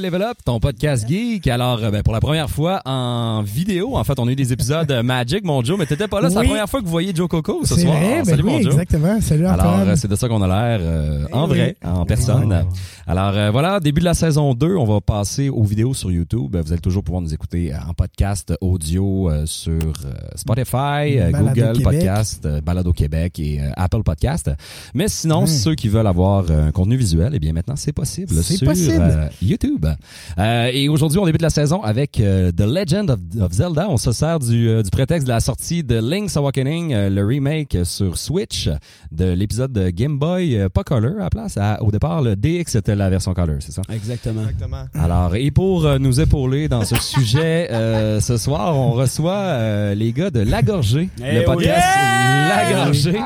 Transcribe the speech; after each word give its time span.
Level 0.00 0.22
Up, 0.22 0.38
ton 0.44 0.58
podcast 0.60 1.06
geek. 1.08 1.46
Alors, 1.46 1.82
euh, 1.82 1.90
ben, 1.90 2.02
pour 2.02 2.12
la 2.12 2.20
première 2.20 2.48
fois 2.48 2.80
en 2.84 3.42
vidéo, 3.42 3.96
en 3.96 4.04
fait, 4.04 4.18
on 4.18 4.26
a 4.28 4.32
eu 4.32 4.36
des 4.36 4.52
épisodes 4.52 4.90
euh, 4.90 5.02
Magic, 5.02 5.44
mon 5.44 5.62
Joe, 5.62 5.78
mais 5.78 5.86
t'étais 5.86 6.08
pas 6.08 6.20
là. 6.20 6.28
C'est 6.30 6.36
la 6.36 6.44
première 6.44 6.68
fois 6.68 6.80
que 6.80 6.84
vous 6.86 6.90
voyez 6.90 7.12
Joe 7.14 7.28
Coco 7.28 7.60
ce 7.64 7.76
soir. 7.76 7.96
vrai, 7.96 8.18
ben 8.18 8.24
Salut, 8.24 8.42
oui, 8.44 8.50
mon 8.52 8.58
Joe. 8.60 8.72
exactement. 8.72 9.20
Salut 9.20 9.46
Alors, 9.46 9.66
Antoine. 9.66 9.88
euh, 9.90 9.96
c'est 9.96 10.08
de 10.08 10.16
ça 10.16 10.28
qu'on 10.28 10.42
a 10.42 10.46
l'air 10.48 10.80
euh, 10.82 11.26
en 11.32 11.44
Eh 11.46 11.48
vrai, 11.48 11.76
en 11.84 12.04
personne. 12.06 12.52
Wow. 12.52 12.68
Alors, 13.06 13.32
euh, 13.36 13.50
voilà, 13.50 13.80
début 13.80 14.00
de 14.00 14.04
la 14.06 14.14
saison 14.14 14.54
2, 14.54 14.74
on 14.76 14.84
va 14.84 15.00
passer 15.00 15.48
aux 15.48 15.64
vidéos 15.64 15.94
sur 15.94 16.10
YouTube. 16.10 16.56
Vous 16.56 16.72
allez 16.72 16.80
toujours 16.80 17.02
pouvoir 17.04 17.22
nous 17.22 17.34
écouter 17.34 17.72
en 17.88 17.92
podcast 17.92 18.52
audio 18.60 19.28
euh, 19.30 19.44
sur 19.46 19.78
Spotify, 20.34 21.18
Balado 21.32 21.38
Google 21.48 21.54
Québec. 21.78 21.82
Podcast, 21.84 22.48
Balado 22.64 22.92
Québec 22.92 23.38
et 23.38 23.60
Apple 23.76 24.02
Podcast. 24.02 24.50
Mais 24.94 25.08
sinon, 25.08 25.46
ceux 25.46 25.74
qui 25.74 25.88
veulent 25.88 26.06
avoir 26.06 26.50
un 26.50 26.70
contenu 26.72 26.96
visuel, 26.96 27.32
eh 27.34 27.38
bien 27.38 27.52
maintenant, 27.52 27.76
c'est 27.76 27.92
possible 27.92 28.32
C'est 28.42 28.56
sur 28.56 28.66
possible. 28.66 28.96
euh, 29.00 29.28
Euh, 30.38 30.70
et 30.72 30.88
aujourd'hui, 30.88 31.18
on 31.18 31.26
débute 31.26 31.42
la 31.42 31.50
saison 31.50 31.82
avec 31.82 32.20
euh, 32.20 32.50
The 32.52 32.60
Legend 32.62 33.10
of, 33.10 33.18
of 33.40 33.52
Zelda. 33.52 33.86
On 33.88 33.96
se 33.96 34.12
sert 34.12 34.38
du, 34.38 34.68
euh, 34.68 34.82
du 34.82 34.90
prétexte 34.90 35.26
de 35.26 35.32
la 35.32 35.40
sortie 35.40 35.82
de 35.84 35.96
Link's 35.96 36.36
Awakening, 36.36 36.92
euh, 36.92 37.10
le 37.10 37.24
remake 37.24 37.78
sur 37.84 38.18
Switch 38.18 38.68
de 39.12 39.24
l'épisode 39.32 39.72
de 39.72 39.90
Game 39.90 40.18
Boy, 40.18 40.56
euh, 40.56 40.68
pas 40.68 40.84
Color 40.84 41.16
à 41.18 41.24
la 41.24 41.30
place. 41.30 41.56
À- 41.56 41.82
au 41.82 41.90
départ, 41.90 42.22
le 42.22 42.36
DX 42.36 42.64
c'était 42.72 42.96
la 42.96 43.10
version 43.10 43.34
Color, 43.34 43.56
c'est 43.60 43.72
ça? 43.72 43.82
Exactement. 43.92 44.42
Exactement. 44.42 44.84
Alors, 44.94 45.34
et 45.36 45.50
pour 45.50 45.86
euh, 45.86 45.98
nous 45.98 46.20
épauler 46.20 46.68
dans 46.68 46.84
ce 46.84 46.96
sujet, 46.96 47.68
euh, 47.70 48.20
ce 48.20 48.36
soir, 48.36 48.76
on 48.76 48.92
reçoit 48.92 49.32
euh, 49.34 49.94
les 49.94 50.12
gars 50.12 50.30
de 50.30 50.40
La 50.40 50.62
Gorgée, 50.62 51.08
Eh 51.24 51.32
le 51.34 51.38
oui. 51.40 51.44
podcast 51.44 51.86
La 52.48 52.84
Gorgée. 52.84 53.18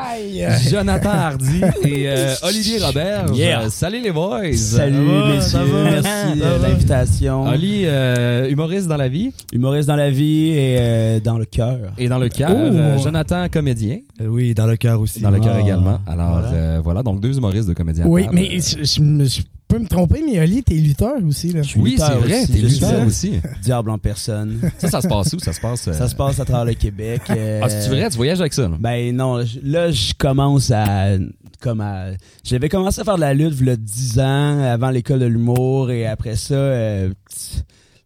Jonathan 0.70 1.10
Hardy 1.10 1.60
et 1.84 2.08
euh, 2.08 2.34
Olivier 2.42 2.78
Robert. 2.84 3.26
Yeah. 3.34 3.70
Salut 3.70 4.00
les 4.02 4.12
boys. 4.12 4.52
Salut 4.54 5.06
va, 5.06 5.26
messieurs, 5.28 5.40
ça 5.40 5.64
va, 5.64 5.82
merci 5.84 6.08
ça 6.08 6.34
de 6.34 6.40
va? 6.40 6.53
L'invitation. 6.58 7.42
Oli, 7.44 7.82
euh, 7.84 8.48
humoriste 8.48 8.86
dans 8.88 8.96
la 8.96 9.08
vie? 9.08 9.32
Humoriste 9.52 9.88
dans 9.88 9.96
la 9.96 10.10
vie 10.10 10.48
et 10.50 10.76
euh, 10.78 11.20
dans 11.20 11.38
le 11.38 11.44
cœur. 11.44 11.78
et 11.98 12.08
dans 12.08 12.18
le 12.18 12.28
cœur. 12.28 12.50
Oh. 12.52 12.56
Euh, 12.74 12.98
Jonathan, 12.98 13.46
comédien, 13.50 13.98
Euh, 14.20 14.26
oui, 14.26 14.54
dans 14.54 14.66
le 14.66 14.76
cœur 14.76 15.00
aussi. 15.00 15.20
dans 15.20 15.30
le 15.30 15.40
cœur 15.40 15.54
Ah, 15.56 15.60
également. 15.60 15.98
Alors 16.06 16.32
voilà. 16.40 16.48
euh, 16.52 16.80
voilà, 16.82 17.02
donc 17.02 17.20
deux 17.20 17.36
humoristes 17.36 17.68
de 17.68 17.74
comédiens. 17.74 18.04
Oui, 18.06 18.26
mais 18.32 18.58
je, 18.60 18.84
je 18.84 19.00
me- 19.00 19.24
je 19.24 19.42
peux 19.68 19.78
me 19.78 19.86
tromper, 19.86 20.22
mais 20.24 20.38
Oli, 20.40 20.62
t'es 20.62 20.74
lutteur 20.74 21.14
aussi. 21.26 21.52
Là. 21.52 21.62
suis 21.62 21.80
oui, 21.80 21.92
lutteur 21.92 22.10
c'est 22.12 22.28
vrai, 22.28 22.42
aussi, 22.42 22.52
t'es 22.52 22.58
je 22.60 22.66
lutteur 22.66 23.06
aussi. 23.06 23.32
Diable 23.62 23.90
en 23.90 23.98
personne. 23.98 24.58
Ça, 24.78 24.88
ça 24.88 25.00
se 25.00 25.08
passe 25.08 25.32
où? 25.32 25.38
Ça 25.40 25.52
se 25.52 25.60
passe. 25.60 25.88
euh, 25.88 25.92
Ça 25.92 26.08
se 26.08 26.14
passe 26.14 26.38
à 26.38 26.44
travers 26.44 26.64
le 26.66 26.74
Québec. 26.74 27.22
euh, 27.30 27.60
Ah, 27.62 27.68
c'est 27.68 27.88
vrai, 27.88 28.08
tu 28.10 28.16
voyages 28.16 28.40
avec 28.40 28.52
ça. 28.52 28.68
là? 28.68 28.76
Ben 28.78 29.14
non, 29.16 29.42
je- 29.44 29.58
là 29.64 29.90
je 29.90 30.12
commence 30.16 30.70
à 30.70 31.16
comme 31.64 31.80
à 31.80 32.08
j'avais 32.44 32.68
commencé 32.68 33.00
à 33.00 33.04
faire 33.04 33.16
de 33.16 33.20
la 33.22 33.32
lutte 33.34 33.54
il 33.60 33.66
y 33.66 33.70
a 33.70 33.76
10 33.76 34.20
ans 34.20 34.62
avant 34.62 34.90
l'école 34.90 35.18
de 35.20 35.26
l'humour 35.26 35.90
et 35.90 36.06
après 36.06 36.36
ça 36.36 36.54
euh, 36.54 37.10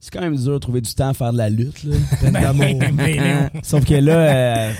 c'est 0.00 0.12
quand 0.12 0.20
même 0.20 0.36
dur 0.36 0.52
de 0.54 0.58
trouver 0.58 0.80
du 0.80 0.94
temps 0.94 1.08
à 1.08 1.14
faire 1.14 1.32
de 1.32 1.38
la 1.38 1.50
lutte 1.50 1.82
là. 1.84 1.96
Peine 2.20 2.32
d'amour. 2.40 2.80
Sauf 3.64 3.84
que 3.84 3.94
là 3.94 4.12
euh, 4.16 4.72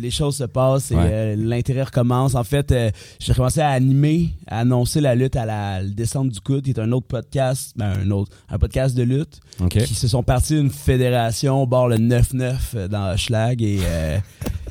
les 0.00 0.10
choses 0.10 0.36
se 0.38 0.44
passent 0.44 0.90
et 0.90 0.94
Ouais. 0.96 1.02
euh, 1.10 1.36
l'intérêt 1.36 1.82
recommence. 1.82 2.34
En 2.34 2.42
fait, 2.42 2.72
euh, 2.72 2.90
j'ai 3.20 3.34
commencé 3.34 3.60
à 3.60 3.68
animer, 3.68 4.30
à 4.46 4.60
annoncer 4.60 5.02
la 5.02 5.14
lutte 5.14 5.36
à 5.36 5.44
la 5.44 5.84
descente 5.84 6.30
du 6.30 6.40
coude, 6.40 6.64
qui 6.64 6.70
est 6.70 6.78
un 6.80 6.90
autre 6.92 7.06
podcast, 7.06 7.74
ben 7.76 7.92
un 8.02 8.10
autre, 8.10 8.32
un 8.48 8.58
podcast 8.58 8.96
de 8.96 9.02
lutte 9.02 9.38
qui 9.68 9.94
se 9.94 10.08
sont 10.08 10.22
partis 10.22 10.54
d'une 10.54 10.70
fédération 10.70 11.62
au 11.62 11.66
bord 11.66 11.86
le 11.88 11.96
9-9 11.98 12.54
euh, 12.74 12.88
dans 12.88 13.12
Hochelag 13.12 13.60
et 13.62 13.80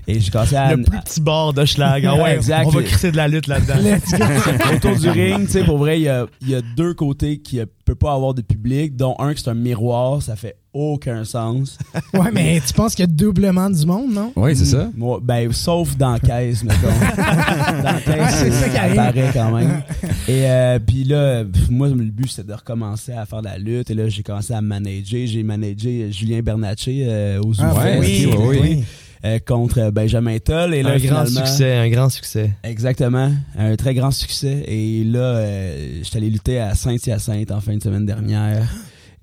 et 0.08 0.20
j'ai 0.20 0.32
commencé 0.32 0.56
à 0.56 0.74
Le 0.76 0.84
plus 0.84 0.98
petit 1.00 1.22
bord 1.22 1.54
de 1.54 1.66
Schlag. 1.66 2.06
Ah 2.06 2.16
ouais, 2.24 2.36
Exact. 2.36 2.66
on 2.66 2.70
va 2.70 2.84
crisser 2.84 3.12
de 3.12 3.18
la 3.18 3.28
lutte 3.28 3.48
là-dedans. 3.48 3.76
Autour 4.76 4.96
du 4.96 5.10
ring, 5.10 5.46
tu 5.46 5.52
sais, 5.52 5.64
pour 5.64 5.78
vrai, 5.78 6.00
il 6.00 6.04
y 6.04 6.10
a, 6.10 6.26
il 6.42 6.50
y 6.50 6.56
a 6.56 6.62
deux 6.62 6.94
côtés 6.94 7.40
qui 7.40 7.58
ne 7.58 7.66
peut 7.86 7.96
pas 7.96 8.14
avoir 8.14 8.34
de 8.34 8.42
public, 8.42 8.96
dont 8.96 9.16
un 9.20 9.34
qui 9.34 9.44
c'est 9.44 9.50
un 9.50 9.54
miroir, 9.54 10.22
ça 10.22 10.36
fait 10.36 10.56
aucun 10.74 11.24
sens. 11.24 11.78
Ouais, 12.14 12.32
mais 12.32 12.62
tu 12.66 12.74
penses 12.74 12.94
qu'il 12.96 13.04
y 13.04 13.10
a 13.10 13.12
doublement 13.12 13.70
du 13.70 13.86
monde, 13.86 14.12
non? 14.14 14.32
Oui, 14.36 14.56
c'est 14.56 14.66
ça. 14.66 14.90
Moi, 14.96 15.20
ben, 15.24 15.52
sauf 15.52 15.98
dans 15.98 16.12
la 16.14 16.20
caisse, 16.20 16.64
mettons. 16.64 16.88
dans 16.88 17.84
la 17.84 18.00
caisse, 18.02 18.36
C'est 18.36 18.52
ça 18.52 18.70
qui 18.70 18.96
paraît 18.96 19.32
quand 19.34 19.52
même. 19.52 19.82
Et 20.28 20.46
euh, 20.46 20.80
puis 20.80 21.04
là, 21.04 21.44
moi, 21.70 21.88
le 21.88 21.96
but, 21.96 22.30
c'était 22.30 22.48
de 22.50 22.54
recommencer 22.54 23.12
à 23.14 23.26
faire 23.26 23.40
de 23.42 23.46
la 23.48 23.58
lutte. 23.58 23.90
Et 23.90 23.94
là, 23.96 24.08
j'ai 24.08 24.22
commencé 24.24 24.54
à 24.54 24.62
manager. 24.62 25.26
J'ai 25.26 25.42
managé 25.44 26.12
Julien 26.12 26.42
Bernatchez 26.42 27.06
euh, 27.08 27.40
aux 27.42 27.54
Ah, 27.60 27.74
Ouais, 27.74 27.98
Zoufest, 27.98 28.28
ok, 28.28 28.40
oui, 28.50 28.58
oui. 28.62 28.84
Euh, 29.26 29.40
contre 29.46 29.90
Benjamin 29.92 30.38
Toll. 30.40 30.74
Et 30.74 30.84
là, 30.84 30.92
un 30.92 30.98
grand 30.98 31.26
succès, 31.26 31.76
un 31.76 31.90
grand 31.90 32.10
succès. 32.10 32.52
Exactement, 32.64 33.32
un 33.58 33.76
très 33.76 33.94
grand 33.94 34.12
succès. 34.12 34.64
Et 34.68 35.04
là, 35.04 35.20
euh, 35.20 36.00
j'étais 36.04 36.18
allé 36.18 36.30
lutter 36.30 36.60
à 36.60 36.76
Saint-Hyacinthe 36.76 37.52
en 37.52 37.62
fin 37.62 37.76
de 37.76 37.82
semaine 37.84 38.06
dernière. 38.06 38.68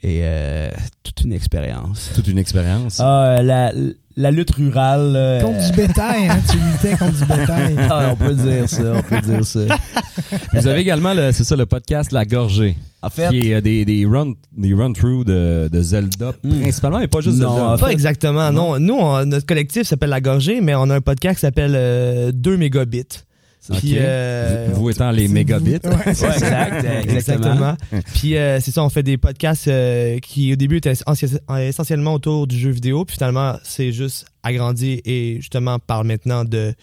Et 0.07 0.21
euh, 0.23 0.69
toute 1.03 1.23
une 1.23 1.33
expérience. 1.33 2.11
Toute 2.15 2.29
une 2.29 2.37
expérience. 2.37 3.01
Ah, 3.01 3.39
euh, 3.39 3.43
la, 3.43 3.73
la 4.19 4.31
lutte 4.31 4.51
rurale. 4.51 5.13
là, 5.13 5.41
Contre 5.41 5.59
euh, 5.63 5.71
du 5.71 5.77
bétail, 5.77 6.29
hein? 6.29 6.39
Tu 6.51 6.59
luttais 6.59 6.97
contre 6.99 7.13
du 7.19 7.25
bétail. 7.25 7.77
ah, 7.91 8.11
on 8.13 8.17
peut 8.17 8.35
dire 8.35 8.69
ça, 8.69 8.83
on 8.97 9.03
peut 9.03 9.21
dire 9.23 9.45
ça. 9.47 9.61
Vous 10.53 10.67
avez 10.67 10.81
également, 10.83 11.15
le- 11.15 11.33
c'est 11.33 11.45
ça, 11.45 11.57
le 11.57 11.65
podcast 11.65 12.13
La 12.13 12.27
Gorgée, 12.27 12.77
En 13.01 13.09
fait, 13.09 13.31
qui 13.31 13.51
est 13.51 13.55
euh, 13.55 13.61
des, 13.63 13.87
des 13.87 14.05
run 14.05 14.35
des 14.55 14.75
run 14.75 14.93
through 14.93 15.25
de, 15.25 15.71
de 15.73 15.81
Zelda, 15.81 16.33
Hmm. 16.45 16.61
principalement, 16.61 16.99
mais 16.99 17.09
pas 17.09 17.23
juste 17.23 17.39
Non, 17.39 17.55
Zelda. 17.57 17.77
Pas 17.79 17.87
fait- 17.87 17.93
exactement, 17.95 18.53
non. 18.53 18.79
Nous, 18.79 18.95
on- 18.95 19.25
notre 19.25 19.47
collectif 19.47 19.85
s'appelle 19.85 20.11
La 20.11 20.21
Gorgée, 20.21 20.61
mais 20.61 20.75
on 20.75 20.91
a 20.91 20.97
un 20.97 21.01
podcast 21.01 21.37
qui 21.37 21.41
s'appelle 21.41 21.73
euh, 21.75 22.31
2 22.31 22.59
mégabits. 22.59 23.07
Puis, 23.79 23.95
euh, 23.97 24.69
vous, 24.73 24.83
vous 24.83 24.91
étant 24.91 25.11
les 25.11 25.29
mégabits. 25.29 25.79
Ouais, 25.85 25.91
ouais, 25.91 25.99
c'est 26.07 26.15
ça. 26.15 26.35
exact, 26.35 26.85
exactement. 27.11 27.15
Exactement. 27.15 28.03
Puis 28.15 28.37
euh, 28.37 28.61
c'est 28.61 28.71
ça, 28.71 28.83
on 28.85 28.89
fait 28.91 29.03
des 29.03 29.17
podcasts 29.17 29.69
euh, 29.69 30.19
qui 30.19 30.53
au 30.53 30.57
début 30.57 30.77
étaient 30.77 30.93
essentie- 30.93 31.39
essentiellement 31.61 32.15
autour 32.15 32.47
du 32.47 32.59
jeu 32.59 32.71
vidéo, 32.71 33.05
puis 33.05 33.17
finalement 33.17 33.55
c'est 33.65 33.93
juste 33.93 34.27
agrandi 34.43 35.01
et 35.05 35.37
justement 35.41 35.79
parle 35.79 36.07
maintenant 36.07 36.45
de, 36.45 36.75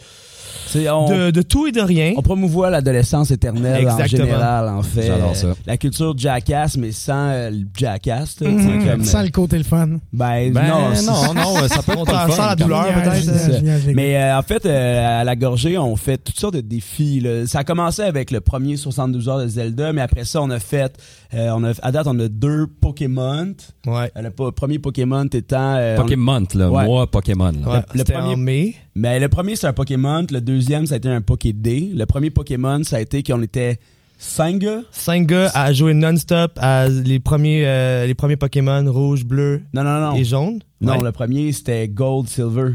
on, 0.92 1.10
de, 1.10 1.32
de 1.32 1.42
tout 1.42 1.68
et 1.68 1.72
de 1.72 1.82
rien. 1.82 2.14
on 2.18 2.22
promouvoit 2.22 2.70
l'adolescence 2.70 3.32
éternelle 3.32 3.88
en 3.90 4.06
général, 4.06 4.70
en 4.70 4.82
fait. 4.84 5.08
J'adore 5.08 5.36
ça. 5.36 5.54
La 5.66 5.78
culture 5.78 6.14
jackass, 6.18 6.78
mais 6.78 6.92
sans 6.92 7.30
euh, 7.30 7.50
le 7.50 7.66
jackass. 7.78 8.40
là, 8.42 8.50
Mhm. 8.50 8.86
comme, 8.88 9.04
Sans 9.04 9.22
le 9.24 9.30
côté 9.30 9.58
le 9.58 9.64
fun. 9.64 9.88
ben, 10.14 10.52
Ben, 10.54 10.68
non, 10.68 10.90
non, 11.06 11.34
non, 11.34 11.68
ça 11.68 11.82
peut 11.84 11.94
être 11.94 12.00
le 12.12 12.32
sent 12.32 12.38
fun. 12.38 12.48
la 12.48 12.56
douleur, 12.56 12.86
peut-être. 12.94 13.94
Mais 13.96 14.18
euh, 14.18 14.38
en 14.38 14.42
fait, 14.44 14.66
euh, 14.66 15.22
à 15.22 15.24
la 15.24 15.36
gorgée, 15.36 15.78
on 15.78 15.96
fait 15.96 16.18
toutes 16.18 16.40
sortes 16.40 16.56
de 16.56 16.62
défis. 16.62 17.20
là. 17.20 17.46
Ça 17.48 17.60
a 17.60 17.64
commencé 17.64 18.02
avec 18.02 18.32
le 18.32 18.42
premier 18.42 18.78
72 18.78 19.30
heures 19.30 19.40
de 19.40 19.48
Zelda, 19.48 19.94
mais 19.94 20.02
après 20.02 20.26
ça, 20.26 20.42
on 20.42 20.50
a 20.50 20.60
fait, 20.60 20.96
euh, 21.34 21.52
on 21.56 21.64
a, 21.64 21.72
à 21.82 21.92
date, 21.92 22.08
on 22.08 22.20
a 22.20 22.28
deux 22.28 22.68
Pokémon. 22.68 23.54
Ouais. 23.88 24.12
Euh, 24.18 24.22
Le 24.22 24.30
po- 24.32 24.52
premier 24.52 24.80
Pokémon 24.80 25.26
étant, 25.26 25.76
euh, 25.76 25.96
on- 25.98 26.02
Pokémon, 26.04 26.44
là. 26.56 26.70
Ouais. 26.70 26.86
Moi, 26.86 27.08
Pokémon. 27.08 27.52
là. 27.52 27.72
Ouais, 27.72 27.80
le 27.94 28.00
c'était 28.00 28.14
premier- 28.14 28.34
en 28.34 28.38
mai. 28.38 28.76
Mais 28.96 29.20
le 29.20 29.30
premier 29.30 29.56
c'est 29.56 29.68
un 29.68 29.74
Pokémon, 29.74 30.26
le 30.32 30.42
deuxième 30.42 30.86
ça 30.86 30.96
a 30.96 30.98
été 30.98 31.10
un 31.10 31.22
Pokédé. 31.22 31.92
Le 31.94 32.06
premier 32.06 32.30
Pokémon 32.30 32.84
ça 32.84 32.98
a 32.98 33.00
été 33.02 33.24
qu'on 33.24 33.42
était 33.42 33.80
cinq 34.18 34.60
gars. 34.60 34.82
Cinq 34.92 35.28
gars 35.28 35.50
à 35.54 35.72
jouer 35.74 35.94
non-stop 35.94 36.52
à 36.58 36.88
les 36.88 37.20
premiers, 37.20 37.66
euh, 37.66 38.06
les 38.06 38.14
premiers 38.16 38.36
Pokémon 38.38 38.84
rouge, 38.92 39.26
bleu 39.26 39.62
Non 39.74 39.84
non 39.84 40.00
non. 40.00 40.16
et 40.16 40.24
jaune. 40.24 40.60
Non, 40.82 40.98
Ouais. 40.98 41.04
le 41.04 41.12
premier 41.12 41.52
c'était 41.52 41.88
Gold 41.88 42.28
Silver. 42.28 42.74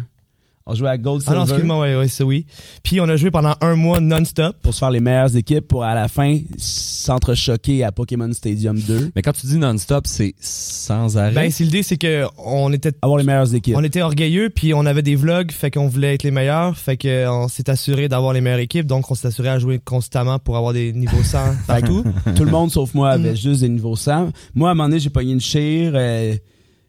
On 0.69 0.75
jouait 0.75 0.89
à 0.89 0.99
Gold 0.99 1.23
Ah 1.27 1.31
non, 1.35 1.41
Silver 1.43 1.53
excuse-moi, 1.55 1.81
ouais, 1.81 1.97
ouais, 1.97 2.09
c'est 2.09 2.25
oui. 2.25 2.45
Puis 2.83 3.01
on 3.01 3.09
a 3.09 3.15
joué 3.17 3.31
pendant 3.31 3.55
un 3.61 3.77
mois 3.77 4.01
non-stop. 4.01 4.57
pour 4.63 4.75
se 4.75 4.81
faire 4.81 4.91
les 4.91 4.99
meilleures 5.01 5.37
équipes 5.37 5.69
pour 5.69 5.85
à 5.85 5.95
la 5.95 6.09
fin 6.09 6.39
s'entrechoquer 6.57 7.85
à 7.85 7.93
Pokémon 7.93 8.33
Stadium 8.33 8.79
2. 8.79 9.13
Mais 9.15 9.23
quand 9.23 9.33
tu 9.33 9.47
dis 9.47 9.59
non-stop, 9.59 10.07
c'est 10.07 10.35
sans 10.41 11.17
arrêt? 11.19 11.33
Ben, 11.33 11.51
c'est 11.51 11.65
l'idée, 11.65 11.83
c'est 11.85 11.97
que 11.97 12.25
on 12.45 12.73
était 12.73 12.93
Avoir 13.03 13.19
les 13.19 13.25
meilleures 13.25 13.55
équipes. 13.55 13.77
On 13.77 13.85
était 13.85 14.03
orgueilleux, 14.03 14.51
puis 14.51 14.75
on 14.75 14.85
avait 14.87 15.03
des 15.03 15.15
vlogs, 15.15 15.53
fait 15.53 15.71
qu'on 15.71 15.87
voulait 15.87 16.15
être 16.15 16.25
les 16.25 16.31
meilleurs, 16.33 16.77
fait 16.77 16.97
qu'on 16.97 17.47
s'est 17.49 17.71
assuré 17.71 18.09
d'avoir 18.09 18.33
les 18.33 18.41
meilleures 18.41 18.59
équipes, 18.59 18.87
donc 18.87 19.09
on 19.11 19.15
s'est 19.15 19.29
assuré 19.29 19.49
à 19.49 19.59
jouer 19.59 19.79
constamment 19.79 20.39
pour 20.39 20.57
avoir 20.57 20.73
des 20.73 20.93
niveaux 20.93 21.23
100 21.23 21.39
partout. 21.69 22.05
Tout 22.35 22.45
le 22.45 22.51
monde 22.51 22.71
sauf 22.73 22.93
moi 22.95 23.11
avait 23.11 23.33
Mm. 23.33 23.37
juste 23.37 23.61
des 23.61 23.69
niveaux 23.69 23.95
100. 23.97 24.31
Moi, 24.55 24.69
à 24.69 24.73
un 24.73 24.75
moment 24.75 24.89
donné, 24.89 24.99
j'ai 25.01 25.11
pogné 25.11 25.33
une 25.33 25.41
chire. 25.41 25.93
euh, 25.95 26.35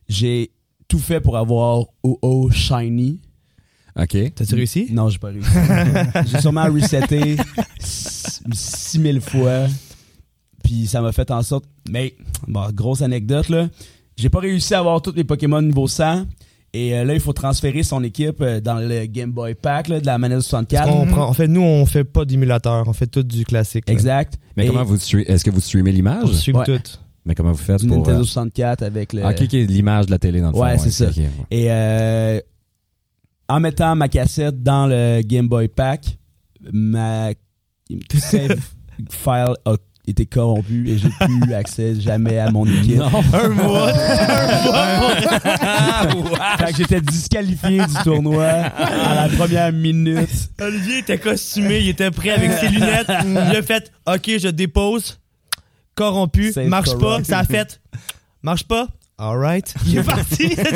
j'ai 0.09 0.51
tout 0.87 0.99
fait 0.99 1.19
pour 1.19 1.37
avoir 1.37 1.81
OO 2.03 2.49
Shiny. 2.51 3.19
OK. 3.99 4.33
T'as-tu 4.35 4.55
réussi? 4.55 4.87
Non, 4.91 5.09
j'ai 5.09 5.17
pas 5.17 5.29
réussi. 5.29 5.49
j'ai 6.31 6.39
sûrement 6.39 6.65
reseté 6.65 7.37
6000 7.79 9.21
fois. 9.21 9.67
Puis 10.63 10.87
ça 10.87 11.01
m'a 11.01 11.11
fait 11.11 11.31
en 11.31 11.41
sorte... 11.41 11.65
Mais, 11.89 12.13
bon, 12.47 12.69
grosse 12.73 13.01
anecdote, 13.01 13.49
là. 13.49 13.69
J'ai 14.17 14.29
pas 14.29 14.39
réussi 14.39 14.73
à 14.73 14.79
avoir 14.79 15.01
tous 15.01 15.13
les 15.15 15.23
Pokémon 15.23 15.61
niveau 15.61 15.87
100. 15.87 16.25
Et 16.73 16.93
euh, 16.93 17.05
là, 17.05 17.13
il 17.13 17.19
faut 17.19 17.33
transférer 17.33 17.81
son 17.83 18.03
équipe 18.03 18.41
euh, 18.41 18.59
dans 18.59 18.75
le 18.75 19.05
Game 19.05 19.31
Boy 19.31 19.55
Pack 19.55 19.87
là, 19.87 19.99
de 20.01 20.05
la 20.05 20.17
manette 20.17 20.41
64. 20.41 20.89
On 20.89 21.05
prend, 21.07 21.27
en 21.27 21.33
fait, 21.33 21.47
nous, 21.47 21.61
on 21.61 21.85
fait 21.85 22.03
pas 22.03 22.25
d'émulateur, 22.25 22.87
on 22.87 22.93
fait 22.93 23.07
tout 23.07 23.23
du 23.23 23.45
classique. 23.45 23.87
là. 23.87 23.93
Exact. 23.93 24.37
Mais 24.57 24.65
Et 24.65 24.67
comment 24.67 24.83
vous 24.83 24.97
streamez? 24.97 25.23
Est-ce 25.23 25.45
que 25.45 25.49
vous 25.49 25.61
streamez 25.61 25.91
On 25.91 25.93
l'image? 25.93 26.31
stream 26.33 26.57
Ouais. 26.57 26.65
tout. 26.65 26.81
Mais 27.25 27.35
comment 27.35 27.51
vous 27.51 27.57
faites 27.57 27.79
Du 27.81 27.87
pour... 27.87 27.97
Nintendo 27.97 28.21
euh, 28.21 28.25
64 28.25 28.83
avec 28.83 29.13
le... 29.13 29.23
Ah, 29.25 29.29
ok, 29.29 29.41
ok, 29.43 29.51
l'image 29.53 30.07
de 30.07 30.11
la 30.11 30.19
télé 30.19 30.41
dans 30.41 30.47
le 30.47 30.53
fond. 30.53 30.61
Ouais, 30.61 30.77
c'est 30.77 30.91
ça. 30.91 31.05
ouais. 31.05 31.29
Et 31.51 31.67
euh, 31.71 32.39
en 33.49 33.59
mettant 33.59 33.95
ma 33.95 34.09
cassette 34.09 34.61
dans 34.61 34.87
le 34.87 35.21
Game 35.21 35.47
Boy 35.47 35.67
Pack, 35.67 36.17
ma 36.71 37.29
save 38.13 38.59
file 39.09 39.53
a 39.65 39.75
été 40.07 40.25
corrompu 40.25 40.89
et 40.89 40.97
j'ai 40.97 41.09
plus 41.19 41.53
accès 41.53 41.99
jamais 41.99 42.39
à 42.39 42.49
mon 42.49 42.65
équipe. 42.65 43.01
Un 43.33 43.49
mois. 43.49 43.93
Fait 46.57 46.71
que 46.71 46.77
j'étais 46.77 47.01
disqualifié 47.01 47.85
du 47.85 47.93
tournoi 48.03 48.45
à 48.45 49.27
la 49.27 49.35
première 49.35 49.73
minute. 49.73 50.49
Olivier 50.61 50.99
était 50.99 51.17
costumé, 51.17 51.79
il 51.79 51.89
était 51.89 52.11
prêt 52.11 52.31
avec 52.31 52.53
ses 52.53 52.69
lunettes. 52.69 53.11
Il 53.25 53.37
a 53.37 53.61
fait 53.61 53.91
OK, 54.07 54.31
je 54.39 54.47
dépose. 54.47 55.19
Corrompu, 55.95 56.53
Save 56.53 56.67
marche 56.67 56.97
pas. 56.97 57.23
Ça 57.23 57.39
a 57.39 57.43
fait 57.43 57.81
marche 58.41 58.63
pas. 58.63 58.87
Alright. 59.19 59.73
Il 59.87 59.97
est 59.97 60.03
parti. 60.03 60.49
C'est 60.55 60.71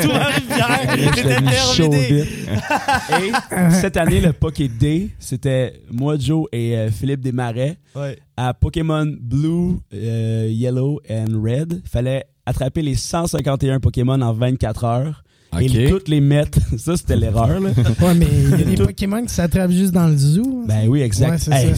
l'ai 1.24 1.56
chaud 1.74 1.88
terminé. 1.90 2.22
vite. 2.22 2.48
Et 3.70 3.70
cette 3.70 3.96
année, 3.96 4.20
le 4.20 4.32
Poké 4.32 4.66
Day, 4.68 5.10
c'était 5.20 5.74
moi, 5.92 6.16
Joe 6.18 6.46
et 6.52 6.76
euh, 6.76 6.90
Philippe 6.90 7.20
Desmarais. 7.20 7.76
Ouais. 7.94 8.18
À 8.36 8.52
Pokémon 8.52 9.06
Blue, 9.20 9.76
euh, 9.94 10.48
Yellow 10.50 11.00
and 11.08 11.40
Red, 11.40 11.82
il 11.84 11.88
fallait 11.88 12.24
attraper 12.44 12.82
les 12.82 12.96
151 12.96 13.78
Pokémon 13.78 14.20
en 14.20 14.32
24 14.32 14.84
heures. 14.84 15.22
Et 15.60 15.88
toutes 15.88 16.08
les 16.08 16.20
mettre. 16.22 16.58
Ça, 16.78 16.96
c'était 16.96 17.14
l'erreur, 17.14 17.60
là. 17.60 17.70
Ouais, 18.00 18.14
mais 18.14 18.26
il 18.26 18.50
y 18.50 18.54
a 18.54 18.64
des 18.64 18.74
Pokémon 18.74 19.22
qui 19.22 19.34
s'attrapent 19.34 19.70
juste 19.70 19.92
dans 19.92 20.08
le 20.08 20.16
zoo. 20.16 20.64
Ben 20.66 20.88
oui, 20.88 21.02
exact. 21.02 21.46
Ouais, 21.46 21.54
Hey, 21.54 21.74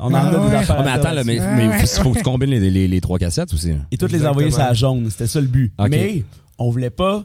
on 0.00 0.06
en 0.06 0.14
Ah 0.14 0.28
a 0.28 0.30
des 0.30 0.36
ouais. 0.36 0.54
affaires. 0.56 0.76
Oh, 0.78 0.82
mais 0.84 0.90
à 0.90 0.94
attends, 0.94 1.12
là, 1.12 1.24
mais, 1.24 1.40
ouais. 1.40 1.70
il 1.80 1.86
faut 1.86 2.10
que 2.12 2.18
tu 2.18 2.24
combines 2.24 2.50
les, 2.50 2.70
les, 2.70 2.88
les 2.88 3.00
trois 3.00 3.18
cassettes 3.18 3.52
aussi. 3.54 3.72
Et 3.90 3.96
toutes 3.96 4.12
les 4.12 4.26
envoyer 4.26 4.50
sur 4.50 4.60
la 4.60 4.74
jaune. 4.74 5.08
C'était 5.10 5.26
ça 5.26 5.40
le 5.40 5.46
but. 5.46 5.72
Mais 5.90 6.24
on 6.58 6.70
voulait 6.70 6.90
pas 6.90 7.24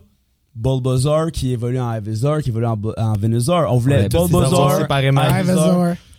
Bulbasaur 0.55 1.31
qui 1.31 1.51
évolue 1.51 1.79
en 1.79 1.93
Ivysaur, 1.95 2.39
qui 2.39 2.49
évolue 2.49 2.67
en, 2.67 2.79
en 2.97 3.13
Venusaur. 3.13 3.65
On 3.71 3.77
voulait 3.77 4.03
Ouais, 4.03 4.09
Bulbasaur. 4.09 4.71
séparément. 4.77 5.21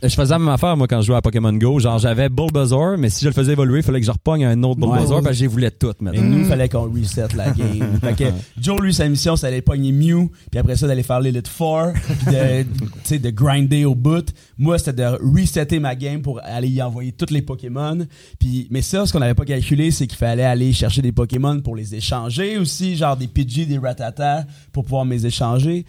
Je 0.08 0.14
faisais 0.14 0.34
la 0.34 0.38
même 0.38 0.48
affaire, 0.48 0.76
moi, 0.76 0.86
quand 0.86 1.00
je 1.00 1.06
jouais 1.06 1.16
à 1.16 1.22
Pokémon 1.22 1.52
Go. 1.52 1.78
Genre, 1.78 1.98
j'avais 1.98 2.28
Bulbasaur, 2.28 2.98
mais 2.98 3.08
si 3.10 3.24
je 3.24 3.28
le 3.28 3.34
faisais 3.34 3.52
évoluer, 3.52 3.78
il 3.78 3.82
fallait 3.82 4.00
que 4.00 4.06
je 4.06 4.10
repogne 4.10 4.44
un 4.44 4.62
autre. 4.62 4.80
Bulbasaur, 4.80 5.22
parce 5.22 5.38
que 5.38 5.48
j'ai 5.48 5.70
toutes 5.70 5.96
Et 6.00 6.04
maintenant. 6.04 6.22
nous, 6.22 6.38
il 6.40 6.44
fallait 6.44 6.68
qu'on 6.68 6.90
reset 6.90 7.28
la 7.36 7.50
game. 7.50 7.98
fait 8.00 8.14
que 8.14 8.24
Joe, 8.60 8.80
lui, 8.80 8.92
sa 8.92 9.08
mission, 9.08 9.36
c'est 9.36 9.46
d'aller 9.46 9.62
pogner 9.62 9.92
Mew, 9.92 10.30
puis 10.50 10.60
après 10.60 10.76
ça, 10.76 10.86
d'aller 10.86 11.02
faire 11.02 11.20
l'Elite 11.20 11.48
Four, 11.48 11.92
puis 12.26 13.18
de, 13.18 13.22
de 13.22 13.30
grinder 13.30 13.84
au 13.84 13.94
bout. 13.94 14.26
Moi, 14.58 14.78
c'était 14.78 14.92
de 14.92 15.18
resetter 15.38 15.80
ma 15.80 15.94
game 15.94 16.22
pour 16.22 16.40
aller 16.42 16.68
y 16.68 16.82
envoyer 16.82 17.12
tous 17.12 17.32
les 17.32 17.42
Pokémon. 17.42 18.06
Puis, 18.38 18.68
mais 18.70 18.82
ça, 18.82 19.06
ce 19.06 19.12
qu'on 19.12 19.20
n'avait 19.20 19.34
pas 19.34 19.44
calculé, 19.44 19.90
c'est 19.90 20.06
qu'il 20.06 20.18
fallait 20.18 20.44
aller 20.44 20.72
chercher 20.72 21.02
des 21.02 21.12
Pokémon 21.12 21.60
pour 21.60 21.76
les 21.76 21.94
échanger 21.94 22.58
aussi, 22.58 22.96
genre 22.96 23.16
des 23.16 23.28
Pidgey, 23.28 23.66
des 23.66 23.78
Ratata, 23.78 24.44
pour 24.72 24.84
pouvoir 24.84 25.04
me 25.04 25.14
les 25.14 25.26
échanger. 25.26 25.84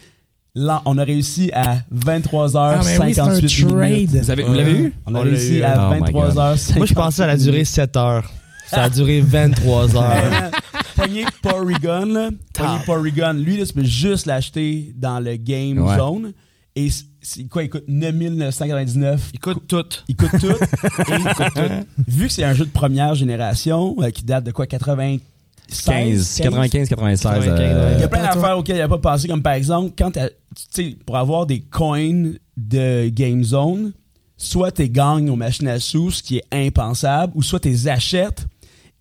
Là, 0.57 0.81
on 0.86 0.98
a 0.98 1.04
réussi 1.04 1.52
à 1.54 1.80
23h58 1.94 3.66
Ah, 3.69 3.74
oui, 3.75 3.92
minutes. 3.92 4.10
Vous, 4.24 4.31
avez, 4.31 4.44
vous 4.44 4.54
l'avez 4.54 4.72
eu? 4.72 4.94
On 5.06 5.13
a 5.16 5.19
On 5.19 5.24
l'a 5.24 5.30
réussi 5.30 5.57
eu. 5.57 5.63
à 5.63 5.90
Oh 5.90 5.94
my 5.94 6.00
23h58. 6.00 6.78
Moi, 6.78 6.86
je 6.86 6.94
pensais 6.94 7.07
que 7.10 7.13
ça 7.16 7.24
allait 7.25 7.38
durer 7.44 7.66
7 7.66 7.98
heures. 7.98 8.31
Ça 8.68 8.84
a 8.84 8.90
duré 8.90 9.19
23 9.22 9.98
heures. 9.98 10.52
Pogner 10.96 11.25
Porygon, 11.42 12.06
là. 12.06 12.30
Pogner. 12.54 12.80
Porygon. 12.86 13.34
Lui, 13.34 13.57
là, 13.57 13.66
tu 13.66 13.74
peux 13.74 13.84
juste 13.84 14.25
l'acheter 14.28 14.94
dans 14.96 15.19
le 15.19 15.36
game 15.36 15.78
Ouais. 15.80 15.98
zone. 15.98 16.31
Et 16.78 16.90
c'est 17.22 17.44
quoi, 17.46 17.63
il 17.63 17.69
coûte 17.69 17.84
9999. 17.88 19.30
Il 19.34 19.40
coûte 19.40 19.63
tout. 19.68 19.84
Il 20.07 20.16
coûte 20.16 20.40
tout. 20.40 20.48
Et 20.48 21.16
il 21.18 21.24
coûte 21.24 21.54
tout. 21.56 21.86
Vu 22.07 22.28
que 22.28 22.34
c'est 22.34 22.44
un 22.44 22.54
jeu 22.54 22.66
de 22.66 22.72
première 22.72 23.13
génération, 23.16 23.96
euh, 24.02 24.10
qui 24.10 24.24
date 24.24 24.44
de 24.46 24.52
quoi, 24.52 24.68
96? 24.68 25.19
15, 25.68 26.38
95, 26.42 26.90
96. 26.90 27.22
95, 27.22 27.60
euh, 27.60 27.94
Il 27.96 28.02
y 28.02 28.04
a 28.04 28.08
plein 28.08 28.22
d'affaires 28.24 28.58
auxquelles 28.58 28.76
il 28.78 28.80
n'a 28.80 28.88
pas 28.88 28.98
pensé, 28.98 29.28
comme 29.28 29.42
par 29.42 29.54
exemple, 29.54 29.94
quand 29.98 30.12
t'as- 30.12 30.30
tu 30.30 30.36
sais, 30.70 30.96
pour 31.06 31.18
avoir 31.18 31.46
des 31.46 31.60
coins 31.62 32.32
de 32.58 33.10
Game 33.10 33.44
Zone, 33.44 33.92
soit 34.38 34.72
tu 34.72 34.88
gagnes 34.90 35.30
aux 35.30 35.36
machines 35.36 35.68
à 35.68 35.80
sous, 35.80 36.12
ce 36.12 36.22
qui 36.24 36.38
est 36.38 36.46
impensable, 36.52 37.34
ou 37.36 37.42
soit 37.44 37.60
tu 37.60 37.70
les 37.70 37.88
achètes 37.88 38.46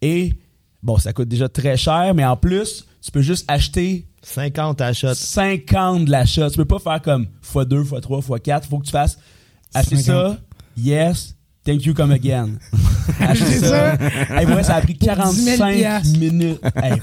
et, 0.03 0.33
bon, 0.83 0.97
ça 0.99 1.13
coûte 1.13 1.29
déjà 1.29 1.49
très 1.49 1.77
cher, 1.77 2.13
mais 2.15 2.25
en 2.25 2.37
plus, 2.37 2.87
tu 3.03 3.11
peux 3.11 3.23
juste 3.23 3.45
acheter 3.49 4.07
50 4.23 4.81
achats. 4.81 5.15
50 5.15 6.07
de 6.07 6.11
l'achat. 6.11 6.49
Tu 6.51 6.57
peux 6.57 6.65
pas 6.65 6.79
faire 6.79 7.03
comme 7.03 7.27
x2, 7.43 7.85
x3, 7.85 8.23
x4. 8.23 8.61
Il 8.65 8.69
faut 8.71 8.79
que 8.79 8.87
tu 8.87 8.91
fasses 8.91 9.19
acheter 9.75 9.97
50. 9.97 10.05
ça, 10.37 10.39
yes, 10.79 11.34
thank 11.65 11.85
you, 11.87 11.95
come 11.95 12.13
again. 12.13 12.59
C'est 13.35 13.61
ça. 13.61 13.95
Hey, 14.31 14.47
ouais, 14.47 14.63
ça 14.63 14.77
a 14.77 14.81
pris 14.81 14.95
10 14.95 15.05
000 15.05 15.17
45 15.17 15.75
piastres. 15.75 16.19
minutes. 16.19 16.61
Hey, 16.83 17.01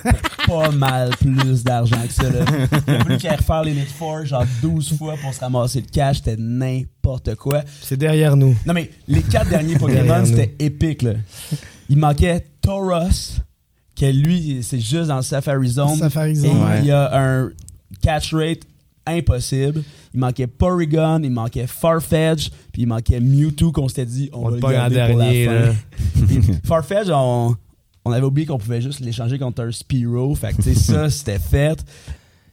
pas 0.48 0.72
mal 0.72 1.10
plus 1.20 1.64
d'argent 1.64 2.02
que 2.08 2.14
ça. 2.14 2.24
Là. 2.30 2.40
Il 2.88 2.94
a 2.94 3.00
fallu 3.04 3.18
qu'il 3.18 3.30
aille 3.30 3.38
refaire 3.38 3.64
les 3.64 3.72
Elite 3.72 3.92
Four 3.92 4.26
genre 4.26 4.46
12 4.62 4.98
fois 4.98 5.16
pour 5.22 5.34
se 5.34 5.40
ramasser 5.40 5.82
le 5.82 5.88
cash. 5.92 6.18
C'était 6.18 6.36
n'importe 6.38 7.36
quoi. 7.36 7.62
C'est 7.82 7.98
derrière 7.98 8.36
nous. 8.36 8.56
Non, 8.66 8.74
mais 8.74 8.90
les 9.08 9.22
quatre 9.22 9.50
derniers 9.50 9.76
Pokémon, 9.80 10.26
c'était 10.26 10.56
épique. 10.60 11.02
Là. 11.04 11.14
Il 11.90 11.98
manquait 11.98 12.46
Tauros, 12.62 13.40
que 14.00 14.06
lui, 14.06 14.60
c'est 14.64 14.80
juste 14.80 15.08
dans 15.08 15.18
le 15.18 15.22
Safari 15.22 15.68
Zone. 15.68 15.98
Safari 15.98 16.32
Et 16.32 16.36
Zone. 16.36 16.64
Ouais. 16.64 16.80
il 16.80 16.86
y 16.88 16.92
a 16.92 17.10
un 17.20 17.50
catch 18.02 18.34
rate 18.34 18.62
impossible. 19.08 19.84
Il 20.14 20.20
manquait 20.20 20.48
Porygon, 20.48 21.22
il 21.24 21.32
manquait 21.32 21.68
Farfetch, 21.68 22.50
puis 22.72 22.84
il 22.84 22.88
manquait 22.88 23.20
Mewtwo 23.20 23.72
qu'on 23.72 23.88
s'était 23.88 24.06
dit 24.06 24.30
on, 24.34 24.46
On 24.46 24.50
va 24.50 24.58
le 24.58 24.66
en 24.66 24.70
garder 24.72 24.96
pour 25.10 25.18
dernier. 25.20 25.46
la 25.46 25.74
fin. 25.74 26.54
Farfetch, 26.66 27.08
on, 27.12 27.56
on 28.06 28.12
avait 28.12 28.26
oublié 28.26 28.48
qu'on 28.48 28.58
pouvait 28.58 28.82
juste 28.82 29.00
l'échanger 29.00 29.38
contre 29.40 29.64
un 29.64 29.72
Spearow. 29.72 30.36
Fait 30.36 30.52
que 30.54 30.62
tu 30.62 30.74
sais, 30.74 30.76
ça, 30.76 31.10
c'était 31.10 31.40
fait. 31.40 31.84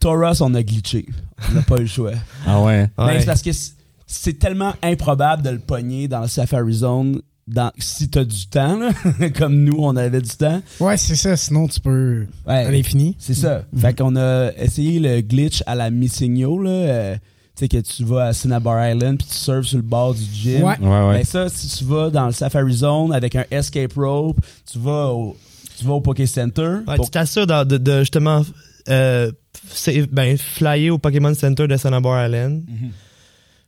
Tauros, 0.00 0.42
on 0.42 0.54
a 0.54 0.62
glitché. 0.62 1.06
On 1.50 1.54
n'a 1.54 1.62
pas 1.62 1.76
eu 1.76 1.80
le 1.80 1.86
choix. 1.86 2.12
Ah 2.46 2.60
ouais. 2.62 2.88
Mais 2.98 3.04
Ouais. 3.04 3.20
c'est 3.20 3.26
parce 3.26 3.42
que 3.42 3.52
c'est- 3.52 3.74
c'est 4.06 4.38
tellement 4.38 4.72
improbable 4.82 5.42
de 5.42 5.50
le 5.50 5.58
pogner 5.58 6.08
dans 6.08 6.20
le 6.22 6.28
Safari 6.28 6.72
Zone 6.72 7.20
dans, 7.48 7.72
si 7.78 8.08
t'as 8.08 8.24
du 8.24 8.46
temps, 8.46 8.78
là. 8.78 8.90
comme 9.38 9.56
nous, 9.64 9.76
on 9.78 9.96
avait 9.96 10.20
du 10.20 10.30
temps. 10.30 10.60
Ouais, 10.80 10.96
c'est 10.96 11.16
ça. 11.16 11.36
Sinon, 11.36 11.66
tu 11.68 11.80
peux. 11.80 12.26
Ouais. 12.46 12.64
À 12.66 12.70
l'infini. 12.70 13.16
C'est 13.18 13.34
ça. 13.34 13.62
Mhm. 13.72 13.80
Fait 13.80 13.98
qu'on 13.98 14.16
a 14.16 14.50
essayé 14.56 15.00
le 15.00 15.20
glitch 15.22 15.62
à 15.66 15.74
la 15.74 15.90
Missigno, 15.90 16.62
là. 16.62 16.70
euh, 16.70 17.16
tu 17.56 17.64
sais, 17.64 17.68
que 17.68 17.78
tu 17.78 18.04
vas 18.04 18.26
à 18.26 18.32
Cinnabar 18.32 18.88
Island 18.88 19.18
puis 19.18 19.26
tu 19.26 19.34
surfes 19.34 19.66
sur 19.66 19.78
le 19.78 19.82
bord 19.82 20.14
du 20.14 20.22
gym. 20.22 20.62
Ouais. 20.62 20.78
Ouais, 20.78 20.88
ouais. 21.08 21.14
Ben 21.18 21.24
ça, 21.24 21.48
si 21.48 21.66
tu 21.78 21.84
vas 21.84 22.08
dans 22.10 22.26
le 22.26 22.32
Safari 22.32 22.72
Zone 22.72 23.12
avec 23.12 23.34
un 23.34 23.44
escape 23.50 23.94
rope, 23.94 24.38
tu 24.70 24.78
vas 24.78 25.08
au, 25.08 25.36
tu 25.76 25.84
vas 25.84 25.94
au 25.94 26.00
Poké 26.00 26.26
Center. 26.26 26.76
Ouais, 26.86 26.94
pour- 26.96 27.06
Tu 27.06 27.10
t'assures 27.10 27.46
de, 27.48 27.64
de- 27.64 27.78
de, 27.78 27.98
justement 28.00 28.42
euh, 28.88 29.32
c'est- 29.70 30.06
ben, 30.12 30.38
flyer 30.38 30.90
au 30.94 30.98
Pokémon 30.98 31.34
Center 31.34 31.66
de 31.66 31.76
Cinnabar 31.76 32.26
Island. 32.26 32.62
Mhm. 32.68 32.90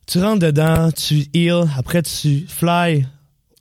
Tu 0.06 0.18
rentres 0.22 0.40
dedans, 0.40 0.90
tu 0.92 1.26
heal, 1.34 1.64
après 1.76 2.02
tu 2.02 2.44
fly 2.48 3.06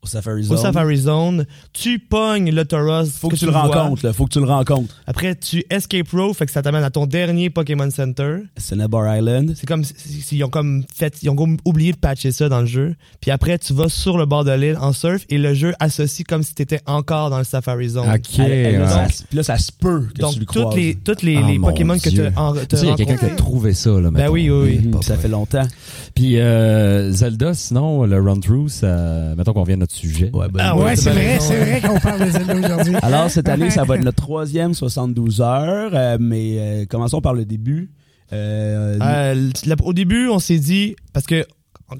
au 0.01 0.07
Safari 0.07 0.41
au 0.41 0.43
Zone. 0.43 0.57
Safari 0.57 0.97
Zone, 0.97 1.45
tu 1.73 1.99
pognes 1.99 2.51
le 2.51 2.63
Tauros. 2.65 3.05
Faut 3.05 3.27
que, 3.29 3.35
tu 3.35 3.45
le 3.45 3.51
vois. 3.51 3.61
rencontres, 3.63 4.05
là. 4.05 4.13
Faut 4.13 4.25
que 4.25 4.31
tu 4.31 4.39
le 4.39 4.45
rencontres. 4.45 4.95
Après, 5.07 5.35
tu 5.35 5.63
escape 5.69 6.07
row, 6.11 6.33
fait 6.33 6.45
que 6.45 6.51
ça 6.51 6.61
t'amène 6.61 6.83
à 6.83 6.89
ton 6.89 7.05
dernier 7.05 7.49
Pokémon 7.49 7.89
Center. 7.91 8.37
Cinnabar 8.57 9.15
Island. 9.17 9.53
C'est 9.57 9.67
comme 9.67 9.83
si- 9.83 9.93
si- 9.97 10.37
ils 10.37 10.43
ont 10.43 10.49
comme 10.49 10.83
fait, 10.93 11.13
ils 11.21 11.29
ont 11.29 11.35
comme 11.35 11.57
oublié 11.65 11.91
de 11.91 11.97
patcher 11.97 12.31
ça 12.31 12.47
dans 12.47 12.61
le 12.61 12.65
jeu. 12.65 12.95
Puis 13.19 13.29
après, 13.31 13.57
tu 13.59 13.73
vas 13.73 13.89
sur 13.89 14.17
le 14.17 14.25
bord 14.25 14.43
de 14.45 14.51
l'île 14.51 14.77
en 14.79 14.93
surf 14.93 15.25
et 15.29 15.37
le 15.37 15.53
jeu 15.53 15.73
associe 15.79 16.25
comme 16.25 16.43
si 16.43 16.53
t'étais 16.55 16.79
encore 16.85 17.29
dans 17.29 17.39
le 17.39 17.43
Safari 17.43 17.89
Zone. 17.89 18.07
Ok. 18.09 18.39
Elle- 18.39 18.51
elle- 18.51 18.81
ouais. 18.81 18.87
ça- 18.87 19.07
Puis 19.27 19.35
là, 19.37 19.43
ça 19.43 19.57
se 19.57 19.71
peut 19.71 20.07
que 20.15 20.21
Donc 20.21 20.33
tu 20.33 20.39
le 20.39 20.45
toutes 20.45 20.55
croises. 20.63 20.75
les 20.77 20.95
toutes 20.95 21.23
les, 21.23 21.35
les 21.43 21.57
mon 21.59 21.67
Pokémon 21.67 21.97
que 21.99 22.09
tu 22.09 22.21
as 22.21 22.31
Tu 22.69 22.77
sais, 22.77 22.83
il 22.85 22.89
y 22.89 22.91
a 22.91 22.95
quelqu'un 22.95 23.17
qui 23.17 23.25
a 23.25 23.35
trouvé 23.35 23.73
ça, 23.73 23.89
là, 23.91 24.01
Ben 24.03 24.11
mettons. 24.11 24.31
oui, 24.31 24.49
oui, 24.49 24.79
oui. 24.83 24.87
Pas 24.91 25.01
ça 25.01 25.17
fait 25.17 25.27
longtemps. 25.27 25.67
Puis 26.15 26.39
euh, 26.39 27.11
Zelda, 27.11 27.53
sinon, 27.53 28.05
le 28.05 28.21
run-through, 28.21 28.69
ça... 28.69 29.35
mettons 29.37 29.53
qu'on 29.53 29.63
vient 29.63 29.77
de 29.77 29.85
notre 29.89 29.95
sujet. 29.95 30.29
Ouais, 30.33 30.47
ben, 30.49 30.59
Ah 30.61 30.75
Ouais, 30.77 30.83
ouais, 30.85 30.95
c'est 30.95 31.09
vrai, 31.11 31.39
c'est 31.39 31.57
vrai 31.57 31.81
qu'on 31.81 31.99
parle 31.99 32.25
de 32.25 32.29
Zelda 32.31 32.55
aujourd'hui. 32.55 32.95
Alors, 33.01 33.29
cette 33.29 33.49
année, 33.49 33.69
ça 33.69 33.83
va 33.83 33.95
être 33.95 34.03
notre 34.05 34.21
troisième 34.21 34.73
72 34.73 35.41
heures, 35.41 35.91
euh, 35.93 36.17
mais 36.19 36.55
euh, 36.59 36.85
commençons 36.85 37.21
par 37.21 37.33
le 37.33 37.45
début. 37.45 37.91
Euh, 38.31 38.97
Euh, 39.01 39.49
au 39.83 39.93
début, 39.93 40.27
on 40.29 40.39
s'est 40.39 40.59
dit 40.59 40.95
parce 41.13 41.25
que 41.25 41.45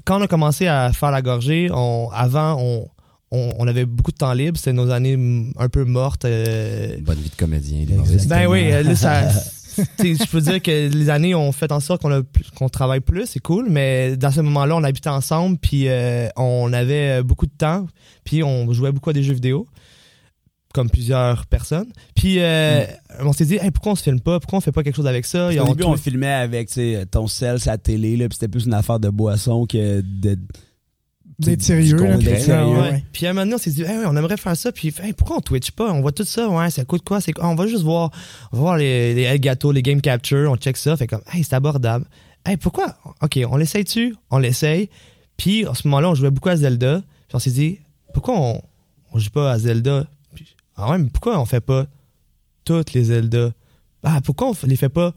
quand 0.04 0.20
on 0.20 0.22
a 0.22 0.28
commencé 0.28 0.66
à 0.68 0.92
faire 0.92 1.10
la 1.10 1.22
gorgée, 1.22 1.68
on, 1.72 2.08
avant 2.12 2.56
on, 2.60 2.86
on, 3.32 3.50
on 3.58 3.66
avait 3.66 3.84
beaucoup 3.84 4.12
de 4.12 4.16
temps 4.16 4.32
libre, 4.32 4.56
c'était 4.56 4.72
nos 4.72 4.90
années 4.90 5.18
un 5.58 5.68
peu 5.68 5.84
mortes. 5.84 6.24
euh, 6.24 6.96
Bonne 7.02 7.18
vie 7.18 7.30
de 7.30 7.34
comédien. 7.36 7.84
Ben 8.28 8.46
oui, 8.46 8.70
là, 8.70 8.94
ça. 8.94 9.22
Je 9.98 10.30
peux 10.30 10.40
dire 10.40 10.62
que 10.62 10.88
les 10.88 11.10
années 11.10 11.34
ont 11.34 11.52
fait 11.52 11.72
en 11.72 11.80
sorte 11.80 12.02
qu'on 12.02 12.68
travaille 12.68 13.00
plus, 13.00 13.26
c'est 13.26 13.40
cool, 13.40 13.68
mais 13.68 14.16
dans 14.16 14.30
ce 14.30 14.40
moment-là, 14.40 14.76
on 14.76 14.84
habitait 14.84 15.10
ensemble, 15.10 15.58
puis 15.58 15.88
euh, 15.88 16.28
on 16.36 16.72
avait 16.72 17.20
euh, 17.20 17.22
beaucoup 17.22 17.46
de 17.46 17.56
temps, 17.56 17.86
puis 18.24 18.42
on 18.42 18.72
jouait 18.72 18.92
beaucoup 18.92 19.10
à 19.10 19.12
des 19.12 19.22
jeux 19.22 19.34
vidéo, 19.34 19.66
comme 20.72 20.90
plusieurs 20.90 21.46
personnes. 21.46 21.90
Puis 22.14 22.36
euh, 22.38 22.84
on 23.20 23.32
s'est 23.32 23.46
dit, 23.46 23.56
Hey, 23.56 23.70
pourquoi 23.70 23.92
on 23.92 23.96
se 23.96 24.02
filme 24.02 24.20
pas, 24.20 24.40
pourquoi 24.40 24.58
on 24.58 24.60
fait 24.60 24.72
pas 24.72 24.82
quelque 24.82 24.96
chose 24.96 25.06
avec 25.06 25.26
ça? 25.26 25.48
Au 25.48 25.64
début, 25.68 25.84
on 25.84 25.96
filmait 25.96 26.26
avec 26.26 26.70
ton 27.10 27.26
sel, 27.26 27.60
sa 27.60 27.78
télé, 27.78 28.16
là, 28.16 28.28
puis 28.28 28.36
c'était 28.36 28.48
plus 28.48 28.66
une 28.66 28.74
affaire 28.74 29.00
de 29.00 29.08
boisson 29.08 29.66
que 29.66 30.00
de. 30.00 30.38
D'être 31.46 31.62
sérieux, 31.62 31.96
là. 31.96 32.02
concret, 32.14 32.18
puis 32.18 32.26
sérieux. 32.42 32.44
ça, 32.46 32.68
Ouais. 32.68 32.80
ouais. 32.80 33.04
Puis 33.12 33.26
à 33.26 33.30
un 33.30 33.32
moment 33.32 33.44
donné, 33.46 33.54
on 33.54 33.58
s'est 33.58 33.70
dit, 33.70 33.82
Hey, 33.82 33.98
ouais, 33.98 34.04
on 34.06 34.16
aimerait 34.16 34.36
faire 34.36 34.56
ça. 34.56 34.72
Puis 34.72 34.94
hey, 35.02 35.12
pourquoi 35.12 35.36
on 35.38 35.40
Twitch 35.40 35.70
pas? 35.72 35.90
On 35.92 36.00
voit 36.00 36.12
tout 36.12 36.24
ça, 36.24 36.48
ouais, 36.48 36.70
ça 36.70 36.84
coûte 36.84 37.02
quoi? 37.02 37.20
C'est 37.20 37.32
quoi? 37.32 37.46
On 37.48 37.54
va 37.54 37.66
juste 37.66 37.82
voir, 37.82 38.10
on 38.52 38.56
va 38.56 38.62
voir 38.62 38.76
les, 38.76 39.14
les 39.14 39.22
Elgato, 39.22 39.72
les 39.72 39.82
Game 39.82 40.00
Capture, 40.00 40.50
on 40.50 40.56
check 40.56 40.76
ça. 40.76 40.96
Fait 40.96 41.06
comme, 41.06 41.22
hey, 41.32 41.42
c'est 41.44 41.54
abordable. 41.54 42.04
Hey, 42.44 42.56
pourquoi? 42.56 42.96
OK, 43.22 43.38
on 43.50 43.56
l'essaye-tu? 43.56 44.14
On 44.30 44.38
l'essaye. 44.38 44.88
Puis 45.36 45.66
à 45.66 45.74
ce 45.74 45.86
moment-là, 45.88 46.10
on 46.10 46.14
jouait 46.14 46.30
beaucoup 46.30 46.48
à 46.48 46.56
Zelda. 46.56 47.02
Puis 47.28 47.36
on 47.36 47.38
s'est 47.38 47.50
dit, 47.50 47.78
pourquoi 48.12 48.34
on, 48.38 48.62
on 49.12 49.18
joue 49.18 49.30
pas 49.30 49.52
à 49.52 49.58
Zelda? 49.58 50.06
Puis, 50.34 50.46
ah 50.76 50.90
ouais, 50.90 50.98
mais 50.98 51.08
pourquoi 51.10 51.38
on 51.40 51.44
fait 51.46 51.60
pas 51.60 51.86
toutes 52.64 52.92
les 52.92 53.04
Zelda? 53.04 53.52
Ah, 54.02 54.20
pourquoi 54.24 54.48
on 54.50 54.54
les 54.66 54.76
fait 54.76 54.88
pas 54.88 55.14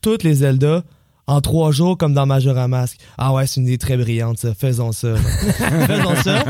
toutes 0.00 0.22
les 0.22 0.34
Zelda? 0.34 0.84
en 1.26 1.40
trois 1.40 1.72
jours 1.72 1.98
comme 1.98 2.14
dans 2.14 2.26
Majora 2.26 2.68
Mask. 2.68 2.98
Ah 3.18 3.32
ouais, 3.32 3.46
c'est 3.46 3.60
une 3.60 3.66
idée 3.66 3.78
très 3.78 3.96
brillante, 3.96 4.38
ça. 4.38 4.54
Faisons 4.54 4.92
ça. 4.92 5.16
Faisons 5.86 6.14
ça. 6.22 6.44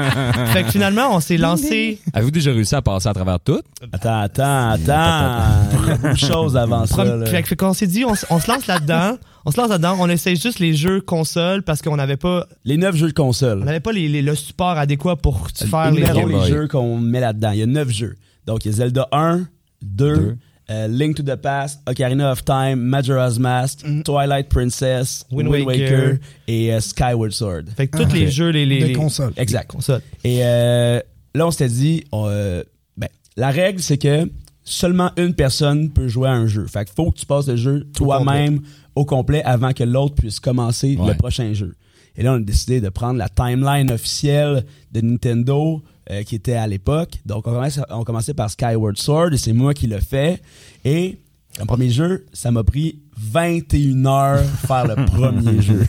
Fait 0.52 0.64
que 0.64 0.70
finalement, 0.70 1.14
on 1.14 1.20
s'est 1.20 1.38
lancé. 1.38 1.98
Avez-vous 2.12 2.30
déjà 2.30 2.52
réussi 2.52 2.74
à 2.74 2.82
passer 2.82 3.08
à 3.08 3.14
travers 3.14 3.40
tout? 3.40 3.60
Attends, 3.92 4.20
attends, 4.20 4.70
attends. 4.70 6.14
Choses 6.16 6.56
avant 6.56 6.86
ça. 6.86 7.04
Là. 7.04 7.26
Fait, 7.26 7.56
qu'on 7.56 7.72
s'est 7.72 7.86
dit, 7.86 8.04
on, 8.04 8.14
se 8.14 8.50
lance 8.50 8.66
là-dedans. 8.66 9.16
On 9.46 9.50
se 9.50 9.60
lance 9.60 9.70
là-dedans, 9.70 9.96
on 10.00 10.08
essaye 10.08 10.36
juste 10.36 10.58
les 10.58 10.74
jeux 10.74 11.00
consoles 11.00 11.62
parce 11.62 11.80
qu'on 11.80 11.96
n'avait 11.96 12.16
pas. 12.16 12.46
Les 12.64 12.76
neuf 12.76 12.96
jeux 12.96 13.08
de 13.08 13.12
console. 13.12 13.60
On 13.62 13.64
n'avait 13.64 13.80
pas 13.80 13.92
les, 13.92 14.20
le 14.20 14.34
support 14.34 14.76
adéquat 14.76 15.16
pour 15.16 15.48
faire 15.48 15.92
les, 15.92 16.02
les 16.02 16.46
jeux 16.46 16.68
qu'on 16.68 16.98
met 16.98 17.20
là-dedans. 17.20 17.52
Il 17.52 17.58
y 17.58 17.62
a 17.62 17.66
neuf 17.66 17.90
jeux. 17.90 18.16
Donc, 18.46 18.64
il 18.64 18.72
y 18.72 18.74
a 18.74 18.76
Zelda 18.76 19.08
1, 19.12 19.42
2 19.82 20.36
euh, 20.68 20.88
Link 20.88 21.16
to 21.16 21.22
the 21.22 21.36
Past, 21.36 21.80
Ocarina 21.86 22.32
of 22.32 22.44
Time, 22.44 22.80
Majora's 22.80 23.38
Mask. 23.38 23.84
Mhm. 23.84 24.02
Twilight 24.02 24.48
Princess, 24.48 25.24
Wind, 25.30 25.48
Waker, 25.48 26.18
et 26.48 26.72
euh, 26.72 26.80
Skyward 26.80 27.32
Sword. 27.32 27.64
Fait 27.76 27.86
que 27.86 27.96
tous 27.96 28.08
ah. 28.10 28.14
les 28.14 28.30
jeux, 28.30 28.50
les, 28.50 28.66
les, 28.66 28.80
les... 28.80 28.92
consoles. 28.92 29.32
Exact. 29.36 29.70
Consoles. 29.70 30.02
Et 30.24 30.40
euh, 30.42 31.00
là, 31.34 31.46
on 31.46 31.50
s'était 31.52 31.68
dit, 31.68 32.04
ben, 32.12 33.08
la 33.36 33.50
règle, 33.50 33.80
c'est 33.80 33.98
que 33.98 34.28
seulement 34.64 35.12
une 35.16 35.34
personne 35.34 35.90
peut 35.90 36.08
jouer 36.08 36.28
à 36.28 36.32
un 36.32 36.48
jeu. 36.48 36.66
Fait 36.66 36.84
que 36.84 36.90
faut 36.94 37.12
que 37.12 37.18
tu 37.18 37.26
passes 37.26 37.46
le 37.46 37.56
jeu 37.56 37.86
toi-même 37.94 38.60
au 38.96 39.04
complet 39.04 39.42
avant 39.44 39.72
que 39.72 39.84
l'autre 39.84 40.16
puisse 40.16 40.40
commencer 40.40 40.98
le 40.98 41.14
prochain 41.14 41.52
jeu. 41.52 41.74
Et 42.16 42.22
là, 42.22 42.32
on 42.32 42.36
a 42.36 42.40
décidé 42.40 42.80
de 42.80 42.88
prendre 42.88 43.18
la 43.18 43.28
timeline 43.28 43.90
officielle 43.92 44.64
de 44.92 45.00
Nintendo 45.00 45.82
euh, 46.10 46.22
qui 46.22 46.34
était 46.34 46.54
à 46.54 46.66
l'époque. 46.66 47.18
Donc, 47.26 47.46
on 47.46 47.52
commençait, 47.52 47.80
on 47.90 48.04
commençait 48.04 48.34
par 48.34 48.50
Skyward 48.50 48.96
Sword 48.96 49.32
et 49.32 49.38
c'est 49.38 49.52
moi 49.52 49.74
qui 49.74 49.86
l'ai 49.86 50.00
fait. 50.00 50.40
Et 50.84 51.18
le 51.58 51.64
premier 51.64 51.90
jeu, 51.90 52.26
ça 52.32 52.50
m'a 52.50 52.62
pris 52.64 53.00
21 53.16 54.06
heures 54.06 54.44
faire 54.66 54.86
le 54.86 55.06
premier 55.06 55.62
jeu. 55.62 55.84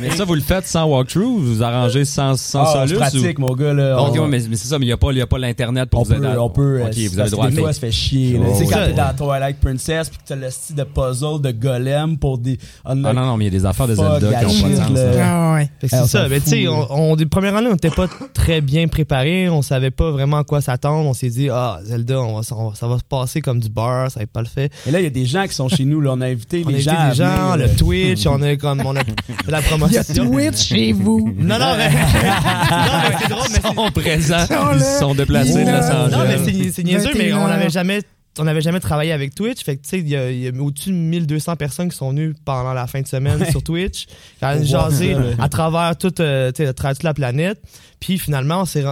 Mais 0.00 0.10
ça, 0.10 0.24
vous 0.24 0.34
le 0.34 0.40
faites 0.42 0.66
sans 0.66 0.84
walkthrough? 0.84 1.38
Vous 1.40 1.54
vous 1.56 1.62
arrangez 1.62 2.04
sans, 2.04 2.36
sans 2.38 2.62
Ah, 2.64 2.72
solus? 2.86 2.88
je 2.90 2.94
pratique, 2.96 3.38
mon 3.38 3.54
gars. 3.54 3.72
Là, 3.72 3.96
On- 3.98 4.10
ouais, 4.10 4.28
mais, 4.28 4.40
mais 4.50 4.56
c'est 4.56 4.68
ça, 4.68 4.78
mais 4.78 4.84
il 4.84 4.88
n'y 4.88 4.92
a 4.92 4.96
pas, 4.98 5.10
il 5.10 5.18
y 5.18 5.22
a 5.22 5.26
pas 5.26 5.38
l'Internet 5.38 5.88
pour 5.88 6.00
on 6.00 6.02
vous 6.04 6.12
aider 6.12 6.20
peut, 6.28 6.38
on 6.38 6.50
peut. 6.50 6.82
Ok, 6.82 6.98
euh, 6.98 7.08
vous 7.10 7.18
avez 7.20 7.30
droit 7.30 7.46
à 7.46 7.50
des 7.50 7.56
fois, 7.56 7.72
ça 7.72 7.80
fait 7.80 7.90
chier. 7.92 8.34
là. 8.38 8.44
Oh, 8.46 8.52
Tu 8.52 8.58
sais, 8.58 8.64
ouais. 8.66 8.70
quand 8.74 8.86
t'es 8.86 8.92
dans 8.92 9.26
Twilight 9.26 9.56
Princess 9.60 10.08
puis 10.10 10.18
que 10.18 10.22
t'as 10.26 10.36
le 10.36 10.50
style 10.50 10.76
de 10.76 10.84
puzzle 10.84 11.40
de 11.40 11.50
golem 11.50 12.18
pour 12.18 12.36
des. 12.38 12.58
Ah 12.84 12.94
non, 12.94 13.12
non, 13.14 13.36
mais 13.38 13.46
il 13.46 13.52
y 13.54 13.56
a 13.56 13.58
des 13.58 13.66
affaires 13.66 13.88
de 13.88 13.94
Zelda 13.94 14.18
qui 14.18 14.24
n'ont 14.26 14.62
pas 14.62 14.68
de 14.68 14.74
sens. 14.76 14.98
Ah 15.18 15.54
ouais. 15.54 15.70
Fait 15.80 15.88
que 15.88 15.96
on 15.96 16.02
c'est 16.04 16.08
ça. 16.08 16.28
Mais 16.28 16.40
tu 16.40 16.50
sais, 16.50 16.66
on, 16.68 17.16
des 17.16 17.26
premières 17.26 17.56
années, 17.56 17.68
on 17.68 17.72
n'était 17.72 17.90
pas 17.90 18.06
très 18.34 18.60
bien 18.60 18.88
préparés. 18.88 19.48
On 19.48 19.62
savait 19.62 19.90
pas 19.90 20.10
vraiment 20.10 20.38
à 20.38 20.44
quoi 20.44 20.60
s'attendre. 20.60 21.08
On 21.08 21.14
s'est 21.14 21.30
dit, 21.30 21.48
ah, 21.50 21.78
Zelda, 21.84 22.20
on 22.20 22.36
va, 22.36 22.42
ça 22.42 22.86
va 22.86 22.98
se 22.98 23.04
passer 23.08 23.40
comme 23.40 23.60
du 23.60 23.70
beurre, 23.70 24.10
ça 24.10 24.20
va 24.20 24.24
être 24.24 24.30
pas 24.32 24.42
le 24.42 24.46
fait. 24.48 24.70
Et 24.86 24.90
là, 24.90 25.00
il 25.00 25.04
y 25.04 25.06
a 25.06 25.10
des 25.10 25.24
gens 25.24 25.46
qui 25.46 25.54
sont 25.54 25.68
chez 25.68 25.84
nous. 25.84 26.00
Là. 26.02 26.12
On 26.12 26.20
a 26.20 26.26
invité 26.26 26.62
On 26.64 26.68
a 26.68 26.72
les 26.72 26.86
invité 26.88 26.90
gens. 26.96 27.08
des 27.08 27.14
gens, 27.16 27.56
le. 27.56 27.76
Twitch, 27.76 28.26
on 28.26 28.42
a 28.42 28.56
comme, 28.56 28.82
on 28.84 28.94
a 28.96 29.00
fait 29.04 29.50
la 29.50 29.62
Il 29.88 29.94
y 29.94 29.98
a. 29.98 30.04
Twitch 30.04 30.68
chez 30.68 30.92
vous. 30.92 31.32
Non, 31.38 31.58
non, 31.58 31.76
mais, 31.76 31.90
non, 31.90 32.98
mais 33.02 33.16
c'est 33.20 33.28
drôle, 33.28 33.48
mais 33.50 33.58
Ils 33.70 33.74
sont 33.74 33.90
présents, 33.92 34.46
ils 34.74 34.80
se 34.80 34.98
sont 35.00 35.14
déplacés 35.14 35.64
de 35.64 35.70
Los 35.70 35.88
là. 35.88 36.08
Non, 36.10 36.18
mais 36.26 36.34
Angeles. 36.40 36.72
c'est 36.74 36.82
niaiseux, 36.84 37.10
mais 37.16 37.30
21 37.30 37.38
on 37.38 37.48
n'avait 37.48 37.70
jamais. 37.70 38.00
On 38.38 38.44
n'avait 38.44 38.60
jamais 38.60 38.80
travaillé 38.80 39.12
avec 39.12 39.34
Twitch. 39.34 39.64
Fait 39.64 39.76
que, 39.78 39.82
tu 39.82 39.88
sais, 39.88 39.98
il 39.98 40.08
y 40.08 40.14
a, 40.14 40.30
il 40.30 40.40
y 40.40 40.48
a 40.48 40.52
au-dessus 40.62 40.90
de 40.90 40.94
1200 40.94 41.56
personnes 41.56 41.88
qui 41.88 41.96
sont 41.96 42.10
venues 42.10 42.34
pendant 42.44 42.74
la 42.74 42.86
fin 42.86 43.00
de 43.00 43.06
semaine 43.06 43.42
sur 43.50 43.62
Twitch. 43.62 44.06
Voir 44.42 44.62
jaser 44.62 45.16
à 45.38 45.48
travers 45.48 45.96
toute, 45.96 46.20
euh, 46.20 46.52
tu 46.52 46.62
sais, 46.62 46.68
à 46.68 46.74
travers 46.74 46.96
toute 46.96 47.04
la 47.04 47.14
planète. 47.14 47.58
Puis 47.98 48.18
finalement, 48.18 48.60
on 48.60 48.64
s'est. 48.66 48.84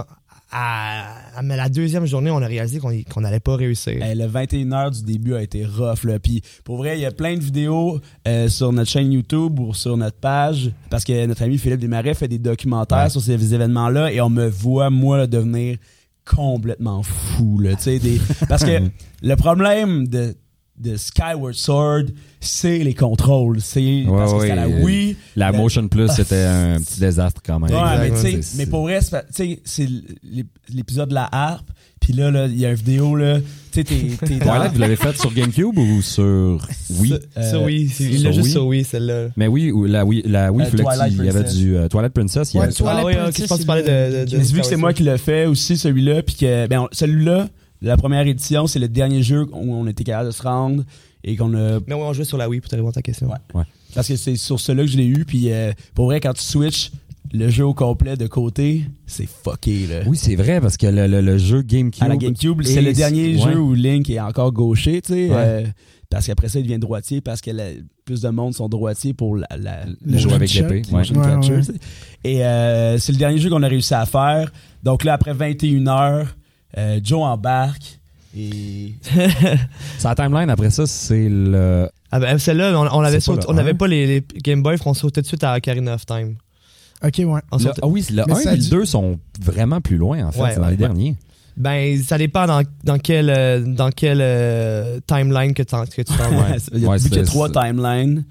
Ren- 0.55 0.61
À, 1.35 1.39
à- 1.39 1.41
mais 1.43 1.57
la 1.57 1.67
deuxième 1.69 2.05
journée, 2.05 2.31
on 2.31 2.41
a 2.41 2.47
réalisé 2.47 2.79
qu'on 2.79 3.21
n'allait 3.21 3.39
pas 3.39 3.55
réussir. 3.55 3.93
Le 3.99 4.25
21 4.25 4.71
heures 4.71 4.91
du 4.91 5.03
début 5.03 5.33
a 5.35 5.41
été 5.41 5.65
rough. 5.65 6.03
Là. 6.05 6.17
Puis 6.19 6.41
pour 6.63 6.77
vrai, 6.77 6.97
il 6.97 7.01
y 7.01 7.05
a 7.05 7.11
plein 7.11 7.35
de 7.35 7.41
vidéos 7.41 7.99
euh, 8.27 8.47
sur 8.47 8.71
notre 8.71 8.89
chaîne 8.89 9.11
YouTube 9.11 9.59
ou 9.59 9.73
sur 9.73 9.97
notre 9.97 10.17
page 10.17 10.71
parce 10.89 11.03
que 11.03 11.25
notre 11.25 11.43
ami 11.43 11.57
Philippe 11.57 11.79
Desmarais 11.81 12.13
fait 12.13 12.27
des 12.29 12.39
documentaires 12.39 13.03
Ouais. 13.03 13.09
sur 13.09 13.21
ces 13.21 13.53
événements-là 13.53 14.11
et 14.13 14.21
on 14.21 14.29
me 14.29 14.47
voit, 14.47 14.89
moi, 14.89 15.17
là, 15.17 15.27
devenir 15.27 15.77
complètement 16.25 17.03
fou. 17.03 17.59
Là, 17.59 17.71
des... 17.85 18.19
Parce 18.49 18.63
que 18.63 18.79
le 19.21 19.35
problème 19.35 20.07
de, 20.07 20.35
de 20.77 20.97
Skyward 20.97 21.53
Sword, 21.53 22.03
c'est 22.41 22.79
les 22.79 22.93
contrôles. 22.93 23.61
C'est 23.61 24.03
parce 24.07 24.33
que 24.33 24.37
ouais, 24.39 24.53
la 24.55 24.67
Wii. 24.67 25.15
La 25.35 25.51
La- 25.51 25.57
Motion 25.57 25.87
Plus, 25.87 26.07
c'était 26.15 26.43
un 26.43 26.81
petit 26.81 26.99
désastre 26.99 27.41
quand 27.45 27.59
même. 27.59 27.71
Ouais, 27.71 27.97
mais, 27.99 28.07
Exact, 28.07 28.21
tu 28.29 28.31
sais, 28.35 28.41
C'est- 28.41 28.57
mais 28.57 28.65
pour 28.65 28.81
vrai, 28.83 28.99
c'est 29.01 29.87
l'épisode 30.73 31.09
de 31.09 31.13
la 31.15 31.29
harpe. 31.31 31.69
Puis 32.01 32.13
là, 32.13 32.29
là, 32.29 32.45
il 32.45 32.59
y 32.59 32.65
a 32.67 32.69
une 32.69 32.75
vidéo, 32.75 33.15
là. 33.15 33.39
Tu 33.71 33.79
sais, 33.81 33.83
t'es, 33.83 33.95
vous 34.37 34.79
l'avez 34.79 34.95
fait 34.95 35.17
sur 35.17 35.33
GameCube 35.33 35.75
ou 35.77 36.01
sur 36.03 36.59
Wii? 36.99 37.13
Euh, 37.35 37.51
ça, 37.51 37.59
oui. 37.61 37.89
c'est- 37.91 38.03
Il 38.03 38.19
sur 38.19 38.25
l'a 38.25 38.31
juste 38.31 38.43
Wii? 38.45 38.51
sur 38.51 38.65
oui, 38.67 38.83
celle-là. 38.83 39.27
Mais 39.37 39.47
oui, 39.47 39.71
ou 39.71 39.85
la 39.85 40.05
Wii, 40.05 40.21
la 40.27 40.51
Wii, 40.51 40.67
Euh, 40.67 40.69
qu'il 41.09 41.25
y 41.25 41.29
avait 41.29 41.43
du 41.51 41.75
euh, 41.75 41.87
Twilight 41.87 42.13
Princess. 42.13 42.53
il 42.53 42.57
y 42.57 42.59
Ouais, 42.59 42.65
avait- 42.65 42.73
Twilight 42.73 42.97
Ah 42.99 43.05
oui, 43.05 43.13
Princess, 43.15 43.41
je 43.41 43.47
pense 43.47 43.57
que 43.57 43.63
tu 43.63 43.67
parlais 43.67 43.81
de. 43.83 44.25
de, 44.25 44.29
J'ai 44.29 44.37
vu 44.53 44.61
que 44.61 44.67
c'est 44.67 44.75
moi 44.77 44.93
qui 44.93 45.01
l'ai 45.03 45.17
fait 45.17 45.47
aussi, 45.47 45.77
celui-là. 45.77 46.21
Puis 46.21 46.35
que, 46.35 46.67
ben, 46.67 46.85
celui-là, 46.91 47.47
la 47.87 47.97
première 47.97 48.25
édition, 48.27 48.67
c'est 48.67 48.79
le 48.79 48.87
dernier 48.87 49.21
jeu 49.23 49.45
où 49.51 49.73
on 49.73 49.87
était 49.87 50.03
capable 50.03 50.27
de 50.29 50.33
se 50.33 50.41
rendre 50.43 50.83
et 51.23 51.35
qu'on 51.35 51.53
a. 51.53 51.79
Mais 51.87 51.93
ouais, 51.95 52.01
on 52.01 52.13
jouait 52.13 52.25
sur 52.25 52.37
la 52.37 52.49
Wii 52.49 52.61
pour 52.61 52.69
te 52.69 52.75
répondre 52.75 52.89
à 52.91 52.93
ta 52.93 53.01
question. 53.01 53.29
Ouais. 53.53 53.63
Parce 53.93 54.07
que 54.07 54.15
c'est 54.15 54.35
sur 54.35 54.59
celui-là 54.59 54.85
que 54.85 54.91
je 54.91 54.97
l'ai 54.97 55.05
eu. 55.07 55.25
Puis 55.25 55.51
euh, 55.51 55.71
pour 55.93 56.05
vrai, 56.05 56.19
quand 56.19 56.33
tu 56.33 56.43
switches 56.43 56.91
le 57.33 57.49
jeu 57.49 57.65
au 57.65 57.73
complet 57.73 58.15
de 58.17 58.27
côté, 58.27 58.83
c'est 59.07 59.27
fucké, 59.27 59.87
là. 59.87 60.01
Oui, 60.07 60.15
c'est 60.17 60.35
vrai, 60.35 60.61
parce 60.61 60.77
que 60.77 60.87
le, 60.87 61.07
le- 61.07 61.21
le 61.21 61.37
jeu 61.37 61.61
GameCube. 61.63 62.03
À 62.03 62.07
la 62.07 62.17
GameCube, 62.17 62.61
c'est 62.63 62.81
le 62.81 62.93
dernier 62.93 63.35
ouais. 63.35 63.51
jeu 63.53 63.57
où 63.59 63.73
Link 63.73 64.09
est 64.09 64.19
encore 64.19 64.51
gaucher, 64.51 65.01
tu 65.01 65.13
sais. 65.13 65.29
Ouais. 65.29 65.35
euh, 65.35 65.63
parce 66.09 66.27
qu'après 66.27 66.49
ça, 66.49 66.59
il 66.59 66.63
devient 66.63 66.77
droitier 66.79 67.19
parce 67.21 67.41
que 67.41 67.51
la- 67.51 67.71
plus 68.05 68.21
de 68.21 68.29
monde 68.29 68.53
sont 68.53 68.69
droitiers 68.69 69.13
pour 69.13 69.35
la, 69.35 69.47
la, 69.59 69.85
Le 70.05 70.17
jeu 70.17 70.31
avec 70.31 70.53
l'épée. 70.53 70.83
Ouais. 70.91 71.01
Et 72.23 72.45
euh, 72.45 72.97
c'est 72.99 73.11
le 73.11 73.17
dernier 73.17 73.39
jeu 73.39 73.49
qu'on 73.49 73.63
a 73.63 73.67
réussi 73.67 73.93
à 73.93 74.05
faire. 74.05 74.51
Donc 74.83 75.03
là, 75.03 75.13
après 75.13 75.33
21 75.33 75.87
heures, 75.87 76.35
euh, 76.77 76.99
Joe 77.03 77.21
embarque 77.23 77.99
et 78.37 78.93
Sa 79.97 80.13
timeline, 80.15 80.49
après 80.49 80.69
ça, 80.69 80.85
c'est 80.85 81.29
le. 81.29 81.89
Ah 82.11 82.19
ben, 82.19 82.37
celle-là, 82.37 82.77
on, 82.79 82.99
on 82.99 83.01
avait 83.01 83.19
C'est 83.19 83.31
pas 83.31 83.35
sauté- 83.35 83.47
le 83.47 83.51
on 83.51 83.53
n'avait 83.53 83.71
un. 83.71 83.75
pas 83.75 83.87
les, 83.87 84.05
les 84.07 84.23
Game 84.43 84.61
Boy, 84.61 84.75
on 84.85 84.93
sautait 84.93 85.21
tout 85.21 85.25
de 85.25 85.27
suite 85.27 85.43
à 85.43 85.55
Ocarina 85.55 85.93
of 85.95 86.05
Time. 86.05 86.35
Ok, 87.03 87.13
ouais. 87.19 87.41
On 87.51 87.57
le- 87.57 87.63
sautait- 87.63 87.81
ah 87.83 87.87
oui, 87.87 88.05
le 88.11 88.23
Mais 88.27 88.33
1 88.33 88.35
ça 88.35 88.51
et 88.53 88.55
le 88.57 88.61
dit- 88.61 88.69
2 88.69 88.85
sont 88.85 89.19
vraiment 89.41 89.81
plus 89.81 89.97
loin, 89.97 90.25
en 90.27 90.31
fait. 90.31 90.41
Ouais, 90.41 90.49
c'est 90.51 90.55
dans 90.57 90.63
ouais, 90.63 90.67
les 90.71 90.75
ouais. 90.75 90.77
derniers. 90.87 91.15
Ben, 91.57 92.01
ça 92.03 92.17
dépend 92.17 92.45
dans, 92.47 92.61
dans 92.83 92.99
quel, 92.99 93.29
euh, 93.29 93.61
dans 93.65 93.89
quel 93.89 94.19
euh, 94.21 94.99
timeline 95.07 95.53
que, 95.53 95.63
que 95.63 96.01
tu 96.01 96.03
t'en 96.03 96.29
vas. 96.31 96.51
Ouais. 96.51 96.57
il 96.73 96.83
y 96.83 96.85
a, 96.87 96.91
a 96.91 96.99
c'est- 96.99 97.23
trois 97.23 97.49
timelines. 97.49 98.25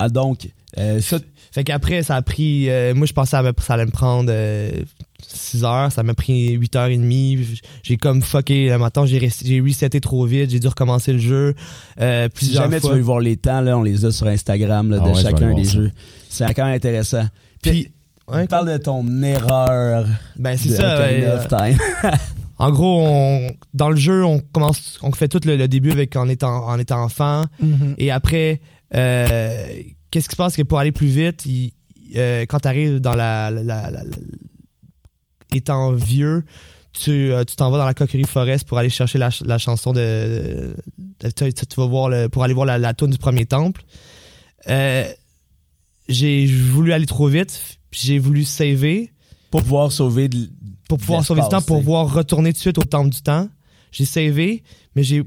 Ah, 0.00 0.08
donc, 0.08 0.48
euh, 0.78 1.00
ça, 1.00 1.18
Fait 1.52 1.62
qu'après, 1.62 2.02
ça 2.02 2.16
a 2.16 2.22
pris. 2.22 2.68
euh, 2.68 2.94
moi, 2.94 3.06
je 3.06 3.12
pensais 3.12 3.40
me- 3.42 3.52
ça 3.60 3.74
allait 3.74 3.86
me 3.86 3.90
prendre 3.92 4.30
6 5.26 5.64
heures. 5.64 5.92
Ça 5.92 6.02
m'a 6.02 6.14
pris 6.14 6.50
8 6.52 6.76
heures 6.76 6.86
et 6.88 6.96
demie. 6.96 7.38
J'ai 7.82 7.96
comme 7.96 8.22
fucké 8.22 8.68
le 8.68 8.78
matin. 8.78 9.04
J'ai 9.06 9.18
reseté 9.60 10.00
trop 10.00 10.24
vite. 10.26 10.50
J'ai 10.50 10.60
dû 10.60 10.68
recommencer 10.68 11.12
le 11.12 11.18
jeu 11.18 11.54
euh, 12.00 12.24
si 12.34 12.46
plusieurs 12.46 12.64
jamais 12.64 12.80
fois. 12.80 12.90
tu 12.90 12.96
veux 12.96 13.02
voir 13.02 13.20
les 13.20 13.36
temps, 13.36 13.60
là, 13.60 13.76
on 13.78 13.82
les 13.82 14.04
a 14.04 14.10
sur 14.10 14.26
Instagram 14.26 14.90
là, 14.90 14.98
Ah 15.00 15.04
de 15.04 15.08
ouais, 15.10 15.14
vais 15.16 15.22
chacun 15.22 15.54
des 15.54 15.64
ça. 15.64 15.72
jeux. 15.72 15.90
C'est 16.28 16.54
quand 16.54 16.64
même 16.64 16.74
intéressant. 16.74 17.24
Puis, 17.62 17.90
Ouais, 18.32 18.46
parle 18.46 18.70
de 18.70 18.76
ton 18.76 19.04
erreur 19.24 20.06
ben, 20.36 20.56
c'est 20.56 20.68
ça. 20.68 20.94
Ocarina 20.96 21.26
ouais, 21.26 21.32
of 21.34 21.48
Time. 21.48 21.78
En 22.58 22.70
gros, 22.70 23.00
on, 23.06 23.48
dans 23.72 23.88
le 23.88 23.96
jeu, 23.96 24.22
on 24.22 24.38
commence, 24.38 24.98
on 25.02 25.10
fait 25.12 25.28
tout 25.28 25.40
le, 25.46 25.56
le 25.56 25.66
début 25.66 25.90
avec 25.92 26.14
en 26.14 26.28
étant, 26.28 26.66
en 26.68 26.78
étant 26.78 27.02
enfant. 27.02 27.44
Mhm. 27.58 27.94
Et 27.96 28.10
après, 28.10 28.60
euh, 28.94 29.66
qu'est-ce 30.10 30.28
qui 30.28 30.32
se 30.32 30.36
passe? 30.36 30.56
Que 30.56 30.62
pour 30.62 30.78
aller 30.78 30.92
plus 30.92 31.06
vite, 31.06 31.46
il- 31.46 31.72
euh, 32.16 32.42
quand 32.46 32.60
tu 32.60 32.68
arrives 32.68 33.00
dans 33.00 33.14
la, 33.14 33.50
la- 33.50 33.62
la- 33.62 33.90
la- 33.90 34.04
la- 34.04 34.16
étant 35.58 35.92
vieux, 35.92 36.44
tu 36.92 37.10
euh, 37.32 37.44
tu 37.44 37.56
t'en 37.56 37.70
vas 37.70 37.78
dans 37.78 37.84
la 37.84 37.94
coquerie 37.94 38.24
forest 38.24 38.66
pour 38.66 38.78
aller 38.78 38.90
chercher 38.90 39.18
la, 39.18 39.30
ch- 39.30 39.42
la 39.46 39.58
chanson 39.58 39.92
de, 39.92 40.74
de- 41.20 41.30
tu, 41.30 41.76
vas 41.76 41.86
voir 41.86 42.08
le, 42.08 42.28
pour 42.28 42.42
aller 42.44 42.54
voir 42.54 42.66
la, 42.66 42.78
la 42.78 42.94
toune 42.94 43.10
du 43.10 43.18
premier 43.18 43.46
temple. 43.46 43.82
Euh, 44.68 45.04
j'ai 46.08 46.46
voulu 46.46 46.92
aller 46.92 47.06
trop 47.06 47.28
vite, 47.28 47.78
puis 47.90 48.00
j'ai 48.04 48.18
voulu 48.18 48.44
saver 48.44 49.12
pour 49.50 49.62
pouvoir 49.62 49.92
sauver 49.92 50.28
de, 50.28 50.48
pour 50.88 50.98
pouvoir 50.98 51.24
sauver 51.24 51.40
du 51.42 51.48
temps, 51.48 51.62
pour 51.62 51.78
pouvoir 51.80 52.12
retourner 52.12 52.52
tout 52.52 52.56
de 52.58 52.60
suite 52.60 52.78
au 52.78 52.82
temple 52.84 53.10
du 53.10 53.22
temps. 53.22 53.48
J'ai 53.92 54.04
savé, 54.04 54.62
mais 54.96 55.02
j'ai 55.02 55.22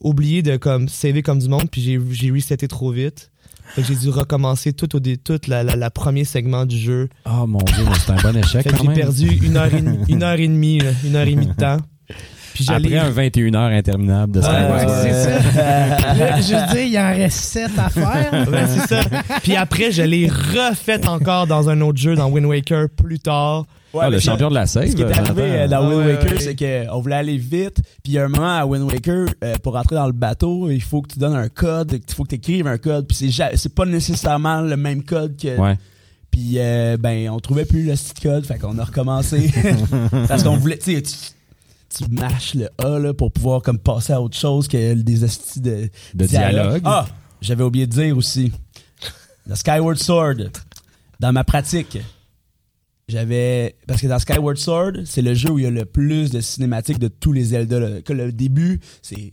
oublié 0.00 0.42
de 0.42 0.56
comme 0.56 0.88
saver 0.88 1.22
comme 1.22 1.38
du 1.40 1.48
monde, 1.48 1.68
puis 1.70 1.82
j'ai 1.82 2.30
reseté 2.30 2.68
trop 2.68 2.90
vite. 2.92 3.30
Fait 3.74 3.82
que 3.82 3.88
j'ai 3.88 3.96
dû 3.96 4.08
recommencer 4.10 4.72
tout 4.72 4.94
au 4.96 5.00
dé, 5.00 5.16
tout 5.18 5.38
la, 5.46 5.62
la, 5.62 5.76
la 5.76 5.90
premier 5.90 6.24
segment 6.24 6.64
du 6.66 6.76
jeu. 6.78 7.08
Oh 7.26 7.46
mon 7.46 7.58
dieu, 7.60 7.84
mais 7.84 7.96
c'est 8.04 8.12
un 8.12 8.16
bon 8.16 8.36
échec 8.36 8.62
Fait 8.62 8.70
que 8.70 8.76
quand 8.76 8.84
j'ai 8.94 9.00
perdu 9.00 9.28
une 9.44 9.56
heure 9.56 9.72
et 9.72 9.80
demie, 9.80 9.98
une 10.08 10.22
heure 10.22 10.38
et 10.38 10.48
demie, 10.48 10.80
une 11.04 11.16
heure 11.16 11.26
et 11.26 11.34
demie 11.34 11.46
de 11.46 11.52
temps. 11.58 11.76
Puis 12.54 12.64
j'allais 12.64 12.96
Après 12.96 13.08
un 13.08 13.10
21 13.10 13.54
heures 13.54 13.70
interminable 13.70 14.32
de 14.32 14.40
Ouais, 14.40 14.44
Skyward 14.46 14.72
Ouais, 14.72 14.82
Sword. 14.82 15.02
c'est 15.02 15.52
ça. 15.52 16.14
Là, 16.14 16.40
je 16.40 16.54
veux 16.54 16.74
dire, 16.74 16.82
il 16.86 16.98
en 16.98 17.08
reste 17.16 17.38
7 17.38 17.70
à 17.78 17.88
faire. 17.88 18.48
Ouais, 18.50 18.66
c'est 18.66 18.86
ça. 18.94 19.00
Puis 19.42 19.54
après, 19.54 19.92
je 19.92 20.02
l'ai 20.02 20.26
refait 20.28 21.06
encore 21.06 21.46
dans 21.46 21.68
un 21.68 21.80
autre 21.82 21.98
jeu, 21.98 22.16
dans 22.16 22.28
Wind 22.30 22.46
Waker, 22.46 22.88
plus 22.88 23.20
tard. 23.20 23.66
Ouais, 23.94 24.00
Ah, 24.04 24.10
le 24.10 24.20
ça- 24.20 24.32
champion 24.32 24.48
de 24.50 24.54
la 24.54 24.66
save. 24.66 24.90
Ce 24.90 24.94
qui 24.96 25.02
est 25.02 25.04
arrivé 25.06 25.24
Jonathan. 25.26 25.40
euh, 25.42 25.68
dans 25.68 25.76
Ah 25.76 25.88
Wind 25.88 25.98
ouais, 26.06 26.14
Waker, 26.16 26.32
ouais. 26.32 26.40
c'est 26.40 26.86
qu'on 26.88 27.00
voulait 27.00 27.16
aller 27.16 27.38
vite. 27.38 27.76
Puis 28.02 28.12
il 28.12 28.12
y 28.12 28.18
a 28.18 28.24
un 28.24 28.28
moment 28.28 28.56
à 28.58 28.66
Wind 28.66 28.84
Waker, 28.84 29.26
euh, 29.42 29.54
pour 29.62 29.72
rentrer 29.74 29.96
dans 29.96 30.06
le 30.06 30.12
bateau, 30.12 30.70
il 30.70 30.82
faut 30.82 31.00
que 31.02 31.12
tu 31.12 31.18
donnes 31.18 31.36
un 31.36 31.48
code, 31.48 31.98
il 32.06 32.14
faut 32.14 32.24
que 32.24 32.28
tu 32.30 32.34
écrives 32.34 32.66
un 32.66 32.76
code. 32.78 33.06
Puis 33.06 33.32
c'est 33.54 33.74
pas 33.74 33.86
nécessairement 33.86 34.60
le 34.60 34.76
même 34.76 35.02
code 35.02 35.36
que. 35.40 35.56
Ouais. 35.58 35.78
Puis 36.30 36.54
euh, 36.56 36.96
ben, 36.98 37.30
on 37.30 37.40
trouvait 37.40 37.64
plus 37.64 37.84
le 37.86 37.96
site 37.96 38.20
code, 38.20 38.44
fait 38.44 38.58
qu'on 38.58 38.78
a 38.78 38.84
recommencé. 38.84 39.50
Parce 40.28 40.42
qu'on 40.42 40.56
voulait, 40.58 40.76
tu 40.78 41.02
tu, 41.02 41.14
tu 41.96 42.04
mâches 42.10 42.54
le 42.54 42.68
A 42.84 42.98
là, 42.98 43.14
pour 43.14 43.32
pouvoir 43.32 43.62
comme 43.62 43.78
passer 43.78 44.12
à 44.12 44.20
autre 44.20 44.36
chose 44.36 44.68
que 44.68 44.92
des 44.92 45.24
astis 45.24 45.60
de, 45.62 45.88
De 46.14 46.26
dialogue. 46.26 46.82
Ah, 46.84 47.06
j'avais 47.40 47.64
oublié 47.64 47.86
de 47.86 47.92
dire 47.92 48.14
aussi. 48.16 48.52
The 49.48 49.54
Skyward 49.54 49.96
Sword, 49.96 50.50
dans 51.18 51.32
ma 51.32 51.42
pratique, 51.44 51.98
j'avais. 53.08 53.76
Parce 53.86 54.00
que 54.00 54.06
dans 54.06 54.18
Skyward 54.18 54.56
Sword, 54.58 54.92
c'est 55.06 55.22
le 55.22 55.34
jeu 55.34 55.50
où 55.50 55.58
il 55.58 55.64
y 55.64 55.66
a 55.66 55.70
le 55.70 55.84
plus 55.84 56.30
de 56.30 56.40
cinématiques 56.40 56.98
de 56.98 57.08
tous 57.08 57.32
les 57.32 57.44
Zelda. 57.44 57.80
là. 57.80 58.02
Que 58.02 58.12
le 58.12 58.30
début, 58.32 58.80
c'est 59.02 59.32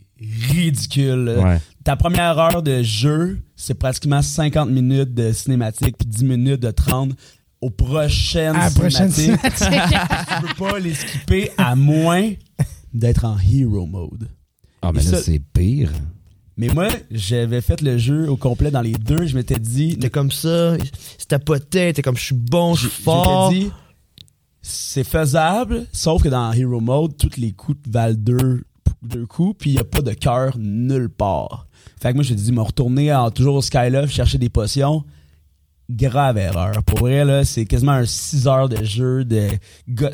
ridicule. 0.50 1.36
Ouais. 1.42 1.60
Ta 1.84 1.96
première 1.96 2.38
heure 2.38 2.62
de 2.62 2.82
jeu, 2.82 3.38
c'est 3.54 3.74
pratiquement 3.74 4.22
50 4.22 4.70
minutes 4.70 5.14
de 5.14 5.32
cinématique 5.32 5.96
puis 5.98 6.08
10 6.08 6.24
minutes 6.24 6.60
de 6.62 6.70
30 6.70 7.12
aux 7.60 7.70
prochaines 7.70 8.56
À 8.56 8.64
la 8.64 8.70
prochaine 8.70 9.10
cinématiques. 9.10 9.56
cinématique. 9.56 9.98
tu 10.40 10.46
peux 10.54 10.64
pas 10.64 10.78
les 10.78 10.94
skipper 10.94 11.50
à 11.56 11.74
moins 11.76 12.32
d'être 12.92 13.24
en 13.24 13.36
hero 13.38 13.86
mode. 13.86 14.28
Ah, 14.82 14.92
mais 14.92 15.00
Et 15.02 15.04
là, 15.04 15.10
ça- 15.18 15.22
c'est 15.22 15.38
pire. 15.52 15.90
Mais 16.56 16.68
moi, 16.68 16.88
j'avais 17.10 17.60
fait 17.60 17.82
le 17.82 17.98
jeu 17.98 18.30
au 18.30 18.36
complet 18.36 18.70
dans 18.70 18.80
les 18.80 18.92
deux. 18.92 19.26
Je 19.26 19.36
m'étais 19.36 19.58
dit, 19.58 19.98
T'es 19.98 20.08
comme 20.08 20.30
ça, 20.30 20.76
c'est 21.18 21.28
ta 21.28 21.38
potet, 21.38 21.92
t'es 21.92 22.02
comme 22.02 22.16
je 22.16 22.24
suis 22.24 22.34
bon, 22.34 22.74
je 22.74 22.88
suis 22.88 23.02
fort. 23.02 23.50
J'étais 23.50 23.64
dit, 23.64 23.72
c'est 24.62 25.04
faisable, 25.04 25.86
sauf 25.92 26.22
que 26.22 26.28
dans 26.28 26.52
Hero 26.52 26.80
Mode, 26.80 27.16
tous 27.16 27.36
les 27.36 27.52
coups 27.52 27.78
valent 27.88 28.16
deux, 28.16 28.64
deux 29.02 29.26
coups, 29.26 29.56
puis 29.58 29.70
il 29.70 29.72
n'y 29.74 29.80
a 29.80 29.84
pas 29.84 30.00
de 30.00 30.12
cœur 30.12 30.56
nulle 30.58 31.08
part. 31.10 31.66
Fait 32.00 32.10
que 32.10 32.14
moi, 32.14 32.24
j'ai 32.24 32.34
dit, 32.34 32.50
me 32.52 32.62
retourner 32.62 33.12
en, 33.12 33.30
toujours 33.30 33.56
au 33.56 33.62
Skyloft, 33.62 34.12
chercher 34.12 34.38
des 34.38 34.48
potions. 34.48 35.04
Grave 35.88 36.36
erreur. 36.38 36.82
Pour 36.84 36.98
vrai, 36.98 37.24
là, 37.24 37.44
c'est 37.44 37.64
quasiment 37.64 37.92
un 37.92 38.06
6 38.06 38.48
heures 38.48 38.68
de 38.68 38.82
jeu. 38.82 39.24
de 39.24 39.48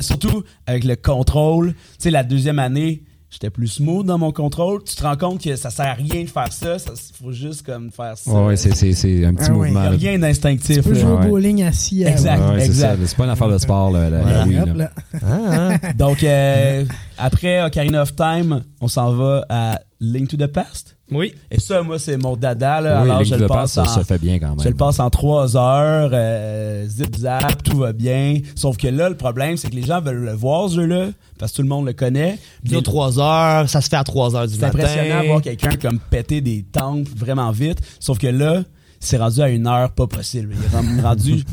Surtout 0.01 0.43
avec 0.67 0.83
le 0.83 0.95
contrôle. 0.95 1.73
Tu 1.73 1.79
sais, 1.97 2.11
la 2.11 2.23
deuxième 2.23 2.59
année, 2.59 3.01
j'étais 3.33 3.49
plus 3.49 3.67
smooth 3.67 4.05
dans 4.05 4.17
mon 4.19 4.31
contrôle. 4.31 4.83
Tu 4.83 4.95
te 4.95 5.01
rends 5.03 5.17
compte 5.17 5.41
que 5.43 5.55
ça 5.55 5.69
sert 5.71 5.87
à 5.87 5.93
rien 5.93 6.23
de 6.23 6.29
faire 6.29 6.53
ça. 6.53 6.77
Il 6.77 7.15
faut 7.25 7.31
juste 7.31 7.63
comme 7.65 7.91
faire 7.91 8.15
ça. 8.17 8.31
Ouais, 8.31 8.45
ouais, 8.45 8.55
c'est, 8.55 8.75
c'est, 8.75 8.93
c'est 8.93 9.25
un 9.25 9.33
petit 9.33 9.47
Ah 9.49 9.53
ouais. 9.53 9.69
Il 9.69 9.73
mouvement. 9.73 9.81
n'y 9.81 10.07
a 10.07 10.11
rien 10.11 10.19
d'instinctif. 10.19 10.77
Tu 10.77 10.83
peux 10.83 10.93
là. 10.93 10.99
jouer 10.99 11.11
Ouais. 11.13 11.25
au 11.25 11.29
bowling 11.29 11.63
assis. 11.63 12.05
à- 12.05 12.11
Exact. 12.11 12.39
Ouais, 12.39 12.49
ouais, 12.51 12.59
c'est 12.59 12.65
exact. 12.67 12.99
C'est 13.05 13.17
pas 13.17 13.23
une 13.25 13.29
affaire 13.31 13.49
de 13.49 13.57
sport, 13.57 13.91
là, 13.91 14.09
la, 14.09 14.17
la 14.17 14.21
Voilà. 14.23 14.45
Wii, 14.45 14.59
Hop, 14.59 14.67
là. 14.67 14.73
là. 14.75 14.91
Ah, 15.23 15.77
ah. 15.83 15.93
Donc, 15.97 16.23
euh, 16.23 16.85
après 17.17 17.63
Ocarina 17.63 18.03
of 18.03 18.15
Time, 18.15 18.61
on 18.81 18.87
s'en 18.87 19.11
va 19.13 19.45
à 19.49 19.79
Link 19.99 20.29
to 20.29 20.37
the 20.37 20.47
Past. 20.47 20.92
Oui. 21.11 21.33
Et 21.51 21.59
ça, 21.59 21.83
moi, 21.83 21.99
c'est 21.99 22.17
mon 22.17 22.35
dada. 22.35 22.81
Là. 22.81 23.03
Oui, 23.03 23.09
Alors, 23.11 23.23
je 23.23 23.35
le 23.35 23.45
passe 23.45 23.73
ça 23.73 23.83
en... 23.83 23.85
se 23.87 23.99
fait 24.01 24.17
bien 24.19 24.39
quand 24.39 24.49
même. 24.49 24.61
Je 24.63 24.69
le 24.69 24.73
passe 24.75 24.99
en 24.99 25.09
trois 25.09 25.55
heures, 25.57 26.09
euh, 26.13 26.85
zip 26.87 27.15
zap, 27.17 27.61
tout 27.61 27.77
va 27.77 27.93
bien. 27.93 28.37
Sauf 28.55 28.77
que 28.77 28.87
là, 28.87 29.09
le 29.09 29.17
problème, 29.17 29.57
c'est 29.57 29.69
que 29.69 29.75
les 29.75 29.83
gens 29.83 30.01
veulent 30.01 30.23
le 30.23 30.33
voir, 30.33 30.69
ce 30.69 30.75
jeu-là, 30.75 31.07
parce 31.37 31.51
que 31.51 31.57
tout 31.57 31.61
le 31.61 31.67
monde 31.67 31.85
le 31.85 31.93
connaît. 31.93 32.39
Bio 32.63 32.81
3 32.81 33.19
heures, 33.19 33.69
ça 33.69 33.81
se 33.81 33.89
fait 33.89 33.97
à 33.97 34.03
3 34.03 34.35
heures 34.35 34.47
du 34.47 34.55
C'est 34.55 34.61
matin. 34.61 34.79
impressionnant 34.79 35.21
de 35.21 35.27
voir 35.27 35.41
quelqu'un 35.41 35.75
comme 35.79 35.99
péter 35.99 36.41
des 36.41 36.63
temples 36.63 37.11
vraiment 37.15 37.51
vite. 37.51 37.79
Sauf 37.99 38.17
que 38.17 38.27
là, 38.27 38.63
c'est 38.99 39.17
rendu 39.17 39.41
à 39.41 39.49
une 39.49 39.67
heure 39.67 39.91
pas 39.91 40.07
possible. 40.07 40.55
Il 40.57 40.63
est 40.63 40.75
ren- 40.75 41.01
rendu 41.09 41.43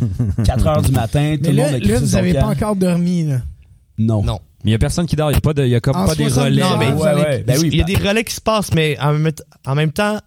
4 0.44 0.66
heures 0.68 0.82
du 0.82 0.92
matin, 0.92 1.34
tout 1.36 1.40
Mais 1.42 1.50
le 1.50 1.56
là, 1.56 1.64
monde 1.72 1.74
a 1.74 1.78
là 1.86 1.98
vous 1.98 2.06
son 2.06 2.16
avez 2.16 2.34
pas 2.34 2.46
encore 2.46 2.76
dormi. 2.76 3.24
Là. 3.24 3.38
Non. 4.00 4.22
Non. 4.22 4.38
Mais 4.64 4.70
il 4.70 4.72
y 4.72 4.74
a 4.74 4.78
personne 4.78 5.06
qui 5.06 5.16
dort. 5.16 5.30
Il 5.30 5.34
y 5.34 5.38
a 5.38 5.40
pas 5.40 5.54
de, 5.54 5.64
y 5.66 5.74
a 5.74 5.80
comme 5.80 5.96
En 5.96 6.06
pas 6.06 6.14
des 6.14 6.24
60 6.24 6.44
relais. 6.44 6.60
Non, 6.62 6.76
mais- 6.76 6.92
Ouais, 6.92 7.14
ouais. 7.14 7.44
Ben 7.46 7.58
oui, 7.60 7.68
il 7.72 7.76
y 7.76 7.80
a 7.80 7.84
des 7.84 7.96
relais 7.96 8.24
qui 8.24 8.34
se 8.34 8.40
passent, 8.40 8.74
mais 8.74 8.98
en 9.00 9.12
même, 9.14 9.32
en 9.66 9.74
même 9.74 9.92
temps, 9.92 10.18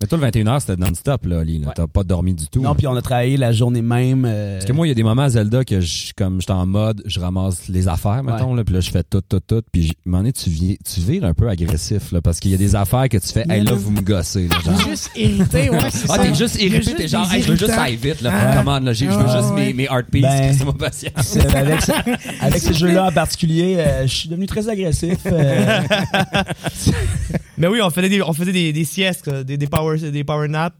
Mais 0.00 0.06
toi, 0.06 0.18
le 0.18 0.26
21h, 0.26 0.60
c'était 0.60 0.76
non-stop, 0.76 1.24
là. 1.24 1.38
Ouais. 1.38 1.58
T'as 1.74 1.86
pas 1.86 2.04
dormi 2.04 2.34
du 2.34 2.46
tout. 2.48 2.60
Non, 2.60 2.74
puis 2.74 2.86
on 2.86 2.94
a 2.96 3.00
travaillé 3.00 3.36
la 3.38 3.52
journée 3.52 3.80
même. 3.80 4.24
euh, 4.26 4.54
Parce 4.58 4.66
que 4.66 4.72
moi, 4.72 4.86
il 4.86 4.90
y 4.90 4.92
a 4.92 4.94
des 4.94 5.02
moments 5.02 5.22
à 5.22 5.28
Zelda 5.30 5.64
que 5.64 5.80
je, 5.80 6.12
comme 6.14 6.38
j'étais 6.40 6.52
en 6.52 6.66
mode, 6.66 7.02
je 7.06 7.18
ramasse 7.18 7.68
les 7.68 7.88
affaires, 7.88 8.22
mettons, 8.22 8.54
là, 8.54 8.62
puis 8.62 8.74
là, 8.74 8.80
je 8.80 8.90
fais 8.90 9.02
tout, 9.02 9.22
tout, 9.26 9.40
tout. 9.40 9.62
Puis, 9.72 9.82
j- 9.84 9.88
à 9.90 9.92
un 10.08 10.10
moment 10.10 10.18
donné, 10.22 10.32
tu, 10.34 10.50
vi- 10.50 10.78
tu 10.84 11.00
vires 11.00 11.24
un 11.24 11.32
peu 11.32 11.48
agressif, 11.48 12.12
là, 12.12 12.20
parce 12.20 12.40
qu'il 12.40 12.50
y 12.50 12.54
a 12.54 12.58
des 12.58 12.74
affaires 12.76 13.08
que 13.08 13.16
tu 13.16 13.28
fais, 13.28 13.44
hey, 13.48 13.62
là, 13.64 13.72
vous 13.72 13.90
me 13.90 14.02
gossez, 14.02 14.48
là, 14.48 14.56
genre. 14.64 14.76
T'es 14.84 14.90
juste 14.90 15.10
irrité, 15.16 15.70
ouais, 15.70 15.78
c'est 15.90 16.10
Ah, 16.10 16.16
ça. 16.16 16.18
t'es 16.22 16.34
juste 16.34 16.62
irrité, 16.62 16.94
t'es 16.94 17.08
genre, 17.08 17.32
hey, 17.32 17.42
je 17.42 17.48
veux 17.52 17.56
juste 17.56 17.70
aller 17.70 17.96
vite, 17.96 18.20
là, 18.20 18.30
Ah. 18.34 18.56
commande, 18.58 18.84
là, 18.84 18.92
je 18.92 19.04
veux 19.06 19.12
Ah, 19.12 19.38
juste 19.40 19.54
ouais. 19.54 19.72
mes, 19.72 19.88
mes 19.88 19.88
pieces, 20.10 20.22
Ben, 20.22 20.52
c'est 20.58 20.64
ma 20.66 20.72
patience. 20.74 21.36
Avec, 21.54 21.80
ce- 21.80 22.44
avec 22.44 22.58
ces 22.60 22.74
jeux-là 22.78 23.06
en 23.06 23.12
particulier, 23.12 23.76
euh, 23.78 24.02
je 24.06 24.14
suis 24.14 24.28
devenu 24.28 24.46
très 24.46 24.68
agressif. 24.68 25.18
euh, 25.26 25.80
mais 27.58 27.66
oui, 27.68 27.80
on 27.82 27.90
faisait 27.90 28.08
des, 28.08 28.22
on 28.22 28.32
faisait 28.32 28.52
des, 28.52 28.72
des 28.72 28.84
siestes, 28.84 29.30
des, 29.30 29.56
des 29.56 29.66
power, 29.66 29.85
des 29.94 30.24
power 30.24 30.48
naps. 30.48 30.76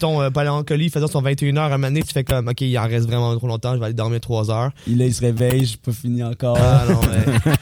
Ton 0.00 0.20
euh, 0.20 0.30
paléoncoli 0.30 0.90
faisant 0.90 1.06
son 1.06 1.22
21h 1.22 1.58
à 1.58 1.66
un 1.66 1.68
moment 1.70 1.86
donné, 1.86 2.02
tu 2.02 2.12
fais 2.12 2.24
comme, 2.24 2.48
ok, 2.48 2.60
il 2.60 2.76
en 2.78 2.88
reste 2.88 3.06
vraiment 3.06 3.36
trop 3.36 3.46
longtemps, 3.46 3.74
je 3.74 3.78
vais 3.78 3.86
aller 3.86 3.94
dormir 3.94 4.20
3 4.20 4.50
heures. 4.50 4.70
il, 4.86 4.98
là, 4.98 5.06
il 5.06 5.14
se 5.14 5.20
réveille, 5.20 5.64
j'ai 5.64 5.76
pas 5.76 5.92
fini 5.92 6.22
encore. 6.22 6.58
Ah 6.60 6.84
non, 6.88 7.00
mais. 7.02 7.58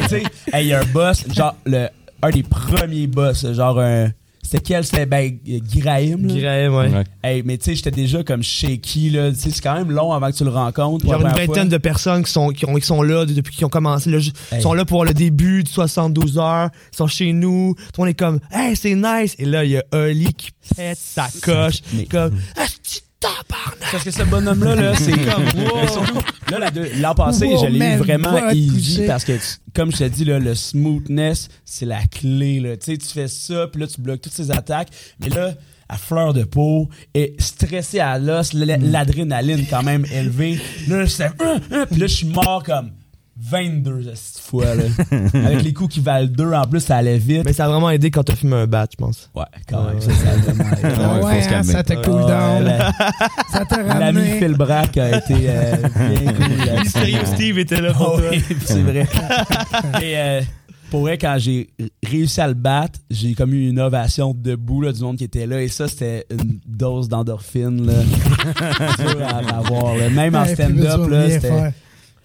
Tu 0.02 0.08
sais, 0.08 0.22
il 0.60 0.66
y 0.66 0.72
a 0.72 0.80
un 0.80 0.84
boss, 0.84 1.24
genre, 1.32 1.56
le, 1.64 1.88
un 2.22 2.30
des 2.30 2.42
premiers 2.42 3.06
boss, 3.06 3.50
genre 3.52 3.80
un. 3.80 4.10
C'était 4.42 4.60
quel? 4.60 4.84
C'était 4.84 5.06
ben, 5.06 5.38
Graham. 5.76 6.26
là. 6.26 6.34
Graham, 6.40 6.74
ouais. 6.74 6.88
Ouais. 6.98 7.04
Hey, 7.22 7.42
mais 7.44 7.56
tu 7.58 7.66
sais, 7.66 7.74
j'étais 7.76 7.90
déjà 7.92 8.24
comme 8.24 8.42
shaky, 8.42 9.10
là. 9.10 9.30
Tu 9.30 9.36
sais, 9.38 9.50
c'est 9.50 9.60
quand 9.62 9.74
même 9.74 9.90
long 9.92 10.12
avant 10.12 10.30
que 10.30 10.36
tu 10.36 10.42
le 10.44 10.50
rencontres. 10.50 11.04
pour 11.04 11.12
Genre 11.12 11.22
la 11.22 11.30
une 11.30 11.36
vingtaine 11.36 11.54
fois. 11.54 11.64
de 11.66 11.76
personnes 11.78 12.24
qui 12.24 12.32
sont, 12.32 12.48
qui, 12.48 12.64
ont, 12.66 12.74
qui 12.74 12.86
sont 12.86 13.02
là 13.02 13.26
depuis 13.26 13.54
qu'ils 13.54 13.64
ont 13.66 13.70
commencé. 13.70 14.10
Là, 14.10 14.18
Ils 14.18 14.32
Hey. 14.56 14.62
sont 14.62 14.72
là 14.72 14.84
pour 14.84 15.04
le 15.04 15.14
début 15.14 15.62
du 15.62 15.70
72 15.70 16.38
heures. 16.38 16.70
Ils 16.92 16.96
sont 16.96 17.06
chez 17.06 17.32
nous. 17.32 17.74
Tout 17.94 18.00
le 18.00 18.02
monde 18.02 18.08
est 18.10 18.14
comme, 18.18 18.40
hey, 18.50 18.74
c'est 18.74 18.94
nice. 18.94 19.36
Et 19.38 19.44
là, 19.44 19.64
il 19.64 19.70
y 19.72 19.76
a 19.76 19.84
Oli 19.92 20.32
qui 20.34 20.50
pète 20.74 20.98
sa 20.98 21.28
coche. 21.42 21.80
Mais- 21.92 22.06
Comme, 22.06 22.30
de 22.30 22.36
tabarnak! 23.20 23.90
Parce 23.92 24.04
que 24.04 24.10
ce 24.10 24.22
bonhomme-là, 24.22 24.74
là, 24.74 24.96
c'est 24.96 25.12
comme. 25.30 25.44
Wow. 25.44 26.04
Là, 26.50 26.58
la 26.58 26.70
deux- 26.70 26.90
l'an 27.00 27.14
passé, 27.14 27.46
Wow, 27.46 27.64
je 27.64 27.66
l'ai 27.70 27.94
eu 27.94 27.96
vraiment 27.98 28.50
easy 28.50 29.02
parce 29.06 29.24
que, 29.24 29.32
comme 29.74 29.92
je 29.92 29.98
te 29.98 30.04
dis, 30.04 30.24
là, 30.24 30.38
le 30.38 30.54
smoothness, 30.54 31.48
c'est 31.64 31.86
la 31.86 32.02
clé. 32.06 32.58
Là. 32.60 32.76
Tu 32.76 32.92
sais, 32.92 32.98
tu 32.98 33.06
fais 33.06 33.28
ça, 33.28 33.66
puis 33.70 33.80
là, 33.80 33.86
tu 33.86 34.00
bloques 34.00 34.20
toutes 34.22 34.32
ces 34.32 34.50
attaques. 34.50 34.88
Mais 35.20 35.28
là, 35.28 35.54
à 35.88 35.96
fleur 35.96 36.32
de 36.32 36.44
peau, 36.44 36.88
et 37.14 37.34
stressé 37.38 37.98
à 38.00 38.18
l'os, 38.18 38.54
l- 38.54 38.78
l'adrénaline 38.80 39.66
quand 39.68 39.82
même 39.82 40.04
élevée. 40.12 40.58
Là, 40.88 41.06
c'est. 41.06 41.30
Puis 41.36 42.00
là, 42.00 42.06
je 42.06 42.14
suis 42.14 42.26
mort 42.26 42.62
comme 42.64 42.90
22 43.42 44.12
cette 44.14 44.42
fois. 44.42 44.74
Là. 44.74 44.84
Avec 45.46 45.62
les 45.62 45.72
coups 45.72 45.94
qui 45.94 46.00
valent 46.00 46.28
2 46.28 46.52
en 46.52 46.66
plus, 46.66 46.80
ça 46.80 46.96
allait 46.96 47.18
vite. 47.18 47.42
Mais 47.44 47.52
ça 47.52 47.64
a 47.64 47.68
vraiment 47.68 47.90
aidé 47.90 48.10
quand 48.10 48.22
t'as 48.22 48.36
fumé 48.36 48.56
un 48.56 48.66
bat, 48.66 48.86
je 48.90 48.96
pense. 48.96 49.30
Ouais, 49.34 49.44
quand 49.68 49.84
même, 49.84 50.00
ça, 50.00 50.10
ça 50.12 50.30
a 50.30 50.36
vraiment 50.36 50.70
aidé. 50.72 50.94
Ah 51.00 51.20
Ouais, 51.24 51.54
hein, 51.54 51.62
ça 51.62 51.82
te 51.82 51.92
cool 51.94 52.14
Ouais, 52.14 52.26
down. 52.26 52.64
la- 52.64 52.92
Ça 53.52 53.64
t'a 53.64 53.82
L'ami. 53.82 54.22
Phil 54.38 54.54
Brack 54.54 54.96
a 54.98 55.18
été 55.18 55.34
euh, 55.48 55.76
bien 55.76 56.32
cool. 56.32 56.80
Mystérieux 56.82 57.24
Steve 57.26 57.58
était 57.58 57.80
là 57.80 57.92
pour 57.92 58.14
Oh, 58.16 58.20
toi. 58.20 58.30
c'est 58.64 58.82
vrai. 58.82 59.06
Et 60.02 60.16
euh, 60.18 60.40
pour 60.90 61.02
vrai, 61.02 61.18
quand 61.18 61.36
j'ai 61.38 61.68
réussi 62.04 62.40
à 62.40 62.48
le 62.48 62.54
battre, 62.54 62.98
j'ai 63.10 63.34
comme 63.34 63.54
eu 63.54 63.68
une 63.68 63.78
ovation 63.80 64.34
debout 64.36 64.82
là, 64.82 64.92
du 64.92 65.00
monde 65.02 65.16
qui 65.16 65.24
était 65.24 65.46
là. 65.46 65.62
Et 65.62 65.68
ça, 65.68 65.86
c'était 65.88 66.26
une 66.30 66.58
dose 66.66 67.08
d'endorphine. 67.08 67.86
là. 67.86 67.92
dur 68.98 69.22
à 69.26 69.56
avoir. 69.58 69.96
là. 69.96 70.10
Même 70.10 70.34
en 70.34 70.44
stand-up, 70.46 71.08
là, 71.08 71.30
c'était. 71.30 71.72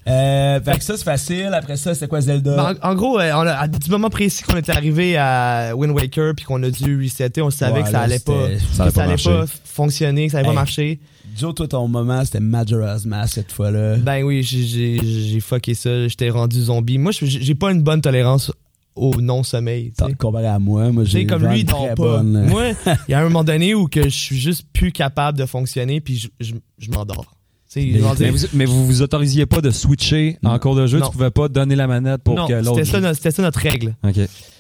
Euh, 0.08 0.62
fait 0.62 0.78
que 0.78 0.84
ça, 0.84 0.98
c'est 0.98 1.04
facile. 1.04 1.50
Après 1.54 1.78
ça, 1.78 1.96
c'est 1.96 2.08
quoi 2.08 2.22
Zelda? 2.22 2.56
Ben, 2.56 2.76
en, 2.84 2.92
en 2.92 2.96
gros, 2.96 3.20
euh, 3.20 3.32
on 3.34 3.40
a- 3.48 3.54
à 3.54 3.68
du 3.68 3.90
moment 3.90 4.10
précis 4.10 4.44
qu'on 4.44 4.58
était 4.58 4.72
arrivé 4.72 5.18
à 5.18 5.72
Wind 5.76 5.94
Waker 5.96 6.34
puis 6.36 6.46
qu'on 6.46 6.62
a 6.62 6.70
dû 6.70 7.02
resetter, 7.02 7.42
on 7.42 7.50
savait 7.50 7.82
que 7.82 7.90
ça 7.90 8.02
allait 8.02 8.20
pas, 8.20 8.34
Ça 8.34 8.46
allait 8.46 8.60
ça 8.60 8.92
pas 8.92 9.02
allait 9.02 9.10
marcher. 9.14 9.30
pas 9.32 9.46
fonctionner, 9.66 10.28
que 10.28 10.32
ça 10.34 10.38
allait 10.40 10.48
Hey. 10.50 10.54
pas 10.54 10.62
marcher. 10.62 11.00
Joe, 11.36 11.54
toi, 11.56 11.68
ton 11.68 11.88
moment, 11.88 12.24
c'était 12.24 12.40
Majora's 12.40 13.06
Mask 13.06 13.34
cette 13.34 13.52
fois-là. 13.52 13.98
Ben 13.98 14.24
oui, 14.24 14.44
j'ai- 14.44 15.40
fucké 15.42 15.74
ça, 15.74 16.08
j'étais 16.08 16.30
rendu 16.30 16.62
zombie. 16.62 16.98
Moi, 17.00 17.12
j'ai 17.12 17.56
pas 17.56 17.72
une 17.72 17.82
bonne 17.82 18.02
tolérance 18.02 18.52
au 18.96 19.20
non-sommeil. 19.20 19.92
Comparé 20.20 20.48
à 20.48 20.60
moi, 20.60 20.92
moi, 20.92 21.04
Tu 21.04 21.10
sais, 21.12 21.18
j'ai 21.22 21.26
comme 21.26 21.46
lui, 21.48 21.66
très 21.66 21.90
pas. 21.90 21.94
bonne. 21.96 22.48
Moi, 22.48 22.68
il 23.08 23.12
y 23.12 23.14
a 23.16 23.20
un 23.20 23.24
moment 23.24 23.44
donné 23.44 23.74
où 23.76 23.88
que 23.88 24.04
je 24.04 24.10
suis 24.10 24.40
juste 24.40 24.66
plus 24.72 24.92
capable 24.94 25.38
de 25.38 25.46
fonctionner, 25.46 26.00
puis 26.00 26.16
je, 26.18 26.28
je, 26.40 26.54
je 26.78 26.92
m'endors. 26.92 27.36
Mais- 27.76 28.30
vous, 28.32 28.46
mais 28.54 28.66
vous 28.66 28.86
vous 28.86 29.02
autorisiez 29.02 29.46
pas 29.46 29.62
de 29.62 29.72
switcher 29.72 30.38
en 30.44 30.58
cours 30.60 30.76
de 30.76 30.88
jeu? 30.88 31.00
Non. 31.00 31.08
Tu 31.08 31.12
pouvais 31.14 31.32
pas 31.32 31.48
donner 31.50 31.76
la 31.76 31.88
manette 31.88 32.24
pour 32.24 32.36
non, 32.36 32.48
que 32.48 32.54
l'autre... 32.54 32.76
c'était 32.76 32.86
ça, 32.86 33.00
notre- 33.02 33.16
c'était 33.18 33.32
ça 33.32 33.42
notre 33.42 33.60
règle. 33.60 33.96
OK. 34.04 34.16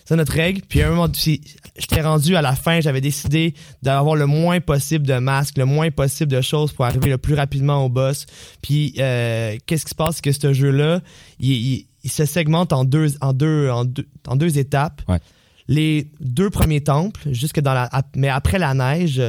C'est 0.07 0.15
notre 0.15 0.33
règle. 0.33 0.61
Puis 0.69 0.81
à 0.83 0.87
un 0.87 0.91
moment, 0.91 1.07
j'étais 1.15 2.01
rendu 2.01 2.35
à 2.35 2.41
la 2.43 2.55
fin, 2.55 2.79
j'avais 2.79 3.01
décidé 3.01 3.55
d'avoir 3.81 4.15
le 4.15 4.27
moins 4.27 4.59
possible 4.59 5.07
de 5.07 5.17
masques, 5.17 5.57
le 5.57 5.65
moins 5.65 5.89
possible 5.89 6.31
de 6.31 6.41
choses 6.41 6.73
pour 6.73 6.85
arriver 6.85 7.09
le 7.09 7.17
plus 7.17 7.33
rapidement 7.33 7.83
au 7.83 7.89
boss. 7.89 8.25
Puis 8.61 8.93
euh, 8.99 9.55
qu'est-ce 9.65 9.85
qui 9.85 9.89
se 9.91 9.95
passe, 9.95 10.17
c'est 10.17 10.21
que 10.23 10.31
ce 10.31 10.53
jeu-là, 10.53 11.01
il, 11.39 11.51
il- 11.51 11.85
il 12.03 12.11
se 12.11 12.25
segmente 12.25 12.71
en 12.71 12.85
deux, 12.85 13.07
en 13.21 13.33
deux, 13.33 13.69
en 13.71 13.83
deux, 13.83 14.05
en 14.27 14.35
deux 14.35 14.59
étapes. 14.59 15.01
Ouais. 15.09 15.17
Les 15.67 16.11
deux 16.19 16.51
premiers 16.51 16.81
temples, 16.81 17.21
jusque 17.31 17.59
dans 17.59 17.73
la, 17.73 17.89
mais 18.15 18.29
après 18.29 18.59
la 18.59 18.75
neige, 18.75 19.19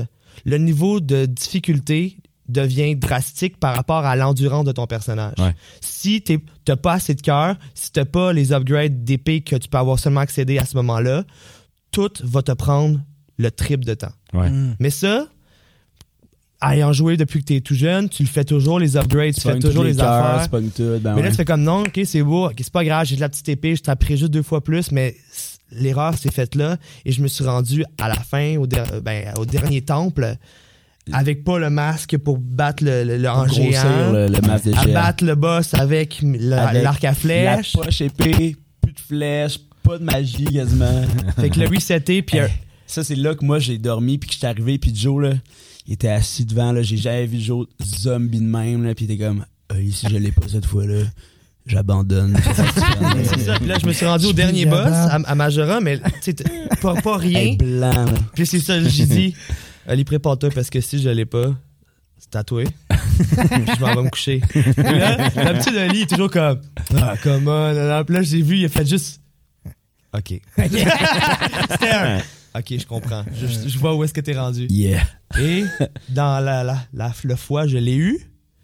le 0.44 0.58
niveau 0.58 1.00
de 1.00 1.24
difficulté 1.24 2.18
devient 2.48 2.94
drastique 2.96 3.58
par 3.58 3.74
rapport 3.74 4.04
à 4.04 4.16
l'endurance 4.16 4.64
de 4.64 4.72
ton 4.72 4.86
personnage. 4.86 5.34
Ouais. 5.38 5.54
Si 5.80 6.20
t'es- 6.22 6.40
t'as 6.64 6.76
pas 6.76 6.94
assez 6.94 7.14
de 7.14 7.20
cœur, 7.20 7.56
si 7.74 7.90
t'as 7.92 8.04
pas 8.04 8.32
les 8.32 8.52
upgrades 8.52 9.04
d'épée 9.04 9.40
que 9.40 9.56
tu 9.56 9.68
peux 9.68 9.78
avoir 9.78 9.98
seulement 9.98 10.20
accédé 10.20 10.58
à 10.58 10.64
ce 10.64 10.76
moment-là, 10.76 11.24
tout 11.90 12.10
va 12.22 12.42
te 12.42 12.52
prendre 12.52 13.00
le 13.38 13.50
triple 13.50 13.84
de 13.84 13.94
temps. 13.94 14.12
Ouais. 14.32 14.50
Mm. 14.50 14.76
Mais 14.78 14.90
ça, 14.90 15.26
ayant 16.62 16.92
joué 16.92 17.16
depuis 17.16 17.40
que 17.40 17.44
t'es 17.46 17.60
tout 17.60 17.74
jeune, 17.74 18.08
tu 18.08 18.22
le 18.22 18.28
fais 18.28 18.44
toujours, 18.44 18.78
les 18.78 18.96
upgrades, 18.96 19.34
tu 19.34 19.40
fais 19.42 19.58
toujours 19.58 19.84
les, 19.84 19.94
cœurs, 19.94 20.08
affaires. 20.12 20.60
tu 20.60 20.70
tout, 20.70 20.98
ben 21.00 21.14
mais 21.14 21.22
là, 21.22 21.30
tu 21.30 21.36
fais 21.36 21.44
comme 21.44 21.62
non, 21.62 21.80
ok, 21.82 22.00
c'est 22.04 22.22
beau, 22.22 22.46
ok, 22.48 22.54
c'est 22.58 22.72
pas 22.72 22.84
grave, 22.84 23.06
j'ai 23.06 23.16
de 23.16 23.20
la 23.20 23.28
petite 23.28 23.48
épée, 23.48 23.76
je 23.76 23.82
taperai 23.82 24.16
juste 24.16 24.32
deux 24.32 24.42
fois 24.42 24.62
plus, 24.64 24.90
mais 24.90 25.14
l'erreur 25.70 26.16
s'est 26.16 26.30
faite 26.30 26.54
là 26.54 26.76
et 27.04 27.12
je 27.12 27.20
me 27.22 27.28
suis 27.28 27.44
rendu 27.44 27.84
à 27.98 28.08
la 28.08 28.14
fin, 28.14 28.56
au, 28.56 28.66
der- 28.66 29.02
ben, 29.02 29.34
au 29.38 29.44
dernier 29.44 29.82
temple, 29.82 30.36
avec 31.12 31.44
pas 31.44 31.58
le 31.58 31.70
masque 31.70 32.16
pour 32.18 32.38
battre 32.38 32.84
le, 32.84 33.04
le, 33.04 33.16
le 33.16 33.28
en 33.28 33.46
géant, 33.46 34.12
le, 34.12 34.26
le 34.28 34.40
masque 34.46 34.68
à 34.76 34.86
battre 34.86 35.24
le 35.24 35.34
boss 35.34 35.72
avec 35.74 36.18
l'arc 36.22 37.04
à 37.04 37.14
flèche. 37.14 37.74
La 37.76 37.82
poche 37.84 38.00
épée, 38.00 38.56
plus 38.80 38.92
de 38.92 39.00
flèches, 39.00 39.58
pas 39.82 39.98
de 39.98 40.04
magie 40.04 40.44
quasiment. 40.46 41.02
Fait 41.38 41.50
que 41.50 41.60
le 41.60 41.68
resetter, 41.68 42.22
puis 42.22 42.38
Ça, 42.86 43.04
c'est 43.04 43.14
là 43.16 43.34
que 43.34 43.44
moi 43.44 43.58
j'ai 43.58 43.78
dormi, 43.78 44.18
puis 44.18 44.28
que 44.28 44.34
j'étais 44.34 44.46
arrivé, 44.48 44.78
puis 44.78 44.92
Joe, 44.94 45.22
là, 45.22 45.32
il 45.86 45.92
était 45.94 46.08
assis 46.08 46.44
devant, 46.44 46.72
là, 46.72 46.82
j'ai 46.82 46.96
jamais 46.96 47.26
vu 47.26 47.38
Joe 47.40 47.66
zombie 47.84 48.38
de 48.40 48.44
même, 48.44 48.84
là, 48.84 48.94
puis 48.94 49.04
il 49.04 49.12
était 49.12 49.24
comme, 49.24 49.44
Euh, 49.72 49.82
ici 49.82 50.06
je 50.10 50.16
l'ai 50.16 50.32
pas 50.32 50.46
cette 50.48 50.66
fois-là, 50.66 51.04
j'abandonne. 51.66 52.36
c'est 53.24 53.40
ça. 53.40 53.54
Puis 53.58 53.66
là, 53.68 53.78
je 53.80 53.86
me 53.86 53.92
suis 53.92 54.06
rendu 54.06 54.26
au 54.26 54.30
Je 54.30 54.34
dernier 54.34 54.66
boss, 54.66 54.86
à, 54.88 55.14
à 55.24 55.34
Majora, 55.34 55.80
mais 55.80 56.00
tu 56.22 56.34
pas, 56.80 56.94
pas 57.00 57.16
rien. 57.16 57.40
Hey, 57.40 57.56
blanc. 57.56 58.04
Puis 58.34 58.46
c'est 58.46 58.60
ça, 58.60 58.80
j'ai 58.82 59.06
dit, 59.06 59.34
Ali, 59.86 60.04
prépare-toi 60.04 60.50
parce 60.54 60.70
que 60.70 60.80
si 60.80 61.00
je 61.00 61.08
l'ai 61.08 61.26
pas, 61.26 61.54
c'est 62.18 62.30
tatoué. 62.30 62.64
Puis 62.88 62.96
je 63.76 63.80
m'en 63.80 63.94
vais 63.94 64.02
me 64.02 64.10
coucher. 64.10 64.42
Et 64.54 64.82
là, 64.82 65.28
d'habitude, 65.30 65.76
Ali 65.76 66.02
est 66.02 66.10
toujours 66.10 66.30
comme, 66.30 66.60
ah, 66.96 67.14
come 67.22 67.48
on. 67.48 67.72
là, 67.72 68.04
là. 68.06 68.22
J'ai 68.22 68.42
vu, 68.42 68.58
il 68.58 68.64
a 68.64 68.68
fait 68.68 68.86
juste, 68.86 69.20
OK. 70.12 70.40
C'était 70.58 71.90
un, 71.90 72.18
OK, 72.56 72.74
je 72.78 72.86
comprends. 72.86 73.24
Je, 73.34 73.78
vois 73.78 73.94
où 73.94 74.02
est-ce 74.02 74.14
que 74.14 74.20
t'es 74.20 74.36
rendu. 74.36 74.66
Yeah, 74.70 75.02
Et 75.38 75.64
dans 76.08 76.42
la, 76.42 76.64
la, 76.64 76.78
la, 76.92 77.12
le 77.22 77.36
foie, 77.36 77.66
je 77.66 77.76
l'ai 77.76 77.96
eu. 77.96 78.18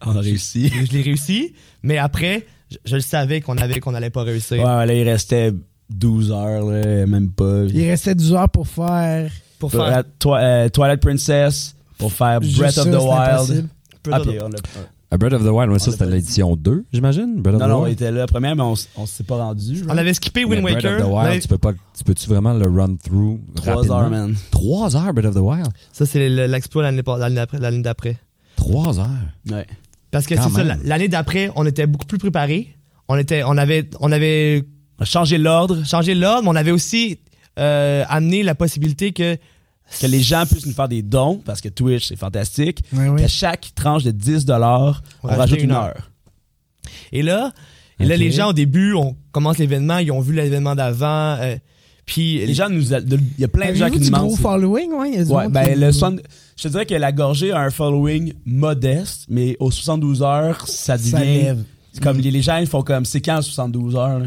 on 0.04 0.16
a 0.16 0.20
réussi. 0.20 0.68
Je 0.68 0.92
l'ai 0.92 1.02
réussi. 1.02 1.52
Mais 1.82 1.98
après, 1.98 2.46
je, 2.70 2.78
je 2.84 2.94
le 2.96 3.02
savais 3.02 3.40
qu'on 3.40 3.58
avait 3.58 3.80
qu'on 3.80 3.94
allait 3.94 4.10
pas 4.10 4.22
réussir. 4.22 4.58
Ouais, 4.58 4.64
ouais, 4.64 4.86
là, 4.86 4.94
il 4.94 5.08
restait 5.08 5.52
12 5.90 6.32
heures, 6.32 6.64
là, 6.64 7.06
même 7.06 7.30
pas. 7.30 7.64
Il 7.64 7.86
restait 7.86 8.14
12 8.14 8.32
heures 8.32 8.50
pour 8.50 8.66
faire. 8.66 9.30
Pour 9.70 9.82
faire 9.82 9.86
faire 9.94 10.04
Twi- 10.18 10.38
euh, 10.40 10.68
Twilight 10.68 11.00
Princess, 11.00 11.74
pour 11.98 12.12
faire 12.12 12.40
Breath 12.40 12.70
ça, 12.72 12.82
of 12.82 12.90
the 12.90 12.94
Wild. 13.00 13.68
Ah, 14.10 14.18
de- 14.18 14.24
puis 14.30 14.38
on 14.42 14.48
l'a- 14.48 14.58
A 15.12 15.18
Breath 15.18 15.34
of 15.34 15.42
the 15.44 15.48
Wild, 15.48 15.70
ouais, 15.70 15.78
ça 15.78 15.86
l'a 15.90 15.92
c'était 15.92 16.04
pas 16.06 16.10
l'édition 16.10 16.56
2, 16.56 16.84
j'imagine. 16.92 17.42
Breath 17.42 17.56
of 17.56 17.60
Non, 17.60 17.66
the 17.66 17.70
non, 17.70 17.76
on 17.76 17.82
Wild. 17.82 17.92
était 17.92 18.10
là 18.10 18.20
la 18.20 18.26
première, 18.26 18.56
mais 18.56 18.62
on, 18.62 18.72
s- 18.72 18.88
on 18.96 19.04
s'est 19.06 19.24
pas 19.24 19.36
rendu. 19.36 19.76
genre. 19.76 19.86
On 19.90 19.98
avait 19.98 20.14
skippé 20.14 20.44
Wind 20.44 20.62
Mais 20.64 20.72
Breath 20.72 20.84
Waker. 20.84 20.92
of 21.00 21.02
the 21.02 21.06
On 21.12 21.22
Wild, 21.22 21.42
tu 21.42 21.48
peux 21.48 21.58
pas, 21.58 21.72
tu 21.96 22.02
peux-tu 22.04 22.28
vraiment 22.28 22.54
le 22.54 22.66
run 22.66 22.96
through 22.96 23.38
Trois 23.54 23.74
rapidement? 23.74 23.98
heures, 24.00 24.10
man. 24.10 24.34
Trois 24.50 24.96
heures, 24.96 25.12
Breath 25.12 25.26
of 25.26 25.34
the 25.34 25.38
Wild? 25.40 25.68
Ça, 25.92 26.06
c'est 26.06 26.28
le- 26.30 26.46
l'exploit 26.46 26.82
l'année 26.82 27.02
pas- 27.02 27.18
l'année 27.18 27.34
d'après. 27.36 27.58
l'année 27.58 27.82
d'après. 27.82 28.16
Trois 28.56 28.98
heures? 28.98 29.06
Ouais. 29.50 29.66
Parce 30.10 30.26
que 30.26 30.34
Quand 30.34 30.48
c'est 30.48 30.56
ça, 30.56 30.64
même. 30.64 30.80
l'année 30.82 31.08
d'après, 31.08 31.50
on 31.56 31.66
était 31.66 31.86
beaucoup 31.86 32.06
plus 32.06 32.18
préparés. 32.18 32.74
On 33.08 33.16
était, 33.18 33.42
on 33.44 33.56
avait, 33.58 33.88
on 34.00 34.10
avait 34.12 34.64
On 34.98 35.02
a 35.02 35.04
changé 35.04 35.36
l'ordre, 35.36 35.84
changé 35.84 36.14
l'ordre, 36.14 36.44
mais 36.44 36.48
on 36.50 36.56
avait 36.56 36.70
aussi 36.70 37.18
euh, 37.58 38.04
amené 38.08 38.42
la 38.42 38.54
possibilité 38.54 39.12
que 39.12 39.36
que 40.00 40.06
les 40.06 40.20
gens 40.22 40.46
puissent 40.46 40.64
nous 40.64 40.72
faire 40.72 40.88
des 40.88 41.02
dons, 41.02 41.42
parce 41.44 41.60
que 41.60 41.68
Twitch, 41.68 42.08
c'est 42.08 42.16
fantastique. 42.16 42.82
Ouais. 42.94 43.14
Qu'à 43.18 43.28
chaque 43.28 43.72
tranche 43.74 44.04
de 44.04 44.10
10 44.10 44.46
dollars, 44.46 45.02
on, 45.22 45.28
On 45.28 45.36
rajoute 45.36 45.60
une 45.62 45.72
heure. 45.72 46.10
Et 47.12 47.22
là, 47.22 47.52
et 48.00 48.06
là 48.06 48.16
les 48.16 48.30
gens 48.30 48.48
au 48.50 48.52
début, 48.54 48.94
on 48.94 49.14
commence 49.32 49.58
l'événement, 49.58 49.98
ils 49.98 50.10
ont 50.10 50.20
vu 50.20 50.32
l'événement 50.34 50.74
d'avant. 50.74 51.36
euh, 51.40 51.56
puis 52.06 52.38
Les 52.46 52.54
gens 52.54 52.70
nous... 52.70 52.90
Il 52.92 53.18
y 53.38 53.44
a 53.44 53.48
plein 53.48 53.70
de 53.70 53.74
gens 53.76 53.90
qui 53.90 53.98
nous 54.00 54.10
gros 54.10 54.22
demandent... 54.28 54.38
following, 54.38 54.92
ouais? 54.94 55.10
il 55.10 55.14
y 55.16 55.18
a 55.18 55.24
du 55.24 55.30
Ouais, 55.30 55.48
ben 55.50 55.64
qui- 55.74 55.78
le 55.78 55.92
son- 55.92 56.18
je 56.56 56.62
te 56.62 56.68
dirais 56.68 56.86
que 56.86 56.94
la 56.94 57.12
gorgée 57.12 57.52
a 57.52 57.60
un 57.60 57.70
following 57.70 58.32
modeste, 58.46 59.26
mais 59.28 59.56
aux 59.60 59.70
72 59.70 60.22
heures, 60.22 60.66
ça 60.68 60.96
Ça 60.96 61.18
devient 61.20 61.54
c'est 61.92 62.02
comme 62.02 62.16
les, 62.18 62.30
les 62.30 62.40
gens 62.42 62.56
ils 62.56 62.66
font 62.66 62.82
comme 62.82 63.04
c'est 63.04 63.20
quand 63.20 63.42
72 63.42 63.94
heures. 63.96 64.20
là? 64.20 64.26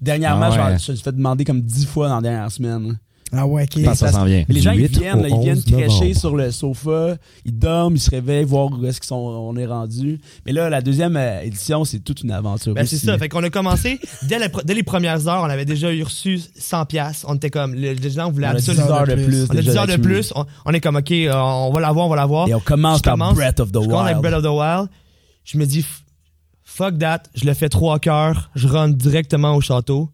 Dernièrement, 0.00 0.48
Ah 0.52 0.70
ouais. 0.72 0.78
je 0.78 0.92
me 0.92 0.96
suis 0.96 1.04
fait 1.04 1.12
demander 1.12 1.44
comme 1.44 1.60
10 1.60 1.86
fois 1.86 2.08
dans 2.08 2.16
la 2.16 2.22
dernière 2.22 2.50
semaine. 2.52 2.98
Ah 3.30 3.46
ouais, 3.46 3.64
ok. 3.64 3.82
Que 3.84 3.94
ça 3.94 4.10
s'en 4.10 4.24
vient. 4.24 4.42
Les 4.48 4.60
gens 4.62 4.70
ils 4.72 4.80
8 4.84 4.98
viennent, 5.00 5.20
là, 5.20 5.28
ils 5.28 5.38
viennent 5.40 5.58
11 5.58 5.64
crècher 5.66 5.98
novembre. 6.00 6.16
sur 6.18 6.34
le 6.36 6.50
sofa, 6.50 7.16
ils 7.44 7.58
dorment, 7.58 7.96
ils 7.96 8.00
se 8.00 8.08
réveillent, 8.10 8.44
voir 8.44 8.70
où 8.72 8.86
est-ce 8.86 9.00
qu'ils 9.00 9.08
sont 9.08 9.16
on 9.16 9.54
est 9.56 9.66
rendu. 9.66 10.18
Mais 10.46 10.52
là 10.52 10.70
la 10.70 10.80
deuxième 10.80 11.14
euh, 11.14 11.42
édition, 11.42 11.84
c'est 11.84 11.98
toute 11.98 12.22
une 12.22 12.30
aventure. 12.30 12.72
Ben, 12.72 12.86
c'est 12.86 12.96
ça. 12.96 13.18
Fait 13.18 13.28
qu'on 13.28 13.42
a 13.42 13.50
commencé, 13.50 14.00
dès, 14.22 14.38
la 14.38 14.48
pre- 14.48 14.64
dès 14.64 14.72
les 14.72 14.82
premières 14.82 15.28
heures, 15.28 15.42
on 15.42 15.50
avait 15.50 15.66
déjà 15.66 15.92
eu 15.92 16.02
reçu 16.04 16.40
100 16.56 16.86
pièces. 16.86 17.26
On 17.28 17.34
était 17.34 17.50
comme, 17.50 17.74
les 17.74 17.94
gens 18.10 18.30
voulaient 18.32 18.46
on 18.46 18.50
a 18.52 18.54
10 18.60 18.70
absolument. 18.70 18.94
heures 18.96 19.06
de 19.06 19.14
plus. 19.16 19.46
On 19.50 19.52
a 19.52 19.60
10 19.60 19.66
déjà 19.66 19.80
heures 19.82 19.86
de 19.86 19.96
plus. 19.96 20.32
On, 20.34 20.46
on 20.64 20.72
est 20.72 20.80
comme, 20.80 20.96
OK, 20.96 21.12
euh, 21.12 21.30
on 21.34 21.70
va 21.70 21.80
l'avoir, 21.80 22.06
on 22.06 22.10
va 22.10 22.16
l'avoir. 22.16 22.48
Et 22.48 22.54
on 22.54 22.60
commence 22.60 22.98
Je 22.98 23.02
par 23.02 23.12
commence- 23.12 23.34
Breath 23.34 23.60
of 23.60 23.72
the 23.72 23.74
je 23.82 23.88
commence 23.88 24.04
avec 24.06 24.16
Wild. 24.16 24.22
Breath 24.22 24.34
of 24.36 24.42
the 24.42 24.56
Wild. 24.56 24.88
Je 25.44 25.58
me 25.58 25.66
dis, 25.66 25.84
fuck 26.78 26.98
that. 26.98 27.24
Je 27.34 27.44
le 27.44 27.54
fais 27.54 27.68
trois 27.68 27.98
cœurs. 27.98 28.50
Je 28.54 28.68
rentre 28.68 28.94
directement 28.96 29.54
au 29.56 29.60
château. 29.60 30.08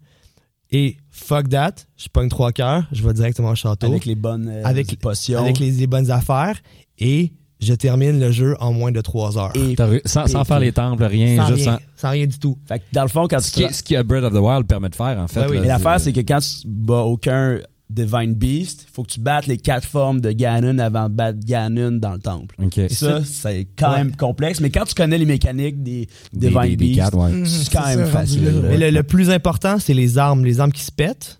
Et 0.70 0.96
fuck 1.10 1.48
that. 1.50 1.74
Je 1.96 2.08
pogne 2.08 2.28
trois 2.28 2.50
cœurs. 2.52 2.84
Je 2.90 3.02
vais 3.06 3.12
directement 3.12 3.50
au 3.50 3.54
château. 3.54 3.86
Avec 3.86 4.06
les 4.06 4.14
bonnes 4.14 4.48
euh, 4.48 4.62
Avec- 4.64 4.98
potions. 4.98 5.38
avec 5.40 5.58
les, 5.58 5.70
les 5.70 5.86
bonnes 5.86 6.10
affaires. 6.10 6.56
Et 6.98 7.32
je 7.60 7.74
termine 7.74 8.18
le 8.18 8.30
jeu 8.32 8.56
en 8.60 8.72
moins 8.72 8.90
de 8.92 9.00
trois 9.00 9.38
heures. 9.38 9.52
Et 9.56 9.76
Sans, 10.06 10.26
sans 10.26 10.44
faire 10.44 10.58
les 10.58 10.72
temples, 10.72 11.04
rien, 11.04 11.36
sans, 11.36 11.46
juste 11.54 11.64
rien, 11.68 11.76
sans- 11.76 12.00
sans 12.00 12.10
rien 12.10 12.26
du 12.26 12.38
tout. 12.38 12.58
fait 12.66 12.78
que 12.80 12.84
dans 12.92 13.02
le 13.02 13.08
fond 13.08 13.26
quand 13.28 13.40
Ce 13.40 13.52
tu 13.60 13.66
qui, 13.66 13.74
ce 13.74 13.82
qui 13.82 13.94
a 13.96 14.02
Breath 14.02 14.24
of 14.24 14.32
the 14.32 14.36
Wild 14.38 14.66
permet 14.66 14.88
de 14.88 14.94
faire, 14.96 15.18
en 15.18 15.28
fait. 15.28 15.40
Ouais, 15.40 15.46
oui. 15.50 15.56
là, 15.58 15.64
Et 15.64 15.68
l'affaire, 15.68 16.00
c'est 16.00 16.12
que 16.12 16.20
quand 16.20 16.40
tu 16.40 16.66
bats 16.66 17.02
aucun 17.02 17.58
Divine 17.90 18.34
Beast, 18.34 18.86
il 18.88 18.92
faut 18.92 19.02
que 19.02 19.10
tu 19.10 19.20
battes 19.20 19.46
les 19.46 19.58
quatre 19.58 19.86
formes 19.86 20.20
de 20.20 20.32
Ganon 20.32 20.78
avant 20.78 21.08
de 21.08 21.14
battre 21.14 21.38
Ganon 21.44 21.92
dans 21.92 22.14
le 22.14 22.18
temple. 22.18 22.54
OK. 22.58 22.78
Et 22.78 22.88
ça, 22.88 23.22
c'est 23.24 23.68
quand 23.76 23.90
Ouais. 23.92 23.98
même 23.98 24.16
complexe, 24.16 24.60
mais 24.60 24.70
quand 24.70 24.84
tu 24.86 24.94
connais 24.94 25.18
les 25.18 25.26
mécaniques 25.26 25.82
des 25.82 26.08
Des- 26.32 26.48
Divine 26.48 26.76
des- 26.76 27.00
ouais. 27.12 27.32
Mhm, 27.32 27.46
c'est 27.46 27.70
quand 27.72 27.84
même 27.86 27.98
ça, 28.00 28.06
facile. 28.06 28.62
Mais 28.64 28.78
le, 28.78 28.90
le 28.90 29.02
plus 29.02 29.28
important, 29.30 29.78
c'est 29.78 29.94
les 29.94 30.16
armes. 30.18 30.44
Les 30.44 30.60
armes 30.60 30.72
qui 30.72 30.82
se 30.82 30.90
pètent. 30.92 31.38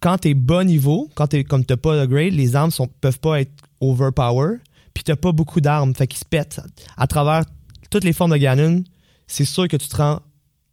Quand 0.00 0.18
t'es 0.18 0.34
bas 0.34 0.64
niveau, 0.64 1.10
quand 1.14 1.26
t'es 1.26 1.44
comme 1.44 1.64
t'as 1.64 1.76
pas 1.76 2.00
de 2.00 2.06
grade, 2.06 2.32
les 2.32 2.56
armes 2.56 2.70
sont, 2.70 2.88
peuvent 3.00 3.20
pas 3.20 3.40
être 3.40 3.52
overpower. 3.80 4.56
Puis 4.94 5.04
t'as 5.04 5.16
pas 5.16 5.32
beaucoup 5.32 5.60
d'armes. 5.60 5.94
Fait 5.94 6.06
qu'ils 6.06 6.18
se 6.18 6.24
pètent. 6.24 6.60
À 6.96 7.06
travers 7.06 7.44
toutes 7.90 8.04
les 8.04 8.12
formes 8.14 8.32
de 8.32 8.36
Ganon, 8.38 8.82
c'est 9.26 9.44
sûr 9.44 9.68
que 9.68 9.76
tu 9.76 9.88
te 9.88 9.96
rends 9.96 10.20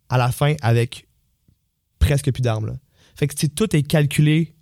à 0.09 0.17
la 0.17 0.31
fin 0.31 0.53
avec 0.61 1.07
presque 1.99 2.31
plus 2.31 2.41
d'armes. 2.41 2.77
Fait 3.15 3.27
que 3.27 3.45
tout 3.47 3.75
est 3.75 3.83
calculé 3.83 4.55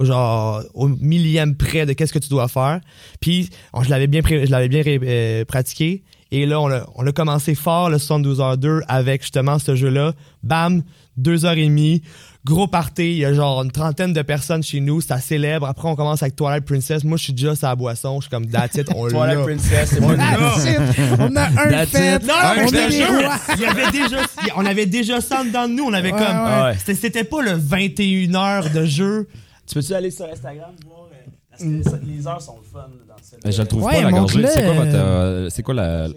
genre 0.00 0.62
au 0.74 0.88
millième 0.88 1.54
près 1.56 1.86
de 1.86 1.92
qu'est-ce 1.92 2.12
que 2.12 2.18
tu 2.18 2.28
dois 2.28 2.48
faire. 2.48 2.80
Puis 3.20 3.48
on- 3.72 3.82
je 3.82 3.90
l'avais 3.90 4.06
bien 4.06 4.20
je 4.26 4.50
l'avais 4.50 4.68
bien 4.68 4.82
euh, 4.86 5.44
pratiqué 5.44 6.02
et 6.32 6.44
là 6.44 6.60
on 6.60 6.70
a, 6.70 6.84
on 6.96 7.06
a 7.06 7.12
commencé 7.12 7.54
fort 7.54 7.88
le 7.88 7.98
72h2 7.98 8.80
avec 8.88 9.22
justement 9.22 9.58
ce 9.58 9.74
jeu-là. 9.76 10.12
Bam, 10.42 10.82
deux 11.16 11.44
heures 11.46 11.56
et 11.56 11.64
demie, 11.64 12.02
gros 12.44 12.66
party, 12.68 13.12
il 13.12 13.16
y 13.18 13.24
a 13.24 13.32
genre 13.32 13.62
une 13.62 13.70
trentaine 13.70 14.12
de 14.12 14.20
personnes 14.22 14.62
chez 14.62 14.80
nous, 14.80 15.00
ça 15.00 15.18
célèbre. 15.18 15.66
Après 15.66 15.88
on 15.88 15.96
commence 15.96 16.22
avec 16.22 16.36
Twilight 16.36 16.64
Princess. 16.66 17.02
Moi 17.04 17.16
je 17.16 17.24
suis 17.24 17.32
déjà 17.32 17.56
sur 17.56 17.66
la 17.68 17.74
boisson, 17.74 18.16
je 18.20 18.24
suis 18.26 18.30
comme 18.30 18.46
that's 18.48 18.74
it, 18.74 18.88
on 18.94 19.08
Twilight 19.08 19.38
l'a. 19.38 19.44
Princess, 19.44 19.90
c'est 19.90 20.02
On 20.02 20.08
pas 20.08 20.16
l'a. 20.16 20.36
That's 20.36 20.64
it. 20.66 20.78
On 21.20 21.36
a 21.36 21.46
un 21.46 21.70
That's 21.70 21.90
fait. 21.90 22.16
it. 22.16 22.26
Non, 22.26 22.34
on 22.58 22.66
est 22.66 23.54
il 23.56 23.60
y 23.62 23.64
avait 23.64 23.90
déjà, 23.92 24.16
on 24.56 24.66
avait 24.66 24.86
déjà 24.86 25.20
ça 25.22 25.42
dedans 25.42 25.66
de 25.68 25.72
nous, 25.74 25.84
on 25.84 25.92
avait 25.94 26.12
Ouais, 26.12 26.18
comme, 26.18 26.64
ouais. 26.64 26.94
C'était- 26.94 27.24
pas 27.24 27.40
le 27.42 27.52
21 27.52 28.34
heures 28.34 28.70
de 28.70 28.84
jeu. 28.84 29.26
Tu 29.66 29.74
peux-tu 29.74 29.94
aller 29.94 30.10
sur 30.10 30.26
Instagram 30.26 30.74
voir 30.86 31.08
euh, 31.12 31.82
parce 31.82 31.98
que 32.00 32.04
les 32.06 32.26
heures 32.26 32.42
sont 32.42 32.58
le 32.58 32.62
fun 32.64 32.88
dans 33.08 33.14
cette 33.22 33.44
Mais 33.44 33.52
je 33.52 33.62
le 33.62 33.68
trouve 33.68 33.82
Ouais, 33.82 33.94
pas, 34.02 34.02
la 34.02 34.10
gorgée. 34.10 34.46
C'est 34.46 34.64
quoi 34.64 34.74
votre. 34.74 34.94
euh, 34.94 35.46
euh, 35.46 35.50
c'est 35.50 35.62
quoi 35.62 35.74
la. 35.74 36.08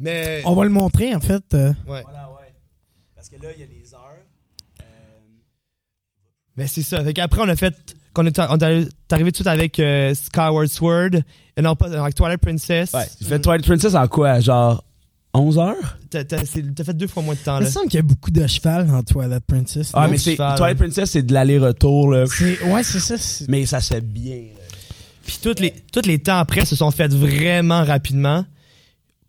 Mais, 0.00 0.42
On 0.44 0.54
va 0.54 0.64
le 0.64 0.70
montrer, 0.70 1.14
en 1.14 1.20
fait. 1.20 1.42
euh. 1.54 1.68
ouais. 1.86 2.02
Voilà, 2.02 2.28
ouais. 2.30 2.52
Parce 3.14 3.28
que 3.28 3.36
là, 3.40 3.48
il 3.54 3.60
y 3.60 3.62
a 3.62 3.66
les 3.66 3.94
heures. 3.94 4.00
Euh, 4.80 4.84
Mais 6.56 6.66
c'est 6.66 6.82
ça. 6.82 7.02
Fait 7.04 7.14
qu'après, 7.14 7.40
on 7.42 7.48
a 7.48 7.56
fait. 7.56 7.74
qu'on 8.12 8.26
est, 8.26 8.38
on 8.38 8.58
est 8.58 8.88
arrivé 9.12 9.30
tout 9.30 9.30
de 9.30 9.36
suite 9.36 9.46
avec 9.46 9.78
euh, 9.78 10.12
Skyward 10.14 10.66
Sword. 10.66 11.10
Et 11.56 11.62
non, 11.62 11.76
pas 11.76 11.86
avec 12.02 12.14
Twilight 12.14 12.40
Princess. 12.40 12.92
ouais. 12.92 13.06
Tu 13.18 13.24
fais 13.24 13.38
Twilight 13.40 13.64
Princess 13.66 13.94
en 13.94 14.08
quoi? 14.08 14.40
Genre 14.40 14.83
11 15.34 15.58
heures? 15.58 15.98
T'as, 16.10 16.24
fait 16.44 16.62
deux 16.96 17.08
fois 17.08 17.22
moins 17.22 17.34
de 17.34 17.40
temps, 17.40 17.56
Il 17.56 17.60
me 17.60 17.64
là. 17.64 17.70
semble 17.70 17.88
qu'il 17.88 17.98
y 17.98 18.00
a 18.00 18.02
beaucoup 18.02 18.30
de 18.30 18.46
cheval 18.46 18.86
dans 18.86 19.02
Twilight 19.02 19.44
Princess. 19.46 19.90
Ah, 19.92 20.06
mais 20.08 20.16
c'est 20.16 20.32
cheval. 20.32 20.56
Twilight 20.56 20.78
Princess, 20.78 21.10
c'est 21.10 21.22
de 21.22 21.32
l'aller-retour 21.34 22.10
là. 22.12 22.24
C'est- 22.26 22.62
Ouais, 22.64 22.82
c'est 22.84 23.00
ça. 23.00 23.16
Mais 23.48 23.66
ça 23.66 23.80
se 23.80 23.94
fait 23.94 24.00
bien. 24.00 24.36
là. 24.36 24.60
Puis 25.26 25.38
tous 25.42 25.60
les, 25.60 25.74
tous 25.92 26.06
les 26.06 26.18
temps 26.18 26.38
après 26.38 26.64
se 26.64 26.76
sont 26.76 26.90
faits 26.90 27.12
vraiment 27.12 27.82
rapidement. 27.84 28.44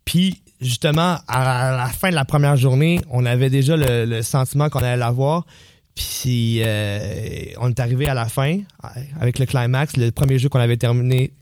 Puis, 0.04 0.40
justement, 0.60 1.16
à 1.26 1.76
la 1.76 1.88
fin 1.88 2.10
de 2.10 2.14
la 2.14 2.24
première 2.24 2.56
journée, 2.56 3.00
on 3.10 3.26
avait 3.26 3.50
déjà 3.50 3.76
le, 3.76 4.04
le 4.04 4.22
sentiment 4.22 4.68
qu'on 4.68 4.78
allait 4.80 4.96
l'avoir. 4.96 5.44
Puis, 5.94 6.60
euh, 6.62 7.46
on 7.58 7.70
est 7.70 7.80
arrivé 7.80 8.06
à 8.06 8.14
la 8.14 8.26
fin, 8.26 8.60
avec 9.18 9.38
le 9.38 9.46
climax, 9.46 9.96
le 9.96 10.10
premier 10.12 10.38
jeu 10.38 10.48
qu'on 10.50 10.60
avait 10.60 10.76
terminé 10.76 11.32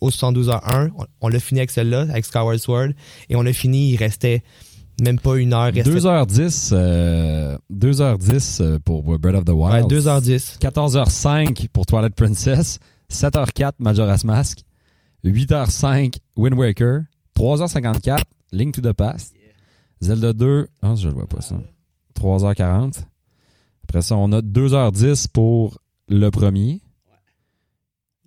au 0.00 0.10
72h1. 0.10 0.90
On, 0.96 1.04
on 1.22 1.28
l'a 1.28 1.40
fini 1.40 1.60
avec 1.60 1.70
celle-là, 1.70 2.02
avec 2.02 2.24
Skyward 2.24 2.58
Sword. 2.58 2.88
Et 3.28 3.36
on 3.36 3.44
a 3.46 3.52
fini, 3.52 3.90
il 3.92 3.96
restait 3.96 4.42
même 5.00 5.18
pas 5.20 5.36
une 5.36 5.52
heure. 5.52 5.68
il 5.68 5.82
restait- 5.82 5.90
2h10, 5.90 6.70
euh, 6.72 7.58
2h10 7.70 8.60
euh, 8.62 8.78
pour 8.84 9.02
Breath 9.18 9.36
of 9.36 9.44
the 9.44 9.50
Ouais, 9.50 9.82
Wild. 9.82 9.88
2h10. 9.92 10.58
14h05 10.58 11.68
pour 11.68 11.86
Twilight 11.86 12.14
Princess. 12.14 12.78
7h04 13.10 13.72
Majora's 13.78 14.24
Mask. 14.24 14.60
8h05 15.24 16.16
Wind 16.36 16.54
Waker. 16.58 17.00
3h54 17.36 18.20
Link 18.52 18.74
to 18.74 18.80
the 18.80 18.92
Past. 18.92 19.34
Zelda 20.00 20.32
2. 20.32 20.68
Ah, 20.82 20.94
je 20.94 21.08
le 21.08 21.14
vois 21.14 21.26
pas 21.26 21.40
ça. 21.40 21.56
3h40. 22.18 23.04
Après 23.84 24.02
ça, 24.02 24.16
on 24.16 24.32
a 24.32 24.40
2h10 24.40 25.26
pour 25.32 25.78
le 26.08 26.30
premier. 26.30 26.80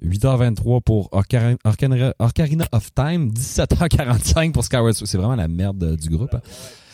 8h23 0.05 0.81
pour 0.81 1.09
Ocarina- 1.11 2.13
Ocarina 2.19 2.65
of 2.71 2.93
Time. 2.93 3.31
17h45 3.31 4.51
pour 4.51 4.63
Skyward 4.63 4.93
Sword. 4.93 5.07
C'est 5.07 5.17
vraiment 5.17 5.35
la 5.35 5.47
merde 5.47 5.83
euh, 5.83 5.95
du 5.95 6.09
groupe. 6.09 6.33
hein. 6.33 6.41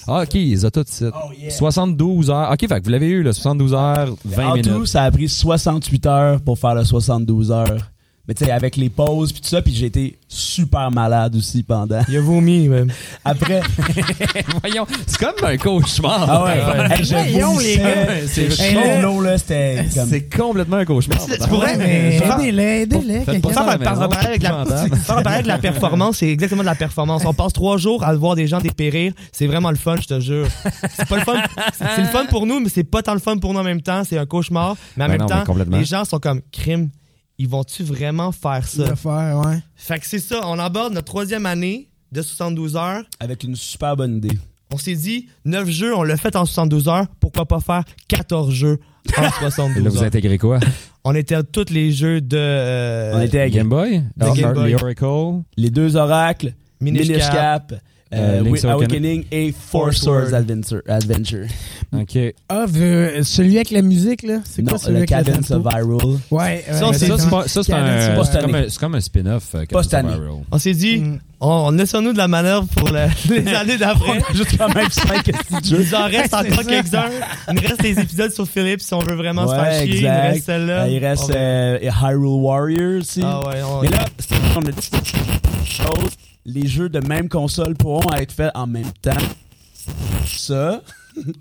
Ah, 0.08 0.22
ok, 0.22 0.36
ils 0.36 0.66
ont 0.66 0.70
tout 0.70 0.86
ici. 0.88 1.06
Oh, 1.06 1.32
yeah. 1.36 1.50
72 1.50 2.30
heures. 2.30 2.52
Ok, 2.52 2.68
fait 2.68 2.80
que 2.80 2.84
vous 2.86 2.92
l'avez 2.92 3.08
eu, 3.08 3.24
le 3.24 3.34
72 3.34 3.74
heures, 3.74 4.16
20 4.24 4.46
en 4.48 4.54
minutes. 4.54 4.72
tout, 4.72 4.86
ça 4.86 5.04
a 5.04 5.10
pris 5.12 5.28
68 5.28 6.06
heures 6.06 6.42
pour 6.42 6.60
faire 6.60 6.76
le 6.76 6.84
72 6.84 7.52
heures. 7.52 7.92
Mais 8.28 8.34
tu 8.34 8.44
sais, 8.46 8.52
avec 8.52 8.76
les 8.76 8.90
pauses 8.90 9.32
puis 9.32 9.42
tout 9.42 9.50
ça, 9.50 9.62
puis 9.62 9.74
j'ai 9.74 9.86
été 9.86 10.18
super 10.28 10.90
malade 10.90 11.36
aussi 11.36 11.62
pendant. 11.62 12.02
Il 12.10 12.18
a 12.18 12.22
vomi, 12.22 12.68
même. 12.68 12.92
Après, 13.26 13.62
Voyons, 14.62 14.86
c'est 15.06 15.18
comme 15.20 15.46
un 15.48 15.58
cauchemar. 15.58 16.26
ah 16.30 16.44
ouais, 16.44 16.96
hey, 16.98 17.04
je 17.06 17.14
Voyons, 17.16 17.60
les 17.60 17.78
gars. 17.78 18.08
C'est 18.28 18.50
C'est 18.52 19.02
chaud, 19.02 19.22
là, 19.22 19.38
c'était 19.38 19.86
comme... 19.94 20.10
C'est 20.10 20.36
complètement 20.36 20.78
un 20.78 20.86
cauchemar. 20.86 21.20
Tu 21.26 21.48
pourrais, 21.48 21.76
Ouais, 21.76 21.78
mais 21.78 22.18
aidez-les, 22.18 22.64
aidez-les. 22.82 23.26
Ça 23.26 23.32
à 23.32 23.34
la 23.34 23.40
Faire 23.78 23.80
par- 23.80 23.96
maison, 23.96 24.10
par- 24.10 24.26
avec 25.28 25.46
la- 25.46 25.58
performance, 25.60 26.18
c'est 26.18 26.30
exactement 26.30 26.62
de 26.62 26.66
la 26.66 26.76
performance. 26.76 27.24
On 27.26 27.34
passe 27.34 27.54
trois 27.54 27.78
jours 27.78 28.04
à 28.04 28.14
voir 28.16 28.36
des 28.36 28.48
gens 28.48 28.60
dépérir. 28.60 29.14
C'est 29.32 29.48
vraiment 29.48 29.70
le 29.70 29.76
fun, 29.78 29.96
je 30.02 30.08
te 30.08 30.20
jure. 30.20 30.48
C'est 30.98 31.08
pas 31.08 31.18
le 31.18 31.24
fun. 31.24 31.36
C'est 31.78 31.86
c'est 31.96 32.02
le 32.02 32.08
fun 32.08 32.26
pour 32.30 32.46
nous, 32.46 32.60
mais 32.60 32.70
c'est 32.70 32.84
pas 32.84 33.02
tant 33.02 33.14
le 33.14 33.20
fun 33.20 33.38
pour 33.38 33.54
nous 33.54 33.60
en 33.60 33.64
même 33.64 33.82
temps. 33.82 34.04
C'est 34.04 34.18
un 34.18 34.26
cauchemar. 34.26 34.76
Mais 34.98 35.04
en 35.06 35.08
Ben 35.08 35.18
même 35.20 35.28
temps, 35.28 35.44
les 35.70 35.86
gens 35.86 36.06
sont 36.06 36.20
comme 36.20 36.42
crime. 36.52 36.90
Ils 37.38 37.48
vont-tu 37.50 37.84
vraiment 37.84 38.32
faire 38.32 38.68
ça? 38.68 38.90
Le 38.90 38.96
faire, 38.96 39.38
ouais. 39.46 39.58
Fait 39.76 40.00
que 40.00 40.06
c'est 40.08 40.20
ça. 40.20 40.42
On 40.48 40.58
aborde 40.60 40.94
notre 40.94 41.06
troisième 41.08 41.46
année 41.46 41.90
de 42.12 42.22
72 42.22 42.76
heures. 42.78 43.04
Avec 43.20 43.44
une 43.44 43.56
super 43.56 43.96
bonne 43.98 44.18
idée. 44.18 44.38
On 44.74 44.78
s'est 44.78 44.96
dit, 44.96 45.28
9 45.46 45.70
jeux, 45.70 45.96
on 45.96 46.04
l'a 46.04 46.18
fait 46.18 46.36
en 46.36 46.46
72 46.46 46.88
heures. 46.88 47.06
Pourquoi 47.20 47.46
pas 47.46 47.60
faire 47.60 47.84
14 48.08 48.52
jeux 48.54 48.80
en 49.18 49.22
Là, 49.22 49.32
72 49.32 49.84
vous 49.88 49.98
heures? 49.98 50.04
intégrez 50.04 50.38
quoi? 50.38 50.60
On 51.04 51.14
était 51.14 51.36
à 51.36 51.44
tous 51.44 51.70
les 51.72 51.92
jeux 51.92 52.20
de 52.22 52.38
euh, 52.38 53.14
On 53.16 53.22
était 53.22 53.42
avec 53.42 53.54
Game 53.54 53.70
Boy? 53.70 54.02
De 54.18 54.36
Game 54.36 54.54
Boy. 54.54 54.70
Les 54.70 54.76
Oracle? 54.76 55.44
les 55.58 55.70
deux 55.70 55.96
oracles, 55.98 56.54
Minish 56.82 57.08
Minish 57.10 57.28
Cap. 57.30 57.70
Cap, 57.70 57.82
Euh, 58.16 58.40
euh, 58.40 58.44
Link's 58.44 58.64
Awakening. 58.66 58.72
Awakening 59.06 59.26
et 59.32 59.54
Four 59.58 59.94
Swords. 59.94 60.34
Adventure. 60.34 60.82
Adventure. 60.88 61.46
OK. 61.94 62.18
Ah, 62.50 62.66
euh, 62.76 63.24
celui 63.24 63.56
avec 63.58 63.72
la 63.72 63.82
musique, 63.82 64.24
là? 64.24 64.40
C'est 64.46 64.62
Non, 64.62 64.70
quoi 64.72 64.80
celui 64.80 64.94
le 64.94 64.98
avec 65.00 65.10
la 65.12 65.24
Cadence 65.24 65.52
of 65.52 65.66
Hyrule. 65.74 66.20
Ouais, 66.32 66.64
Ça, 66.72 66.88
ouais, 66.90 66.94
c'est- 66.98 67.08
Ça, 67.08 67.64
c'est 67.64 67.74
un, 67.74 68.42
comme 68.42 68.56
un, 68.56 68.64
comme 68.80 68.96
un 68.96 69.02
spin-off. 69.02 69.56
euh. 69.56 69.66
Hyrule. 69.72 70.44
On 70.52 70.58
s'est 70.58 70.74
dit, 70.74 70.98
Mm. 71.00 71.20
on, 71.42 71.50
on 71.68 71.72
laisse-nous 71.72 72.14
de 72.14 72.18
la 72.18 72.28
manœuvre 72.28 72.68
pour 72.76 72.90
le- 72.90 73.08
les 73.30 73.54
années 73.54 73.78
d'après. 73.78 74.20
Juste 74.34 74.58
quand 74.58 74.74
même 74.74 74.90
5 74.90 75.24
petits 75.24 75.70
jeux. 75.70 75.78
Il 75.82 75.86
nous 75.88 75.96
en 75.96 76.06
reste 76.06 76.34
encore 76.34 76.66
quelques-uns. 76.66 77.10
Il 77.50 77.54
nous 77.56 77.62
reste 77.62 77.82
des 77.82 78.00
épisodes 78.00 78.32
sur 78.32 78.48
Philippe 78.48 78.82
si 78.82 78.94
on 78.94 79.00
veut 79.00 79.16
vraiment 79.16 79.48
se 79.48 79.52
Ouais, 79.54 79.58
faire 79.64 79.86
chier. 79.86 80.00
Il 80.02 80.08
reste 80.08 80.46
celle-là. 80.46 80.84
Euh, 80.84 80.88
il 80.90 81.06
reste 81.06 81.30
euh, 81.32 81.80
Hyrule 81.82 82.26
Warriors 82.42 83.00
aussi. 83.02 83.22
Ah 83.24 83.40
ouais, 83.48 83.62
on- 83.64 83.82
Mais 83.82 83.90
là, 83.90 84.06
c'est- 84.20 84.36
a 84.36 84.62
dit 84.72 84.90
chose. 85.66 86.12
Les 86.46 86.68
jeux 86.68 86.90
de 86.90 87.00
même 87.00 87.28
console 87.30 87.76
pourront 87.76 88.14
être 88.16 88.32
faits 88.32 88.52
en 88.56 88.68
même 88.68 88.92
temps. 89.02 89.12
Ça, 90.26 90.82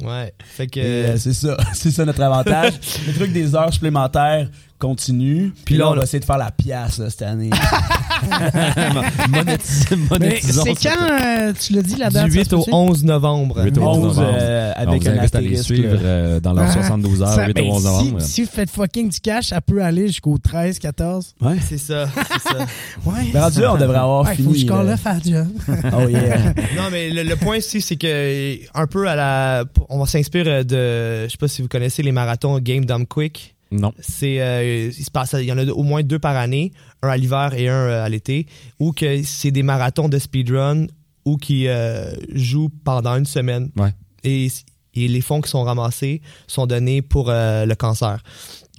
ouais. 0.03 0.33
Fait 0.45 0.67
que. 0.67 0.81
euh, 0.81 1.17
c'est 1.19 1.33
ça, 1.33 1.57
c'est 1.75 1.91
ça 1.91 2.05
notre 2.05 2.23
avantage. 2.23 2.75
Le 3.07 3.13
truc 3.15 3.33
des 3.33 3.55
heures 3.55 3.73
supplémentaires 3.73 4.49
continue. 4.79 5.53
Puis 5.65 5.77
là, 5.77 5.91
on 5.91 5.95
va 5.95 6.03
essayer 6.03 6.21
de 6.21 6.25
faire 6.25 6.39
la 6.39 6.51
pièce 6.51 6.99
là, 6.99 7.09
cette 7.11 7.23
année. 7.23 7.51
Monétis- 9.29 9.87
Mais 9.91 9.97
Monétisons. 10.11 10.63
c'est 10.65 10.75
quand, 10.89 10.97
euh, 11.11 11.53
tu 11.59 11.73
l'as 11.75 11.83
dit, 11.83 11.97
la 11.97 12.11
date? 12.11 12.27
du 12.27 12.33
ça 12.33 12.39
8 12.39 12.51
se 12.51 12.55
au 12.55 12.59
peut-tu? 12.61 12.71
11 12.75 13.05
novembre. 13.05 13.63
8 13.65 13.79
au 13.79 13.83
11 13.83 13.99
11 13.99 14.17
novembre. 14.19 14.29
euh, 14.41 14.73
On 14.77 14.81
avec 14.89 15.03
vous 15.03 15.09
un 15.09 15.13
invite 15.19 15.35
à 15.35 15.41
les 15.41 15.59
astérisque. 15.59 15.65
suivre 15.65 15.95
là. 15.95 16.01
euh, 16.03 16.41
dans 16.41 16.53
leurs 16.53 16.65
Ah, 16.65 16.73
72 16.73 17.23
heures, 17.23 17.29
Ça, 17.29 17.47
8 17.47 17.53
ben, 17.55 17.65
au 17.65 17.73
11 17.75 17.81
si, 17.83 17.87
novembre. 17.87 18.21
si 18.21 18.43
vous 18.43 18.51
faites 18.51 18.71
fucking 18.71 19.09
du 19.11 19.21
cash, 19.21 19.47
ça 19.47 19.61
peut 19.61 19.83
aller 19.83 20.07
jusqu'au 20.09 20.39
13, 20.39 20.79
14. 20.79 21.35
Ouais. 21.41 21.57
C'est 21.67 21.79
ça, 21.79 22.07
c'est 22.15 22.43
ça. 22.53 22.59
Ouais. 23.07 23.25
Mais 23.33 23.41
rendu 23.41 23.61
là, 23.61 23.75
on 23.75 23.79
devrait 23.79 23.99
avoir 23.99 24.23
Ouais, 24.25 24.31
faut 24.37 24.43
que 24.51 24.55
fini. 24.55 24.67
je 24.67 24.67
là. 24.73 24.83
le 24.83 24.97
faire 24.97 25.19
job. 25.25 25.47
Oh 25.93 26.09
yeah. 26.09 26.39
Non, 26.77 26.85
mais 26.91 27.11
le, 27.11 27.23
le 27.23 27.37
point 27.37 27.57
ici, 27.59 27.81
c'est 27.81 27.97
que 27.97 28.57
un 28.75 28.87
peu 28.87 29.07
à 29.09 29.15
la. 29.15 29.65
On 29.89 29.99
va 29.99 30.07
s'inspirer 30.07 30.65
de. 30.65 31.25
Je 31.25 31.31
sais 31.31 31.37
pas 31.39 31.49
si 31.49 31.63
vous 31.63 31.69
connaissez 31.69 32.03
les 32.03 32.13
marathons 32.13 32.59
Game 32.61 32.85
Dumb 32.85 33.07
Quick. 33.07 33.54
Non. 33.71 33.93
C'est, 33.99 34.41
euh, 34.41 34.91
il 34.97 35.05
se 35.05 35.11
passe, 35.11 35.35
il 35.39 35.47
y 35.47 35.53
en 35.53 35.59
a 35.59 35.65
au 35.67 35.83
moins 35.83 36.03
deux 36.03 36.19
par 36.19 36.37
année, 36.37 36.73
un 37.03 37.09
à 37.09 37.17
l'hiver 37.17 37.55
et 37.55 37.69
un 37.69 37.73
euh, 37.73 38.05
à 38.05 38.09
l'été, 38.09 38.47
ou 38.79 38.93
que 38.93 39.23
c'est 39.23 39.51
des 39.51 39.63
marathons 39.63 40.09
de 40.09 40.19
speedrun 40.19 40.87
ou 41.25 41.37
qui 41.37 41.67
euh, 41.67 42.13
jouent 42.33 42.71
pendant 42.85 43.17
une 43.17 43.27
semaine. 43.27 43.71
Ouais. 43.77 43.93
Et, 44.23 44.49
et 44.95 45.09
les 45.09 45.21
fonds 45.21 45.41
qui 45.41 45.51
sont 45.51 45.63
ramassés 45.63 46.21
sont 46.47 46.67
donnés 46.67 47.03
pour 47.03 47.31
euh, 47.31 47.67
le 47.67 47.75
cancer. 47.75 48.23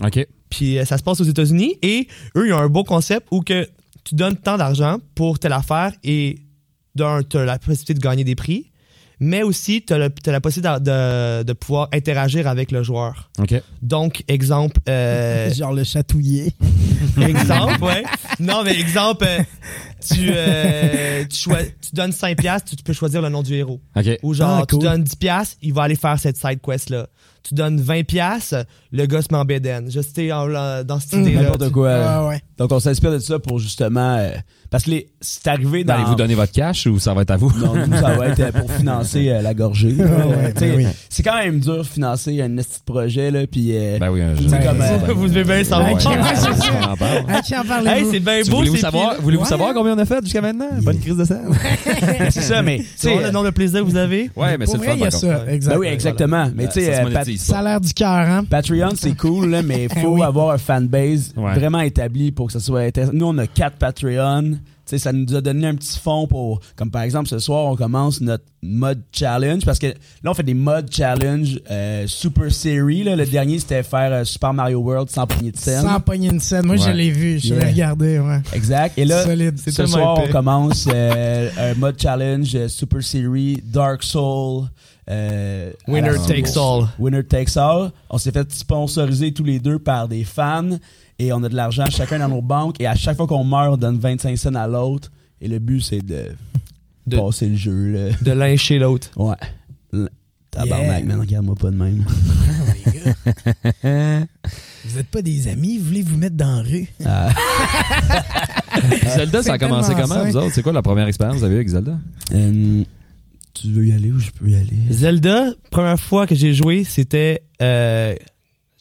OK. 0.03 0.25
Puis 0.49 0.77
ça 0.85 0.97
se 0.97 1.03
passe 1.03 1.19
aux 1.19 1.25
États-Unis 1.25 1.77
et 1.81 2.07
eux, 2.37 2.47
ils 2.47 2.53
ont 2.53 2.59
un 2.59 2.69
beau 2.69 2.83
concept 2.83 3.27
où 3.31 3.41
que 3.41 3.67
tu 4.03 4.15
donnes 4.15 4.37
tant 4.37 4.57
d'argent 4.57 4.99
pour 5.15 5.39
telle 5.39 5.53
affaire 5.53 5.91
et 6.03 6.39
d'un, 6.93 7.23
tu 7.23 7.37
as 7.37 7.45
la 7.45 7.59
possibilité 7.59 7.95
de 7.95 7.99
gagner 7.99 8.23
des 8.23 8.35
prix, 8.35 8.71
mais 9.19 9.43
aussi 9.43 9.83
tu 9.85 9.93
as, 9.93 9.97
la 9.97 10.41
possibilité 10.41 10.79
de, 10.79 10.79
de, 10.79 11.43
de 11.43 11.53
pouvoir 11.53 11.89
interagir 11.93 12.47
avec 12.47 12.71
le 12.71 12.83
joueur. 12.83 13.29
OK. 13.39 13.53
Donc, 13.81 14.23
exemple, 14.27 14.79
euh, 14.89 15.53
Genre 15.53 15.73
le 15.73 15.83
chatouiller. 15.83 16.53
exemple, 17.21 17.83
ouais. 17.83 18.03
Non, 18.39 18.63
mais 18.63 18.79
exemple, 18.79 19.25
euh, 19.27 19.41
tu, 20.07 20.29
euh, 20.31 21.23
tu, 21.25 21.49
donnes 21.93 22.11
5 22.11 22.37
piastres, 22.37 22.69
tu, 22.69 22.75
tu 22.75 22.83
peux 22.83 22.93
choisir 22.93 23.21
le 23.21 23.29
nom 23.29 23.43
du 23.43 23.53
héros. 23.55 23.81
OK. 23.95 24.05
Ou 24.23 24.33
genre, 24.33 24.59
Ah, 24.61 24.65
cool. 24.69 24.79
tu 24.79 24.85
donnes 24.85 25.03
10 25.03 25.15
piastres, 25.15 25.57
il 25.61 25.73
va 25.73 25.83
aller 25.83 25.95
faire 25.95 26.19
cette 26.19 26.37
side 26.37 26.59
quest-là. 26.61 27.07
Tu 27.47 27.53
donnes 27.53 27.79
20 27.79 28.03
piastres, 28.05 28.65
le 28.91 29.05
gars 29.05 29.21
se 29.21 29.27
met 29.31 29.37
en 29.37 29.45
bédaine. 29.45 29.89
Je 29.91 30.01
sais, 30.01 30.29
dans 30.29 30.99
cette 30.99 31.13
Mm. 31.13 31.21
idée-là. 31.21 31.41
N'importe 31.43 31.69
quoi. 31.71 31.91
Ah 31.93 32.27
ouais. 32.27 32.41
Donc, 32.57 32.71
on 32.71 32.79
s'inspire 32.79 33.11
de 33.11 33.19
ça 33.19 33.37
pour 33.39 33.59
justement. 33.59 34.15
euh, 34.17 34.29
parce 34.71 34.83
que 34.85 34.89
les- 34.91 35.07
c'est 35.21 35.47
arrivé 35.47 35.83
dans. 35.83 35.93
Allez-vous 35.93 36.15
donner 36.15 36.33
votre 36.35 36.51
cash 36.51 36.87
ou 36.87 36.97
ça 36.99 37.13
va 37.13 37.21
être 37.21 37.31
à 37.31 37.37
vous? 37.37 37.51
Non, 37.59 37.75
nous, 37.75 37.93
ça 37.97 38.15
va 38.15 38.27
être 38.29 38.39
euh, 38.39 38.51
pour 38.51 38.71
financer 38.71 39.29
euh, 39.29 39.41
la 39.41 39.53
gorgée. 39.53 39.95
Ah 39.99 40.03
ouais, 40.27 40.53
sais, 40.57 40.69
ben 40.71 40.75
oui. 40.77 40.87
C'est 41.09 41.21
quand 41.23 41.35
même 41.37 41.59
dur 41.59 41.77
de 41.77 41.83
financer 41.83 42.41
un 42.41 42.49
petit 42.55 42.79
projet, 42.85 43.29
là, 43.31 43.45
puis... 43.45 43.69
euh, 43.77 43.97
Ben 43.99 44.09
oui, 44.09 44.21
un 44.21 44.35
jeu. 44.35 44.43
Comme, 44.49 44.81
euh, 44.81 45.13
Vous 45.13 45.27
devez 45.27 45.43
bien 45.43 45.63
savoir. 45.63 45.89
À 45.91 45.93
qui 47.41 47.55
en 47.55 47.63
parlez-vous? 47.67 47.95
Hey, 47.95 48.05
c'est 48.11 48.19
bien 48.19 48.41
beau, 48.49 48.57
Voulez-vous 48.57 48.77
savoir, 48.77 49.15
Ouais. 49.23 49.45
savoir 49.45 49.73
combien 49.73 49.93
on 49.93 49.97
a 49.99 50.05
fait 50.05 50.23
jusqu'à 50.23 50.41
maintenant? 50.41 50.69
Bonne 50.81 50.99
crise 50.99 51.17
de 51.17 51.25
scène. 51.25 51.49
c'est 52.31 52.41
ça, 52.41 52.61
mais... 52.61 52.79
tu 52.79 52.85
C'est 52.95 53.21
le 53.23 53.31
nombre 53.31 53.45
de 53.45 53.51
plaisir 53.51 53.81
que 53.81 53.85
vous 53.85 53.97
avez? 53.97 54.29
Ouais, 54.35 54.57
mais 54.57 54.65
c'est 54.65 54.77
le 54.77 54.83
fun. 54.83 55.09
ça. 55.11 55.45
Ben 55.45 55.77
oui, 55.77 55.87
exactement. 55.87 56.49
Mais 56.55 56.67
tu 56.67 56.81
sais, 56.81 57.03
Ça 57.37 57.45
se 57.45 57.51
Pat- 57.51 57.53
monétise 57.53 57.53
Ça 57.53 57.53
pas. 57.53 57.59
a 57.59 57.63
l'air 57.63 57.81
du 57.81 57.93
cœur, 57.93 58.09
hein? 58.09 58.43
Patreon, 58.49 58.89
c'est 58.95 59.15
cool, 59.17 59.49
là, 59.49 59.61
mais 59.61 59.87
il 59.91 59.99
faut 60.01 60.09
oui. 60.15 60.21
avoir 60.23 60.51
un 60.51 60.57
fanbase 60.57 61.33
Ouais. 61.35 61.53
vraiment 61.55 61.79
établi 61.81 62.31
pour 62.31 62.47
que 62.47 62.53
ça 62.53 62.59
soit 62.59 62.81
intéressant. 62.81 63.13
Nous, 63.13 63.25
on 63.25 63.37
a 63.37 63.47
quatre 63.47 63.77
Patreon. 63.77 64.57
Tu 64.87 64.91
sais, 64.91 64.97
ça 64.99 65.11
nous 65.11 65.33
a 65.33 65.41
donné 65.41 65.65
un 65.65 65.73
petit 65.73 65.97
fond 65.97 66.27
pour, 66.27 66.59
comme 66.75 66.91
par 66.91 67.01
exemple, 67.01 67.27
ce 67.27 67.39
soir, 67.39 67.65
on 67.65 67.75
commence 67.75 68.21
notre 68.21 68.43
mode 68.61 69.01
challenge 69.11 69.65
parce 69.65 69.79
que 69.79 69.87
là, 69.87 70.29
on 70.29 70.35
fait 70.35 70.43
des 70.43 70.53
modes 70.53 70.93
challenge 70.93 71.59
euh, 71.71 72.03
super 72.05 72.51
série. 72.53 73.01
Là. 73.03 73.15
Le 73.15 73.25
dernier, 73.25 73.57
c'était 73.57 73.81
faire 73.81 74.13
euh, 74.13 74.23
Super 74.25 74.53
Mario 74.53 74.77
World 74.81 75.09
sans 75.09 75.25
poignée 75.25 75.51
de 75.51 75.57
scène. 75.57 75.81
Sans 75.81 75.99
pogner 76.01 76.29
une 76.29 76.39
scène. 76.39 76.67
Moi, 76.67 76.75
je 76.75 76.91
l'ai 76.91 77.09
vu. 77.09 77.39
Je 77.39 77.55
Yeah. 77.55 77.63
l'ai 77.63 77.71
regardé, 77.71 78.19
ouais. 78.19 78.41
Exact. 78.53 78.95
Et 78.99 79.05
là, 79.05 79.23
Solide. 79.23 79.57
Ce 79.57 79.87
soir, 79.87 80.19
on 80.23 80.31
commence 80.31 80.87
euh, 80.93 81.49
un 81.57 81.73
mode 81.79 81.99
challenge 81.99 82.51
euh, 82.53 82.67
super 82.67 83.01
série 83.01 83.63
Dark 83.65 84.03
Soul. 84.03 84.65
Euh, 85.09 85.71
Winner 85.87 86.15
takes 86.27 86.57
all. 86.57 86.87
Winner 86.99 87.23
Takes 87.23 87.57
All. 87.57 87.91
On 88.09 88.17
s'est 88.17 88.31
fait 88.31 88.51
sponsoriser 88.51 89.33
tous 89.33 89.43
les 89.43 89.59
deux 89.59 89.79
par 89.79 90.07
des 90.07 90.23
fans 90.23 90.77
et 91.19 91.31
on 91.31 91.43
a 91.43 91.49
de 91.49 91.55
l'argent 91.55 91.85
chacun 91.89 92.19
dans 92.19 92.29
nos 92.29 92.41
banques 92.41 92.79
et 92.81 92.87
à 92.87 92.95
chaque 92.95 93.17
fois 93.17 93.27
qu'on 93.27 93.43
meurt, 93.43 93.73
on 93.73 93.77
donne 93.77 93.99
25 93.99 94.37
cents 94.37 94.55
à 94.55 94.67
l'autre 94.67 95.11
et 95.41 95.47
le 95.47 95.59
but 95.59 95.81
c'est 95.81 96.01
de, 96.05 96.25
De- 97.07 97.17
passer 97.17 97.47
le 97.49 97.55
jeu 97.55 97.91
là. 97.91 98.09
De 98.21 98.31
l'un 98.31 98.55
chez 98.57 98.79
l'autre. 98.79 99.09
Ouais. 99.15 99.35
L- 99.93 100.09
Tabarnak, 100.51 100.87
Yeah. 100.99 101.03
man, 101.05 101.19
regarde-moi 101.19 101.55
pas 101.55 101.69
de 101.69 101.75
même. 101.75 102.05
Vous 104.85 104.97
êtes 104.99 105.07
pas 105.07 105.21
des 105.21 105.47
amis, 105.47 105.77
vous 105.77 105.85
voulez 105.85 106.01
vous 106.03 106.17
mettre 106.17 106.35
dans 106.35 106.57
la 106.57 106.61
rue? 106.61 106.87
Ah, 107.05 107.29
Zelda, 109.15 109.41
ça 109.43 109.53
a 109.53 109.57
commencé 109.57 109.93
comment, 109.99 110.23
vous 110.25 110.37
autres? 110.37 110.51
C'est 110.53 110.61
quoi 110.61 110.73
la 110.73 110.81
première 110.81 111.07
expérience 111.07 111.35
que 111.35 111.39
vous 111.39 111.45
avez 111.45 111.55
eu 111.55 111.57
avec 111.57 111.69
Zelda? 111.69 111.97
euh, 112.33 112.83
tu 113.61 113.71
veux 113.71 113.87
y 113.87 113.91
aller 113.91 114.11
ou 114.11 114.19
je 114.19 114.31
peux 114.31 114.49
y 114.49 114.55
aller? 114.55 114.77
Zelda, 114.91 115.53
première 115.71 115.99
fois 115.99 116.27
que 116.27 116.35
j'ai 116.35 116.53
joué, 116.53 116.83
c'était. 116.83 117.41
euh, 117.61 118.15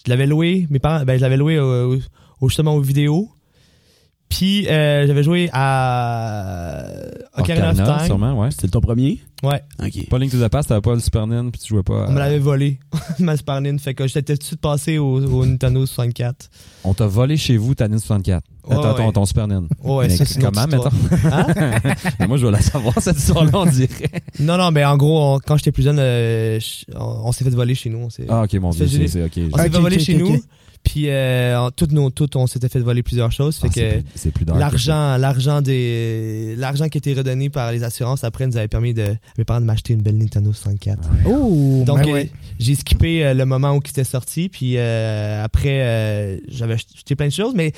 je 0.05 0.11
l'avais 0.11 0.27
loué, 0.27 0.67
mes 0.71 0.79
parents, 0.79 1.05
ben, 1.05 1.17
je 1.17 1.23
l'avais 1.23 1.37
loué 1.39 1.59
au, 1.59 1.99
justement 2.43 2.75
aux 2.75 2.81
vidéos. 2.83 3.31
Puis 4.29 4.67
euh, 4.69 5.07
j'avais 5.07 5.23
joué 5.23 5.49
à 5.53 6.85
Ocarina 7.37 7.71
of 7.71 7.75
Ocarina, 7.79 7.97
Time. 7.99 8.07
sûrement, 8.07 8.41
ouais. 8.41 8.51
C'était 8.51 8.69
ton 8.69 8.81
premier? 8.81 9.21
Ouais, 9.43 9.63
Ok. 9.81 10.09
Pas 10.09 10.19
Link 10.19 10.33
to 10.33 10.39
the 10.39 10.49
Past, 10.49 10.71
t'avais 10.71 10.81
pas 10.81 10.95
le 10.95 11.01
Super 11.01 11.27
Nintendo 11.27 11.51
puis 11.53 11.61
tu 11.61 11.69
jouais 11.69 11.83
pas. 11.83 12.05
à- 12.05 12.09
on 12.09 12.13
me 12.13 12.19
l'avait 12.19 12.39
volé, 12.39 12.81
ma 13.21 13.37
Super 13.37 13.61
Nintendo. 13.61 13.81
Fait 13.83 13.95
que 13.95 14.07
j'étais 14.09 14.35
tout 14.35 14.39
de 14.41 14.45
suite 14.45 14.61
passé 14.61 14.99
au, 14.99 15.21
au 15.25 15.47
Nintendo 15.47 15.85
64. 15.87 16.51
On 16.85 16.95
t'a 16.95 17.07
volé 17.07 17.37
chez 17.37 17.57
vous 17.57 17.75
ta 17.75 17.85
Nintendo 17.85 18.01
64. 18.07 18.45
Ouais, 18.67 18.75
Attends, 18.77 18.95
ton, 18.95 19.07
ouais. 19.07 19.13
ton 19.13 19.25
Super 19.27 19.47
Nintendo. 19.47 19.69
Ouais, 19.83 20.09
Mais 20.09 20.17
ça, 20.17 20.25
c'est 20.25 20.41
comment, 20.41 20.67
mettons? 20.67 20.89
Hein? 21.31 21.47
Mais 22.21 22.27
moi, 22.27 22.37
je 22.39 22.47
veux 22.47 22.51
la 22.53 22.61
savoir, 22.63 22.95
cette 23.01 23.19
histoire-là, 23.19 23.51
on 23.55 23.67
dirait. 23.67 23.89
Non, 24.41 24.57
non, 24.57 24.71
mais 24.73 24.85
en 24.85 24.97
gros, 24.97 25.35
on- 25.35 25.39
quand 25.39 25.57
j'étais 25.59 25.71
plus 25.73 25.83
jeune, 25.83 25.99
euh, 26.01 26.59
on, 26.97 27.05
on 27.27 27.33
s'est 27.33 27.45
fait 27.45 27.51
voler 27.51 27.75
chez 27.75 27.91
nous. 27.91 27.99
On 27.99 28.09
Ah, 28.31 28.43
ok, 28.45 28.55
mon 28.55 28.71
dieu, 28.71 28.87
c'est 28.89 29.23
ok. 29.23 29.31
on 29.53 29.57
s'est 29.59 29.67
Ok, 29.67 29.73
fait 29.73 29.79
voler 29.79 29.99
chez 30.01 30.15
nous. 30.17 30.41
Puis 30.85 31.09
euh, 31.09 31.59
en- 31.59 31.71
toutes 31.71 31.93
nos, 31.93 32.11
toutes, 32.11 32.37
on 32.37 32.47
s'était 32.47 32.69
fait 32.69 32.79
voler 32.79 33.03
plusieurs 33.03 33.33
choses. 33.33 33.57
Fait 33.57 33.69
Ah, 33.69 33.73
c'est 34.15 34.29
que 34.31 34.31
plus- 34.39 34.45
plus 34.45 34.59
l'argent, 34.59 35.17
l'argent 35.17 35.61
des, 35.63 36.55
l'argent 36.57 36.89
qui 36.89 36.99
était 36.99 37.15
redonné 37.15 37.49
par 37.51 37.73
les 37.73 37.83
assurances 37.83 38.23
après 38.23 38.47
nous 38.47 38.57
avait 38.57 38.69
permis 38.69 38.95
de, 38.95 39.17
mes 39.39 39.45
parents 39.45 39.61
de 39.61 39.67
m'acheter 39.67 39.95
une 39.95 40.03
belle 40.03 40.19
Nintendo 40.19 40.53
64. 40.53 40.99
Oh, 41.27 41.83
Donc 41.87 41.99
ben 42.01 42.09
euh, 42.09 42.13
ouais. 42.13 42.31
j'ai 42.61 42.75
skippé 42.75 43.25
euh, 43.25 43.35
le 43.35 43.45
moment 43.47 43.73
où 43.73 43.81
il 43.85 43.89
était 43.89 44.05
sorti, 44.05 44.49
puis 44.49 44.75
euh, 44.77 45.43
après 45.43 45.81
euh, 45.83 46.37
j'avais 46.49 46.75
acheté 46.75 47.17
plein 47.17 47.27
de 47.29 47.33
choses, 47.33 47.55
mais 47.57 47.73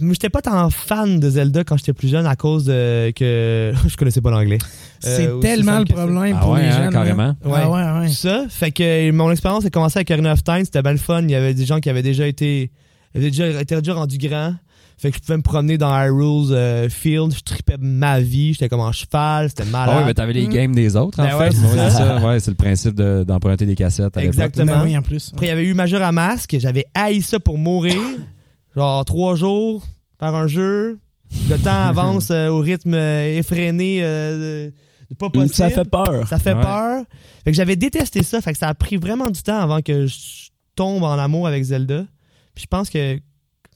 j'étais 0.00 0.28
pas 0.28 0.42
tant 0.42 0.68
fan 0.70 1.18
de 1.20 1.30
Zelda 1.30 1.64
quand 1.64 1.76
j'étais 1.76 1.92
plus 1.92 2.08
jeune 2.08 2.26
à 2.26 2.36
cause 2.36 2.64
de 2.66 3.10
que 3.16 3.72
je 3.88 3.96
connaissais 3.96 4.20
pas 4.20 4.30
l'anglais. 4.30 4.58
C'est 5.00 5.26
Euh, 5.26 5.32
aussi 5.36 5.40
tellement 5.40 5.78
le 5.80 5.84
problème 5.84 6.36
Ah 6.38 6.40
pour 6.42 6.50
ouais, 6.52 6.62
les 6.62 6.68
hein, 6.68 6.72
jeunes. 6.72 6.84
là. 6.86 6.90
carrément. 6.92 7.36
Ouais. 7.44 7.60
Ah 7.62 7.70
ouais, 7.70 8.00
ouais. 8.00 8.06
Tout 8.08 8.14
ça, 8.14 8.44
fait 8.48 8.70
que 8.72 9.10
mon 9.10 9.30
expérience 9.30 9.64
a 9.64 9.70
commencé 9.70 9.98
avec 9.98 10.10
Ocarina 10.10 10.32
of 10.32 10.44
Time, 10.44 10.64
c'était 10.64 10.82
bien 10.82 10.92
le 10.92 10.98
fun, 10.98 11.22
il 11.22 11.30
y 11.30 11.34
avait 11.34 11.54
des 11.54 11.64
gens 11.66 11.80
qui 11.80 11.90
avaient 11.90 12.02
déjà 12.02 12.26
été 12.26 12.70
avaient 13.14 13.30
déjà 13.30 13.48
été 13.60 13.76
déjà 13.76 13.94
rendus 13.94 14.18
grands. 14.18 14.54
Fait 14.98 15.10
que 15.10 15.16
je 15.18 15.20
pouvais 15.22 15.36
me 15.36 15.42
promener 15.42 15.76
dans 15.76 15.90
Hyrule's 15.94 16.48
euh, 16.52 16.88
Field, 16.88 17.34
je 17.34 17.40
tripais 17.40 17.76
ma 17.78 18.18
vie, 18.18 18.54
j'étais 18.54 18.70
comme 18.70 18.80
en 18.80 18.92
cheval, 18.92 19.50
c'était 19.50 19.66
malade. 19.66 19.90
Ah 19.94 19.98
oui, 19.98 20.04
mais 20.06 20.14
t'avais 20.14 20.32
les 20.32 20.46
Mm. 20.46 20.50
games 20.52 20.74
des 20.74 20.96
autres, 20.96 21.20
en 21.20 21.24
Ben 21.24 21.30
fait. 21.32 21.36
ouais, 21.36 21.50
c'est 21.50 21.66
Ouais, 21.78 21.90
ça. 21.90 22.18
c'est. 22.20 22.24
Ouais, 22.26 22.40
c'est 22.40 22.50
le 22.50 22.56
principe 22.56 22.94
de- 22.94 23.22
d'emprunter 23.22 23.66
des 23.66 23.74
cassettes 23.74 24.16
à. 24.16 24.24
Exactement. 24.24 24.78
Ben 24.78 24.82
oui, 24.84 24.96
en 24.96 25.02
plus. 25.02 25.30
Après, 25.34 25.46
il 25.46 25.48
y 25.50 25.52
avait 25.52 25.64
eu 25.66 25.74
Majora 25.74 26.12
Mask. 26.12 26.56
J'avais 26.58 26.86
haï 26.94 27.20
ça 27.20 27.38
pour 27.38 27.58
mourir. 27.58 27.94
Genre, 28.76 29.04
trois 29.04 29.34
jours, 29.36 29.84
faire 30.20 30.34
un 30.34 30.46
jeu. 30.46 30.98
Le 31.48 31.56
temps 31.56 31.70
avance 31.88 32.30
euh, 32.30 32.48
au 32.48 32.58
rythme 32.60 32.94
euh, 32.94 33.38
effréné, 33.38 33.98
euh, 34.02 34.68
de- 35.10 35.14
pas 35.18 35.30
possible. 35.30 35.54
Ça 35.54 35.70
fait 35.70 35.88
peur. 35.88 36.26
Ça 36.28 36.38
fait 36.38 36.52
Ouais. 36.54 36.60
peur. 36.62 37.04
Fait 37.44 37.50
que 37.52 37.56
j'avais 37.56 37.76
détesté 37.76 38.22
ça. 38.22 38.40
Fait 38.40 38.52
que 38.52 38.58
ça 38.58 38.68
a 38.68 38.74
pris 38.74 38.96
vraiment 38.96 39.30
du 39.30 39.42
temps 39.42 39.58
avant 39.58 39.80
que 39.80 40.06
je 40.06 40.50
tombe 40.74 41.02
en 41.04 41.12
amour 41.18 41.46
avec 41.46 41.62
Zelda. 41.62 42.04
Puis 42.54 42.62
je 42.64 42.66
pense 42.68 42.90
que 42.90 43.18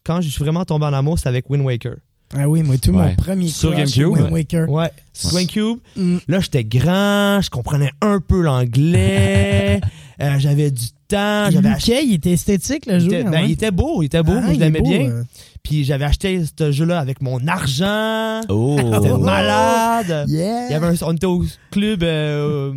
quand 0.05 0.21
je 0.21 0.29
suis 0.29 0.43
vraiment 0.43 0.65
tombé 0.65 0.87
en 0.87 0.93
amour, 0.93 1.19
c'est 1.19 1.29
avec 1.29 1.49
Wind 1.49 1.65
Waker. 1.65 1.97
Ah 2.37 2.49
oui, 2.49 2.63
moi, 2.63 2.77
tout 2.79 2.91
Ouais. 2.93 3.09
mon 3.11 3.15
premier 3.17 3.49
Sur 3.49 3.75
GameCube? 3.75 4.07
Wind 4.09 4.31
Waker. 4.33 4.69
Ouais. 4.69 4.91
GameCube. 5.33 5.79
Mm. 5.97 6.19
Là, 6.29 6.41
j'étais 6.41 6.63
grand, 6.65 7.41
je 7.41 7.51
comprenais 7.51 7.91
un 8.01 8.21
peu 8.21 8.41
l'anglais. 8.43 9.81
euh, 10.23 10.39
j'avais 10.39 10.71
du 10.71 10.87
temps. 11.09 11.51
J'avais 11.51 11.69
acheté. 11.71 12.03
Il 12.05 12.15
était 12.15 12.33
esthétique, 12.33 12.87
le 12.87 12.95
Il 12.95 13.01
jeu. 13.01 13.07
était, 13.13 13.25
quand 13.25 13.31
ben, 13.31 13.41
il 13.45 13.51
était 13.53 13.71
beau, 13.71 14.03
il 14.03 14.07
était 14.07 14.23
beau, 14.23 14.33
Ah, 14.37 14.41
moi 14.41 14.51
je 14.51 14.55
il 14.55 14.61
l'aimais 14.61 14.81
bien. 14.83 15.01
euh. 15.09 15.23
Puis 15.63 15.85
j'avais 15.85 16.05
acheté 16.05 16.43
ce 16.59 16.73
jeu-là 16.73 16.99
avec 16.99 17.21
mon 17.23 17.47
argent. 17.47 18.41
Oh. 18.49 18.77
C'était 19.03 19.17
malade. 19.19 20.25
Yeah. 20.29 20.67
Il 20.69 20.73
y 20.73 20.75
avait 20.75 20.87
un- 20.87 20.95
on 21.07 21.13
était 21.13 21.27
au 21.27 21.45
club, 21.71 22.03
euh, 22.03 22.73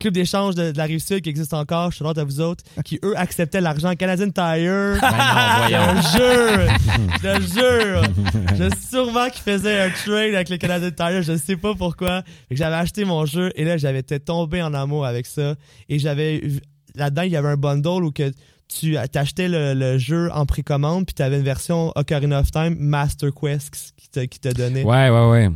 club 0.00 0.14
d'échange 0.14 0.54
de, 0.54 0.72
de 0.72 0.78
la 0.78 0.84
Rive-Sud 0.84 1.20
qui 1.20 1.28
existe 1.30 1.54
encore, 1.54 1.90
je 1.92 1.96
suis 1.96 2.04
à 2.04 2.24
vous 2.24 2.40
autres, 2.40 2.64
qui 2.84 2.98
eux 3.04 3.16
acceptaient 3.16 3.60
l'argent 3.60 3.94
Canadian 3.94 4.30
Tire. 4.30 4.98
Ben 5.00 5.10
non, 5.12 5.62
Je 5.62 5.68
voyons. 5.68 6.00
te 6.00 6.08
jure, 6.16 6.76
je 7.22 7.28
te 7.28 7.42
jure. 7.52 8.56
Je 8.58 8.70
sais 8.70 8.88
sûrement 8.90 9.28
qu'ils 9.28 9.42
faisaient 9.42 9.80
un 9.80 9.90
trade 9.90 10.34
avec 10.34 10.48
le 10.48 10.56
Canadian 10.56 10.90
Tire, 10.90 11.22
je 11.22 11.36
sais 11.36 11.56
pas 11.56 11.74
pourquoi. 11.74 12.22
J'avais 12.50 12.76
acheté 12.76 13.04
mon 13.04 13.26
jeu 13.26 13.50
et 13.54 13.64
là 13.64 13.76
j'avais 13.76 14.00
été 14.00 14.18
tombé 14.18 14.60
en 14.62 14.74
amour 14.74 15.06
avec 15.06 15.26
ça. 15.26 15.54
Et 15.88 15.98
j'avais 16.00 16.38
vu- 16.38 16.60
là-dedans 16.94 17.22
il 17.22 17.32
y 17.32 17.36
avait 17.36 17.48
un 17.48 17.56
bundle 17.56 18.04
où 18.04 18.10
que 18.12 18.32
tu 18.68 18.96
t'achetais 19.10 19.48
le, 19.48 19.74
le 19.74 19.98
jeu 19.98 20.30
en 20.32 20.46
précommande 20.46 21.04
puis 21.06 21.14
t'avais 21.14 21.36
une 21.38 21.44
version 21.44 21.92
Ocarina 21.94 22.40
of 22.40 22.50
Time 22.50 22.74
Master 22.78 23.30
Quest 23.34 23.92
qui 23.96 24.08
te, 24.08 24.20
qui 24.20 24.40
te 24.40 24.48
donnait. 24.48 24.82
Ouais, 24.84 25.10
ouais, 25.10 25.30
ouais. 25.30 25.50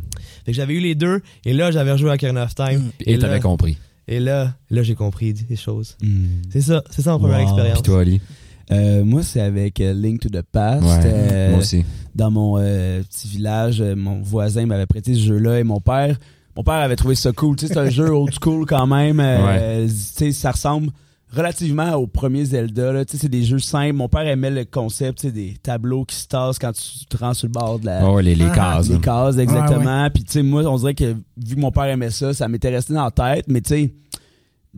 Fait 0.45 0.51
que 0.51 0.53
j'avais 0.55 0.75
eu 0.75 0.79
les 0.79 0.93
deux 0.95 1.21
et 1.45 1.53
là 1.53 1.71
j'avais 1.71 1.91
rejoué 1.93 2.11
à 2.11 2.13
Ocarina 2.13 2.43
of 2.43 2.53
Time. 2.53 2.91
Et 2.99 3.15
là- 3.15 3.27
t'avais 3.27 3.39
compris. 3.39 3.77
Et 4.07 4.19
là, 4.19 4.53
là 4.69 4.83
j'ai 4.83 4.95
compris 4.95 5.33
des 5.33 5.55
choses. 5.55 5.97
Hmm. 6.03 6.27
C'est 6.51 6.61
ça, 6.61 6.83
c'est 6.91 7.01
ça 7.01 7.11
ma 7.13 7.17
première 7.19 7.37
Wow. 7.39 7.43
expérience. 7.43 7.81
Puis 7.81 7.91
toi, 7.91 8.01
Ali? 8.01 8.21
Euh, 8.69 9.03
moi, 9.05 9.23
c'est 9.23 9.39
avec 9.39 9.79
euh, 9.79 9.93
Link 9.93 10.19
to 10.19 10.29
the 10.29 10.41
Past. 10.41 10.83
Ouais, 10.83 10.99
Euh, 11.05 11.49
moi 11.51 11.59
aussi. 11.59 11.85
dans 12.15 12.29
mon 12.29 12.57
euh, 12.59 13.01
petit 13.01 13.27
village, 13.29 13.79
euh, 13.81 13.95
mon 13.95 14.21
voisin 14.21 14.65
m'avait 14.65 14.85
prêté 14.85 15.13
ce 15.13 15.19
jeu-là 15.21 15.59
et 15.59 15.63
mon 15.63 15.79
père, 15.79 16.17
mon 16.55 16.63
père 16.63 16.73
avait 16.75 16.97
trouvé 16.97 17.15
ça 17.15 17.31
cool. 17.31 17.55
Tu 17.55 17.67
sais, 17.67 17.73
c'est 17.73 17.79
un 17.79 17.89
jeu 17.89 18.09
old 18.09 18.33
school 18.41 18.65
quand 18.65 18.85
même. 18.87 19.19
euh, 19.21 19.87
Tu 19.87 19.93
sais, 19.95 20.31
ça 20.33 20.51
ressemble 20.51 20.89
relativement 21.31 21.93
au 21.95 22.07
premier 22.07 22.45
Zelda. 22.45 22.91
Là. 22.93 23.05
Tu 23.05 23.13
sais, 23.13 23.17
c'est 23.23 23.29
des 23.29 23.43
jeux 23.43 23.59
simples. 23.59 23.93
Mon 23.93 24.07
père 24.09 24.25
aimait 24.27 24.49
le 24.49 24.65
concept, 24.65 25.25
des 25.25 25.55
tableaux 25.61 26.05
qui 26.05 26.15
se 26.15 26.27
tassent 26.27 26.59
quand 26.59 26.71
tu 26.73 27.05
te 27.05 27.17
rends 27.17 27.33
sur 27.33 27.47
le 27.47 27.51
bord 27.51 27.79
de 27.79 27.85
la, 27.87 28.07
Oh, 28.09 28.19
les, 28.19 28.35
les 28.35 28.45
Ah, 28.45 28.55
cases. 28.55 28.89
les 28.89 28.99
cases, 28.99 29.37
exactement. 29.37 30.09
Puis, 30.13 30.23
tu 30.23 30.31
sais, 30.33 30.43
moi, 30.43 30.63
on 30.65 30.77
dirait 30.77 30.95
que 30.95 31.15
vu 31.37 31.55
que 31.55 31.59
mon 31.59 31.71
père 31.71 31.85
aimait 31.85 32.11
ça, 32.11 32.33
ça 32.33 32.47
m'était 32.47 32.69
resté 32.69 32.93
dans 32.93 33.03
la 33.05 33.11
tête. 33.11 33.45
Mais, 33.47 33.61
tu 33.61 33.69
sais, 33.69 33.93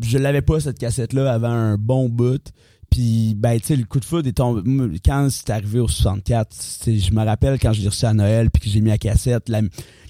je 0.02 0.18
l'avais 0.18 0.42
pas, 0.42 0.60
cette 0.60 0.80
cassette-là, 0.80 1.32
avant 1.32 1.50
un 1.52 1.78
bon 1.78 2.10
bout. 2.10 2.42
Puis, 2.90 3.36
ben, 3.38 3.60
tu 3.60 3.68
sais, 3.68 3.76
le 3.76 3.84
coup 3.86 4.00
de 4.00 4.06
foudre 4.06 4.28
est 4.28 4.32
tombé. 4.34 4.62
Quand 5.06 5.28
c'est 5.30 5.52
arrivé 5.52 5.80
au 5.80 5.88
64, 5.88 6.50
tu 6.50 6.56
sais, 6.60 6.98
je 6.98 7.14
me 7.14 7.24
rappelle 7.24 7.60
quand 7.60 7.72
je 7.74 7.82
l'ai 7.82 7.88
reçu 7.90 8.06
à 8.06 8.14
Noël 8.16 8.50
puis 8.50 8.64
que 8.64 8.70
j'ai 8.70 8.82
mis 8.82 8.90
la 8.90 8.98
cassette, 8.98 9.48
la, 9.50 9.62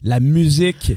la 0.04 0.19
musique. 0.21 0.93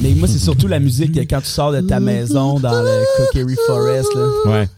Mais 0.00 0.14
moi, 0.14 0.28
c'est 0.28 0.38
surtout 0.38 0.66
la 0.66 0.78
musique 0.80 1.12
que 1.14 1.20
quand 1.20 1.40
tu 1.40 1.46
sors 1.48 1.72
de 1.72 1.80
ta 1.80 2.00
maison 2.00 2.58
dans 2.60 2.82
le 2.82 3.04
Cookery 3.16 3.56
Forest, 3.66 4.08
là. 4.14 4.50
Ouais. 4.50 4.68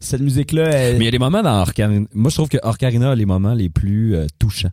Cette 0.00 0.22
musique-là, 0.22 0.70
elle- 0.70 0.94
Mais 0.98 1.04
il 1.04 1.06
y 1.06 1.08
a 1.08 1.12
des 1.12 1.18
moments 1.18 1.42
dans 1.42 1.60
Orcarina. 1.60 2.06
Moi, 2.14 2.30
je 2.30 2.34
trouve 2.36 2.48
que 2.48 2.58
Orcarina 2.62 3.10
a 3.10 3.14
les 3.14 3.26
moments 3.26 3.52
les 3.54 3.68
plus 3.68 4.14
euh, 4.16 4.26
touchants. 4.38 4.70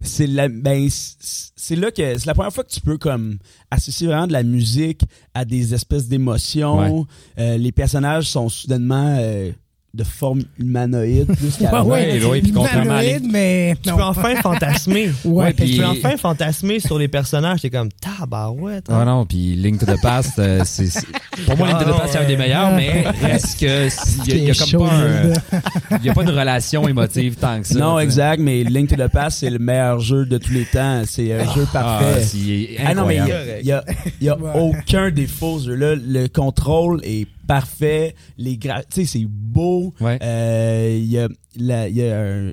c'est 0.00 0.26
la 0.26 0.48
ben 0.48 0.86
c'est 0.90 1.76
là 1.76 1.90
que 1.90 2.18
c'est 2.18 2.26
la 2.26 2.34
première 2.34 2.52
fois 2.52 2.62
que 2.62 2.70
tu 2.70 2.80
peux 2.82 2.98
comme 2.98 3.38
associer 3.70 4.06
vraiment 4.06 4.26
de 4.26 4.32
la 4.34 4.42
musique 4.42 5.00
à 5.32 5.44
des 5.46 5.72
espèces 5.74 6.08
d'émotions 6.08 7.06
Euh, 7.38 7.56
les 7.56 7.72
personnages 7.72 8.28
sont 8.28 8.48
soudainement 8.50 9.16
euh, 9.18 9.50
de 9.94 10.04
forme 10.04 10.42
humanoïde 10.58 11.26
plus 11.36 11.56
qu'avant. 11.60 11.84
ouais, 11.84 12.20
ouais, 12.24 12.40
puis 12.42 12.50
contrairement 12.52 12.98
les- 12.98 13.10
Humanoïde, 13.12 13.30
mais 13.32 13.76
Tu 13.82 13.88
non. 13.90 13.96
peux 13.96 14.02
enfin 14.02 14.34
fantasmer. 14.36 15.10
Ouais, 15.24 15.52
que 15.52 15.62
puis- 15.62 15.70
Tu 15.72 15.78
peux 15.78 15.86
enfin 15.86 16.16
fantasmer 16.16 16.80
sur 16.80 16.98
les 16.98 17.08
personnages. 17.08 17.60
T'es 17.62 17.70
comme 17.70 17.90
tabarouette. 17.92 18.90
hein. 18.90 18.98
Ah 19.00 19.04
non, 19.04 19.24
puis 19.24 19.54
Link 19.54 19.78
to 19.78 19.86
the 19.86 20.00
Past, 20.02 20.38
euh, 20.38 20.62
c'est, 20.64 20.88
pour 21.46 21.56
moi, 21.56 21.68
Link 21.68 21.78
to 21.78 21.84
the 21.84 21.92
Ah, 21.94 22.00
Past, 22.00 22.12
c'est 22.12 22.18
un 22.18 22.20
ouais. 22.22 22.26
des 22.26 22.36
meilleurs, 22.36 22.72
mais 22.74 23.04
reste 23.22 23.60
que 23.60 23.88
il 24.26 24.44
y 24.44 24.50
a, 24.50 24.52
y 24.52 24.56
comme 24.56 24.80
pas 24.80 24.94
un, 24.94 25.98
y 26.02 26.08
a 26.08 26.14
pas 26.14 26.22
une 26.22 26.30
relation 26.30 26.88
émotive 26.88 27.36
tant 27.36 27.60
que 27.60 27.66
ça. 27.68 27.78
non, 27.78 27.98
exact, 28.00 28.40
mais 28.40 28.64
Link 28.64 28.88
to 28.90 28.96
the 28.96 29.08
Past, 29.08 29.38
c'est 29.40 29.50
le 29.50 29.58
meilleur 29.60 30.00
jeu 30.00 30.26
de 30.26 30.38
tous 30.38 30.52
les 30.52 30.64
temps. 30.64 31.02
C'est 31.06 31.32
un 31.32 31.44
jeu 31.54 31.66
Ah, 31.74 32.00
parfait. 32.02 32.76
Ah 32.84 32.94
non, 32.94 33.06
mais 33.06 33.16
il 33.60 33.66
y 33.66 33.72
a, 33.72 33.84
il 34.20 34.26
y 34.26 34.28
a 34.28 34.36
Ouais. 34.38 34.50
aucun 34.60 35.10
défaut, 35.10 35.58
ce 35.60 35.66
jeu-là. 35.66 35.94
Le 35.94 36.26
contrôle 36.26 37.00
est 37.04 37.26
parfait. 37.46 38.14
Les 38.38 38.56
gra... 38.58 38.82
Tu 38.84 39.04
sais, 39.04 39.04
c'est 39.06 39.26
beau. 39.28 39.92
Ouais. 40.00 40.18
Euh, 40.22 40.98
Il 41.00 41.06
y 41.10 41.18
a, 41.18 41.28
la, 41.56 41.88
il 41.88 41.96
y 41.96 42.02
a 42.08 42.20
un- 42.20 42.52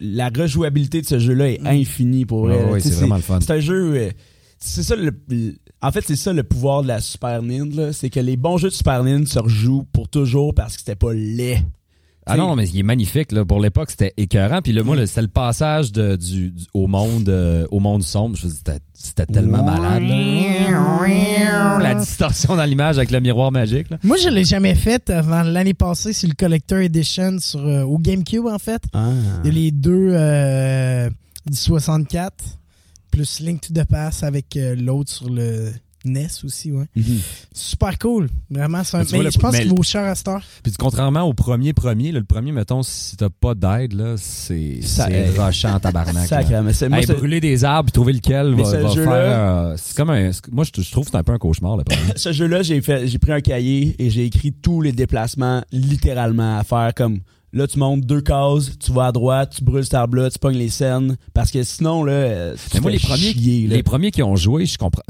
la 0.00 0.28
rejouabilité 0.30 1.00
de 1.00 1.06
ce 1.06 1.18
jeu-là 1.18 1.50
est 1.52 1.60
infinie 1.66 2.26
pour 2.26 2.48
Tu 2.74 2.80
sais, 2.80 2.88
c'est 2.90 2.94
vraiment 3.00 3.16
le 3.16 3.22
fun. 3.22 3.38
C'est 3.40 3.52
un 3.52 3.60
jeu. 3.60 3.94
euh, 3.94 4.10
c'est 4.58 4.82
ça 4.82 4.96
le. 4.96 5.12
En 5.82 5.92
fait, 5.92 6.02
c'est 6.06 6.16
ça 6.16 6.32
le 6.32 6.42
pouvoir 6.42 6.82
de 6.82 6.88
la 6.88 7.00
Super 7.00 7.42
Nintendo, 7.42 7.92
c'est 7.92 8.10
que 8.10 8.18
les 8.18 8.36
bons 8.36 8.56
jeux 8.56 8.70
de 8.70 8.74
Super 8.74 9.04
Nintendo 9.04 9.26
se 9.26 9.38
rejouent 9.38 9.84
pour 9.92 10.08
toujours 10.08 10.54
parce 10.54 10.72
que 10.74 10.80
c'était 10.80 10.96
pas 10.96 11.12
laid. 11.12 11.62
Ah 12.28 12.36
non, 12.36 12.56
mais 12.56 12.68
il 12.68 12.78
est 12.80 12.82
magnifique 12.82 13.30
là. 13.32 13.44
Pour 13.44 13.60
l'époque, 13.60 13.90
c'était 13.90 14.12
écœurant. 14.16 14.60
Puis 14.62 14.72
là, 14.72 14.82
moi, 14.82 14.96
c'était 15.06 15.22
le 15.22 15.28
passage 15.28 15.92
de, 15.92 16.16
du, 16.16 16.50
du- 16.50 16.64
au 16.74 16.86
monde 16.88 17.28
euh, 17.28 17.66
au 17.70 17.78
monde 17.78 18.02
sombre. 18.02 18.36
Je 18.36 18.46
me 18.46 18.50
dis, 18.50 18.56
c'était, 18.56 18.80
c'était 18.92 19.26
tellement 19.26 19.62
malade. 19.62 20.02
là. 20.02 21.78
La 21.80 21.94
distorsion 21.94 22.56
dans 22.56 22.64
l'image 22.64 22.96
avec 22.98 23.10
le 23.10 23.20
miroir 23.20 23.52
magique. 23.52 23.90
Là. 23.90 23.98
Moi, 24.02 24.16
je 24.16 24.28
l'ai 24.28 24.44
jamais 24.44 24.74
fait 24.74 25.08
avant 25.10 25.42
l'année 25.42 25.74
passée 25.74 26.12
sur 26.12 26.28
le 26.28 26.34
Collector 26.34 26.78
Edition 26.80 27.38
sur, 27.38 27.60
euh, 27.60 27.82
au 27.84 27.98
GameCube, 27.98 28.46
en 28.46 28.58
fait. 28.58 28.82
Ah. 28.92 29.10
Il 29.44 29.46
y 29.46 29.50
a 29.50 29.52
les 29.52 29.70
deux 29.70 30.08
euh, 30.12 31.08
du 31.46 31.56
64, 31.56 32.34
plus 33.12 33.40
Link 33.40 33.60
to 33.60 33.72
the 33.72 33.84
Past 33.84 34.24
avec 34.24 34.58
l'autre 34.76 35.10
sur 35.12 35.30
le 35.30 35.70
NES 36.06 36.28
aussi, 36.44 36.72
ouais. 36.72 36.86
Mhm. 36.96 37.18
Super 37.52 37.98
cool. 37.98 38.28
Vraiment, 38.50 38.82
c'est 38.84 38.96
un. 38.96 39.04
Mais 39.12 39.22
le- 39.22 39.30
je 39.30 39.38
pense 39.38 39.56
qu'il 39.58 39.68
vaut 39.68 39.82
cher 39.82 40.04
à 40.04 40.14
cette 40.14 40.28
heure. 40.28 40.42
Puis 40.62 40.72
contrairement 40.78 41.22
au 41.22 41.34
premier 41.34 41.72
premier, 41.72 42.12
là, 42.12 42.18
le 42.20 42.24
premier, 42.24 42.52
mettons, 42.52 42.82
si 42.82 43.16
t'as 43.16 43.28
pas 43.28 43.54
d'aide, 43.54 43.92
là, 43.92 44.14
c'est 44.16 44.80
rushant 45.38 45.74
en 45.74 45.80
tabarnak. 45.80 46.14
là. 46.14 46.26
Sacré, 46.26 46.60
mais 46.62 46.72
c'est 46.72 46.92
Hey, 46.92 47.06
brûler 47.06 47.40
des 47.40 47.64
arbres 47.64 47.86
puis 47.86 47.92
trouver 47.92 48.12
lequel 48.12 48.54
Mais 48.54 48.62
va, 48.62 48.70
ce 48.70 48.76
va 48.76 48.88
jeu-là- 48.88 49.10
faire. 49.10 49.38
euh, 49.38 49.74
c'est 49.76 49.96
comme 49.96 50.10
un. 50.10 50.30
Moi, 50.52 50.64
je, 50.64 50.82
je 50.82 50.90
trouve 50.90 51.04
que 51.04 51.10
c'est 51.10 51.16
un 51.16 51.22
peu 51.24 51.32
un 51.32 51.38
cauchemar, 51.38 51.76
le 51.76 51.84
premier. 51.84 52.00
ce 52.16 52.32
jeu-là, 52.32 52.62
j'ai 52.62 52.80
fait, 52.80 53.06
j'ai 53.06 53.18
pris 53.18 53.32
un 53.32 53.40
cahier 53.40 53.94
et 53.98 54.10
j'ai 54.10 54.24
écrit 54.24 54.52
tous 54.52 54.80
les 54.82 54.92
déplacements 54.92 55.62
littéralement 55.72 56.58
à 56.58 56.64
faire 56.64 56.92
comme 56.94 57.20
là 57.52 57.66
tu 57.66 57.78
montes 57.78 58.02
deux 58.02 58.20
cases, 58.20 58.72
tu 58.78 58.92
vas 58.92 59.06
à 59.06 59.12
droite, 59.12 59.54
tu 59.56 59.64
brûles 59.64 59.84
cet 59.84 59.94
arbre-là, 59.94 60.28
tu 60.30 60.38
pognes 60.38 60.58
les 60.58 60.68
scènes 60.68 61.16
parce 61.32 61.50
que 61.50 61.62
sinon 61.62 62.04
là, 62.04 62.12
euh, 62.12 62.54
tu 62.54 62.60
Mais 62.74 62.80
moi, 62.80 62.90
fais 62.90 62.96
les 62.98 63.02
premiers, 63.02 63.32
chier, 63.32 63.66
là. 63.66 63.76
les 63.76 63.82
premiers 63.82 64.10
qui 64.10 64.22
ont 64.22 64.36
joué, 64.36 64.66
je 64.66 64.76
comprends. 64.76 65.02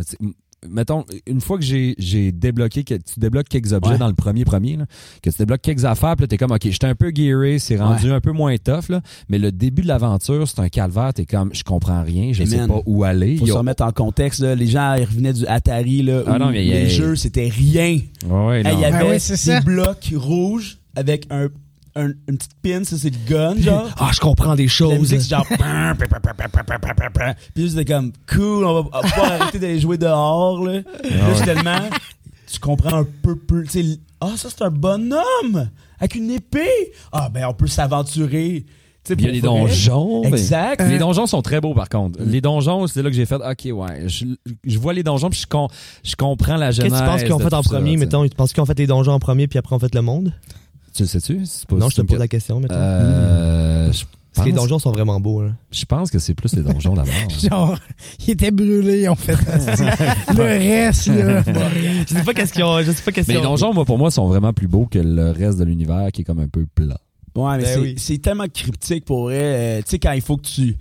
Mettons, 0.68 1.04
une 1.26 1.40
fois 1.40 1.58
que 1.58 1.64
j'ai 1.64 1.94
j'ai 1.98 2.32
débloqué, 2.32 2.82
que 2.82 2.94
tu 2.94 3.20
débloques 3.20 3.48
quelques 3.48 3.72
objets 3.72 3.92
Ouais. 3.92 3.98
dans 3.98 4.08
le 4.08 4.14
premier 4.14 4.44
premier, 4.44 4.76
là, 4.76 4.86
que 5.22 5.30
tu 5.30 5.36
débloques 5.38 5.60
quelques 5.60 5.84
affaires, 5.84 6.16
puis 6.16 6.22
là, 6.24 6.28
t'es 6.28 6.38
comme, 6.38 6.50
OK, 6.50 6.62
j'étais 6.64 6.86
un 6.86 6.94
peu 6.94 7.12
gearé, 7.14 7.58
c'est 7.58 7.76
rendu 7.76 8.10
un 8.10 8.20
peu 8.20 8.32
moins 8.32 8.56
tough, 8.56 8.88
là, 8.88 9.00
mais 9.28 9.38
le 9.38 9.52
début 9.52 9.82
de 9.82 9.86
l'aventure, 9.88 10.48
c'est 10.48 10.58
un 10.60 10.68
calvaire, 10.68 11.12
t'es 11.14 11.26
comme, 11.26 11.50
je 11.52 11.62
comprends 11.62 12.02
rien, 12.02 12.32
je 12.32 12.40
Mais 12.40 12.46
sais 12.46 12.56
man, 12.56 12.68
pas 12.68 12.80
où 12.86 13.04
aller. 13.04 13.36
Faut 13.36 13.44
Il 13.46 13.52
se 13.52 13.56
remettre 13.56 13.84
en 13.84 13.92
contexte 13.92 14.40
là. 14.40 14.54
les 14.54 14.66
gens 14.66 14.94
ils 14.94 15.04
revenaient 15.04 15.34
du 15.34 15.46
Atari 15.46 16.02
là 16.02 16.22
Ah 16.26 16.34
où 16.34 16.38
non, 16.38 16.50
mais 16.50 16.64
il 16.64 16.72
y 16.72 16.76
a- 16.76 16.80
les 16.80 16.88
jeux 16.90 17.16
c'était 17.16 17.48
rien. 17.48 18.00
Ouais, 18.26 18.46
ouais, 18.46 18.58
Hey, 18.60 18.64
non. 18.64 18.70
Il 18.72 18.80
y 18.80 18.84
avait 18.86 18.96
Ah 19.00 19.06
ouais, 19.06 19.12
des 19.14 19.18
ça. 19.20 19.60
blocs 19.60 20.12
rouges 20.16 20.78
avec 20.96 21.26
un, 21.30 21.48
un- 21.96 22.12
une 22.28 22.36
petite 22.38 22.54
pin, 22.62 22.84
ça 22.84 22.96
c'est 22.96 23.10
le 23.10 23.16
gun 23.28 23.56
genre. 23.60 23.88
Ah, 23.98 24.10
je 24.12 24.20
comprends 24.20 24.54
des 24.54 24.64
La 24.64 24.68
choses. 24.68 24.98
musique, 24.98 25.20
c'est 25.22 25.30
genre. 25.30 25.46
Puis 25.46 25.56
là, 25.58 25.94
c'était 27.54 27.84
comme 27.84 28.12
cool, 28.32 28.64
on 28.64 28.82
va 28.82 29.00
pas 29.00 29.34
arrêter 29.40 29.58
d'aller 29.58 29.80
jouer 29.80 29.98
dehors. 29.98 30.64
Là, 30.64 30.74
là 30.74 31.34
c'est 31.34 31.44
tellement. 31.44 31.80
Tu 32.52 32.60
comprends 32.60 32.98
un 32.98 33.06
peu 33.22 33.36
plus. 33.36 33.64
tu 33.66 33.82
sais, 33.82 33.98
Ah, 34.20 34.32
ça, 34.36 34.48
c'est 34.50 34.62
un 34.64 34.70
bonhomme 34.70 35.68
avec 35.98 36.14
une 36.14 36.30
épée. 36.30 36.92
Ah, 37.12 37.28
ben, 37.32 37.44
on 37.48 37.52
peut 37.54 37.66
s'aventurer. 37.66 38.64
Tu 39.04 39.12
sais, 39.12 39.18
Il 39.20 39.24
y 39.24 39.28
a 39.28 39.32
les 39.32 39.40
vrai. 39.40 39.48
donjons. 39.48 40.22
mais- 40.22 40.28
Exact. 40.30 40.82
Les 40.88 40.98
donjons 40.98 41.26
sont 41.26 41.42
très 41.42 41.60
beaux 41.60 41.74
par 41.74 41.88
contre. 41.88 42.18
Les 42.24 42.40
donjons, 42.40 42.86
c'est 42.88 43.02
là 43.02 43.10
que 43.10 43.14
j'ai 43.16 43.26
fait 43.26 43.36
OK 43.36 43.68
ouais, 43.72 44.08
je, 44.08 44.24
je 44.64 44.78
vois 44.78 44.92
les 44.94 45.02
donjons 45.04 45.30
puis 45.30 45.38
je, 45.40 45.46
com- 45.46 45.68
je 46.02 46.16
comprends 46.16 46.56
la 46.56 46.68
Qu'est-ce 46.68 46.80
genèse. 46.82 46.92
que 46.92 46.98
tu 46.98 47.04
penses 47.04 47.22
qu'ils 47.22 47.32
ont 47.32 47.38
fait 47.38 47.54
en 47.54 47.62
ça, 47.62 47.68
premier, 47.70 47.96
mettons? 47.96 48.24
Tu 48.28 48.34
penses 48.34 48.52
qu'ils 48.52 48.62
ont 48.62 48.66
fait 48.66 48.78
les 48.78 48.86
donjons 48.88 49.12
en 49.12 49.20
premier, 49.20 49.46
puis 49.46 49.58
après 49.60 49.76
on 49.76 49.78
fait 49.78 49.94
le 49.94 50.02
monde? 50.02 50.32
Tu 50.96 51.02
le 51.02 51.08
sais-tu? 51.08 51.38
Non, 51.72 51.88
je 51.90 51.96
te 51.96 52.02
pose 52.02 52.18
la 52.18 52.28
question, 52.28 52.58
mettons. 52.60 52.74
Euh, 52.76 53.92
je 53.92 54.04
que 54.42 54.42
les 54.44 54.52
pense- 54.52 54.62
donjons 54.62 54.78
sont 54.78 54.92
vraiment 54.92 55.18
beaux, 55.18 55.42
là. 55.42 55.50
Je 55.70 55.84
pense 55.86 56.10
que 56.10 56.18
c'est 56.18 56.34
plus 56.34 56.54
les 56.54 56.62
donjons 56.62 56.94
d'abord. 56.94 57.12
Genre, 57.50 57.78
il 58.26 58.30
était 58.32 58.50
brûlé, 58.50 59.08
on 59.08 59.14
fait 59.14 59.32
le 60.36 60.42
reste, 60.42 61.06
là. 61.08 61.42
je 62.06 62.14
sais 62.14 62.22
pas 62.22 62.34
qu'est-ce 62.34 62.52
qu'ils 62.52 62.64
ont. 62.64 62.80
Je 62.82 62.92
sais 62.92 63.02
pas 63.02 63.12
qu'est-ce 63.12 63.28
Mais 63.28 63.34
les 63.36 63.42
donjons, 63.42 63.72
moi, 63.72 63.84
pour 63.86 63.96
moi, 63.98 64.10
sont 64.10 64.26
vraiment 64.28 64.52
plus 64.52 64.68
beaux 64.68 64.86
que 64.86 64.98
le 64.98 65.30
reste 65.30 65.58
de 65.58 65.64
l'univers 65.64 66.10
qui 66.12 66.20
est 66.20 66.24
comme 66.24 66.40
un 66.40 66.48
peu 66.48 66.66
plat. 66.66 66.98
Ouais, 67.34 67.56
mais 67.58 67.62
Ben 67.64 67.68
c'est 67.74 67.78
oui. 67.80 67.94
c'est 67.98 68.18
tellement 68.18 68.46
cryptique 68.52 69.04
pour 69.04 69.24
vrai. 69.24 69.40
Euh, 69.40 69.78
tu 69.82 69.90
sais, 69.90 69.98
quand 69.98 70.12
il 70.12 70.22
faut 70.22 70.36
que 70.36 70.46
tu. 70.46 70.76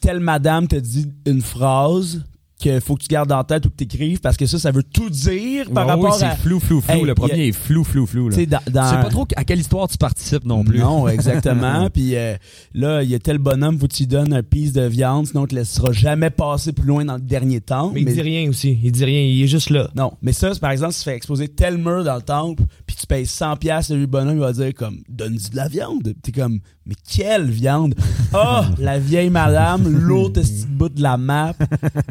Telle 0.00 0.20
madame 0.20 0.66
te 0.66 0.76
dit 0.76 1.06
une 1.26 1.42
phrase 1.42 2.24
qu'il 2.58 2.80
faut 2.80 2.94
que 2.94 3.02
tu 3.02 3.08
gardes 3.08 3.30
en 3.32 3.44
tête 3.44 3.66
ou 3.66 3.70
que 3.70 3.74
tu 3.76 3.84
écrives 3.84 4.20
parce 4.20 4.36
que 4.36 4.46
ça, 4.46 4.58
ça 4.58 4.70
veut 4.70 4.82
tout 4.82 5.10
dire 5.10 5.70
par 5.70 5.84
Ouais, 5.86 5.92
rapport 5.92 6.12
oui, 6.12 6.16
c'est 6.18 6.24
à. 6.24 6.36
flou, 6.36 6.58
flou, 6.58 6.80
flou. 6.80 6.94
Hey, 6.94 7.02
le 7.04 7.14
premier 7.14 7.32
a- 7.34 7.46
est 7.48 7.52
flou, 7.52 7.84
flou, 7.84 8.06
flou. 8.06 8.30
Tu 8.30 8.30
Là. 8.30 8.36
sais, 8.36 8.46
dans, 8.46 8.58
Tu 8.66 8.72
dans- 8.72 8.90
sais 8.90 8.96
pas 8.96 9.08
trop 9.10 9.26
à 9.36 9.44
quelle 9.44 9.58
histoire 9.60 9.88
tu 9.88 9.98
participes 9.98 10.44
non 10.44 10.64
plus. 10.64 10.78
Non, 10.78 11.06
exactement. 11.08 11.90
Puis 11.90 12.16
euh, 12.16 12.34
là, 12.74 13.02
il 13.02 13.10
y 13.10 13.14
a 13.14 13.18
tel 13.18 13.38
bonhomme, 13.38 13.78
faut 13.78 13.86
que 13.88 13.94
tu 13.94 14.06
donnes 14.06 14.32
un 14.32 14.42
piece 14.42 14.72
de 14.72 14.82
viande, 14.86 15.26
sinon 15.26 15.46
tu 15.46 15.54
ne 15.54 15.60
laisseras 15.60 15.92
jamais 15.92 16.30
passer 16.30 16.72
plus 16.72 16.86
loin 16.86 17.04
dans 17.04 17.14
le 17.16 17.20
dernier 17.20 17.60
temple. 17.60 17.94
Mais 17.94 18.00
il 18.02 18.06
dit 18.12 18.22
rien 18.22 18.48
aussi. 18.48 18.78
Il 18.82 18.92
dit 18.92 19.04
rien. 19.04 19.20
Il 19.20 19.42
est 19.42 19.48
juste 19.48 19.68
là. 19.70 19.90
Non, 19.94 20.12
mais 20.22 20.32
ça, 20.32 20.50
par 20.60 20.70
exemple, 20.70 20.92
si 20.94 21.00
tu 21.00 21.04
fais 21.10 21.16
exploser 21.16 21.48
tel 21.48 21.76
mur 21.76 22.04
dans 22.04 22.16
le 22.16 22.22
temple, 22.22 22.62
puis 22.86 22.96
tu 22.98 23.06
payes 23.06 23.26
100 23.26 23.56
pièces 23.56 23.90
le 23.90 24.06
bonhomme, 24.06 24.36
il 24.36 24.40
va 24.40 24.52
dire 24.52 24.72
comme 24.74 24.98
donne-y 25.08 25.50
de 25.50 25.56
la 25.56 25.68
viande. 25.68 26.14
T'es 26.22 26.32
comme 26.32 26.60
mais 26.86 26.94
quelle 27.08 27.50
viande 27.50 27.94
Ah, 28.32 28.68
la 28.78 28.98
vieille 28.98 29.30
madame, 29.30 29.88
l'autre 29.88 30.40
petite 30.40 30.68
bout 30.68 30.88
de 30.88 31.02
la 31.02 31.16
map, 31.16 31.52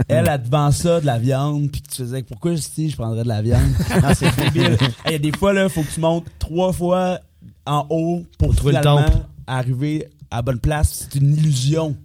elle 0.09 0.27
a 0.27 0.37
devant 0.37 0.71
ça 0.71 0.99
de 0.99 1.05
la 1.05 1.17
viande, 1.17 1.71
puis 1.71 1.81
tu 1.81 2.03
faisais 2.03 2.23
pourquoi 2.23 2.57
si 2.57 2.89
je 2.89 2.97
prendrais 2.97 3.23
de 3.23 3.29
la 3.29 3.41
viande? 3.41 3.61
Non, 4.01 4.09
c'est 4.13 4.35
débile. 4.35 4.77
Il 5.05 5.11
y 5.13 5.15
a 5.15 5.19
des 5.19 5.31
fois 5.31 5.53
là, 5.53 5.69
faut 5.69 5.81
que 5.81 5.93
tu 5.93 6.01
montes 6.01 6.25
trois 6.39 6.73
fois 6.73 7.19
en 7.65 7.85
haut 7.89 8.23
pour, 8.37 8.53
trouver 8.55 8.73
le 8.73 8.81
temple. 8.81 9.11
arriver 9.47 10.07
à 10.29 10.37
la 10.37 10.41
bonne 10.41 10.59
place. 10.59 11.07
C'est 11.09 11.19
une 11.19 11.33
illusion. 11.33 11.95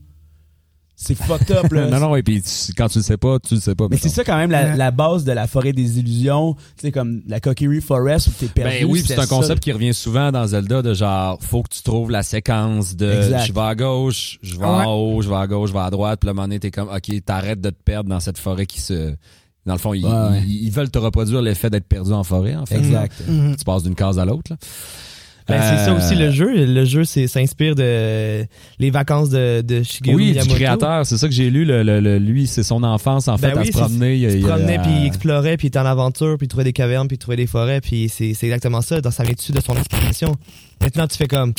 C'est 1.03 1.14
fucked 1.14 1.51
up 1.51 1.72
là. 1.72 1.86
non, 1.90 1.98
non, 1.98 2.16
et 2.16 2.22
puis 2.22 2.42
tu- 2.42 2.74
quand 2.74 2.88
tu 2.88 2.98
le 2.98 3.03
sais 3.05 3.16
pas, 3.16 3.38
tu 3.38 3.55
le 3.55 3.61
sais 3.61 3.74
pas. 3.74 3.86
Mais 3.90 3.96
c'est 3.96 4.11
ça 4.11 4.22
quand 4.22 4.36
même 4.36 4.51
la, 4.51 4.90
base 4.90 5.24
de 5.24 5.32
la 5.32 5.46
forêt 5.46 5.72
des 5.72 5.98
illusions, 5.98 6.55
tu 6.76 6.82
sais 6.82 6.92
comme 6.92 7.22
la 7.26 7.40
Kokiri 7.40 7.80
Forest 7.80 8.26
où 8.26 8.30
t'es 8.38 8.46
perdu. 8.48 8.84
Ben 8.84 8.84
oui, 8.90 9.03
c'est 9.07 9.18
un 9.18 9.26
concept 9.26 9.62
qui 9.62 9.72
revient 9.72 9.94
souvent 9.94 10.30
dans 10.30 10.46
Zelda 10.46 10.82
de 10.82 10.92
genre 10.92 11.38
faut 11.40 11.62
que 11.62 11.70
tu 11.74 11.82
trouves 11.82 12.11
la 12.11 12.22
séquence 12.22 12.96
de 12.96 13.11
Exact. 13.11 13.46
je 13.46 13.53
vais 13.55 13.61
à 13.61 13.74
gauche, 13.74 14.38
je 14.42 14.57
vais 14.59 14.61
Ouais. 14.66 14.66
en 14.66 14.92
haut, 14.94 15.22
je 15.22 15.28
vais 15.30 15.36
à 15.36 15.46
gauche, 15.46 15.70
je 15.70 15.74
vais 15.74 15.80
à 15.80 15.88
droite, 15.90 16.20
puis 16.20 16.26
là, 16.26 16.30
à 16.30 16.32
un 16.32 16.34
moment 16.34 16.46
donné, 16.48 16.61
t'es 16.61 16.70
comme 16.70 16.88
OK, 16.90 17.24
t'arrêtes 17.24 17.62
de 17.62 17.70
te 17.70 17.82
perdre 17.82 18.11
dans 18.11 18.20
cette 18.20 18.36
forêt 18.38 18.66
qui 18.66 18.80
se 18.82 19.14
dans 19.66 19.74
le 19.74 19.78
fond, 19.78 19.94
ils, 19.94 20.05
Ouais, 20.05 20.11
ouais. 20.11 20.42
ils- 20.46 20.64
ils 20.66 20.70
veulent 20.70 20.90
te 20.90 20.98
reproduire 20.98 21.40
l'effet 21.42 21.70
d'être 21.70 21.86
perdu 21.86 22.12
en 22.12 22.24
forêt 22.24 22.57
en 22.57 22.66
fait. 22.66 22.76
Exact. 22.78 23.14
Mhm. 23.26 23.57
Tu 23.57 23.64
passes 23.64 23.82
d'une 23.84 23.94
case 23.94 24.18
à 24.18 24.24
l'autre 24.26 24.51
là. 24.51 24.57
Ben, 25.51 25.61
c'est 25.62 25.84
ça 25.84 25.90
Euh, 25.92 25.96
aussi 25.96 26.14
le 26.14 26.30
jeu. 26.30 26.64
Le 26.66 26.84
jeu 26.84 27.05
c'est- 27.05 27.26
s'inspire 27.26 27.74
de 27.74 28.44
les 28.78 28.90
vacances 28.90 29.28
de, 29.30 29.61
de 29.62 29.82
Shigeru 29.82 30.14
Oui, 30.16 30.26
du 30.26 30.32
Miyamoto. 30.32 30.55
créateur, 30.55 31.07
c'est 31.07 31.16
ça 31.18 31.26
que 31.28 31.34
j'ai 31.34 31.51
lu. 31.51 31.64
Le, 31.64 31.82
le- 31.82 32.01
le- 32.01 32.18
lui, 32.18 32.46
c'est 32.46 32.62
son 32.62 32.82
enfance 32.82 33.28
en 33.28 33.36
fait 33.36 33.51
Ben 33.51 33.59
à 33.59 33.61
oui, 33.61 33.66
se 33.66 33.72
promener. 33.72 34.16
Il 34.16 34.30
se 34.42 34.46
promenait, 34.46 34.74
il- 34.76 34.80
puis 34.80 34.90
il 35.01 35.07
explorait, 35.07 35.57
puis 35.57 35.66
il 35.66 35.68
était 35.68 35.78
en 35.78 35.86
aventure, 35.86 36.36
puis 36.38 36.46
il 36.46 36.48
trouvait 36.48 36.64
des 36.64 36.72
cavernes, 36.72 37.09
puis 37.09 37.16
il 37.16 37.18
trouvait 37.18 37.36
des 37.36 37.46
forêts, 37.46 37.80
puis 37.80 38.09
c'est 38.09 38.34
c'est 38.34 38.46
exactement 38.46 38.80
ça. 38.80 39.01
Dans, 39.01 39.11
ça 39.11 39.22
vient 39.24 39.32
de 39.34 39.61
son 39.61 39.76
inspiration? 39.76 40.36
Maintenant, 40.80 41.07
tu 41.07 41.16
fais 41.18 41.26
comme... 41.28 41.53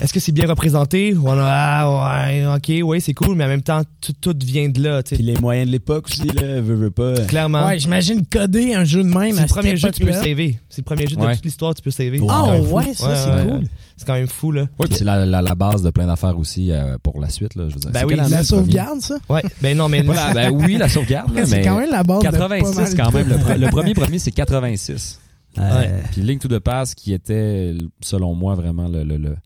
Est-ce 0.00 0.12
que 0.12 0.20
c'est 0.20 0.32
bien 0.32 0.46
représenté? 0.46 1.12
Ouais, 1.14 1.30
Ah, 1.36 2.24
ouais, 2.26 2.46
ok, 2.46 2.86
ouais, 2.88 3.00
c'est 3.00 3.12
cool, 3.14 3.34
mais 3.36 3.44
en 3.44 3.48
même 3.48 3.62
temps, 3.62 3.82
tout, 4.00 4.12
tout 4.20 4.34
vient 4.42 4.68
de 4.68 4.82
là, 4.82 5.02
tu 5.02 5.14
Puis 5.14 5.24
sais. 5.24 5.32
les 5.34 5.38
moyens 5.40 5.66
de 5.66 5.72
l'époque 5.72 6.06
aussi 6.06 6.26
là, 6.28 6.60
veux, 6.60 6.74
veux 6.74 6.90
pas. 6.90 7.14
Clairement. 7.26 7.66
Ouais, 7.66 7.78
j'imagine 7.78 8.24
coder 8.24 8.74
un 8.74 8.84
jeu 8.84 9.02
de 9.02 9.08
même. 9.08 9.34
c'est 9.34 9.42
le 9.42 9.46
premier 9.48 9.76
jeu 9.76 9.90
que 9.90 9.96
tu 9.96 10.04
peux 10.06 10.12
saver. 10.12 10.58
C'est 10.68 10.80
le 10.80 10.84
premier 10.84 11.06
jeu 11.06 11.16
de 11.16 11.20
Ouais. 11.20 11.34
toute 11.34 11.44
l'histoire 11.44 11.72
que 11.72 11.78
tu 11.78 11.82
peux 11.82 11.90
saver. 11.90 12.20
Ah, 12.28 12.46
C'est 12.56 12.62
fou. 12.64 12.74
ouais, 12.76 12.94
ça, 12.94 13.14
c'est 13.14 13.30
ouais, 13.30 13.42
cool. 13.42 13.52
ouais. 13.60 13.66
C'est 13.96 14.06
quand 14.06 14.14
même 14.14 14.26
fou, 14.28 14.52
là. 14.52 14.62
Oui, 14.78 14.86
puis 14.88 14.96
c'est 14.98 15.04
la, 15.04 15.26
la, 15.26 15.42
la 15.42 15.54
base 15.54 15.82
de 15.82 15.90
plein 15.90 16.06
d'affaires 16.06 16.38
aussi 16.38 16.72
euh, 16.72 16.96
pour 17.02 17.20
la 17.20 17.28
suite. 17.28 17.54
Là, 17.54 17.64
je 17.68 17.74
veux 17.74 17.80
dire. 17.80 17.90
Ben 17.90 18.00
C'est 18.00 18.06
oui, 18.06 18.16
La 18.16 18.22
premier? 18.24 18.42
sauvegarde, 18.44 19.00
ça? 19.02 19.16
Ouais, 19.28 19.42
ben 19.60 19.76
non, 19.76 19.88
mais... 19.90 20.00
Voilà, 20.10 20.32
ben 20.32 20.50
oui, 20.50 20.76
la 20.78 20.88
sauvegarde. 20.88 21.34
là, 21.34 21.42
C'est 21.44 21.58
mais 21.58 21.64
quand 21.64 21.78
même 21.78 21.90
la 21.90 22.02
base 22.02 22.20
de 22.20 22.24
pas 22.24 22.32
86 22.32 22.76
mal 22.76 22.96
quand 22.96 23.10
de 23.10 23.16
même. 23.18 23.60
Le, 23.60 23.68
premier 23.68 23.92
premier, 23.94 24.18
c'est 24.18 24.30
86. 24.30 25.20
Euh, 25.58 26.00
Puis 26.12 26.22
Link 26.22 26.40
to 26.40 26.48
the 26.48 26.58
Past, 26.60 26.94
qui 26.94 27.12
était, 27.12 27.74
selon 28.00 28.34
moi, 28.34 28.54
vraiment 28.54 28.88
le, 28.88 29.02
le, 29.04 29.16
le 29.18 29.36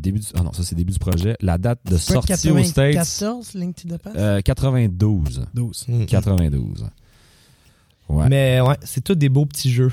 début 0.00 0.20
du... 0.20 0.26
Ah 0.34 0.42
non, 0.42 0.52
ça 0.52 0.62
c'est 0.62 0.74
début 0.74 0.92
du 0.92 0.98
projet. 0.98 1.36
La 1.40 1.58
date 1.58 1.80
de 1.84 1.96
sortie 1.96 2.50
aux 2.50 2.62
States, 2.64 2.94
94, 2.94 3.54
Link 3.54 3.76
to 3.76 3.88
the 3.88 3.98
Past? 3.98 4.16
euh, 4.16 4.40
92. 4.40 5.46
12. 5.54 5.84
Mm. 5.88 6.04
92. 6.06 6.86
Ouais. 8.08 8.28
Mais 8.28 8.60
ouais, 8.60 8.76
c'est 8.82 9.02
tous 9.02 9.14
des 9.14 9.28
beaux 9.28 9.46
petits 9.46 9.70
jeux. 9.70 9.92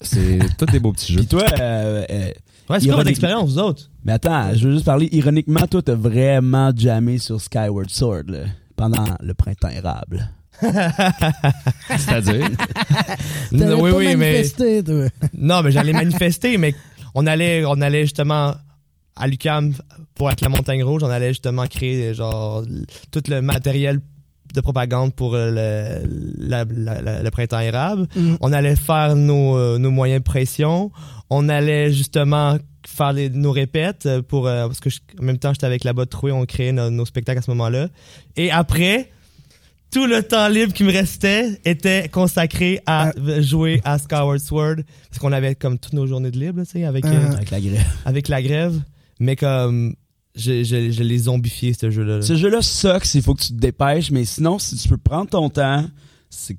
C'est 0.00 0.38
tous 0.58 0.66
des 0.66 0.78
beaux 0.80 0.92
petits 0.92 1.12
jeux. 1.12 1.20
Puis 1.20 1.28
toi, 1.28 1.44
euh, 1.60 2.04
euh, 2.10 2.30
Ouais, 2.68 2.80
c'est 2.80 2.86
quoi 2.88 2.96
votre 2.96 3.10
expérience, 3.10 3.50
vous 3.52 3.58
autres? 3.58 3.90
mais 4.04 4.12
attends, 4.12 4.52
je 4.54 4.66
veux 4.66 4.74
juste 4.74 4.84
parler 4.84 5.08
ironiquement, 5.12 5.66
toi 5.68 5.82
t'as 5.82 5.94
vraiment 5.94 6.72
jammé 6.76 7.18
sur 7.18 7.40
Skyward 7.40 7.88
Sword 7.90 8.24
là, 8.26 8.40
pendant 8.74 9.04
le 9.20 9.34
printemps 9.34 9.68
érable. 9.68 10.28
C'est-à-dire, 10.62 12.48
oui, 13.52 13.90
pas 13.90 13.96
oui, 13.96 14.16
mais... 14.16 14.42
toi. 14.48 15.08
Non, 15.36 15.62
mais 15.62 15.70
j'allais 15.70 15.92
manifester, 15.92 16.58
mais 16.58 16.74
on 17.14 17.26
allait, 17.26 17.64
on 17.66 17.80
allait 17.80 18.02
justement 18.02 18.54
à 19.16 19.26
l'UCAM 19.26 19.72
pour 20.14 20.30
être 20.30 20.40
la 20.42 20.48
montagne 20.48 20.82
rouge, 20.84 21.02
on 21.02 21.10
allait 21.10 21.28
justement 21.28 21.66
créer 21.66 22.14
genre 22.14 22.62
tout 23.10 23.22
le 23.28 23.40
matériel 23.40 24.00
de 24.54 24.60
propagande 24.60 25.14
pour 25.14 25.34
euh, 25.34 25.50
le, 26.04 26.48
la- 26.48 26.64
la- 26.64 27.02
la- 27.02 27.22
le 27.22 27.30
printemps 27.30 27.58
érable. 27.60 28.06
Mhm. 28.14 28.38
On 28.40 28.52
allait 28.52 28.76
faire 28.76 29.16
nos, 29.16 29.56
euh, 29.56 29.78
nos 29.78 29.90
moyens 29.90 30.20
de 30.20 30.24
pression. 30.24 30.90
On 31.30 31.48
allait 31.48 31.92
justement 31.92 32.56
faire 32.86 33.12
les- 33.12 33.28
nos 33.30 33.50
répètes 33.52 34.08
pour 34.28 34.46
euh, 34.46 34.66
parce 34.66 34.80
que 34.80 34.88
je- 34.90 35.00
en 35.20 35.24
même 35.24 35.38
temps 35.38 35.52
j'étais 35.52 35.66
avec 35.66 35.82
la 35.84 35.92
botte 35.92 36.10
trouée, 36.10 36.30
on 36.32 36.46
créait 36.46 36.72
nos, 36.72 36.90
nos 36.90 37.04
spectacles 37.04 37.40
à 37.40 37.42
ce 37.42 37.50
moment-là. 37.50 37.88
Et 38.36 38.50
après 38.50 39.10
tout 39.90 40.06
le 40.06 40.22
temps 40.22 40.48
libre 40.48 40.72
qui 40.72 40.84
me 40.84 40.92
restait 40.92 41.60
était 41.64 42.08
consacré 42.08 42.80
à 42.86 43.10
Ah. 43.16 43.40
jouer 43.40 43.80
à 43.84 43.98
Skyward 43.98 44.38
Sword 44.40 44.76
parce 45.10 45.18
qu'on 45.20 45.32
avait 45.32 45.54
comme 45.54 45.78
toutes 45.78 45.92
nos 45.94 46.06
journées 46.06 46.30
de 46.30 46.38
libre, 46.38 46.62
tu 46.64 46.70
sais, 46.70 46.84
avec 46.84 47.04
Ah. 47.06 47.10
euh, 47.10 47.32
Avec 47.34 47.50
la 47.50 47.60
grève. 47.60 47.86
avec 48.04 48.28
la 48.28 48.42
grève, 48.42 48.80
mais 49.18 49.36
comme 49.36 49.94
je, 50.34 50.62
je, 50.64 50.90
je 50.90 51.02
l'ai 51.02 51.18
zombifié 51.18 51.72
ce 51.72 51.90
jeu-là. 51.90 52.16
là. 52.16 52.22
Ce 52.22 52.36
jeu-là 52.36 52.62
sucks, 52.62 53.14
il 53.14 53.22
faut 53.22 53.34
que 53.34 53.42
tu 53.42 53.48
te 53.48 53.58
dépêches, 53.58 54.10
mais 54.10 54.24
sinon, 54.24 54.58
si 54.58 54.76
tu 54.76 54.88
peux 54.88 54.98
prendre 54.98 55.30
ton 55.30 55.48
temps, 55.48 55.86
c'est 56.28 56.58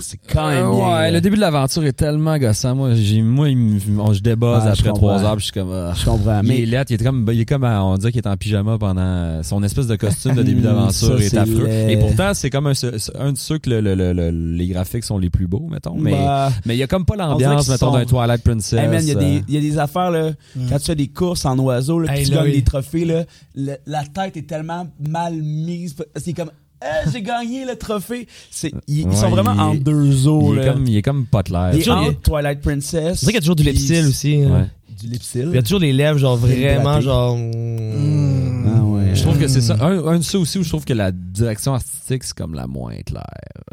c'est 0.00 0.18
quand 0.32 0.48
même 0.48 0.66
Euh, 0.66 0.70
bien. 0.76 0.94
ouais, 0.96 1.12
le 1.12 1.20
début 1.20 1.36
de 1.36 1.40
l'aventure 1.40 1.84
est 1.84 1.92
tellement 1.92 2.36
gossant. 2.38 2.74
Moi, 2.74 2.94
j'ai, 2.94 3.22
moi, 3.22 3.48
il 3.48 3.56
me- 3.56 4.00
on- 4.00 4.12
je 4.12 4.20
je 4.24 4.30
après 4.30 4.92
trois 4.92 5.22
heures, 5.24 5.36
puis 5.36 5.40
je 5.40 5.44
suis 5.44 5.52
comme, 5.52 5.72
ah. 5.72 5.92
Je 5.96 6.04
comprends. 6.04 6.40
Il 6.42 6.50
est 6.50 6.58
Mais 6.60 6.66
lettre, 6.66 6.90
il 6.92 7.00
est 7.00 7.04
comme, 7.04 7.26
il 7.32 7.40
est 7.40 7.44
comme, 7.44 7.64
à- 7.64 7.84
on 7.84 7.96
dirait 7.96 8.12
qu'il 8.12 8.20
est 8.22 8.28
en 8.28 8.36
pyjama 8.36 8.78
pendant 8.78 9.42
son 9.42 9.62
espèce 9.62 9.86
de 9.86 9.96
costume 9.96 10.34
de 10.34 10.42
début 10.42 10.62
Ça, 10.62 10.68
d'aventure 10.68 11.20
est 11.20 11.28
c'est 11.28 11.38
affreux. 11.38 11.68
Et 11.68 11.96
pourtant, 11.96 12.32
c'est 12.34 12.50
comme 12.50 12.66
un, 12.66 12.72
un 13.18 13.32
de 13.32 13.38
ceux 13.38 13.58
que 13.58 13.70
le- 13.70 13.80
le- 13.80 13.94
le- 13.94 14.12
le- 14.12 14.30
les 14.56 14.66
graphiques 14.68 15.04
sont 15.04 15.18
les 15.18 15.30
plus 15.30 15.46
beaux, 15.46 15.66
mettons. 15.70 15.94
Mais, 15.96 16.12
bah, 16.12 16.50
mais 16.66 16.74
il 16.76 16.78
y 16.78 16.82
a 16.82 16.86
comme 16.86 17.04
pas 17.04 17.16
l'ambiance, 17.16 17.68
mettons, 17.68 17.92
sont- 17.92 17.98
d'un 17.98 18.04
Twilight 18.04 18.42
Princess. 18.42 18.78
Hey 18.78 18.88
man, 18.88 19.00
il 19.02 19.08
y, 19.08 19.12
a 19.12 19.16
euh, 19.16 19.20
des- 19.20 19.44
il 19.48 19.54
y 19.54 19.58
a 19.58 19.60
des 19.60 19.78
affaires, 19.78 20.10
là, 20.10 20.30
quand 20.68 20.78
tu 20.78 20.84
fais 20.86 20.94
des 20.94 21.08
courses 21.08 21.44
en 21.44 21.58
oiseau, 21.58 22.00
là, 22.00 22.12
puis 22.12 22.24
tu 22.24 22.30
là, 22.30 22.36
gagnes 22.38 22.46
oui. 22.46 22.52
des 22.52 22.62
trophées, 22.64 23.04
là, 23.04 23.24
le- 23.54 23.76
la 23.86 24.04
tête 24.04 24.36
est 24.36 24.46
tellement 24.48 24.86
mal 25.08 25.34
mise. 25.34 25.94
C'est 26.16 26.32
comme, 26.32 26.50
Ah, 26.82 27.10
j'ai 27.12 27.22
gagné 27.22 27.64
le 27.64 27.76
trophée. 27.76 28.26
C'est, 28.50 28.72
ils, 28.88 29.02
sont 29.14 29.28
vraiment 29.28 29.52
il- 29.54 29.60
en 29.60 29.74
deux 29.74 30.26
eaux. 30.26 30.54
il, 30.54 30.60
est 30.60 30.64
là. 30.66 30.72
comme, 30.72 30.86
il 30.86 30.96
est 30.96 31.02
comme 31.02 31.26
pas 31.26 31.42
clair. 31.42 31.70
Il 31.74 31.80
est 31.80 31.88
entre 31.90 32.20
Twilight 32.22 32.60
Princess. 32.60 33.20
C'est 33.20 33.26
vrai 33.26 33.32
qu'il 33.32 33.34
y 33.34 33.36
a 33.36 33.40
toujours 33.40 33.56
du 33.56 33.62
lipsil 33.64 34.06
aussi. 34.06 34.42
hein. 34.42 34.50
Ouais. 34.50 34.66
Du 35.00 35.06
lipsil. 35.08 35.46
Il 35.50 35.54
y 35.54 35.58
a 35.58 35.62
toujours 35.62 35.80
des 35.80 35.92
lèvres, 35.92 36.18
genre 36.18 36.36
vraiment, 36.36 37.00
genre. 37.00 37.36
Mm. 37.36 38.66
Ah 38.66 38.82
ouais. 38.84 39.14
Je 39.14 39.22
trouve 39.22 39.38
que 39.38 39.48
c'est 39.48 39.60
ça. 39.60 39.76
Un, 39.80 40.06
un 40.06 40.18
de 40.18 40.22
ceux 40.22 40.38
aussi 40.38 40.58
où 40.58 40.62
je 40.62 40.68
trouve 40.68 40.84
que 40.84 40.92
la 40.92 41.10
direction 41.12 41.74
artistique, 41.74 42.24
c'est 42.24 42.36
comme 42.36 42.54
la 42.54 42.66
moins 42.66 42.94
claire. 43.04 43.24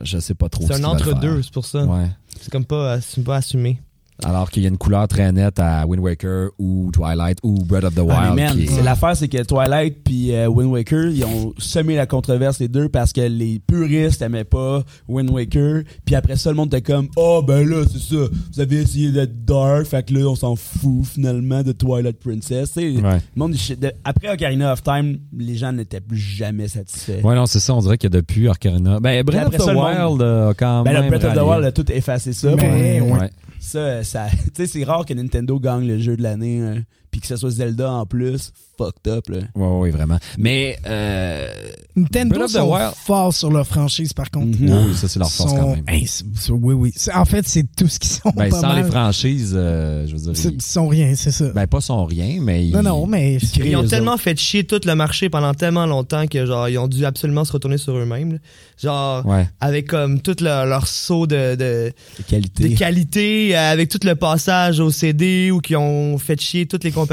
Je 0.02 0.20
sais 0.20 0.34
pas 0.36 0.50
trop 0.50 0.66
C'est 0.68 0.76
ce 0.76 0.82
un 0.82 0.86
entre-deux, 0.86 1.42
c'est 1.44 1.54
pour 1.54 1.66
ça. 1.66 1.84
Ouais. 1.86 2.08
C'est 2.42 2.52
comme 2.52 2.66
pas, 2.66 3.00
c'est 3.02 3.24
pas 3.24 3.38
assumé. 3.38 3.80
Alors 4.26 4.50
qu'il 4.50 4.64
y 4.64 4.66
a 4.66 4.70
une 4.70 4.78
couleur 4.78 5.08
très 5.08 5.32
nette 5.32 5.60
à 5.60 5.86
Wind 5.86 6.02
Waker 6.04 6.50
ou 6.58 6.90
Twilight 6.92 7.38
ou 7.44 7.64
Breath 7.64 7.84
of 7.84 7.94
the 7.96 8.00
Wild. 8.00 8.14
Ah, 8.16 8.34
mais 8.36 8.46
man, 8.46 8.56
qui 8.56 8.64
est- 8.64 8.68
c'est 8.68 8.82
l'affaire, 8.82 9.16
c'est 9.16 9.28
que 9.28 9.44
Twilight 9.44 10.04
puis 10.04 10.34
euh, 10.34 10.48
Wind 10.48 10.72
Waker, 10.72 11.06
ils 11.12 11.24
ont 11.24 11.54
semé 11.60 11.96
la 11.96 12.08
controverse 12.08 12.60
les 12.60 12.68
deux 12.68 12.90
parce 12.90 13.14
que 13.14 13.22
les 13.22 13.60
puristes 13.60 14.22
aimaient 14.24 14.44
pas 14.44 14.84
Wind 15.08 15.30
Waker, 15.30 15.84
puis 16.06 16.16
après 16.16 16.36
ça 16.36 16.50
le 16.50 16.56
monde 16.56 16.74
était 16.74 16.82
comme 16.82 17.10
"Oh 17.16 17.44
ben 17.48 17.68
là, 17.68 17.84
c'est 17.92 18.00
ça, 18.16 18.24
vous 18.54 18.60
avez 18.60 18.78
essayé 18.82 19.12
d'être 19.12 19.46
dark, 19.46 19.86
fait 19.86 20.04
que 20.08 20.14
là 20.16 20.26
on 20.28 20.36
s'en 20.36 20.56
fout 20.56 21.06
finalement 21.06 21.62
de 21.62 21.72
Twilight 21.72 22.20
Princess." 22.20 22.76
Ouais. 22.76 22.94
le 22.94 23.20
monde 23.36 23.56
après 24.04 24.34
Ocarina 24.34 24.74
of 24.74 24.82
Time, 24.84 25.18
les 25.38 25.56
gens 25.56 25.72
n'étaient 25.72 26.02
plus 26.02 26.18
jamais 26.18 26.68
satisfaits. 26.68 27.22
Ouais, 27.24 27.36
non, 27.36 27.46
c'est 27.46 27.60
ça. 27.60 27.74
On 27.76 27.80
dirait 27.82 27.98
que 27.98 28.08
depuis 28.08 28.48
Ocarina. 28.50 29.00
Ben, 29.00 29.24
Breath 29.24 29.48
of 29.48 29.58
the 29.58 29.68
Wild 29.76 30.00
monde- 30.00 30.22
euh, 30.22 30.50
a 30.50 30.54
quand 30.54 30.84
Ben, 30.84 30.94
même. 30.94 31.04
le 31.04 31.10
Breath 31.10 31.24
of 31.26 31.34
the. 31.36 31.48
Wild 31.48 31.66
a 31.66 31.72
tout 31.72 31.92
effacé 31.92 32.34
ça. 32.34 32.56
Mais, 32.56 33.00
ouais. 33.02 33.12
Ouais. 33.12 33.30
Ça, 33.60 34.04
ça 34.04 34.28
tu 34.46 34.52
sais, 34.56 34.68
c'est 34.68 34.84
rare 34.84 35.06
que 35.06 35.14
Nintendo 35.14 35.60
gagne 35.60 35.88
le 35.88 35.98
jeu 35.98 36.16
de 36.18 36.24
l'année, 36.24 36.62
hein, 36.62 36.84
puis 37.18 37.22
que 37.22 37.28
ce 37.28 37.36
soit 37.38 37.50
Zelda 37.50 37.92
en 37.92 38.06
plus. 38.06 38.52
Fucked 38.78 39.12
up, 39.12 39.28
là. 39.30 39.40
Ouais, 39.56 39.78
ouais, 39.80 39.90
vraiment. 39.90 40.20
Mais, 40.38 40.78
euh, 40.86 41.48
Nintendo 41.96 42.48
sont 42.48 42.72
Wild- 42.72 42.94
forts 42.96 43.34
sur 43.34 43.50
leur 43.50 43.66
franchise, 43.66 44.14
par 44.14 44.30
contre. 44.30 44.56
Mhm. 44.60 44.70
oui, 44.90 44.96
ça, 44.96 45.08
c'est 45.08 45.18
leur 45.18 45.32
force 45.32 45.50
Sont- 45.50 45.58
quand 45.58 45.70
même. 45.76 45.84
Hey, 45.88 46.08
oui, 46.52 46.74
oui. 46.76 46.94
En 47.16 47.26
fait, 47.26 47.48
c'est 47.48 47.66
tout 47.76 47.88
ce 47.88 47.98
qu'ils 47.98 48.12
sont. 48.12 48.30
Ben, 48.36 48.50
pas 48.50 48.62
sans 48.62 48.68
mal. 48.68 48.84
les 48.84 48.92
franchises, 48.92 49.54
euh, 49.58 50.06
je 50.08 50.16
veux 50.16 50.32
dire. 50.32 50.52
Ils- 50.54 50.62
sont 50.62 50.88
rien, 50.88 51.16
c'est 51.16 51.32
ça. 51.32 51.50
Ben, 51.56 51.66
pas 51.66 51.82
son 51.82 52.06
rien, 52.06 52.38
mais. 52.40 52.66
non, 52.66 52.80
ils- 52.82 52.84
non, 52.84 53.08
mais. 53.08 53.38
ils 53.56 53.76
ont 53.76 53.84
tellement 53.88 54.14
autres. 54.14 54.22
fait 54.22 54.38
chier 54.40 54.64
tout 54.64 54.80
le 54.86 54.94
marché 54.94 55.30
pendant 55.30 55.56
tellement 55.56 55.88
longtemps 55.88 56.28
que 56.28 56.46
genre 56.46 56.70
ils 56.70 56.78
ont 56.78 56.88
dû 56.88 57.04
absolument 57.04 57.46
se 57.46 57.54
retourner 57.54 57.80
sur 57.80 57.96
eux-mêmes. 57.98 58.38
Genre 58.80 59.26
Ouais. 59.26 59.50
avec 59.60 59.88
comme 59.88 60.22
tout 60.22 60.36
leur, 60.40 60.68
leur 60.68 60.86
saut 60.88 61.26
de, 61.26 61.56
de, 61.56 61.92
De 62.20 62.24
qualité. 62.30 62.70
de 62.70 62.78
qualité, 62.78 63.56
avec 63.56 63.90
tout 63.90 63.98
le 64.04 64.14
passage 64.16 64.80
au 64.80 64.92
CD 64.92 65.50
ou 65.50 65.62
qui 65.62 65.76
ont 65.76 66.20
fait 66.20 66.40
chier 66.40 66.68
toutes 66.68 66.84
les 66.84 66.92
compagnies, 66.92 67.07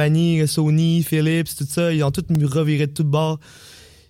Sony, 0.47 1.03
Philips, 1.03 1.55
tout 1.57 1.67
ça, 1.69 1.93
ils 1.93 2.03
ont 2.05 2.11
tout 2.11 2.25
reviré 2.47 2.87
de 2.87 2.93
tout 2.93 3.05
bord. 3.05 3.39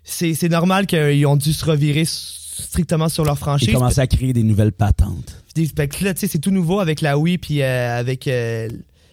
C'est 0.02 0.48
normal 0.50 0.86
qu'ils 0.86 1.26
ont 1.26 1.36
dû 1.36 1.52
se 1.52 1.64
revirer 1.64 2.04
strictement 2.06 3.08
sur 3.08 3.24
leur 3.24 3.34
Ils 3.36 3.38
franchise. 3.38 3.72
commencent 3.72 3.98
à 3.98 4.06
créer 4.06 4.32
des 4.32 4.42
nouvelles 4.42 4.72
patentes. 4.72 5.42
Des- 5.54 5.68
là, 6.02 6.14
tu 6.14 6.20
sais, 6.20 6.26
c'est 6.26 6.38
tout 6.40 6.50
nouveau 6.50 6.80
avec 6.80 7.00
la 7.00 7.16
Wii 7.18 7.38
puis 7.38 7.62
euh, 7.62 7.98
avec 7.98 8.26
euh, 8.28 8.68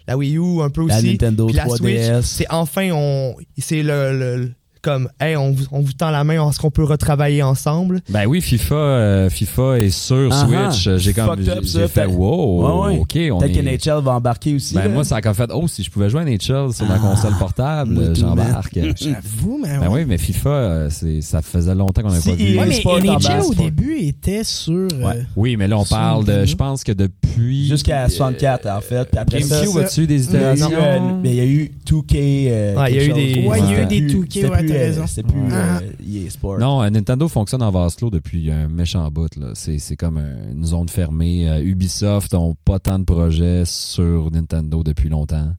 la 0.07 0.17
Wii 0.17 0.37
U 0.37 0.61
un 0.61 0.69
peu 0.69 0.85
La 0.87 0.97
aussi. 0.97 1.11
Nintendo 1.11 1.45
Puis 1.47 1.55
la 1.55 1.65
3DS. 1.65 1.77
Switch, 1.77 2.25
c'est 2.25 2.45
enfin 2.49 2.89
on 2.91 3.35
c'est 3.57 3.83
le- 3.83 4.51
comme 4.81 5.09
hey 5.19 5.35
on 5.35 5.51
vous, 5.51 5.65
on 5.71 5.81
vous 5.81 5.93
tend 5.93 6.09
la 6.09 6.23
main 6.23 6.49
est-ce 6.49 6.59
qu'on 6.59 6.71
peut 6.71 6.83
retravailler 6.83 7.43
ensemble? 7.43 8.01
Ben 8.09 8.25
oui, 8.25 8.41
FIFA, 8.41 8.75
euh, 8.75 9.29
FIFA 9.29 9.79
est 9.79 9.89
sur 9.89 10.29
Ah 10.31 10.47
ah. 10.55 10.71
Switch. 10.71 10.97
J'ai 10.97 11.13
comme, 11.13 11.35
j'ai 11.63 11.87
fait 11.87 12.05
wow, 12.05 12.85
Ouais, 12.87 12.87
ouais. 12.93 12.97
ok, 12.99 13.17
on 13.33 13.39
Peut-être 13.39 13.57
est. 13.57 13.77
que 13.79 13.97
NHL 13.97 14.03
va 14.03 14.11
embarquer 14.13 14.55
aussi. 14.55 14.73
Ben 14.75 14.83
là. 14.83 14.89
moi, 14.89 15.03
ça 15.03 15.17
a 15.17 15.21
comme 15.21 15.33
fait, 15.33 15.49
oh, 15.53 15.67
si 15.67 15.83
je 15.83 15.91
pouvais 15.91 16.09
jouer 16.09 16.21
à 16.21 16.25
NHL 16.25 16.73
sur 16.73 16.85
ma 16.87 16.95
Ah, 16.95 16.99
console 16.99 17.33
portable, 17.37 18.15
j'embarque. 18.15 18.73
J'avoue, 18.99 19.59
mais. 19.61 19.77
Ben 19.77 19.87
oui, 19.89 20.05
mais 20.07 20.17
FIFA, 20.17 20.49
euh, 20.49 20.87
c'est, 20.89 21.21
ça 21.21 21.41
faisait 21.41 21.75
longtemps 21.75 22.01
qu'on 22.01 22.09
n'avait 22.09 22.21
pas 22.31 22.35
vu. 22.35 22.57
Ouais, 22.57 22.65
mais 22.65 23.15
NHL 23.17 23.41
au 23.41 23.53
début 23.53 23.97
était 23.99 24.43
sur. 24.43 24.73
euh, 24.73 24.87
Ouais. 25.01 25.25
Oui, 25.35 25.57
mais 25.57 25.67
là, 25.67 25.77
on 25.77 25.85
parle 25.85 26.25
de, 26.25 26.45
je 26.45 26.55
pense 26.55 26.83
que 26.83 26.91
depuis. 26.91 27.67
Jusqu'à 27.67 28.07
64, 28.09 28.67
en 28.67 28.81
fait. 28.81 29.05
Puis 29.09 29.17
après 29.19 29.39
GameCube, 29.39 29.77
as-tu 29.77 30.05
des 30.07 30.25
il 30.25 30.33
y 30.33 30.35
a 30.37 30.51
eu, 30.53 30.55
itérations? 30.55 30.77
euh, 30.81 30.99
mais 31.23 31.29
il 31.29 31.35
y 31.35 31.39
a 31.39 31.45
eu 31.45 31.71
2K. 31.85 32.15
euh, 32.49 32.75
Ouais, 32.75 32.91
il 32.91 32.95
y 32.95 32.99
a 32.99 33.01
quelque 33.01 33.09
eu 33.09 33.13
des- 33.13 33.33
chose. 33.41 33.45
Ouais, 33.51 33.59
il 33.59 33.71
y 33.71 33.75
a 33.75 33.81
eu 33.81 33.85
des 33.85 34.01
plus- 34.01 34.11
2K, 34.21 34.70
euh, 34.75 34.85
raison. 34.85 35.07
C'était 35.07 35.23
plus 35.23 35.41
Ah. 35.51 35.79
euh. 35.79 36.57
Non, 36.59 36.81
euh, 36.83 36.89
Nintendo 36.89 37.27
fonctionne 37.27 37.61
en 37.63 37.71
vase 37.71 37.95
clos 37.95 38.09
depuis 38.09 38.51
un 38.51 38.67
méchant 38.67 39.09
bout. 39.11 39.29
C'est, 39.53 39.77
c'est 39.79 39.95
comme 39.95 40.17
un- 40.17 40.51
une 40.53 40.65
zone 40.65 40.89
fermée. 40.89 41.49
Euh, 41.49 41.61
Ubisoft 41.63 42.33
ont 42.33 42.55
pas 42.65 42.79
tant 42.79 42.99
de 42.99 43.03
projets 43.05 43.63
sur 43.65 44.29
Nintendo 44.31 44.83
depuis 44.83 45.09
longtemps. 45.09 45.53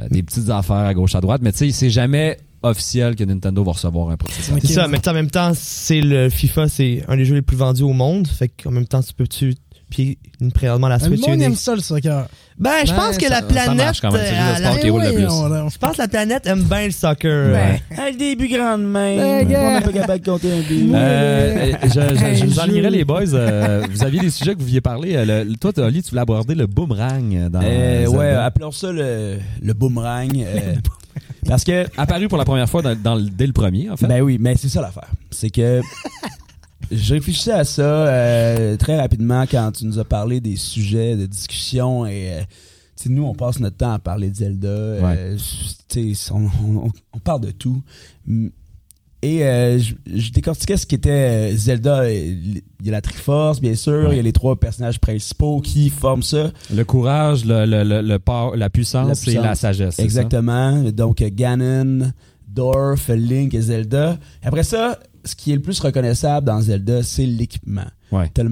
Euh, 0.00 0.08
des 0.08 0.22
petites 0.22 0.48
affaires 0.50 0.76
à 0.76 0.94
gauche 0.94 1.14
à 1.14 1.20
droite, 1.20 1.40
mais 1.42 1.52
tu 1.52 1.58
sais, 1.58 1.70
c'est 1.70 1.90
jamais 1.90 2.38
officiel 2.62 3.16
que 3.16 3.24
Nintendo 3.24 3.64
va 3.64 3.72
recevoir 3.72 4.10
un 4.10 4.16
processeur. 4.16 4.56
C'est 4.60 4.68
ça 4.72 4.86
mais 4.86 5.06
en 5.08 5.12
même 5.12 5.30
temps 5.30 5.50
c'est 5.52 6.00
le 6.00 6.30
FIFA 6.30 6.68
c'est 6.68 7.02
un 7.08 7.16
des 7.16 7.24
jeux 7.24 7.34
les 7.34 7.42
plus 7.42 7.56
vendus 7.56 7.82
au 7.82 7.92
monde 7.92 8.28
fait 8.28 8.48
qu'en 8.48 8.70
même 8.70 8.86
temps 8.86 9.02
tu 9.02 9.12
peux 9.14 9.26
tu 9.26 9.54
puis 9.92 10.16
présentement 10.54 10.88
la 10.88 10.96
Le 10.96 11.04
Switch 11.04 11.20
monde 11.20 11.40
est 11.40 11.44
aime 11.44 11.54
ça, 11.54 11.74
le 11.74 11.82
soccer. 11.82 12.26
ben 12.58 12.70
je 12.84 12.90
Ben, 12.92 12.96
pense 12.96 13.18
que 13.18 13.24
ça- 13.24 13.28
la 13.30 13.36
ça 13.36 13.42
planète 13.42 13.76
marche 13.76 14.00
quand 14.00 14.10
même, 14.10 14.20
c'est 14.24 14.32
euh, 14.32 14.32
le 14.32 14.38
à 14.40 14.58
la- 14.58 14.66
sport 14.70 14.80
qui 14.80 14.90
roule 14.90 15.02
le 15.02 15.12
plus. 15.12 15.26
on- 15.26 15.52
on- 15.52 15.68
je 15.68 15.78
pense 15.78 15.92
que 15.96 16.02
la 16.02 16.08
planète 16.08 16.46
aime 16.46 16.62
bien 16.62 16.84
le 16.86 16.90
soccer. 16.92 17.54
À 17.98 18.10
le 18.10 18.16
début, 18.16 18.48
grande 18.48 18.82
main. 18.84 19.42
Gars. 19.44 19.60
on 19.62 19.74
n'est 19.74 19.80
pas 19.82 19.92
capable 19.92 20.20
de 20.20 20.30
compter 20.30 20.50
un 20.52 20.60
but. 20.62 20.94
Euh, 20.94 21.72
je, 21.84 21.88
je, 21.90 22.46
vous 22.46 22.90
les 22.90 23.04
boys. 23.04 23.34
Euh, 23.34 23.84
vous 23.90 24.02
aviez 24.02 24.20
des 24.20 24.30
sujets 24.30 24.54
que 24.54 24.58
vous 24.60 24.64
vouliez 24.64 24.80
parler. 24.80 25.14
Euh, 25.14 25.44
le- 25.44 25.54
toi, 25.56 25.70
Oli, 25.76 26.02
tu 26.02 26.08
voulais 26.10 26.22
aborder 26.22 26.54
le 26.54 26.66
boomerang 26.66 27.48
dans 27.50 27.60
Euh, 27.62 28.06
ouais, 28.06 28.30
appelons 28.30 28.72
ça 28.72 28.90
le, 28.90 29.38
le 29.62 29.72
boomerang. 29.74 30.30
euh, 30.38 30.74
parce 31.46 31.64
que 31.64 31.86
apparu 31.98 32.28
pour 32.28 32.38
la 32.38 32.44
première 32.44 32.68
fois 32.68 32.80
dans, 32.82 32.96
dans 32.96 33.14
le- 33.16 33.28
dès 33.28 33.46
le 33.46 33.52
premier, 33.52 33.90
en 33.90 33.96
fait. 33.96 34.06
Ben 34.06 34.22
oui, 34.22 34.38
mais 34.40 34.54
c'est 34.56 34.68
ça 34.68 34.80
l'affaire. 34.80 35.08
C'est 35.30 35.50
que 35.50 35.80
je 36.92 37.14
réfléchissais 37.14 37.52
à 37.52 37.64
ça 37.64 37.82
euh, 37.82 38.76
très 38.76 38.96
rapidement 39.00 39.44
quand 39.50 39.72
tu 39.72 39.86
nous 39.86 39.98
as 39.98 40.04
parlé 40.04 40.40
des 40.40 40.56
sujets 40.56 41.16
de 41.16 41.26
discussion 41.26 42.06
et 42.06 42.32
euh, 42.32 42.40
nous 43.06 43.24
on 43.24 43.34
passe 43.34 43.58
notre 43.58 43.76
temps 43.78 43.92
à 43.92 43.98
parler 43.98 44.30
de 44.30 44.36
Zelda. 44.36 44.68
euh, 44.68 45.36
tu 45.88 46.14
sais, 46.14 46.32
on, 46.32 46.44
on- 46.66 46.90
on 47.12 47.18
parle 47.18 47.40
de 47.42 47.50
tout. 47.50 47.82
Mm. 48.26 48.48
Et 49.24 49.44
euh, 49.44 49.78
je, 49.78 49.94
je 50.12 50.32
décortiquais 50.32 50.76
ce 50.76 50.84
qu'était 50.84 51.52
euh, 51.52 51.56
Zelda. 51.56 52.10
Il 52.12 52.60
y 52.82 52.88
a 52.88 52.92
la 52.92 53.00
Triforce, 53.00 53.60
bien 53.60 53.76
sûr. 53.76 54.08
Ouais. 54.08 54.14
Il 54.14 54.16
y 54.16 54.18
a 54.18 54.22
les 54.22 54.32
trois 54.32 54.56
personnages 54.58 54.98
principaux 54.98 55.60
qui 55.60 55.90
forment 55.90 56.24
ça. 56.24 56.50
Le 56.74 56.84
courage, 56.84 57.44
le, 57.44 57.64
le, 57.64 57.84
le, 57.84 58.02
la 58.56 58.68
puissance 58.70 59.24
La 59.26 59.32
et 59.32 59.36
la 59.36 59.54
sagesse. 59.54 59.94
ça? 59.94 60.02
Exactement. 60.02 60.82
Donc, 60.90 61.22
euh, 61.22 61.30
Ganon, 61.32 62.10
Dorf, 62.48 63.08
Link 63.10 63.54
et 63.54 63.60
Zelda. 63.60 64.18
Après 64.42 64.64
ça, 64.64 64.98
ce 65.24 65.34
qui 65.34 65.52
est 65.52 65.56
le 65.56 65.62
plus 65.62 65.78
reconnaissable 65.80 66.46
dans 66.46 66.60
Zelda, 66.60 67.02
c'est 67.02 67.26
l'équipement. 67.26 67.86
Ouais. 68.10 68.30
T'as 68.34 68.44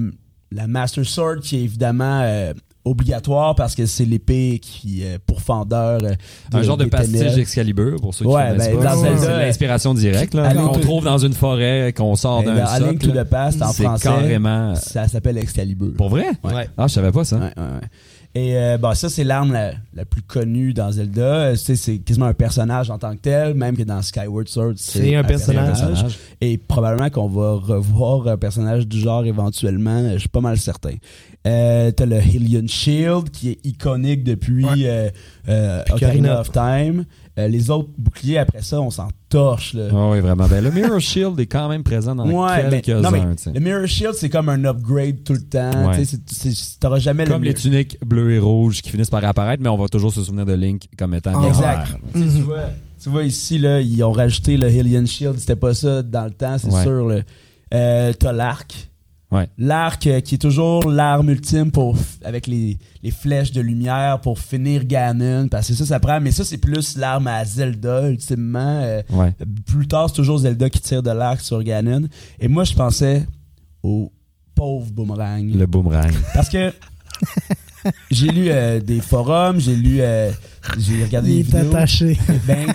la 0.51 0.67
Master 0.67 1.05
Sword 1.05 1.39
qui 1.41 1.57
est 1.57 1.63
évidemment 1.63 2.21
euh, 2.23 2.53
obligatoire 2.83 3.55
parce 3.55 3.75
que 3.75 3.85
c'est 3.85 4.05
l'épée 4.05 4.59
qui 4.61 5.03
euh, 5.05 5.17
pourfendeur. 5.25 6.03
euh, 6.03 6.13
Un 6.51 6.61
genre 6.63 6.77
de 6.77 6.85
pastiche. 6.85 7.37
Excalibur, 7.37 8.01
pour 8.01 8.13
ceux 8.13 8.25
qui 8.25 8.31
Ouais, 8.31 8.49
connaissent 8.51 8.69
ben, 8.69 8.77
pas. 8.79 8.83
dans 8.83 9.01
C'est- 9.01 9.07
Zelda, 9.17 9.21
c'est 9.21 9.45
l'inspiration 9.45 9.93
directe, 9.93 10.33
là. 10.33 10.53
Qu'on 10.53 10.79
trouve 10.79 11.03
dans 11.05 11.17
une 11.19 11.33
forêt, 11.33 11.93
qu'on 11.95 12.15
sort 12.15 12.43
d'un 12.43 12.57
A 12.57 12.79
Link 12.79 12.99
to 12.99 13.07
socle. 13.07 13.19
the 13.19 13.29
Past, 13.29 13.61
en 13.61 13.71
français, 13.71 14.03
carrément... 14.09 14.75
ça 14.75 15.07
s'appelle 15.07 15.37
Excalibur. 15.37 15.93
Pour 15.95 16.09
vrai? 16.09 16.25
Ouais. 16.43 16.67
Ah, 16.77 16.87
je 16.87 16.93
savais 16.93 17.11
pas 17.11 17.23
ça. 17.23 17.37
Ouais, 17.37 17.43
ouais, 17.55 17.63
ouais. 17.63 17.87
Et 18.33 18.55
euh, 18.55 18.77
bon, 18.77 18.93
ça, 18.93 19.09
c'est 19.09 19.25
l'arme 19.25 19.51
la, 19.51 19.71
la 19.93 20.05
plus 20.05 20.21
connue 20.21 20.73
dans 20.73 20.89
Zelda. 20.91 21.21
Euh, 21.21 21.51
tu 21.51 21.57
sais, 21.57 21.75
C'est 21.75 21.97
quasiment 21.97 22.27
un 22.27 22.33
personnage 22.33 22.89
en 22.89 22.97
tant 22.97 23.11
que 23.13 23.19
tel, 23.21 23.53
même 23.55 23.75
que 23.75 23.83
dans 23.83 24.01
Skyward 24.01 24.47
Sword, 24.47 24.73
C'est 24.77 25.15
un 25.15 25.23
personnage. 25.23 25.67
personnage. 25.79 26.17
Et 26.39 26.57
probablement 26.57 27.09
qu'on 27.09 27.27
va 27.27 27.51
revoir 27.55 28.27
un 28.29 28.37
personnage 28.37 28.87
du 28.87 28.99
genre 29.01 29.25
éventuellement, 29.25 30.11
je 30.13 30.17
suis 30.19 30.29
pas 30.29 30.39
mal 30.39 30.57
certain. 30.57 30.95
Euh, 31.45 31.91
T'as 31.91 32.05
le 32.05 32.21
Hylian 32.21 32.67
Shield 32.67 33.31
qui 33.31 33.49
est 33.49 33.59
iconique 33.65 34.23
depuis 34.23 34.63
Ouais. 34.63 34.85
euh, 34.85 35.09
euh, 35.49 35.83
Ocarina. 35.91 36.39
of 36.39 36.51
Time. 36.51 37.03
Euh, 37.39 37.47
les 37.47 37.69
autres 37.69 37.89
boucliers 37.97 38.39
après 38.39 38.61
ça, 38.61 38.81
on 38.81 38.89
s'en 38.89 39.07
torche. 39.29 39.73
Là. 39.73 39.87
Ah 39.93 40.09
oui, 40.11 40.19
vraiment. 40.19 40.47
Ben, 40.49 40.61
le 40.61 40.69
Mirror 40.69 40.99
Shield 40.99 41.39
est 41.39 41.45
quand 41.45 41.69
même 41.69 41.81
présent 41.81 42.13
dans 42.13 42.29
Ouais, 42.29 42.81
quelques-uns. 42.81 43.09
Le 43.53 43.59
Mirror 43.61 43.87
Shield, 43.87 44.13
c'est 44.15 44.27
comme 44.29 44.49
un 44.49 44.65
upgrade 44.65 45.23
tout 45.23 45.33
le 45.33 45.41
temps. 45.41 45.89
Ouais. 45.91 46.03
T'auras 46.81 46.99
jamais 46.99 47.23
Comme 47.25 47.41
le 47.43 47.47
les 47.47 47.53
tuniques 47.53 47.97
bleues 48.05 48.33
et 48.33 48.39
rouges 48.39 48.81
qui 48.81 48.89
finissent 48.89 49.09
par 49.09 49.23
apparaître, 49.23 49.63
mais 49.63 49.69
on 49.69 49.77
va 49.77 49.87
toujours 49.87 50.11
se 50.13 50.23
souvenir 50.23 50.45
de 50.45 50.53
Link 50.53 50.83
comme 50.97 51.13
étant 51.13 51.39
bien 51.39 51.47
Exact. 51.49 51.87
Tu 52.13 52.19
tu 52.19 52.27
vois, 52.41 52.65
tu 53.01 53.09
vois 53.09 53.23
ici, 53.23 53.57
là, 53.57 53.79
ils 53.79 54.03
ont 54.03 54.11
rajouté 54.11 54.57
le 54.57 54.69
Hylian 54.69 55.05
Shield. 55.05 55.39
C'était 55.39 55.55
pas 55.55 55.73
ça 55.73 56.03
dans 56.03 56.25
le 56.25 56.31
temps, 56.31 56.57
c'est 56.57 56.71
Ouais. 56.73 56.83
sûr. 56.83 57.21
Euh, 57.73 58.13
T'as 58.19 58.31
l'arc. 58.33 58.90
Ouais. 59.31 59.47
L'arc 59.57 60.05
euh, 60.07 60.19
qui 60.19 60.35
est 60.35 60.37
toujours 60.39 60.89
l'arme 60.91 61.29
ultime 61.29 61.71
pour 61.71 61.95
avec 62.25 62.47
les, 62.47 62.77
les 63.01 63.11
flèches 63.11 63.53
de 63.53 63.61
lumière 63.61 64.19
pour 64.19 64.39
finir 64.39 64.83
Ganon. 64.85 65.47
Parce 65.47 65.69
que 65.69 65.73
ça, 65.73 65.85
ça 65.85 65.99
prend. 66.01 66.19
Mais 66.19 66.31
ça, 66.31 66.43
c'est 66.43 66.57
plus 66.57 66.97
l'arme 66.97 67.27
à 67.27 67.45
Zelda, 67.45 68.09
ultimement. 68.09 68.81
Euh, 68.83 69.01
Ouais. 69.09 69.33
plus 69.65 69.87
tard, 69.87 70.09
c'est 70.09 70.15
toujours 70.15 70.39
Zelda 70.39 70.69
qui 70.69 70.81
tire 70.81 71.01
de 71.01 71.11
l'arc 71.11 71.39
sur 71.41 71.63
Ganon. 71.63 72.07
Et 72.39 72.47
moi, 72.49 72.65
je 72.65 72.73
pensais 72.73 73.25
au 73.83 74.11
pauvre 74.53 74.91
boomerang. 74.91 75.49
Le 75.55 75.65
boomerang. 75.65 76.11
Parce 76.33 76.49
que 76.49 76.73
j'ai 78.11 78.27
lu 78.27 78.45
euh, 78.49 78.79
des 78.79 78.99
forums, 78.99 79.59
j'ai 79.59 79.75
lu, 79.75 79.97
euh, 80.01 80.29
j'ai 80.77 81.03
regardé 81.05 81.29
Il 81.31 81.33
des 81.45 81.55
est 81.55 81.59
vidéos. 81.61 81.75
attaché. 81.75 82.17
Ben, 82.45 82.67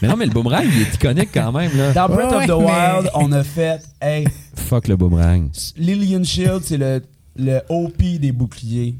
mais 0.00 0.08
non, 0.08 0.16
mais 0.16 0.26
le 0.26 0.32
boomerang, 0.32 0.64
il 0.64 0.82
est 0.82 0.94
iconique 0.94 1.30
quand 1.32 1.52
même, 1.52 1.76
là. 1.76 1.92
dans 1.92 2.08
Breath 2.08 2.30
Ouais, 2.30 2.36
of 2.36 2.44
the 2.46 2.48
mais- 2.48 2.54
Wild, 2.66 3.10
on 3.14 3.32
a 3.32 3.42
fait, 3.44 3.82
hey, 4.00 4.26
Fuck 4.54 4.88
le 4.88 4.96
boomerang. 4.96 5.48
Lillian 5.76 6.22
Shield, 6.24 6.62
c'est 6.64 6.76
le, 6.78 7.02
le 7.36 7.60
OP 7.68 8.18
des 8.18 8.32
boucliers. 8.32 8.96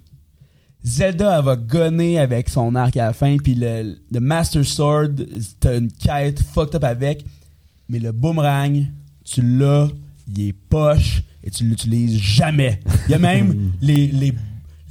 Zelda, 0.85 1.39
elle 1.39 1.45
va 1.45 1.57
gonner 1.57 2.19
avec 2.19 2.49
son 2.49 2.75
arc 2.75 2.97
à 2.97 3.07
la 3.07 3.13
fin, 3.13 3.37
puis 3.37 3.55
le, 3.55 3.97
le 4.11 4.21
Master 4.21 4.65
Sword, 4.65 5.11
t'as 5.61 5.79
une 5.79 5.91
quête 5.93 6.41
fucked 6.43 6.75
up 6.75 6.85
avec, 6.85 7.25
mais 7.89 8.01
le 8.01 8.11
boomerang, 8.11 8.85
tu 9.25 9.43
l'as, 9.43 9.89
il 10.35 10.49
est 10.49 10.53
poche, 10.53 11.23
et 11.45 11.51
tu 11.51 11.65
l'utilises 11.65 12.19
jamais. 12.19 12.81
Il 13.09 13.13
y 13.13 13.15
a 13.15 13.19
même 13.19 13.73
les, 13.81 14.09
les, 14.09 14.33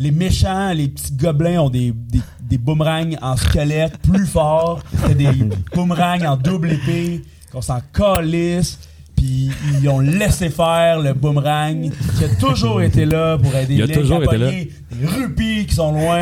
les 0.02 0.12
méchants, 0.12 0.74
les 0.74 0.88
petits 0.88 1.14
gobelins 1.14 1.62
ont 1.62 1.70
des, 1.70 1.92
des, 1.92 2.22
des 2.42 2.58
boomerangs 2.58 3.16
en 3.22 3.38
squelette 3.38 4.00
plus 4.00 4.26
forts, 4.26 4.82
t'as 5.00 5.14
des 5.14 5.30
boomerangs 5.76 6.26
en 6.26 6.36
double 6.36 6.72
épée, 6.72 7.22
qu'on 7.52 7.62
s'en 7.62 7.82
calisse, 7.94 8.80
puis 9.22 9.52
ils 9.82 9.88
ont 9.88 10.00
laissé 10.00 10.50
faire 10.50 11.00
le 11.00 11.14
boomerang, 11.14 11.92
qui 12.18 12.24
a 12.24 12.28
toujours 12.40 12.82
été 12.82 13.06
là 13.06 13.38
pour 13.38 13.56
aider 13.56 13.76
Il 13.76 13.82
a 13.84 13.86
Link 13.86 14.00
toujours 14.00 14.22
à 14.22 14.24
été 14.24 14.38
là. 14.38 14.50
des 14.52 14.72
rupies 15.06 15.66
qui 15.68 15.76
sont 15.76 15.92
loin, 15.92 16.22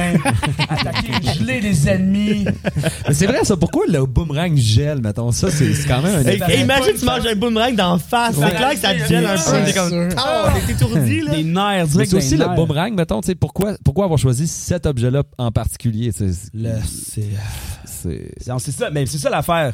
attaquer, 0.67 1.13
geler 1.37 1.61
des 1.61 1.87
ennemis. 1.87 2.45
Mais 3.07 3.13
c'est 3.13 3.25
vrai, 3.25 3.39
ça. 3.45 3.55
Pourquoi 3.55 3.85
le 3.87 4.05
boomerang 4.05 4.55
gèle, 4.57 4.99
mettons? 5.01 5.31
Ça, 5.31 5.49
c'est 5.49 5.73
c'est 5.73 5.87
quand 5.87 6.01
même 6.01 6.15
un. 6.25 6.29
Hey, 6.29 6.39
t'avais 6.39 6.55
hey, 6.57 6.63
imagine 6.63 6.93
tu 6.99 7.05
manges 7.05 7.25
un 7.25 7.35
boomerang 7.35 7.75
d'en 7.75 7.97
face. 7.97 8.35
C'est 8.37 8.55
clair 8.55 8.71
que 8.71 8.77
ça 8.79 8.93
te 8.93 9.07
gèle 9.07 9.25
un 9.25 9.33
peu. 9.35 9.37
C'est 9.39 9.63
T'es 9.65 9.73
comme, 9.73 10.09
ah, 10.17 10.53
t'es 10.67 10.73
étourdi, 10.73 11.21
là. 11.21 11.31
Des 11.35 11.43
nerfs, 11.43 11.85
Mais 11.85 11.87
direct 11.87 12.09
c'est 12.11 12.17
aussi 12.17 12.35
le 12.37 12.45
nerfs. 12.45 12.55
boomerang, 12.55 12.93
mettons, 12.95 13.21
tu 13.21 13.27
sais, 13.27 13.35
pourquoi, 13.35 13.75
pourquoi 13.83 14.03
avoir 14.05 14.19
choisi 14.19 14.45
cet 14.45 14.85
objet-là 14.85 15.23
en 15.37 15.51
particulier? 15.51 16.11
tu 16.11 16.31
sais, 16.33 16.49
Le- 16.53 16.69
c'est- 16.85 17.21
C'est. 17.85 18.31
c'est 18.37 18.51
c'est 18.59 18.71
ça, 18.71 18.89
mais 18.91 19.05
c'est 19.05 19.17
ça 19.17 19.29
l'affaire. 19.29 19.73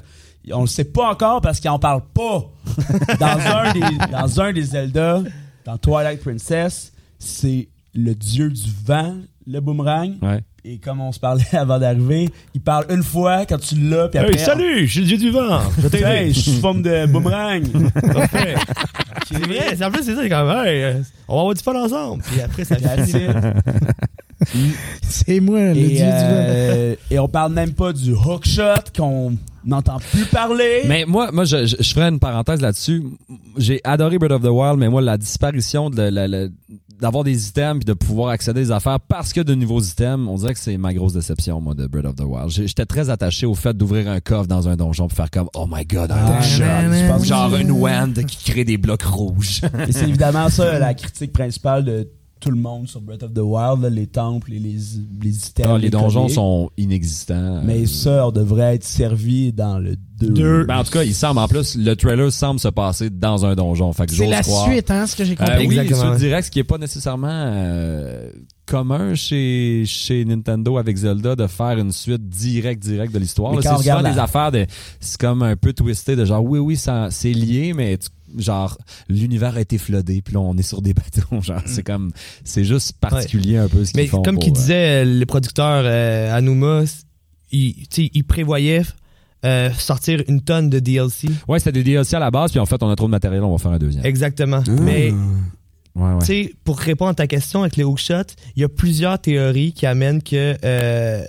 On 0.53 0.61
le 0.61 0.67
sait 0.67 0.83
pas 0.83 1.09
encore 1.11 1.41
parce 1.41 1.59
qu'on 1.59 1.79
parle 1.79 2.01
pas. 2.13 2.45
Dans 3.19 3.39
un 3.39 3.73
des, 3.73 3.81
dans 4.11 4.41
un 4.41 4.51
des 4.53 4.61
Zelda, 4.63 5.21
dans 5.65 5.77
Twilight 5.77 6.21
Princess, 6.21 6.91
c'est 7.19 7.67
le 7.93 8.13
dieu 8.13 8.49
du 8.51 8.69
vent, 8.85 9.15
le 9.47 9.59
boomerang. 9.61 10.13
Ouais. 10.21 10.41
Et 10.65 10.77
comme 10.79 10.99
on 10.99 11.11
se 11.11 11.19
parlait 11.19 11.45
avant 11.53 11.77
d'arriver, 11.79 12.29
il 12.53 12.61
parle 12.61 12.85
une 12.89 13.03
fois 13.03 13.45
quand 13.45 13.59
tu 13.59 13.75
l'as, 13.75 14.07
puis 14.09 14.19
après. 14.19 14.33
je 14.37 14.85
suis 14.91 15.01
le 15.01 15.05
dieu 15.07 15.17
du 15.17 15.29
vent. 15.31 15.59
Je 15.81 15.97
Hey, 16.05 16.33
je 16.33 16.39
suis 16.39 16.51
sous 16.53 16.59
forme 16.59 16.81
de 16.81 17.05
boomerang. 17.11 17.63
C'est 19.27 19.37
vrai, 19.45 19.75
c'est- 19.75 19.85
en 19.85 19.91
plus, 19.91 20.03
c'est 20.03 20.15
ça, 20.15 20.21
c'est 20.23 20.29
comme, 20.29 20.49
hey, 20.49 20.83
euh, 20.83 20.93
on 21.27 21.35
va 21.35 21.39
avoir 21.41 21.53
du 21.55 21.61
fun 21.63 21.75
ensemble. 21.75 22.23
Puis 22.23 22.41
après, 22.41 22.65
ça 22.65 22.75
finit. 22.77 23.23
it. 23.25 24.75
C'est 25.01 25.39
moi, 25.39 25.59
le 25.59 25.77
Et, 25.77 25.87
dieu 25.87 25.95
du 25.97 26.01
vent. 26.01 26.07
euh, 26.11 26.95
et 27.11 27.19
on 27.19 27.27
parle 27.27 27.53
même 27.53 27.73
pas 27.73 27.93
du 27.93 28.11
hookshot 28.13 28.91
qu'on 28.95 29.37
n'entend 29.65 29.97
plus 30.11 30.25
parler. 30.25 30.83
Mais 30.87 31.05
moi, 31.07 31.31
moi 31.31 31.43
je, 31.45 31.65
je, 31.65 31.75
je 31.79 31.93
ferais 31.93 32.09
une 32.09 32.19
parenthèse 32.19 32.61
là-dessus. 32.61 33.03
J'ai 33.57 33.81
adoré 33.83 34.17
Breath 34.17 34.31
of 34.31 34.41
the 34.41 34.47
Wild, 34.49 34.77
mais 34.77 34.89
moi, 34.89 35.01
la 35.01 35.17
disparition 35.17 35.89
de 35.89 36.01
la- 36.03 36.27
la- 36.27 36.47
d'avoir 36.99 37.25
des 37.25 37.49
items 37.49 37.79
puis 37.79 37.85
de 37.85 37.93
pouvoir 37.93 38.29
accéder 38.29 38.61
à 38.61 38.63
des 38.63 38.71
affaires 38.71 38.99
parce 39.01 39.33
que 39.33 39.41
de 39.41 39.53
nouveaux 39.53 39.81
items, 39.81 40.27
on 40.29 40.35
dirait 40.37 40.53
que 40.53 40.59
c'est 40.59 40.77
ma 40.77 40.93
grosse 40.93 41.11
déception, 41.13 41.59
moi, 41.59 41.73
de 41.73 41.87
Breath 41.87 42.05
of 42.05 42.15
the 42.15 42.21
Wild. 42.21 42.49
J'étais 42.49 42.85
très 42.85 43.09
attaché 43.09 43.45
au 43.45 43.53
fait 43.53 43.75
d'ouvrir 43.75 44.09
un 44.09 44.21
coffre 44.21 44.47
dans 44.47 44.69
un 44.69 44.77
donjon 44.77 45.07
pour 45.09 45.17
faire 45.17 45.29
comme 45.29 45.49
Oh 45.55 45.67
my 45.69 45.83
god, 45.85 46.11
un 46.11 46.15
Ah, 46.15 46.41
man, 46.59 47.07
man. 47.09 47.23
Genre 47.23 47.55
une 47.57 47.71
wand 47.71 48.13
qui 48.25 48.49
crée 48.51 48.63
des 48.63 48.77
blocs 48.77 49.03
rouges. 49.03 49.59
Et 49.87 49.91
c'est 49.91 50.07
évidemment 50.07 50.47
ça 50.49 50.79
la 50.79 50.93
critique 50.93 51.33
principale 51.33 51.83
de 51.83 52.07
tout 52.45 52.51
le 52.51 52.61
monde 52.61 52.87
sur 52.87 53.01
Breath 53.01 53.23
of 53.23 53.33
the 53.33 53.39
Wild, 53.39 53.81
là, 53.81 53.89
les 53.89 54.07
temples 54.07 54.53
et 54.53 54.59
les, 54.59 54.75
les 55.21 55.47
items. 55.47 55.67
Ah, 55.67 55.77
les 55.79 55.89
donjons 55.89 56.21
colliers. 56.23 56.33
sont 56.35 56.69
inexistants. 56.77 57.61
Mais 57.63 57.81
Euh, 57.81 57.85
ça, 57.87 58.27
on 58.27 58.31
devrait 58.31 58.75
être 58.75 58.83
servi 58.83 59.51
dans 59.51 59.79
le 59.79 59.95
2. 60.19 60.29
Deux. 60.29 60.65
ben, 60.65 60.77
en 60.77 60.83
tout 60.83 60.91
cas, 60.91 61.03
il 61.03 61.13
semble, 61.15 61.39
en 61.39 61.47
plus, 61.47 61.75
le 61.75 61.95
trailer 61.95 62.31
semble 62.31 62.59
se 62.59 62.67
passer 62.69 63.09
dans 63.09 63.45
un 63.45 63.55
donjon. 63.55 63.91
Fait 63.93 64.05
que 64.05 64.13
C'est 64.13 64.27
la 64.27 64.41
croire. 64.43 64.67
suite, 64.71 64.89
hein, 64.91 65.07
ce 65.07 65.15
que 65.15 65.25
j'ai 65.25 65.33
Euh, 65.33 65.35
compris. 65.35 65.67
oui, 65.67 65.77
Exactement. 65.79 66.11
sur 66.11 66.15
direct, 66.19 66.45
ce 66.45 66.51
qui 66.51 66.59
est 66.59 66.63
pas 66.63 66.77
nécessairement 66.77 67.27
euh, 67.31 68.29
commun 68.65 69.13
chez, 69.15 69.83
chez 69.85 70.23
Nintendo 70.25 70.77
avec 70.77 70.95
Zelda 70.97 71.35
de 71.35 71.47
faire 71.47 71.77
une 71.79 71.91
suite 71.91 72.27
directe, 72.29 72.81
directe 72.81 73.13
de 73.13 73.19
l'histoire. 73.19 73.51
Mais 73.53 73.57
C'est 73.61 73.67
souvent 73.69 73.79
regarde 73.79 74.05
des 74.05 74.13
la- 74.15 74.23
affaires 74.23 74.51
de, 74.51 74.65
c'est 74.99 75.19
comme 75.19 75.41
un 75.43 75.55
peu 75.55 75.73
twisté 75.73 76.15
de 76.15 76.23
genre, 76.25 76.43
oui, 76.43 76.59
oui, 76.59 76.77
ça, 76.77 77.07
c'est 77.11 77.33
lié, 77.33 77.73
mais 77.75 77.97
tu- 77.97 78.07
genre, 78.37 78.77
l'univers 79.09 79.55
a 79.55 79.61
été 79.61 79.77
floodé, 79.77 80.21
puis 80.21 80.33
là, 80.33 80.39
on 80.39 80.55
est 80.57 80.63
sur 80.63 80.81
des 80.81 80.93
bateaux. 80.93 81.41
Genre, 81.41 81.61
c'est 81.65 81.83
comme, 81.83 82.11
c'est 82.43 82.63
juste 82.63 82.93
particulier 82.93 83.57
un 83.57 83.67
peu 83.67 83.85
ce 83.85 83.91
qu'ils 83.91 84.01
Mais 84.01 84.07
font. 84.07 84.21
comme 84.21 84.39
qu'il 84.39 84.51
euh, 84.51 84.55
disait, 84.55 85.03
euh, 85.03 85.19
le 85.19 85.25
producteur 85.25 85.83
euh, 85.85 86.35
Anuma, 86.35 86.83
il, 87.51 88.23
prévoyait 88.27 88.81
euh, 89.45 89.71
sortir 89.71 90.23
une 90.27 90.41
tonne 90.41 90.69
de 90.69 90.79
DLC. 90.79 91.27
Ouais, 91.47 91.59
c'était 91.59 91.71
des 91.71 91.83
DLC 91.83 92.15
à 92.15 92.19
la 92.19 92.31
base, 92.31 92.51
puis 92.51 92.59
en 92.59 92.65
fait, 92.65 92.81
on 92.81 92.89
a 92.89 92.95
trop 92.95 93.07
de 93.07 93.11
matériel, 93.11 93.43
on 93.43 93.51
va 93.51 93.57
faire 93.57 93.71
un 93.71 93.79
deuxième. 93.79 94.05
Exactement. 94.05 94.63
Ah. 94.67 94.71
Mais 94.71 95.13
Ouais, 95.95 96.11
ouais. 96.11 96.19
tu 96.19 96.25
sais, 96.25 96.53
pour 96.65 96.77
répondre 96.77 97.11
à 97.11 97.15
ta 97.15 97.27
question 97.27 97.61
avec 97.61 97.77
les 97.77 97.85
hookshot, 97.85 98.23
il 98.57 98.61
y 98.61 98.65
a 98.65 98.69
plusieurs 98.69 99.17
théories 99.19 99.71
qui 99.71 99.85
amènent 99.85 100.21
que 100.21 100.57
euh, 100.65 101.25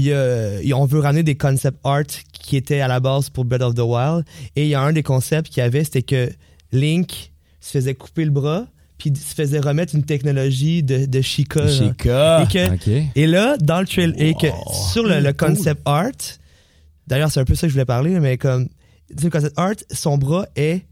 il 0.00 0.06
y 0.06 0.12
a- 0.12 0.60
il- 0.62 0.74
on 0.74 0.84
veut 0.86 1.00
ramener 1.00 1.22
des 1.22 1.36
concept 1.36 1.78
art 1.84 2.02
qui 2.32 2.56
étaient 2.56 2.80
à 2.80 2.88
la 2.88 3.00
base 3.00 3.30
pour 3.30 3.44
Breath 3.44 3.62
of 3.62 3.74
the 3.74 3.80
Wild. 3.80 4.24
Et 4.56 4.64
il 4.64 4.68
y 4.68 4.74
a 4.74 4.80
un 4.80 4.92
des 4.92 5.02
concepts 5.02 5.48
qu'il 5.50 5.62
y 5.62 5.64
avait, 5.66 5.84
c'était 5.84 6.02
que 6.02 6.30
Link 6.72 7.30
se 7.60 7.70
faisait 7.72 7.94
couper 7.94 8.24
le 8.24 8.30
bras, 8.30 8.66
puis 8.98 9.12
se 9.16 9.34
faisait 9.34 9.60
remettre 9.60 9.94
une 9.94 10.04
technologie 10.04 10.82
de, 10.82 11.06
de 11.06 11.18
là. 11.18 11.22
Sheikah. 11.68 12.42
Et 12.42 12.46
que 12.52 12.74
OK. 12.74 13.02
et 13.14 13.26
là, 13.26 13.56
dans 13.58 13.80
le 13.80 13.86
trail, 13.86 14.14
et 14.18 14.34
que 14.34 14.46
sur 14.92 15.02
le, 15.04 15.20
le 15.20 15.32
Cool. 15.32 15.48
concept 15.54 15.80
art, 15.84 16.10
d'ailleurs, 17.06 17.30
c'est 17.30 17.40
un 17.40 17.44
peu 17.44 17.54
ça 17.54 17.62
que 17.62 17.68
je 17.68 17.74
voulais 17.74 17.84
parler, 17.84 18.18
mais 18.20 18.36
comme, 18.38 18.68
le 19.22 19.30
concept 19.30 19.58
art, 19.58 19.74
son 19.92 20.18
bras 20.18 20.46
est, 20.56 20.82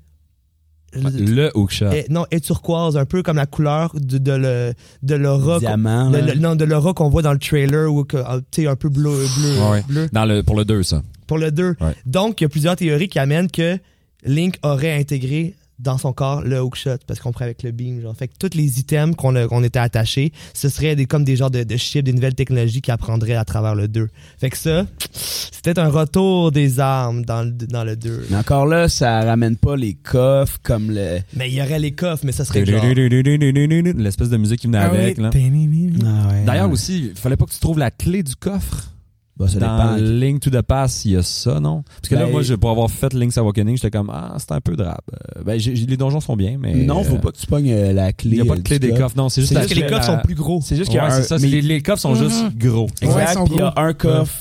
Le 0.94 1.50
hookshot. 1.54 1.90
est- 1.90 2.08
non, 2.08 2.24
est 2.30 2.40
turquoise, 2.44 2.96
un 2.96 3.04
peu 3.04 3.22
comme 3.22 3.36
la 3.36 3.46
couleur 3.46 3.92
de, 3.94 4.18
de 4.18 4.32
le, 4.32 4.72
de 5.02 5.14
l'aura, 5.14 5.54
qu'on- 5.54 5.66
Diamant. 5.66 6.10
le- 6.10 6.34
non, 6.38 6.56
de 6.56 6.64
l'aura 6.64 6.94
qu'on 6.94 7.08
voit 7.10 7.22
dans 7.22 7.32
le 7.32 7.38
trailer, 7.38 7.92
ou 7.92 8.04
que, 8.04 8.16
ah, 8.16 8.38
tu 8.50 8.62
sais, 8.62 8.68
un 8.68 8.76
peu 8.76 8.88
bleu, 8.88 9.10
bleu, 9.38 9.70
ouais. 9.70 9.82
bleu, 9.88 10.08
Dans 10.12 10.24
le, 10.24 10.42
pour 10.42 10.56
le 10.56 10.64
2, 10.64 10.82
ça. 10.82 11.02
pour 11.26 11.38
le 11.38 11.50
2. 11.50 11.76
Ouais. 11.80 11.94
Donc, 12.06 12.40
il 12.40 12.44
y 12.44 12.46
a 12.46 12.48
plusieurs 12.48 12.76
théories 12.76 13.08
qui 13.08 13.18
amènent 13.18 13.50
que 13.50 13.78
Link 14.24 14.58
aurait 14.62 14.98
intégré 14.98 15.54
dans 15.78 15.98
son 15.98 16.12
corps 16.12 16.42
le 16.42 16.60
hookshot 16.60 16.96
parce 17.06 17.20
qu'on 17.20 17.32
prend 17.32 17.44
avec 17.44 17.62
le 17.62 17.70
beam 17.70 18.00
genre 18.00 18.14
fait 18.16 18.28
que 18.28 18.34
tous 18.38 18.56
les 18.56 18.80
items 18.80 19.14
qu'on 19.16 19.34
qu'on 19.48 19.62
était 19.62 19.78
attachés 19.78 20.32
ce 20.54 20.68
serait 20.68 20.96
des 20.96 21.06
comme 21.06 21.24
des 21.24 21.36
genres 21.36 21.50
de, 21.50 21.62
de 21.62 21.76
chips 21.76 22.04
des 22.04 22.12
nouvelles 22.12 22.34
technologies 22.34 22.80
qui 22.80 22.90
apprendraient 22.90 23.34
à 23.34 23.44
travers 23.44 23.74
le 23.74 23.88
2 23.88 24.08
fait 24.38 24.50
que 24.50 24.56
ça 24.56 24.86
c'était 25.10 25.78
un 25.78 25.88
retour 25.88 26.52
des 26.52 26.80
armes 26.80 27.24
dans 27.24 27.42
le, 27.42 27.50
dans 27.50 27.84
le 27.84 27.96
2 27.96 28.26
Mais 28.30 28.36
encore 28.36 28.66
là, 28.66 28.88
ça 28.88 29.20
ramène 29.22 29.56
pas 29.56 29.76
les 29.76 29.94
coffres 29.94 30.58
comme 30.62 30.90
le. 30.90 31.18
mais 31.34 31.48
il 31.50 31.54
y 31.54 31.62
aurait 31.62 31.78
les 31.78 31.92
coffres 31.92 32.24
mais 32.24 32.32
ça 32.32 32.44
serait 32.44 32.64
genre 32.66 32.84
L'espèce 33.96 34.28
de 34.30 34.36
musique 34.36 34.60
qui 34.60 34.66
venait 34.66 34.78
Ah 34.78 34.90
oui. 34.92 34.98
avec, 34.98 35.18
là. 35.18 35.30
Ah 36.04 36.28
ouais. 36.32 36.44
D'ailleurs 36.44 36.70
aussi, 36.70 37.10
il 37.10 37.14
fallait 37.14 37.36
pas 37.36 37.46
que 37.46 37.52
tu 37.52 37.60
trouves 37.60 37.78
la 37.78 37.90
clé 37.90 38.22
du 38.22 38.34
coffre. 38.36 38.90
Bah, 39.38 39.46
ça 39.46 39.60
Dans 39.60 39.94
dépend. 39.94 39.96
Link 40.18 40.40
to 40.40 40.50
the 40.50 40.62
Past, 40.62 41.04
il 41.04 41.12
y 41.12 41.16
a 41.16 41.22
ça, 41.22 41.60
non? 41.60 41.82
Parce 41.82 42.08
que 42.08 42.14
là, 42.16 42.24
Ben- 42.24 42.32
moi, 42.32 42.42
je- 42.42 42.54
pour 42.54 42.70
avoir 42.70 42.90
fait 42.90 43.14
Link's 43.14 43.38
Awakening, 43.38 43.76
j'étais 43.76 43.90
comme, 43.96 44.10
ah, 44.12 44.34
c'est 44.38 44.50
un 44.50 44.60
peu 44.60 44.74
drap. 44.74 45.00
Euh, 45.12 45.42
ben, 45.44 45.58
les 45.58 45.96
donjons 45.96 46.20
sont 46.20 46.34
bien, 46.36 46.56
mais. 46.58 46.74
Non, 46.74 47.04
faut 47.04 47.14
euh, 47.14 47.18
pas 47.18 47.30
que 47.30 47.36
tu 47.38 47.46
pognes 47.46 47.70
euh, 47.70 47.92
la 47.92 48.12
clé. 48.12 48.30
Il 48.36 48.42
n'y 48.42 48.48
a 48.48 48.52
pas 48.52 48.56
de 48.56 48.62
clé 48.62 48.78
des 48.80 48.88
coffre. 48.88 49.02
coffres, 49.02 49.16
non, 49.16 49.28
c'est 49.28 49.42
juste 49.42 49.52
la 49.54 49.64
que 49.66 49.74
les 49.74 49.82
coffres 49.82 49.94
la- 50.10 50.16
sont 50.18 50.18
plus 50.24 50.34
gros 50.34 50.60
C'est 50.64 50.74
juste 50.74 50.88
qu'il 50.90 50.96
y 50.96 51.00
a 51.00 51.04
Ouais, 51.06 51.12
un. 51.12 51.16
c'est 51.22 51.28
ça, 51.28 51.38
mais- 51.38 51.46
les, 51.46 51.62
les 51.62 51.80
coffres 51.82 52.02
sont 52.02 52.16
juste 52.16 52.56
gros. 52.56 52.88
Exact. 53.00 53.38
puis 53.44 53.54
il 53.54 53.58
y 53.58 53.62
a 53.62 53.72
un 53.76 53.92
coffre 53.92 54.34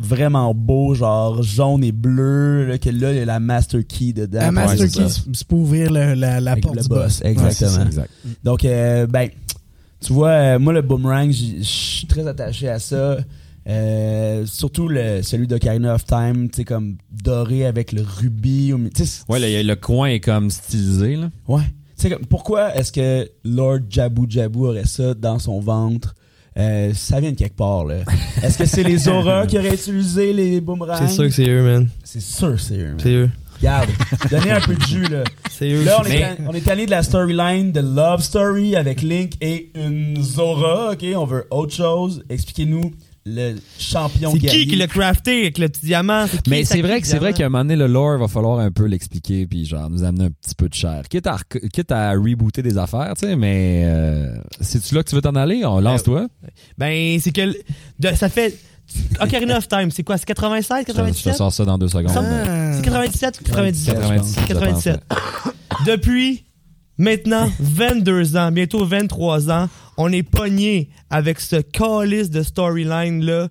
vraiment 0.00 0.54
beau, 0.54 0.94
genre 0.94 1.42
jaune 1.42 1.84
et 1.84 1.92
bleu, 1.92 2.66
là, 2.68 2.78
que 2.78 2.88
là, 2.88 3.12
il 3.12 3.18
y 3.18 3.20
a 3.20 3.24
la 3.26 3.40
master 3.40 3.80
key 3.86 4.12
dedans. 4.14 4.38
Ouais, 4.40 4.50
master 4.50 4.88
c'est 4.88 5.02
key, 5.02 5.08
c'est 5.34 5.46
pour 5.46 5.58
ouvrir 5.58 5.90
le- 5.92 6.14
la, 6.14 6.40
la 6.40 6.56
porte 6.56 6.76
le 6.76 6.82
du 6.82 6.88
boss, 6.88 7.20
boss. 7.20 7.22
exactement. 7.22 7.84
Donc, 8.44 8.62
ben, 8.62 9.28
tu 10.00 10.12
vois, 10.12 10.58
moi, 10.58 10.72
le 10.72 10.80
boomerang, 10.82 11.30
je 11.32 11.62
suis 11.62 12.06
très 12.06 12.26
attaché 12.26 12.68
à 12.68 12.78
ça. 12.78 13.18
Euh, 13.68 14.46
surtout 14.46 14.88
le, 14.88 15.22
celui 15.22 15.46
d'Ocarina 15.46 15.94
of 15.94 16.04
Time, 16.06 16.48
tu 16.48 16.56
sais, 16.58 16.64
comme 16.64 16.96
doré 17.10 17.66
avec 17.66 17.92
le 17.92 18.02
rubis. 18.02 18.72
Ouais, 19.28 19.38
le, 19.40 19.62
le 19.62 19.76
coin 19.76 20.08
est 20.08 20.20
comme 20.20 20.50
stylisé, 20.50 21.16
là. 21.16 21.30
Ouais. 21.46 21.62
Comme, 22.00 22.24
pourquoi 22.26 22.74
est-ce 22.76 22.92
que 22.92 23.28
Lord 23.44 23.80
Jabu 23.90 24.22
Jabu 24.28 24.60
aurait 24.60 24.86
ça 24.86 25.14
dans 25.14 25.38
son 25.38 25.60
ventre? 25.60 26.14
Euh, 26.56 26.92
ça 26.94 27.20
vient 27.20 27.30
de 27.32 27.36
quelque 27.36 27.56
part, 27.56 27.84
là. 27.84 27.96
Est-ce 28.42 28.58
que 28.58 28.64
c'est 28.66 28.82
les 28.82 29.06
auras 29.08 29.46
qui 29.46 29.58
auraient 29.58 29.74
utilisé 29.74 30.32
les 30.32 30.60
boomerangs? 30.60 30.96
c'est 30.98 31.08
sûr 31.08 31.24
que 31.24 31.30
c'est 31.30 31.48
eux 31.48 31.62
man 31.62 31.88
C'est 32.02 32.20
sûr, 32.20 32.58
c'est 32.58 32.78
eux. 32.78 32.88
man. 32.88 32.96
c'est 33.00 33.12
eux 33.12 33.30
Regarde, 33.60 33.88
donnez 34.30 34.50
un 34.52 34.60
peu 34.60 34.74
de 34.76 34.82
jus, 34.82 35.04
là. 35.08 35.24
C'est 35.50 35.68
eux. 35.72 35.82
Là, 35.82 36.00
on, 36.00 36.08
Mais- 36.08 36.20
est, 36.20 36.36
on 36.48 36.52
est 36.52 36.68
allé 36.68 36.86
de 36.86 36.92
la 36.92 37.02
storyline 37.02 37.72
de 37.72 37.80
Love 37.80 38.22
Story 38.22 38.76
avec 38.76 39.02
Link 39.02 39.32
et 39.40 39.72
une 39.74 40.22
Zora, 40.22 40.92
ok? 40.92 41.04
On 41.16 41.24
veut 41.24 41.44
autre 41.50 41.74
chose. 41.74 42.22
Expliquez-nous 42.28 42.92
le 43.28 43.56
champion 43.78 44.32
C'est 44.32 44.38
qui 44.40 44.66
qui 44.66 44.76
l'a 44.76 44.86
crafté 44.86 45.42
avec 45.42 45.58
le 45.58 45.68
petit 45.68 45.86
diamant? 45.86 46.26
qui 46.26 46.38
Mais 46.50 46.64
c'est 46.64 46.80
vrai 46.82 47.00
que 47.00 47.06
c'est 47.06 47.18
vrai 47.18 47.32
qu'à 47.32 47.46
un 47.46 47.48
moment 47.48 47.64
donné, 47.64 47.76
le 47.76 47.86
lore 47.86 48.18
va 48.18 48.28
falloir 48.28 48.58
un 48.58 48.70
peu 48.70 48.84
l'expliquer 48.86 49.46
puis 49.46 49.64
genre 49.66 49.88
nous 49.90 50.02
amener 50.04 50.24
un 50.26 50.30
petit 50.30 50.54
peu 50.54 50.68
de 50.68 50.74
chair. 50.74 51.02
Quitte 51.08 51.26
à, 51.26 51.36
rec- 51.36 51.68
quitte 51.72 51.92
à 51.92 52.10
rebooter 52.12 52.62
des 52.62 52.78
affaires, 52.78 53.12
tu 53.18 53.26
sais, 53.26 53.36
mais 53.36 53.82
euh, 53.84 54.36
c'est-tu 54.60 54.94
là 54.94 55.02
que 55.02 55.08
tu 55.10 55.14
veux 55.14 55.22
t'en 55.22 55.34
aller? 55.34 55.64
On 55.64 55.80
lance-toi. 55.80 56.26
Ben, 56.78 57.18
c'est 57.20 57.32
que 57.32 57.42
de- 57.98 58.14
ça 58.16 58.28
fait. 58.28 58.56
Ocarina 59.20 59.58
of 59.58 59.68
Time, 59.68 59.90
c'est 59.90 60.02
quoi? 60.02 60.16
C'est 60.16 60.24
96, 60.24 60.78
Je 60.80 60.84
te- 60.84 60.88
je 60.88 60.92
te 60.92 60.96
97? 61.02 61.34
sors 61.36 61.52
ça 61.52 61.64
dans 61.66 61.76
deux 61.76 61.88
secondes. 61.88 62.10
Ah. 62.16 62.72
C'est 62.74 62.82
97 62.82 63.40
ou 63.40 63.44
97? 63.44 63.94
97, 63.94 64.46
97. 64.46 65.00
Depuis 65.86 66.44
maintenant 66.98 67.50
22 67.60 68.36
ans, 68.36 68.50
bientôt 68.52 68.84
23 68.84 69.50
ans, 69.50 69.68
on 69.96 70.12
est 70.12 70.22
pogné 70.22 70.90
avec 71.10 71.40
ce 71.40 71.56
calice 71.56 72.30
de 72.30 72.42
storyline-là. 72.42 73.48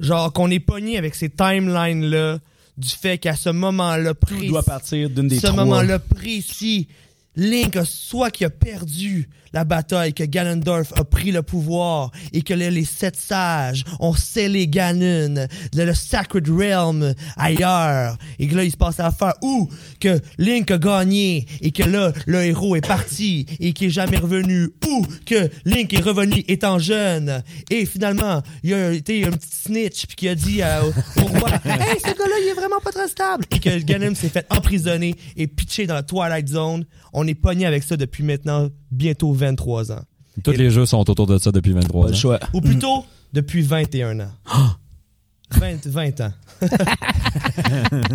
Genre 0.00 0.32
qu'on 0.32 0.50
est 0.50 0.60
pogné 0.60 0.98
avec 0.98 1.14
ces 1.14 1.30
timelines-là 1.30 2.38
du 2.76 2.88
fait 2.88 3.18
qu'à 3.18 3.36
ce 3.36 3.50
moment-là 3.50 4.14
Tout 4.14 4.26
précis, 4.26 4.48
doit 4.48 4.62
partir 4.64 5.08
d'une 5.08 5.28
des 5.28 5.38
ce 5.38 5.46
trois. 5.46 5.64
moment-là 5.64 5.98
précis, 6.00 6.88
Link 7.36 7.76
a 7.76 7.84
soit 7.84 8.30
qui 8.30 8.44
a 8.44 8.50
perdu 8.50 9.28
la 9.52 9.62
bataille, 9.64 10.12
que 10.12 10.24
Ganondorf 10.24 10.92
a 10.96 11.04
pris 11.04 11.30
le 11.30 11.42
pouvoir 11.42 12.10
et 12.32 12.42
que 12.42 12.52
là, 12.54 12.70
les 12.70 12.84
sept 12.84 13.14
sages 13.16 13.84
ont 14.00 14.12
scellé 14.14 14.66
Ganon, 14.66 15.46
le, 15.74 15.84
le 15.84 15.94
Sacred 15.94 16.48
Realm 16.48 17.14
ailleurs. 17.36 18.16
Et 18.40 18.48
que 18.48 18.56
là, 18.56 18.64
il 18.64 18.70
se 18.72 18.76
passe 18.76 18.98
l'affaire 18.98 19.34
ou 19.42 19.68
que 20.00 20.20
Link 20.38 20.70
a 20.72 20.78
gagné 20.78 21.46
et 21.60 21.70
que 21.70 21.84
là, 21.84 22.12
le 22.26 22.42
héros 22.44 22.74
est 22.74 22.86
parti 22.86 23.46
et 23.60 23.72
qu'il 23.72 23.88
est 23.88 23.90
jamais 23.90 24.18
revenu. 24.18 24.70
Ou 24.88 25.06
que 25.24 25.48
Link 25.64 25.92
est 25.94 26.02
revenu 26.02 26.44
étant 26.48 26.78
jeune 26.80 27.42
et 27.70 27.86
finalement, 27.86 28.42
il 28.64 28.70
y 28.70 28.74
a 28.74 28.92
été 28.92 29.24
un 29.24 29.30
petit 29.30 29.48
snitch 29.66 30.06
puis 30.06 30.16
qui 30.16 30.28
a 30.28 30.34
dit 30.34 30.62
à- 30.62 30.84
au, 30.84 30.88
au 30.88 31.26
roi 31.26 31.50
Hey, 31.64 31.98
ce 32.00 32.06
gars-là, 32.08 32.34
il 32.42 32.48
est 32.50 32.54
vraiment 32.54 32.80
pas 32.82 32.90
très 32.92 33.08
stable. 33.08 33.44
Et 33.52 33.60
que 33.60 33.78
Ganon 33.78 34.14
s'est 34.16 34.28
fait 34.28 34.46
emprisonner 34.50 35.14
et 35.36 35.46
pitcher 35.46 35.86
dans 35.86 35.94
la 35.94 36.02
Twilight 36.02 36.48
Zone. 36.48 36.84
On 37.12 37.23
est 37.26 37.34
pogné 37.34 37.66
avec 37.66 37.82
ça 37.82 37.96
depuis 37.96 38.22
maintenant 38.22 38.68
bientôt 38.90 39.32
23 39.32 39.92
ans. 39.92 40.02
Tous 40.42 40.50
les 40.52 40.70
jeux 40.70 40.86
sont 40.86 41.08
autour 41.08 41.26
de 41.26 41.38
ça 41.38 41.52
depuis 41.52 41.72
23 41.72 42.06
Pas 42.06 42.12
ans. 42.12 42.14
choix. 42.14 42.40
Ou 42.52 42.60
plutôt, 42.60 43.04
depuis 43.32 43.62
21 43.62 44.20
ans. 44.20 44.32
20, 45.52 45.86
20 45.86 46.20
ans. 46.22 46.32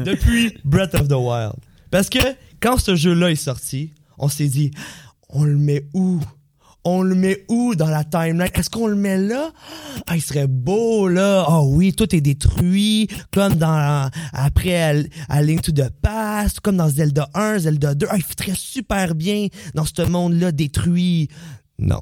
depuis 0.06 0.58
Breath 0.66 0.96
of 0.96 1.08
the 1.08 1.14
Wild. 1.14 1.54
Parce 1.92 2.10
que 2.10 2.20
quand 2.60 2.78
ce 2.78 2.96
jeu-là 2.96 3.32
est 3.32 3.36
sorti, 3.36 3.94
on 4.18 4.28
s'est 4.28 4.48
dit, 4.50 4.72
on 5.30 5.44
le 5.44 5.56
met 5.58 5.86
où? 5.94 6.20
On 6.92 7.04
le 7.04 7.14
met 7.14 7.46
où 7.50 7.76
dans 7.76 7.88
la 7.88 8.04
timeline? 8.04 8.50
Est-ce 8.56 8.72
qu'on 8.72 8.88
le 8.88 8.96
met 8.96 9.16
là? 9.20 9.52
Ah, 10.08 10.16
il 10.16 10.24
serait 10.24 10.48
beau, 10.48 11.08
là. 11.08 11.46
Ah 11.48 11.62
oui, 11.62 11.94
tout 11.94 12.16
est 12.16 12.20
détruit, 12.20 13.08
comme 13.32 13.54
dans, 13.54 14.10
après, 14.34 14.82
à, 14.82 14.94
à 15.30 15.44
Link 15.44 15.62
to 15.62 15.72
the 15.72 15.92
Past, 16.02 16.62
comme 16.62 16.78
dans 16.78 16.90
Zelda 16.90 17.30
1, 17.36 17.60
Zelda 17.60 17.94
2. 17.94 18.08
Ah, 18.10 18.18
il 18.18 18.24
fitterait 18.24 18.56
super 18.56 19.14
bien 19.14 19.50
dans 19.76 19.86
ce 19.86 20.02
monde-là 20.02 20.52
détruit. 20.52 21.30
Non. 21.78 22.02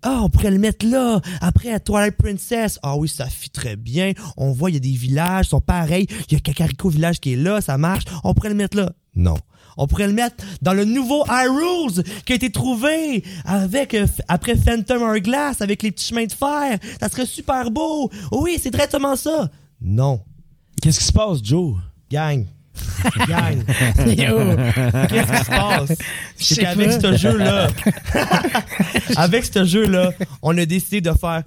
Ah, 0.00 0.20
on 0.22 0.30
pourrait 0.30 0.50
le 0.52 0.58
mettre 0.58 0.86
là. 0.86 1.20
Après, 1.42 1.70
à 1.70 1.78
Twilight 1.78 2.16
Princess. 2.16 2.78
Ah 2.82 2.96
oui, 2.96 3.08
ça 3.08 3.26
fit 3.26 3.50
très 3.50 3.76
bien. 3.76 4.12
On 4.38 4.52
voit, 4.52 4.70
il 4.70 4.74
y 4.74 4.76
a 4.78 4.80
des 4.80 4.88
villages, 4.88 5.46
ils 5.46 5.50
sont 5.50 5.60
pareils. 5.60 6.06
Il 6.28 6.32
y 6.32 6.36
a 6.36 6.40
Kakariko 6.40 6.88
Village 6.88 7.20
qui 7.20 7.34
est 7.34 7.36
là, 7.36 7.60
ça 7.60 7.76
marche. 7.76 8.04
On 8.24 8.32
pourrait 8.32 8.48
le 8.48 8.54
mettre 8.54 8.78
là. 8.78 8.90
Non. 9.14 9.36
On 9.76 9.86
pourrait 9.86 10.06
le 10.06 10.12
mettre 10.12 10.36
dans 10.62 10.72
le 10.72 10.84
nouveau 10.84 11.24
Hyrule 11.28 12.02
qui 12.24 12.32
a 12.32 12.36
été 12.36 12.50
trouvé 12.50 13.24
avec, 13.44 13.94
euh, 13.94 14.06
après 14.28 14.56
Phantom 14.56 15.02
Hourglass, 15.02 15.60
avec 15.60 15.82
les 15.82 15.90
petits 15.90 16.06
chemins 16.06 16.26
de 16.26 16.32
fer. 16.32 16.78
Ça 17.00 17.08
serait 17.08 17.26
super 17.26 17.70
beau. 17.70 18.10
Oui, 18.32 18.58
c'est 18.60 18.70
directement 18.70 19.16
ça. 19.16 19.50
Non. 19.80 20.20
Qu'est-ce 20.82 20.98
qui 21.00 21.04
se 21.06 21.12
passe, 21.12 21.38
Joe? 21.42 21.76
Gang. 22.10 22.46
Gang. 23.28 23.58
Yo. 24.06 24.56
Qu'est-ce 25.08 25.32
qui 25.32 25.44
se 25.44 25.50
passe? 25.50 25.92
C'est 26.36 26.56
qu'avec 26.56 26.92
ce 26.92 27.16
jeu-là, 27.16 27.68
avec 29.16 29.44
ce 29.44 29.64
jeu-là, 29.64 30.12
on 30.42 30.56
a 30.56 30.66
décidé 30.66 31.00
de 31.00 31.12
faire. 31.12 31.42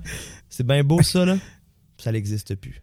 C'est 0.50 0.66
bien 0.66 0.84
beau 0.84 1.02
ça, 1.02 1.26
là. 1.26 1.38
Ça 1.98 2.12
n'existe 2.12 2.56
plus. 2.56 2.82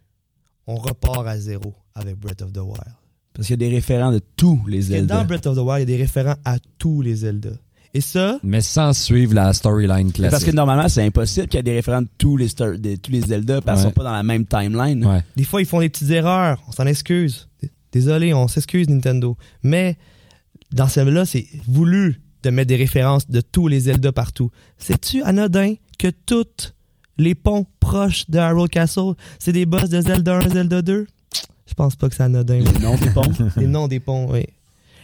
On 0.67 0.75
repart 0.75 1.27
à 1.27 1.37
zéro 1.37 1.73
avec 1.93 2.15
Breath 2.15 2.41
of 2.41 2.51
the 2.53 2.57
Wild. 2.57 3.04
Parce 3.35 3.47
qu'il 3.47 3.53
y 3.61 3.65
a 3.65 3.69
des 3.69 3.75
référents 3.75 4.11
de 4.11 4.21
tous 4.37 4.61
les 4.67 4.81
Zelda. 4.81 5.17
dans 5.17 5.25
Breath 5.25 5.45
of 5.47 5.55
the 5.57 5.59
Wild, 5.61 5.87
il 5.87 5.91
y 5.91 5.93
a 5.93 5.97
des 5.97 6.03
référents 6.03 6.35
à 6.45 6.57
tous 6.77 7.01
les 7.01 7.15
Zelda. 7.15 7.49
Et 7.93 8.01
ça, 8.01 8.39
Mais 8.43 8.59
sans 8.61 8.91
suivre 8.93 9.33
la 9.33 9.53
storyline 9.53 10.11
classique. 10.11 10.31
Parce 10.31 10.43
que 10.43 10.51
normalement, 10.51 10.89
c'est 10.89 11.03
impossible 11.05 11.47
qu'il 11.47 11.57
y 11.57 11.61
ait 11.61 11.63
des 11.63 11.73
référents 11.75 12.01
de 12.01 12.09
tous 12.17 12.35
les, 12.35 12.47
de 12.47 12.95
tous 12.97 13.11
les 13.11 13.21
Zelda 13.21 13.61
parce 13.61 13.79
qu'ils 13.79 13.87
Ouais. 13.87 13.91
sont 13.91 13.95
pas 13.95 14.03
dans 14.03 14.11
la 14.11 14.23
même 14.23 14.45
timeline. 14.45 15.05
Ouais. 15.05 15.21
des 15.37 15.43
fois, 15.45 15.61
ils 15.61 15.65
font 15.65 15.79
des 15.79 15.87
petites 15.89 16.09
erreurs. 16.09 16.61
On 16.67 16.71
s'en 16.73 16.85
excuse. 16.87 17.47
Désolé, 17.93 18.33
on 18.33 18.49
s'excuse, 18.49 18.89
Nintendo. 18.89 19.37
Mais 19.63 19.95
dans 20.73 20.87
celle-là, 20.89 21.25
c'est 21.25 21.47
voulu 21.67 22.19
de 22.43 22.49
mettre 22.49 22.67
des 22.67 22.75
références 22.75 23.29
de 23.29 23.39
tous 23.39 23.69
les 23.69 23.79
Zelda 23.81 24.11
partout. 24.11 24.51
Sais-tu, 24.77 25.23
anodin, 25.23 25.75
que 25.97 26.09
toutes 26.25 26.75
les 27.17 27.33
ponts 27.33 27.65
proches 27.79 28.29
de 28.29 28.37
Hyrule 28.39 28.67
Castle, 28.67 29.13
c'est 29.39 29.53
des 29.53 29.65
boss 29.65 29.87
de 29.89 30.01
Zelda 30.01 30.39
1, 30.39 30.49
Zelda 30.49 30.81
2? 30.81 31.07
Je 31.67 31.73
pense 31.73 31.95
pas 31.95 32.09
que 32.09 32.15
c'est 32.15 32.23
anodin. 32.23 32.59
Les 32.59 32.79
noms 32.79 32.95
des 32.97 33.09
ponts. 33.09 33.31
Les 33.57 33.67
noms 33.67 33.87
des 33.87 33.99
ponts, 33.99 34.27
oui. 34.31 34.45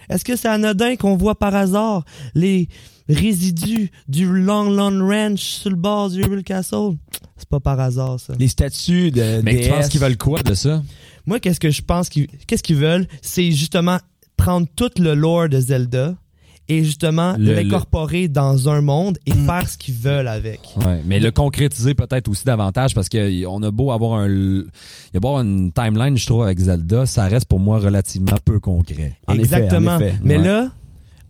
Est-ce 0.09 0.26
que 0.26 0.36
c'est 0.36 0.47
anodin 0.47 0.95
qu'on 0.95 1.16
voit 1.16 1.36
par 1.36 1.55
hasard 1.55 2.03
les 2.36 2.68
résidus 3.07 3.91
du 4.07 4.26
Long 4.26 4.70
Long 4.70 5.07
Ranch 5.07 5.39
sur 5.39 5.70
le 5.70 5.76
bord 5.76 6.09
du 6.09 6.43
Castle? 6.43 6.97
C'est 7.38 7.47
pas 7.47 7.59
par 7.59 7.80
hasard, 7.80 8.20
ça. 8.20 8.34
les 8.38 8.47
statues 8.47 9.12
de 9.12 9.41
Mais 9.43 9.62
tu 9.62 9.70
penses 9.70 9.89
qu'ils 9.89 10.01
veulent 10.01 10.18
quoi 10.18 10.41
de 10.43 10.53
ça? 10.53 10.84
Moi, 11.26 11.39
qu'est-ce 11.39 11.59
que 11.59 11.70
je 11.70 11.82
pense 11.82 12.09
qu'ils 12.09 12.28
qu'est-ce 12.47 12.64
qu'ils 12.64 12.76
veulent, 12.78 13.07
c'est 13.22 13.51
justement 13.51 13.99
prendre 14.38 14.68
tout 14.76 14.91
le 14.97 15.14
lore 15.14 15.49
de 15.49 15.59
Zelda 15.59 16.16
et 16.68 16.84
justement 16.84 17.36
Le- 17.38 17.53
l'incorporer 17.53 18.28
dans 18.28 18.70
un 18.70 18.82
monde 18.82 19.18
et 19.26 19.34
Mm. 19.34 19.45
faire 19.45 19.70
ce 19.70 19.78
qu'ils 19.78 19.95
veulent 19.95 20.28
avec. 20.28 20.59
Ouais, 20.78 21.01
mais 21.05 21.20
le 21.20 21.32
concrétiser 21.32 21.93
peut-être 21.95 22.28
aussi 22.30 22.45
davantage 22.45 22.93
parce 22.95 23.09
qu'on 23.09 23.64
a 23.64 23.72
beau 23.72 23.91
avoir 23.91 24.20
un, 24.22 24.30
il 24.30 24.66
y 25.14 25.18
a 25.18 25.20
beau 25.20 25.30
avoir 25.30 25.43
une 25.43 25.72
timeline, 25.74 26.18
je 26.18 26.26
trouve, 26.26 26.43
avec 26.43 26.59
Zelda, 26.59 27.05
ça 27.05 27.26
reste 27.28 27.45
pour 27.45 27.59
moi 27.59 27.80
relativement 27.80 28.38
peu 28.45 28.59
concret. 28.59 29.18
En 29.28 29.34
effet, 29.34 29.41
Exactement. 29.43 29.91
en 29.95 29.99
effet. 29.99 30.14
Mais 30.24 30.38
Ouais. 30.38 30.43
là, 30.45 30.70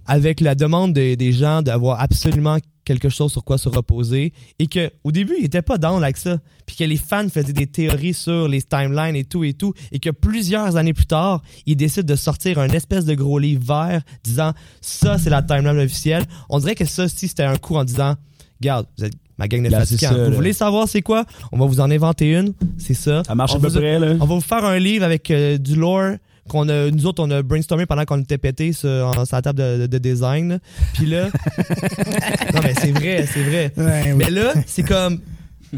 avec 0.06 0.42
la 0.42 0.56
demande 0.56 0.94
des- 0.94 1.16
des 1.16 1.32
gens 1.32 1.62
d'avoir 1.62 2.02
absolument 2.02 2.58
quelque 2.92 3.10
chose 3.10 3.32
sur 3.32 3.44
quoi 3.44 3.58
se 3.58 3.70
reposer 3.70 4.34
et 4.60 4.68
que 4.68 4.92
au 5.04 5.12
début 5.12 5.36
ils 5.40 5.46
étaient 5.46 5.62
pas 5.62 5.78
down 5.78 6.04
avec 6.04 6.18
ça 6.18 6.38
puis 6.66 6.76
que 6.76 6.84
les 6.84 6.98
fans 6.98 7.28
faisaient 7.30 7.54
des 7.54 7.68
théories 7.68 8.14
sur 8.14 8.48
les 8.48 8.62
timelines 8.62 9.16
et 9.16 9.24
tout 9.24 9.44
et 9.44 9.54
tout 9.54 9.74
et 9.92 10.00
que 10.00 10.10
plusieurs 10.10 10.76
années 10.76 10.94
plus 10.94 11.06
tard 11.06 11.42
ils 11.66 11.76
décident 11.76 12.06
de 12.06 12.16
sortir 12.16 12.60
un 12.60 12.70
espèce 12.70 13.06
de 13.06 13.14
gros 13.14 13.40
livre 13.40 13.64
vert 13.64 14.02
disant 14.24 14.54
ça 14.82 15.18
c'est 15.18 15.30
la 15.30 15.42
timeline 15.42 15.80
officielle. 15.80 16.24
On 16.50 16.60
dirait 16.60 16.76
que 16.76 16.86
ça 16.86 17.08
si 17.08 17.28
c'était 17.28 17.44
un 17.44 17.58
coup 17.58 17.76
en 17.76 17.84
disant 17.84 18.16
regarde 18.60 18.88
vous 18.98 19.06
êtes 19.06 19.14
ma 19.38 19.48
gang 19.48 19.64
de 19.64 19.70
Là, 19.70 19.86
ça, 19.86 20.14
vous 20.30 20.36
voulez 20.36 20.54
savoir 20.54 20.88
c'est 20.88 21.02
quoi? 21.02 21.26
On 21.52 21.58
va 21.58 21.66
vous 21.66 21.80
en 21.80 21.90
inventer 21.90 22.34
une 22.34 22.54
c'est 22.78 22.94
ça. 22.94 23.24
Ça 23.26 23.36
marche 23.36 23.54
On 23.54 23.58
à 23.58 23.62
peu 23.62 23.68
vous 23.68 23.80
près, 23.80 24.00
là. 24.00 24.16
on 24.20 24.26
va 24.26 24.36
vous 24.36 24.42
faire 24.42 24.66
un 24.66 24.78
livre 24.78 25.06
avec 25.06 25.32
euh, 25.32 25.58
du 25.58 25.76
lore 25.76 26.16
qu'on 26.50 26.68
a 26.70 26.90
nous 26.92 27.06
autres 27.06 27.24
on 27.24 27.30
a 27.32 27.42
brainstormé 27.44 27.86
pendant 27.86 28.04
qu'on 28.06 28.20
était 28.20 28.38
pété 28.38 28.74
sur, 28.74 28.90
en- 28.90 29.26
sur 29.26 29.36
la 29.36 29.42
table 29.42 29.60
de, 29.60 29.78
de- 29.82 29.88
de 29.88 29.98
design 29.98 30.60
puis 30.94 31.06
là 31.06 31.26
non 32.54 32.60
mais 32.64 32.74
c'est 32.80 32.92
vrai 32.92 33.26
c'est 33.32 33.44
vrai 33.44 33.72
Ouais, 33.78 34.04
oui. 34.08 34.14
mais 34.16 34.30
là 34.30 34.54
c'est 34.66 34.84
comme 34.84 35.20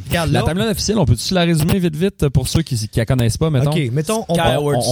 regarde 0.08 0.32
La 0.32 0.41
timeline 0.44 0.70
officielle, 0.70 0.98
on 1.00 1.06
peut-tu 1.06 1.34
la 1.34 1.41
résumer 1.41 1.80
vite 1.80 1.96
vite 1.96 2.30
pour 2.30 2.48
ceux 2.48 2.62
qui, 2.62 2.76
qui 2.76 3.00
la 3.00 3.06
connaissent 3.06 3.38
pas, 3.38 3.50
mettons? 3.50 3.72
ok 3.72 3.89
mettons 3.91 4.26
on, 4.30 4.36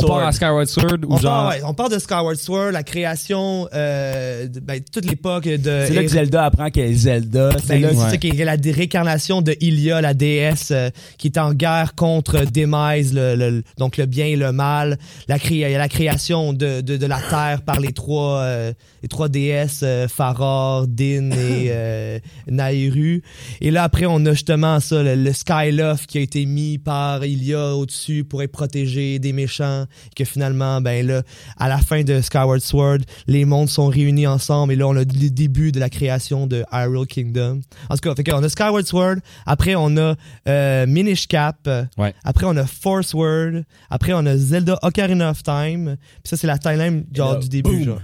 part 0.08 0.26
à 0.28 0.32
Skyward 0.32 0.66
Sword 0.68 0.98
ou 1.08 1.14
on, 1.14 1.18
genre. 1.18 1.22
part, 1.34 1.50
ouais, 1.50 1.62
on 1.66 1.74
part 1.74 1.90
de 1.90 2.00
Skyward 2.00 2.36
Sword 2.36 2.72
la 2.72 2.84
création 2.84 3.68
euh, 3.74 4.48
de- 4.48 4.60
ben, 4.60 4.82
toute 4.92 5.06
l'époque 5.10 5.46
de 5.46 5.86
C'est 5.88 5.94
là 5.94 6.02
que 6.04 6.08
Zelda 6.10 6.46
apprend 6.46 6.70
qu'elle 6.70 6.92
est 6.92 6.96
Zelda. 6.96 7.50
C'est 7.60 7.68
Ben, 7.68 7.82
là 7.82 7.90
c'est 7.92 7.96
ouais. 8.28 8.34
ça 8.38 8.46
la 8.46 8.56
réincarnation 8.72 9.42
de 9.42 9.56
Ilia, 9.62 10.02
la 10.02 10.14
déesse 10.14 10.70
euh, 10.72 10.90
qui 11.18 11.28
est 11.28 11.38
en 11.38 11.54
guerre 11.54 11.96
contre 11.96 12.46
Demise, 12.52 13.14
le, 13.14 13.36
le- 13.36 13.64
donc 13.78 13.98
le 13.98 14.06
bien 14.06 14.26
et 14.26 14.36
le 14.36 14.52
mal. 14.52 14.98
La, 15.28 15.38
cré- 15.40 15.78
la 15.78 15.90
création 15.90 16.54
de, 16.54 16.82
de, 16.82 16.98
de 16.98 17.06
la 17.06 17.20
terre 17.20 17.62
par 17.66 17.80
les 17.80 17.94
trois, 17.94 18.40
euh, 18.42 18.74
les 19.02 19.08
trois 19.10 19.30
déesses, 19.30 19.82
euh, 19.84 20.08
Faror, 20.08 20.88
Din 20.88 21.32
et 21.32 21.68
euh, 21.70 22.20
Nahru. 22.48 23.22
Et 23.62 23.72
là, 23.72 23.84
après, 23.84 24.06
on 24.06 24.26
a 24.26 24.32
justement 24.34 24.80
ça, 24.80 25.02
le, 25.04 25.16
le 25.16 25.34
Skyloft 25.34 26.06
qui 26.08 26.18
a 26.18 26.22
été 26.22 26.46
mis 26.46 26.78
par 26.78 27.26
Ilia 27.26 27.76
au-dessus 27.76 28.24
pour 28.24 28.44
être 28.44 28.52
protégé 28.52 29.20
des 29.20 29.34
méchants, 29.34 29.86
que 30.16 30.24
finalement, 30.26 30.82
ben 30.82 31.06
là, 31.06 31.24
à 31.58 31.68
la 31.70 31.78
fin 31.80 32.04
de 32.04 32.22
Skyward 32.22 32.60
Sword, 32.62 33.00
les 33.28 33.46
mondes 33.46 33.70
sont 33.70 33.88
réunis 33.88 34.28
ensemble, 34.28 34.74
et 34.74 34.76
là, 34.76 34.88
on 34.88 34.96
a 34.96 35.00
le 35.00 35.06
début 35.30 35.72
de 35.72 35.80
la 35.80 35.90
création 35.90 36.48
de 36.48 36.64
Hyrule 36.72 37.08
Kingdom. 37.08 37.62
En 37.90 37.96
tout 37.96 38.02
cas, 38.10 38.16
fait 38.16 38.34
on 38.34 38.44
a 38.44 38.50
Skyward 38.50 38.86
Sword, 38.86 39.16
après 39.46 39.76
on 39.76 39.98
a 39.98 40.16
euh, 40.48 40.86
Minish 40.86 41.28
Cap, 41.28 41.68
Ouais. 41.98 42.14
après 42.24 42.46
on 42.46 42.56
a 42.58 42.66
Force 42.66 43.14
Word, 43.14 43.62
après 43.90 44.14
on 44.14 44.26
a 44.26 44.38
Zelda 44.38 44.78
Ocarina 44.82 45.32
of 45.32 45.44
Time, 45.44 45.96
puis 46.24 46.30
ça 46.30 46.38
c'est 46.38 46.48
la 46.48 46.58
timeline 46.58 47.06
genre 47.14 47.34
là, 47.34 47.40
du 47.40 47.50
début, 47.50 47.70
boom. 47.72 47.84
genre. 47.84 48.02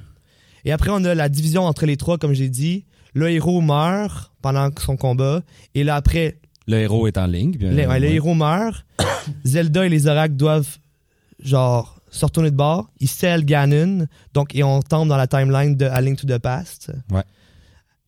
Et 0.65 0.71
après, 0.71 0.89
on 0.91 1.03
a 1.03 1.15
la 1.15 1.29
division 1.29 1.63
entre 1.63 1.85
les 1.85 1.97
trois, 1.97 2.17
comme 2.17 2.33
j'ai 2.33 2.49
dit. 2.49 2.85
Le 3.13 3.29
héros 3.29 3.61
meurt 3.61 4.31
pendant 4.41 4.69
son 4.79 4.97
combat. 4.97 5.41
Et 5.75 5.83
là, 5.83 5.95
après, 5.95 6.37
Le 6.67 6.77
héros 6.77 7.07
est 7.07 7.17
en 7.17 7.25
ligne. 7.27 7.51
puis, 7.57 7.67
le, 7.69 7.87
ouais, 7.87 7.99
le 7.99 8.07
héros 8.07 8.33
meurt. 8.33 8.85
Zelda 9.45 9.85
et 9.85 9.89
les 9.89 10.07
oracles 10.07 10.35
doivent, 10.35 10.77
genre, 11.39 11.99
se 12.09 12.25
retourner 12.25 12.51
de 12.51 12.55
bord. 12.55 12.89
Ils 12.99 13.07
scellent 13.07 13.45
Ganon. 13.45 14.07
Donc, 14.33 14.55
et 14.55 14.63
on 14.63 14.81
tombe 14.81 15.09
dans 15.09 15.17
la 15.17 15.27
timeline 15.27 15.75
de 15.75 15.85
A 15.85 16.01
Link 16.01 16.19
to 16.19 16.27
the 16.27 16.37
Past. 16.37 16.91
Ouais. 17.11 17.23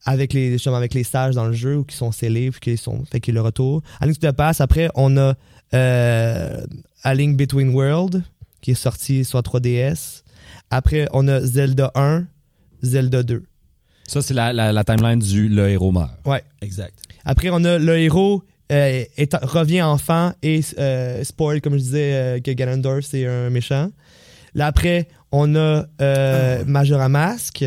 Avec 0.06 0.34
les, 0.34 0.52
justement, 0.54 0.78
avec 0.78 0.94
les 0.94 1.04
sages 1.04 1.36
dans 1.36 1.46
le 1.46 1.54
jeu 1.54 1.78
ou 1.78 1.84
qui 1.84 1.96
sont 1.96 2.12
scellés, 2.12 2.52
puis 2.52 2.60
qui 2.60 2.78
sont, 2.78 3.04
fait 3.06 3.20
qu'il 3.20 3.34
le 3.36 3.42
retour. 3.42 3.82
A 4.00 4.06
Link 4.06 4.20
to 4.20 4.28
the 4.28 4.36
Past. 4.36 4.62
Après, 4.62 4.90
on 4.96 5.18
a 5.18 5.34
euh, 5.74 6.66
A 7.04 7.14
Link 7.14 7.38
Between 7.38 7.70
World, 7.70 8.24
qui 8.62 8.72
est 8.72 8.76
sorti 8.76 9.26
sur 9.26 9.40
3DS. 9.40 10.24
Après, 10.72 11.08
on 11.14 11.28
a 11.28 11.42
Zelda 11.42 11.92
1, 11.96 12.26
Zelda 12.84 13.24
2. 13.24 13.44
Ça, 14.08 14.22
c'est 14.22 14.34
la, 14.34 14.54
la, 14.54 14.72
la 14.72 14.84
timeline 14.84 15.20
du 15.20 15.50
le 15.50 15.70
héros 15.70 15.92
meurt. 15.92 16.12
Ouais. 16.26 16.44
Exact. 16.62 16.98
Après, 17.26 17.50
on 17.52 17.64
a 17.64 17.78
le 17.78 17.98
héros 18.00 18.44
euh, 18.72 19.04
est- 19.18 19.36
revient 19.44 19.82
enfant 19.84 20.34
et 20.42 20.62
euh, 20.80 21.24
spoil, 21.24 21.62
comme 21.62 21.74
je 21.74 21.80
disais, 21.80 22.14
euh, 22.14 22.40
que 22.40 22.52
Ganondorf, 22.52 23.04
c'est 23.06 23.26
un 23.26 23.50
méchant. 23.50 23.92
Là, 24.56 24.68
après, 24.68 25.08
on 25.32 25.56
a 25.56 25.86
euh, 26.02 26.64
Majora 26.66 27.08
Mask. 27.10 27.64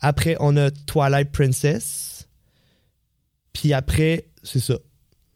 Après, 0.00 0.36
on 0.40 0.56
a 0.56 0.70
Twilight 0.70 1.30
Princess. 1.32 2.26
Puis 3.52 3.72
après, 3.72 4.26
c'est 4.42 4.60
ça. 4.60 4.74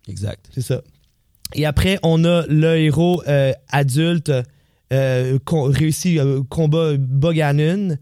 Exact. 0.09 0.47
C'est 0.55 0.63
ça. 0.63 0.83
Et 1.55 1.67
après, 1.67 1.99
on 2.03 2.25
a 2.25 2.47
le 2.49 2.77
héros 2.77 3.23
euh, 3.29 3.53
adulte 3.71 4.33
euh, 4.93 5.39
réussi 5.49 6.19
euh, 6.19 6.43
combat 6.49 6.93
bat 6.99 7.33
Ganon, 7.33 7.89
Ga- 7.89 7.97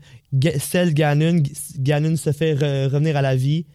scelle 0.59 0.95
Ganon, 0.95 1.43
Ganon 1.79 2.17
se 2.17 2.33
fait 2.33 2.55
re- 2.55 2.87
revenir 2.89 3.17
à 3.17 3.23
la 3.23 3.37
vie. 3.37 3.67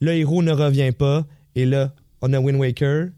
Le 0.00 0.12
héros 0.12 0.42
ne 0.42 0.52
revient 0.52 0.92
pas. 0.92 1.26
Et 1.54 1.64
là, 1.66 1.92
on 2.22 2.32
a 2.32 2.38
Wind 2.38 2.58
Waker. 2.58 3.08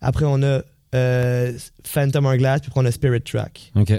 Après, 0.00 0.24
on 0.26 0.42
a 0.42 0.62
euh, 0.94 1.52
Phantom 1.84 2.26
Hourglass. 2.26 2.60
Puis 2.60 2.70
on 2.76 2.84
a 2.84 2.90
Spirit 2.90 3.22
Track. 3.22 3.72
OK. 3.74 3.92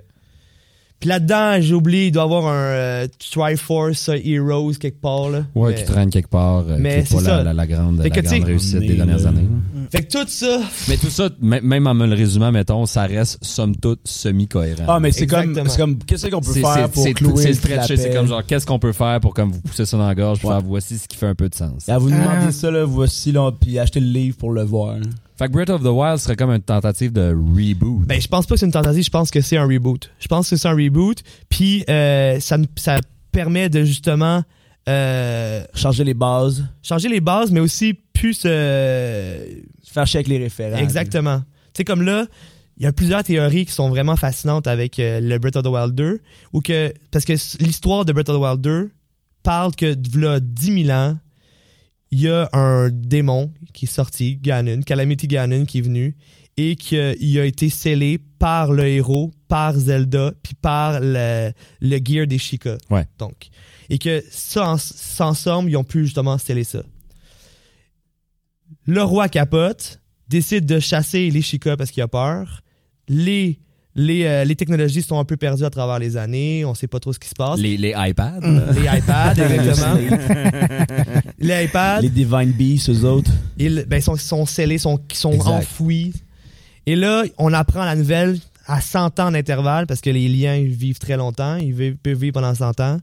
Puis 0.99 1.09
là-dedans, 1.09 1.57
j'ai 1.61 1.75
oublié, 1.75 2.07
il 2.07 2.11
doit 2.11 2.23
y 2.23 2.25
avoir 2.25 2.47
un 2.47 2.55
euh, 2.55 3.07
Triforce 3.31 4.09
Heroes 4.09 4.73
quelque 4.79 4.99
part. 4.99 5.29
Là. 5.29 5.43
Ouais, 5.53 5.69
Mais- 5.69 5.75
qui 5.75 5.83
traîne 5.85 6.09
quelque 6.09 6.29
part. 6.29 6.65
euh, 6.67 6.77
Mais 6.79 7.03
qui 7.03 7.13
est 7.13 7.17
pas 7.17 7.21
c'est 7.21 7.29
la, 7.29 7.37
ça. 7.37 7.43
la, 7.43 7.53
la 7.53 7.67
grande, 7.67 7.97
la 7.99 8.09
grande 8.09 8.43
réussite 8.43 8.79
des 8.79 8.95
dernières 8.95 9.19
là- 9.19 9.29
années. 9.29 9.47
Fait 9.91 10.03
que 10.03 10.11
tout 10.11 10.27
ça, 10.27 10.59
Mais 10.89 10.97
tout 10.97 11.09
ça, 11.09 11.29
même 11.39 11.85
en 11.87 11.93
me 11.93 12.07
le 12.07 12.15
résumant, 12.15 12.51
mettons, 12.51 12.85
ça 12.87 13.03
reste 13.03 13.37
somme 13.43 13.75
toute 13.75 14.01
semi-cohérent. 14.05 14.83
Ah, 14.87 14.99
mais 14.99 15.11
c'est 15.11 15.27
comme, 15.27 15.41
Exactement. 15.51 15.69
c'est 15.69 15.77
comme, 15.79 15.97
qu'est-ce 15.99 16.27
qu'on 16.27 16.41
peut 16.41 16.51
faire 16.53 16.89
pour 16.89 17.05
clouer 17.13 17.43
C'est 17.43 17.53
stretché, 17.53 17.95
c'est 17.95 18.09
comme 18.13 18.27
genre, 18.27 18.43
qu'est-ce 18.45 18.65
qu'on 18.65 18.79
peut 18.79 18.91
faire 18.91 19.19
pour 19.21 19.33
comme 19.33 19.51
vous 19.51 19.61
pousser 19.61 19.85
ça 19.85 19.97
dans 19.97 20.07
la 20.07 20.15
gorge, 20.15 20.39
pour 20.39 20.49
Ouais. 20.49 20.57
faire 20.57 20.65
voici 20.65 20.97
ce 20.97 21.07
qui 21.07 21.15
fait 21.15 21.27
un 21.27 21.35
peu 21.35 21.47
de 21.47 21.55
sens. 21.55 21.83
Ah, 21.87 21.99
vous 21.99 22.09
nous 22.09 22.17
Ah. 22.19 22.35
demandez 22.35 22.51
ça, 22.51 22.69
là, 22.71 22.83
voici, 22.85 23.31
là, 23.31 23.51
puis 23.51 23.77
achetez 23.79 23.99
le 23.99 24.07
livre 24.07 24.35
pour 24.35 24.51
le 24.51 24.63
voir. 24.63 24.95
là. 24.95 25.05
Fait 25.37 25.47
que 25.47 25.51
Breath 25.51 25.69
of 25.69 25.81
the 25.83 25.87
Wild 25.87 26.17
serait 26.17 26.35
comme 26.35 26.49
une 26.51 26.61
tentative 26.61 27.11
de 27.13 27.29
reboot. 27.29 28.05
Ben, 28.07 28.19
je 28.19 28.27
pense 28.27 28.45
pas 28.47 28.55
que 28.55 28.59
c'est 28.59 28.65
une 28.65 28.71
tentative, 28.71 29.03
je 29.03 29.09
pense 29.09 29.29
que 29.31 29.41
c'est 29.41 29.57
un 29.57 29.67
reboot. 29.67 30.09
Je 30.19 30.27
pense 30.27 30.49
que 30.49 30.55
c'est 30.55 30.67
un 30.67 30.75
reboot, 30.75 31.21
puis 31.49 31.83
euh, 31.89 32.39
ça, 32.39 32.57
ça 32.75 32.99
permet 33.31 33.69
de 33.69 33.83
justement 33.83 34.43
euh, 34.89 35.63
Changer 35.75 36.03
les 36.03 36.13
bases, 36.13 36.65
changer 36.81 37.09
les 37.09 37.19
bases, 37.21 37.51
mais 37.51 37.59
aussi 37.59 37.93
plus... 38.13 38.41
euh, 38.45 39.45
faire 39.83 40.07
chier 40.07 40.17
avec 40.19 40.27
les 40.27 40.37
référents. 40.37 40.77
exactement. 40.77 41.39
Tu 41.73 41.79
sais, 41.79 41.83
comme 41.83 42.01
là, 42.01 42.25
il 42.77 42.83
y 42.83 42.85
a 42.87 42.93
plusieurs 42.93 43.23
théories 43.23 43.65
qui 43.65 43.71
sont 43.73 43.89
vraiment 43.89 44.15
fascinantes 44.15 44.65
avec 44.67 44.97
euh, 44.99 45.19
le 45.19 45.37
Breath 45.39 45.55
of 45.55 45.63
the 45.63 45.67
Wild 45.67 45.93
2, 45.95 46.19
ou 46.53 46.61
que, 46.61 46.93
parce 47.11 47.25
que 47.25 47.33
s- 47.33 47.57
l'histoire 47.59 48.05
de 48.05 48.13
Breath 48.13 48.29
of 48.29 48.37
the 48.37 48.39
Wild 48.41 48.61
2 48.61 48.91
parle 49.43 49.75
que, 49.75 49.95
là, 50.17 50.39
10 50.39 50.85
000 50.85 50.97
ans, 50.97 51.17
il 52.11 52.21
y 52.21 52.29
a 52.29 52.49
un 52.53 52.89
démon 52.89 53.51
qui 53.73 53.85
est 53.85 53.89
sorti, 53.89 54.37
Ganon, 54.37 54.81
Calamity 54.81 55.27
Ganon 55.27 55.65
qui 55.65 55.79
est 55.79 55.81
venu, 55.81 56.15
et 56.55 56.75
qu'il 56.75 57.39
a 57.39 57.45
été 57.45 57.69
scellé 57.69 58.17
par 58.39 58.71
le 58.71 58.87
héros, 58.87 59.31
par 59.47 59.73
Zelda, 59.77 60.33
puis 60.41 60.55
par 60.55 60.99
le, 61.01 61.51
le 61.81 61.97
gear 62.03 62.25
des. 62.25 62.39
Ouais. 62.89 63.05
Donc, 63.19 63.49
et 63.89 63.97
que 63.99 64.23
ça, 64.31 64.71
en- 64.71 64.77
ça, 64.77 65.27
ensemble, 65.27 65.69
ils 65.69 65.77
ont 65.77 65.83
pu 65.83 66.03
justement 66.05 66.37
sceller 66.37 66.63
ça. 66.63 66.81
Le 68.85 69.03
roi 69.03 69.29
capote, 69.29 69.99
décide 70.29 70.65
de 70.65 70.79
chasser 70.79 71.29
les 71.29 71.41
Sheikah 71.41 71.77
parce 71.77 71.91
qu'il 71.91 72.03
a 72.03 72.07
peur. 72.07 72.63
Les, 73.07 73.59
les, 73.99 74.23
euh, 74.25 74.43
les 74.45 74.55
technologies 74.55 75.01
sont 75.01 75.19
un 75.19 75.25
peu 75.25 75.35
perdues 75.37 75.65
à 75.65 75.69
travers 75.71 75.97
les 75.99 76.15
années, 76.17 76.63
on 76.63 76.73
sait 76.75 76.87
pas 76.87 76.99
trop 76.99 77.11
ce 77.11 77.19
qui 77.19 77.27
se 77.27 77.33
passe. 77.35 77.59
Les, 77.59 77.75
les 77.77 77.93
iPads. 77.97 78.39
Les 78.41 78.81
iPads, 78.99 79.33
exactement. 79.37 79.97
les 81.39 81.63
iPads, 81.65 82.01
Les 82.01 82.09
Divine 82.09 82.51
Beasts, 82.51 82.89
eux 82.89 83.03
autres. 83.05 83.31
ils 83.57 83.85
ben, 83.87 83.99
sont, 84.01 84.15
sont 84.15 84.45
scellés, 84.45 84.77
sont, 84.77 84.99
sont 85.13 85.33
Exact. 85.33 85.49
enfouis. 85.49 86.13
Et 86.85 86.95
là, 86.95 87.23
on 87.37 87.51
apprend 87.53 87.83
la 87.83 87.95
nouvelle 87.95 88.37
à 88.67 88.81
100 88.81 89.19
ans 89.19 89.31
d'intervalle, 89.31 89.87
parce 89.87 90.01
que 90.01 90.09
les 90.09 90.27
liens 90.29 90.55
ils 90.55 90.67
vivent 90.73 90.99
très 90.99 91.17
longtemps, 91.17 91.55
ils 91.57 91.73
vivent- 91.73 91.97
peuvent 91.97 92.17
vivre 92.19 92.33
pendant 92.33 92.53
100 92.53 92.79
ans, 92.79 92.99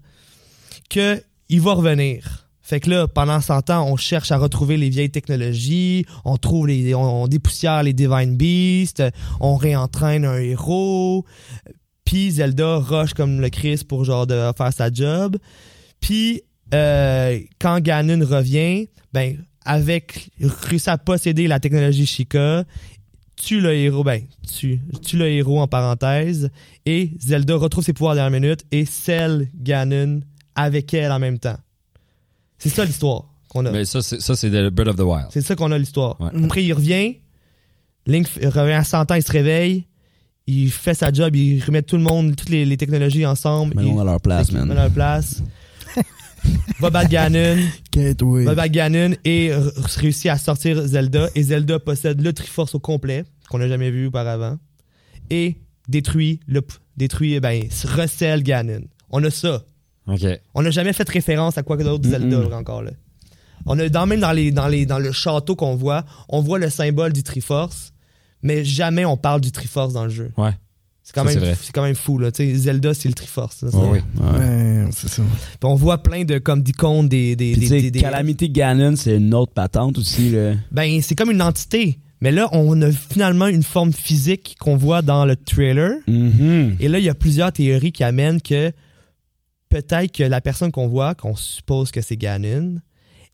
qu'il 0.89 1.61
va 1.61 1.73
revenir. 1.75 2.44
Fait 2.65 2.81
que 2.81 2.89
là, 2.89 3.07
pendant 3.07 3.43
100 3.43 3.69
ans, 3.69 3.87
on 3.87 3.97
cherche 3.97 4.33
à 4.33 4.39
retrouver 4.39 4.79
les 4.79 4.89
vieilles 4.89 5.11
technologies, 5.11 6.07
on 6.25 6.39
trouve 6.39 6.67
les, 6.67 6.95
on, 6.95 7.29
dépoussière 7.29 7.83
les 7.83 7.93
Divine 7.93 8.37
Beasts, 8.37 9.03
on 9.39 9.57
réentraîne 9.57 10.25
un 10.25 10.39
héros, 10.39 11.27
puis 12.07 12.31
Zelda 12.31 12.79
rush 12.79 13.13
comme 13.13 13.43
le 13.43 13.51
Christ 13.51 13.85
pour 13.85 14.07
genre 14.07 14.27
de 14.27 14.51
faire 14.57 14.73
sa 14.73 14.91
job. 14.91 15.37
Puis 16.01 16.41
euh, 16.73 17.39
quand 17.61 17.81
Ganon 17.81 18.27
revient, 18.27 18.89
ben 19.13 19.37
avec 19.67 20.31
réussit 20.41 20.89
à 20.89 20.97
posséder 20.97 21.47
la 21.47 21.61
technologie 21.61 22.07
Sheikah, 22.07 22.65
tue 23.37 23.61
le 23.61 23.75
héros, 23.75 24.05
ben 24.05 24.23
tue, 24.49 24.81
tue 25.03 25.19
le 25.19 25.29
héros 25.29 25.61
en 25.61 25.69
parenthèse, 25.69 26.49
et 26.87 27.11
Zelda 27.19 27.57
retrouve 27.57 27.85
ses 27.85 27.93
pouvoirs 27.93 28.15
dernière 28.15 28.41
minute 28.41 28.65
et 28.73 28.87
scelle 28.87 29.51
Ganon 29.55 30.21
avec 30.55 30.95
elle 30.95 31.13
en 31.13 31.19
même 31.19 31.39
temps. 31.39 31.59
C'est 32.59 32.69
ça 32.71 32.85
l'histoire 32.85 33.25
qu'on 33.49 33.67
a. 33.67 33.71
Mais 33.71 33.85
ça, 33.85 34.03
c'est, 34.03 34.21
ça, 34.21 34.35
c'est 34.37 34.51
de 34.51 34.69
Breath 34.71 34.89
of 34.89 34.97
the 34.97 35.01
Wild. 35.01 35.27
C'est 35.31 35.43
ça 35.43 35.55
qu'on 35.57 35.71
a 35.73 35.79
l'histoire. 35.79 36.21
Ouais. 36.21 36.31
Après, 36.45 36.65
il 36.65 36.73
revient. 36.73 37.17
Link 38.07 38.29
revient 38.43 38.73
à 38.73 38.85
100 38.85 39.11
ans, 39.11 39.15
il 39.15 39.23
se 39.23 39.33
réveille. 39.33 39.87
Il 40.47 40.71
fait 40.71 40.93
sa 40.95 41.11
job, 41.11 41.35
il 41.37 41.63
remet 41.65 41.81
tout 41.83 41.97
le 41.97 42.03
monde, 42.03 42.37
toutes 42.37 42.51
les, 42.51 42.67
les 42.67 42.77
technologies 42.77 43.25
ensemble. 43.25 43.75
Il 43.83 43.99
à 43.99 44.05
leur 44.05 44.21
place, 44.21 44.53
man. 44.53 44.71
à 44.71 44.75
leur 44.75 44.91
place. 44.91 45.43
va 46.81 46.91
battre 46.91 47.09
Ganon, 47.09 47.57
oui. 48.23 48.45
va 48.45 48.55
battre 48.55 48.73
Ganon 48.73 49.13
et 49.25 49.53
réussit 49.97 50.31
à 50.31 50.37
sortir 50.37 50.87
Zelda. 50.87 51.29
Et 51.35 51.43
Zelda 51.45 51.79
possède 51.79 52.21
le 52.21 52.33
Triforce 52.35 52.75
au 52.75 52.79
complet, 52.79 53.25
qu'on 53.49 53.59
n'a 53.59 53.69
jamais 53.69 53.91
vu 53.91 54.07
auparavant. 54.09 54.59
Et 55.31 55.57
détruit, 55.89 56.41
le, 56.47 56.61
p- 56.61 56.75
détruit, 56.99 57.41
ben, 57.41 57.71
se 57.71 57.87
recèle 57.87 58.43
Ganon. 58.43 58.83
On 59.11 59.25
a 59.25 59.31
ça. 59.31 59.63
On 60.55 60.63
n'a 60.63 60.71
jamais 60.71 60.93
fait 60.93 61.09
référence 61.09 61.57
à 61.59 61.63
quoi 61.63 61.77
que 61.77 61.83
d'autre 61.83 62.09
Zelda 62.09 62.57
encore 62.57 62.83
là. 62.83 62.91
On 63.67 63.79
a 63.79 63.89
dans 63.89 64.07
même 64.07 64.21
dans 64.21 64.33
les 64.33 64.51
dans 64.53 64.69
les 64.69 64.85
dans 64.85 64.99
le 64.99 65.13
château 65.13 65.57
qu'on 65.57 65.75
voit, 65.75 66.05
on 66.29 66.41
voit 66.43 66.59
le 66.59 66.69
symbole 66.69 67.13
du 67.15 67.23
Triforce, 67.23 67.93
mais 68.43 68.65
jamais 68.65 69.05
on 69.07 69.17
parle 69.17 69.41
du 69.41 69.51
Triforce 69.53 69.95
dans 69.95 70.05
le 70.05 70.11
jeu. 70.11 70.31
Ouais. 70.37 70.51
C'est 71.03 71.15
quand 71.15 71.25
Ça, 71.25 71.31
c'est 71.31 71.37
même 71.37 71.45
vrai. 71.45 71.57
c'est 71.61 71.73
quand 71.73 71.83
même 71.83 71.95
fou 71.95 72.19
là, 72.19 72.31
Zelda 72.35 72.93
c'est 72.95 73.09
le 73.09 73.15
Triforce. 73.15 73.65
oui. 73.73 73.99
Ouais. 74.21 74.39
Ouais, 74.39 74.89
c'est 74.91 75.09
ça. 75.09 75.23
Puis 75.23 75.59
on 75.63 75.75
voit 75.75 76.03
plein 76.03 76.25
de 76.25 76.39
comme 76.39 76.63
d'icônes 76.63 77.09
des 77.09 77.37
des, 77.37 77.53
Puis, 77.53 77.61
des, 77.61 77.67
tu 77.67 77.73
sais, 77.75 77.81
des- 77.83 77.91
des- 77.91 78.01
Calamity 78.01 78.51
Ganon, 78.51 78.97
c'est 78.97 79.17
une 79.17 79.33
autre 79.35 79.53
patente 79.53 79.97
aussi, 79.99 80.31
là. 80.31 80.55
ben 80.71 81.01
c'est 81.03 81.15
comme 81.15 81.31
une 81.31 81.43
entité. 81.43 81.99
Mais 82.21 82.33
là 82.33 82.49
on 82.53 82.81
a 82.83 82.91
finalement 82.91 83.47
une 83.49 83.63
forme 83.63 83.93
physique 83.93 84.57
qu'on 84.61 84.77
voit 84.77 85.01
dans 85.03 85.25
le 85.27 85.37
trailer. 85.37 85.93
Mhm. 86.07 86.77
Et 86.81 86.89
là, 86.89 86.99
il 86.99 87.05
y 87.05 87.09
a 87.11 87.15
plusieurs 87.15 87.53
théories 87.53 87.93
qui 87.93 88.05
amènent 88.05 88.41
que 88.43 88.73
peut-être 89.83 90.13
que 90.13 90.23
la 90.23 90.41
personne 90.41 90.71
qu'on 90.71 90.87
voit, 90.87 91.15
qu'on 91.17 91.35
suppose 91.35 91.91
que 91.91 92.01
c'est 92.01 92.17
Ganon, 92.17 92.77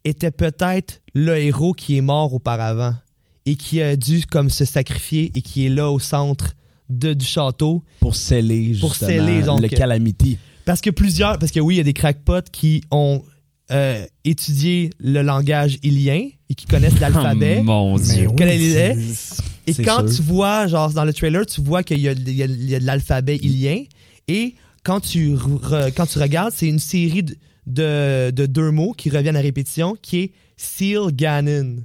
était 0.05 0.31
peut-être 0.31 1.03
le 1.15 1.37
héros 1.37 1.75
qui 1.75 1.99
est 1.99 2.01
mort 2.01 2.33
auparavant 2.33 2.95
et 3.45 3.57
qui 3.57 3.83
a 3.83 3.95
dû 3.97 4.25
comme 4.25 4.49
se 4.49 4.65
sacrifier 4.65 5.31
et 5.35 5.43
qui 5.43 5.67
est 5.67 5.69
là 5.69 5.91
au 5.91 5.99
centre 5.99 6.55
de, 6.89 7.13
du 7.13 7.27
château. 7.27 7.85
Pour 8.01 8.15
sceller, 8.17 8.75
Pour 8.81 8.91
justement, 8.95 9.11
sceller, 9.11 9.43
donc, 9.43 9.61
le 9.61 9.69
Calamity. 9.69 10.39
Parce 10.65 10.81
que 10.81 10.89
plusieurs, 10.89 11.39
parce 11.39 11.53
que 11.53 11.61
oui, 11.61 11.75
il 11.75 11.79
y 11.79 11.81
a 11.81 11.85
des 11.85 11.93
crackpots 11.93 12.49
qui 12.51 12.83
ont 12.91 13.23
euh, 13.71 14.07
étudié 14.25 14.91
le 14.99 15.21
langage 15.23 15.79
ilien 15.83 16.29
et 16.49 16.55
qui 16.55 16.65
connaissent 16.67 16.99
l'alphabet. 17.01 17.59
Oh, 17.61 17.65
mon 17.65 17.97
Dieu. 17.99 18.29
oui? 18.29 18.35
Et 19.67 19.75
quand 19.75 20.09
sûr. 20.09 20.17
tu 20.17 20.23
vois, 20.23 20.67
genre 20.69 20.91
dans 20.93 21.05
le 21.05 21.13
trailer, 21.13 21.45
tu 21.45 21.61
vois 21.61 21.83
qu'il 21.83 22.01
y 22.01 22.09
a, 22.09 22.13
il 22.13 22.35
y 22.35 22.43
a- 22.43 22.47
il 22.47 22.71
y 22.71 22.75
a 22.75 22.81
de 22.81 22.87
l'alphabet 22.87 23.37
ilien. 23.37 23.83
Et 24.27 24.55
quand 24.83 25.01
tu, 25.01 25.35
re- 25.35 25.93
quand 25.95 26.07
tu 26.07 26.19
regardes, 26.19 26.53
c'est 26.55 26.67
une 26.69 26.79
série 26.79 27.23
de, 27.23 27.37
de, 27.67 28.31
de 28.31 28.47
deux 28.47 28.71
mots 28.71 28.93
qui 28.93 29.11
reviennent 29.11 29.37
à 29.37 29.41
répétition, 29.41 29.97
qui 30.01 30.19
est 30.21 30.33
Seal 30.57 31.13
Ganon. 31.13 31.77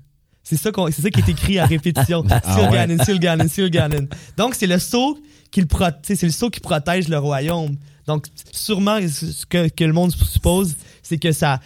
C'est 0.43 0.57
ça, 0.57 0.69
c'est 0.91 1.01
ça 1.01 1.09
qui 1.09 1.19
est 1.21 1.29
écrit 1.29 1.57
à 1.59 1.65
répétition. 1.65 2.23
Seal 2.27 2.41
Ah 2.43 2.57
Seal 3.05 3.19
Ganon, 3.19 3.47
Seal 3.47 3.69
Ganon. 3.69 4.07
Donc, 4.37 4.55
c'est 4.55 4.67
le 4.67 4.79
sceau 4.79 5.17
qui 5.51 5.61
le 5.61 5.67
c'est 6.03 6.21
le 6.23 6.29
sceau 6.29 6.49
qui 6.49 6.59
protège 6.59 7.07
le 7.07 7.17
royaume. 7.17 7.77
Donc, 8.07 8.27
sûrement, 8.51 8.99
ce 9.07 9.45
que, 9.47 9.67
que 9.69 9.83
le 9.83 9.93
monde 9.93 10.11
suppose, 10.11 10.75
c'est 11.01 11.17
que 11.17 11.31
ça 11.31 11.59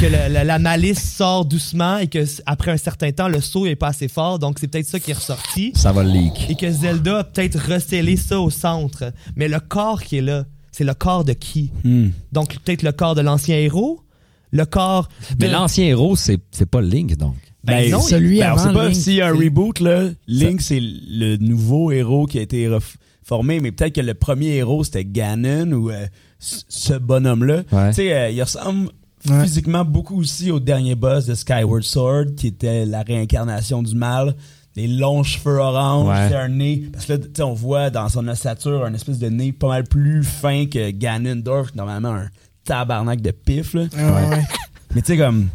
que 0.00 0.06
la, 0.06 0.28
la- 0.28 0.42
la 0.44 0.58
malice 0.58 1.00
sort 1.16 1.44
doucement 1.44 1.98
et 1.98 2.08
que 2.08 2.24
après 2.44 2.72
un 2.72 2.76
certain 2.76 3.12
temps, 3.12 3.28
le 3.28 3.40
saut 3.40 3.66
est 3.66 3.76
pas 3.76 3.88
assez 3.88 4.08
fort. 4.08 4.38
Donc, 4.40 4.58
c'est 4.58 4.66
peut-être 4.68 4.86
ça 4.86 4.98
qui 5.00 5.12
est 5.12 5.14
ressorti. 5.14 5.72
Ça 5.76 5.92
va 5.92 6.02
le 6.02 6.10
leak. 6.10 6.50
Et 6.50 6.56
que 6.56 6.70
Zelda 6.70 7.20
a 7.20 7.24
peut-être 7.24 7.58
recellé 7.72 8.16
ça 8.16 8.40
au 8.40 8.50
centre. 8.50 9.12
Mais 9.36 9.46
le 9.48 9.60
corps 9.60 10.02
qui 10.02 10.16
est 10.18 10.22
là, 10.22 10.44
c'est 10.80 10.84
le 10.86 10.94
corps 10.94 11.24
de 11.26 11.34
qui? 11.34 11.70
Hmm. 11.84 12.08
Donc, 12.32 12.56
peut-être 12.64 12.82
le 12.82 12.92
corps 12.92 13.14
de 13.14 13.20
l'ancien 13.20 13.56
héros? 13.58 14.00
Le 14.50 14.64
corps 14.64 15.10
de... 15.38 15.44
Mais 15.44 15.52
l'ancien 15.52 15.84
héros, 15.84 16.16
c'est 16.16 16.38
c'est 16.52 16.64
pas 16.64 16.80
Link, 16.80 17.16
donc. 17.18 17.36
Ben 17.64 17.90
non, 17.90 18.00
celui 18.00 18.38
Ben, 18.38 18.52
on 18.52 18.56
avant 18.56 18.68
sait 18.68 18.72
pas 18.72 18.94
s'il 18.94 19.12
y 19.14 19.20
a 19.20 19.28
un 19.28 19.36
c'est- 19.36 19.44
reboot, 19.44 19.80
là. 19.80 20.08
Link, 20.26 20.62
c'est 20.62 20.80
le 20.80 21.36
nouveau 21.36 21.92
héros 21.92 22.24
qui 22.24 22.38
a 22.38 22.42
été 22.42 22.66
ref- 22.66 22.96
formé, 23.22 23.60
mais 23.60 23.72
peut-être 23.72 23.94
que 23.96 24.00
le 24.00 24.14
premier 24.14 24.56
héros, 24.56 24.82
c'était 24.84 25.04
Ganon 25.04 25.70
ou 25.72 25.90
euh, 25.90 26.06
ce 26.38 26.94
bonhomme-là. 26.94 27.64
Ouais. 27.70 27.90
Tu 27.90 27.96
sais, 27.96 28.14
euh, 28.14 28.30
il 28.30 28.42
ressemble 28.42 28.88
Ouais. 29.28 29.42
physiquement 29.44 29.84
beaucoup 29.84 30.18
aussi 30.18 30.50
au 30.50 30.60
dernier 30.60 30.94
boss 30.94 31.26
de 31.26 31.34
Skyward 31.34 31.82
Sword, 31.82 32.24
qui 32.38 32.46
était 32.46 32.86
la 32.86 33.02
réincarnation 33.02 33.82
du 33.82 33.94
mal. 33.94 34.34
Les 34.76 34.86
longs 34.86 35.22
cheveux 35.24 35.56
orange, 35.58 36.08
Ouais. 36.08 36.28
c'est 36.28 36.36
un 36.36 36.48
nez. 36.48 36.84
Parce 36.92 37.06
que 37.06 37.12
là, 37.14 37.18
tu 37.18 37.24
sais, 37.36 37.42
on 37.42 37.54
voit 37.54 37.90
dans 37.90 38.08
son 38.08 38.26
ossature 38.28 38.84
un 38.84 38.94
espèce 38.94 39.18
de 39.18 39.28
nez 39.28 39.52
pas 39.52 39.68
mal 39.68 39.84
plus 39.84 40.22
fin 40.22 40.66
que 40.66 40.90
Ganondorf, 40.90 41.74
normalement 41.74 42.10
un 42.14 42.28
tabarnak 42.64 43.20
de 43.20 43.32
pif, 43.32 43.74
là. 43.74 43.84
Ah, 43.96 44.12
ouais, 44.12 44.28
ouais. 44.36 44.42
Mais 44.94 45.02
tu 45.02 45.08
sais, 45.08 45.18
comme, 45.18 45.48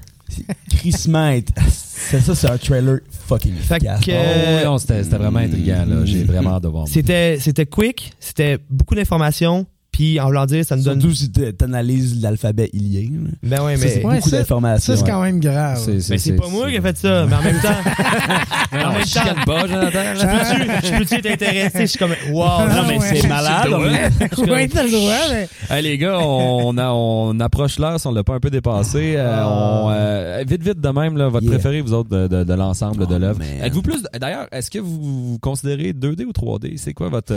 crissement, 0.70 1.30
est- 1.30 1.48
c'est 1.70 2.20
ça, 2.20 2.36
c'est 2.36 2.50
un 2.50 2.58
trailer 2.58 3.00
fucking 3.28 3.56
Fait 3.56 3.76
efficace. 3.78 4.02
que- 4.02 4.12
Oh, 4.12 4.58
oui, 4.60 4.66
non, 4.66 4.78
c'était 4.78 5.04
c'était 5.04 5.18
vraiment 5.18 5.40
intriguant, 5.40 5.86
là. 5.88 6.06
J'ai 6.06 6.24
vraiment 6.24 6.56
hâte 6.56 6.64
de 6.64 6.68
voir. 6.68 6.88
C'était, 6.88 7.38
c'était 7.40 7.66
quick, 7.66 8.14
c'était 8.20 8.58
beaucoup 8.70 8.96
d'informations, 8.96 9.66
puis 9.96 10.20
en 10.20 10.26
voulant 10.26 10.46
dire, 10.46 10.66
ça 10.66 10.76
nous 10.76 10.84
donne... 10.84 11.00
Surtout 11.00 11.16
si 11.16 11.32
tu 11.32 11.42
analyses 11.64 12.22
l'alphabet 12.22 12.70
ilien. 12.74 13.30
Ben 13.44 13.62
ouais, 13.64 13.78
Ça, 13.78 13.86
mais... 13.86 13.92
c'est 13.92 14.04
Ouais, 14.06 14.16
beaucoup 14.16 14.30
ça- 14.30 14.38
d'informations. 14.40 14.94
Ça, 14.94 14.98
c'est 14.98 15.06
ouais. 15.06 15.10
quand 15.10 15.22
même 15.22 15.40
grave. 15.40 15.78
C'est- 15.78 16.10
Mais 16.10 16.18
c'est 16.18 16.34
pas 16.34 16.50
moi 16.50 16.70
qui 16.70 16.76
ai 16.76 16.82
fait 16.82 16.98
ça, 16.98 17.26
mais 17.26 17.34
en 17.36 17.42
même 17.42 17.62
temps... 17.62 17.70
Non, 18.74 18.88
en 18.88 18.92
même 18.92 19.04
temps... 19.04 19.46
pas, 19.46 19.68
Jonathan. 19.68 20.00
Je 20.16 20.26
peux-tu- 20.26 20.88
je 20.88 20.98
peux-tu 21.00 21.14
être 21.16 21.32
intéressé? 21.32 21.80
Je 21.82 21.86
suis 21.86 21.98
comme, 22.00 22.12
wow, 22.34 22.44
Ah, 22.46 22.68
Non, 22.76 22.88
mais 22.90 22.98
ouais. 23.00 23.16
c'est 23.22 23.28
malade. 23.30 23.70
Ouais, 24.50 24.68
t'as 24.68 24.84
le 24.84 24.92
droit, 24.92 25.14
mais. 25.32 25.48
Hey, 25.70 25.82
les 25.84 25.98
gars, 25.98 26.20
on, 26.20 26.78
a- 26.78 26.92
on 26.92 27.40
approche 27.40 27.80
l'heure 27.80 27.98
si 27.98 28.06
on 28.08 28.12
l'a 28.12 28.26
pas 28.26 28.34
un 28.34 28.40
peu 28.42 28.50
dépassé. 28.50 29.14
Euh, 29.16 29.44
on, 29.46 29.90
euh, 29.92 30.44
vite, 30.46 30.62
vite 30.62 30.82
de 30.82 30.90
même, 30.90 31.16
là, 31.16 31.30
votre 31.30 31.46
Yeah. 31.46 31.54
préféré, 31.54 31.80
vous 31.80 31.94
autres, 31.94 32.10
de, 32.10 32.28
de- 32.28 32.44
de 32.44 32.54
l'ensemble 32.54 33.08
de 33.08 33.16
Oh, 33.16 33.20
l'œuvre. 33.20 33.40
Êtes-vous 33.64 33.82
plus. 33.82 34.04
D'ailleurs, 34.20 34.48
est-ce 34.52 34.70
que 34.70 34.80
vous 34.80 35.32
vous 35.32 35.40
considérez 35.40 35.94
2D 35.94 36.26
ou 36.26 36.32
3D 36.34 36.74
C'est 36.76 36.94
quoi 36.94 37.08
votre. 37.08 37.34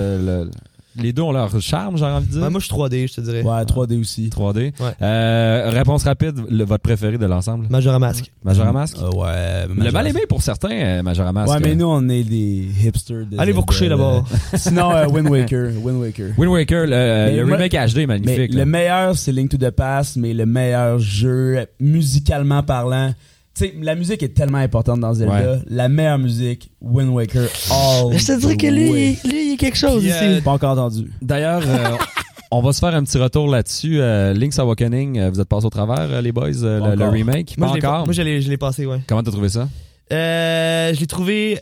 Le- 0.98 1.02
les 1.02 1.12
deux 1.12 1.22
ont 1.22 1.32
leur 1.32 1.60
charme, 1.60 1.96
j'ai 1.96 2.04
envie 2.04 2.26
de 2.26 2.32
dire. 2.32 2.42
Ouais, 2.42 2.50
moi, 2.50 2.60
je 2.60 2.66
suis 2.66 2.74
3D, 2.74 3.06
je 3.08 3.14
te 3.14 3.20
dirais. 3.20 3.42
Ouais, 3.42 3.64
3D 3.64 4.00
aussi. 4.00 4.28
3D. 4.30 4.72
Ouais. 4.80 4.90
Euh, 5.02 5.70
réponse 5.70 6.04
rapide, 6.04 6.40
le- 6.50 6.64
votre 6.64 6.82
préféré 6.82 7.18
de 7.18 7.26
l'ensemble? 7.26 7.66
Majora 7.70 7.98
Mask. 7.98 8.30
Majora 8.44 8.72
Mask? 8.72 8.96
Euh, 9.00 9.10
ouais. 9.10 9.66
Le 9.84 9.90
mal 9.90 10.06
aimé 10.06 10.20
pour 10.28 10.42
certains, 10.42 10.70
euh, 10.72 11.02
Majora 11.02 11.32
Mask. 11.32 11.52
Ouais, 11.52 11.60
mais 11.60 11.74
nous, 11.74 11.86
on 11.86 12.08
est 12.08 12.24
des 12.24 12.66
hipsters. 12.84 13.26
de 13.30 13.38
Allez 13.38 13.52
vous 13.52 13.62
coucher 13.62 13.84
là. 13.88 13.96
d'abord. 13.96 14.24
Sinon, 14.54 14.90
euh, 14.94 15.06
Wind 15.06 15.28
Waker. 15.28 15.70
Wind 15.82 16.00
Waker. 16.00 16.26
Wind 16.36 16.52
Waker, 16.52 16.86
le, 16.86 17.36
le 17.36 17.44
moi- 17.46 17.56
remake 17.56 17.72
HD 17.72 17.76
est 17.76 17.94
Mais 17.96 18.06
magnifique. 18.06 18.54
le 18.54 18.64
meilleur, 18.64 19.16
c'est 19.16 19.32
Link 19.32 19.50
to 19.50 19.56
the 19.56 19.70
Past, 19.70 20.16
mais 20.16 20.34
le 20.34 20.46
meilleur 20.46 20.98
jeu, 20.98 21.66
musicalement 21.80 22.62
parlant. 22.62 23.12
Tu 23.58 23.64
sais, 23.64 23.74
la 23.80 23.94
musique 23.96 24.22
est 24.22 24.28
tellement 24.34 24.58
importante 24.58 25.00
dans 25.00 25.12
Zelda. 25.14 25.34
Ouais. 25.54 25.58
La 25.66 25.88
meilleure 25.88 26.18
musique, 26.18 26.70
Wind 26.80 27.10
Waker, 27.10 27.48
all 27.72 28.16
Je 28.16 28.24
te 28.26 28.38
dirais 28.38 28.56
que 28.56 28.66
lui, 28.68 28.90
way. 28.90 29.18
lui, 29.24 29.44
il 29.46 29.50
y 29.50 29.54
a 29.54 29.56
quelque 29.56 29.76
chose 29.76 29.98
Puis, 30.00 30.10
ici. 30.10 30.18
euh, 30.22 30.40
Pas 30.40 30.52
encore 30.52 30.72
entendu. 30.72 31.10
D'ailleurs, 31.20 31.62
euh, 31.66 31.96
on 32.52 32.62
va 32.62 32.72
se 32.72 32.78
faire 32.78 32.94
un 32.94 33.02
petit 33.02 33.18
retour 33.18 33.48
là-dessus. 33.48 34.00
Euh, 34.00 34.32
Link's 34.32 34.58
Awakening, 34.60 35.18
euh, 35.18 35.30
vous 35.30 35.40
êtes 35.40 35.48
passés 35.48 35.66
au 35.66 35.70
travers, 35.70 35.98
euh, 36.10 36.20
les 36.20 36.30
boys, 36.30 36.62
euh, 36.62 36.94
le, 36.94 37.08
remake? 37.08 37.56
Moi, 37.58 37.68
pas 37.68 37.74
encore. 37.74 38.04
moi, 38.06 38.12
je 38.12 38.22
l'ai 38.22 38.40
je 38.40 38.48
l'ai 38.48 38.56
passé, 38.58 38.86
ouais. 38.86 39.00
Comment 39.08 39.22
t'as 39.24 39.32
trouvé 39.32 39.48
ça? 39.48 39.68
Euh, 40.12 40.94
je 40.94 41.00
l'ai 41.00 41.06
trouvé. 41.06 41.58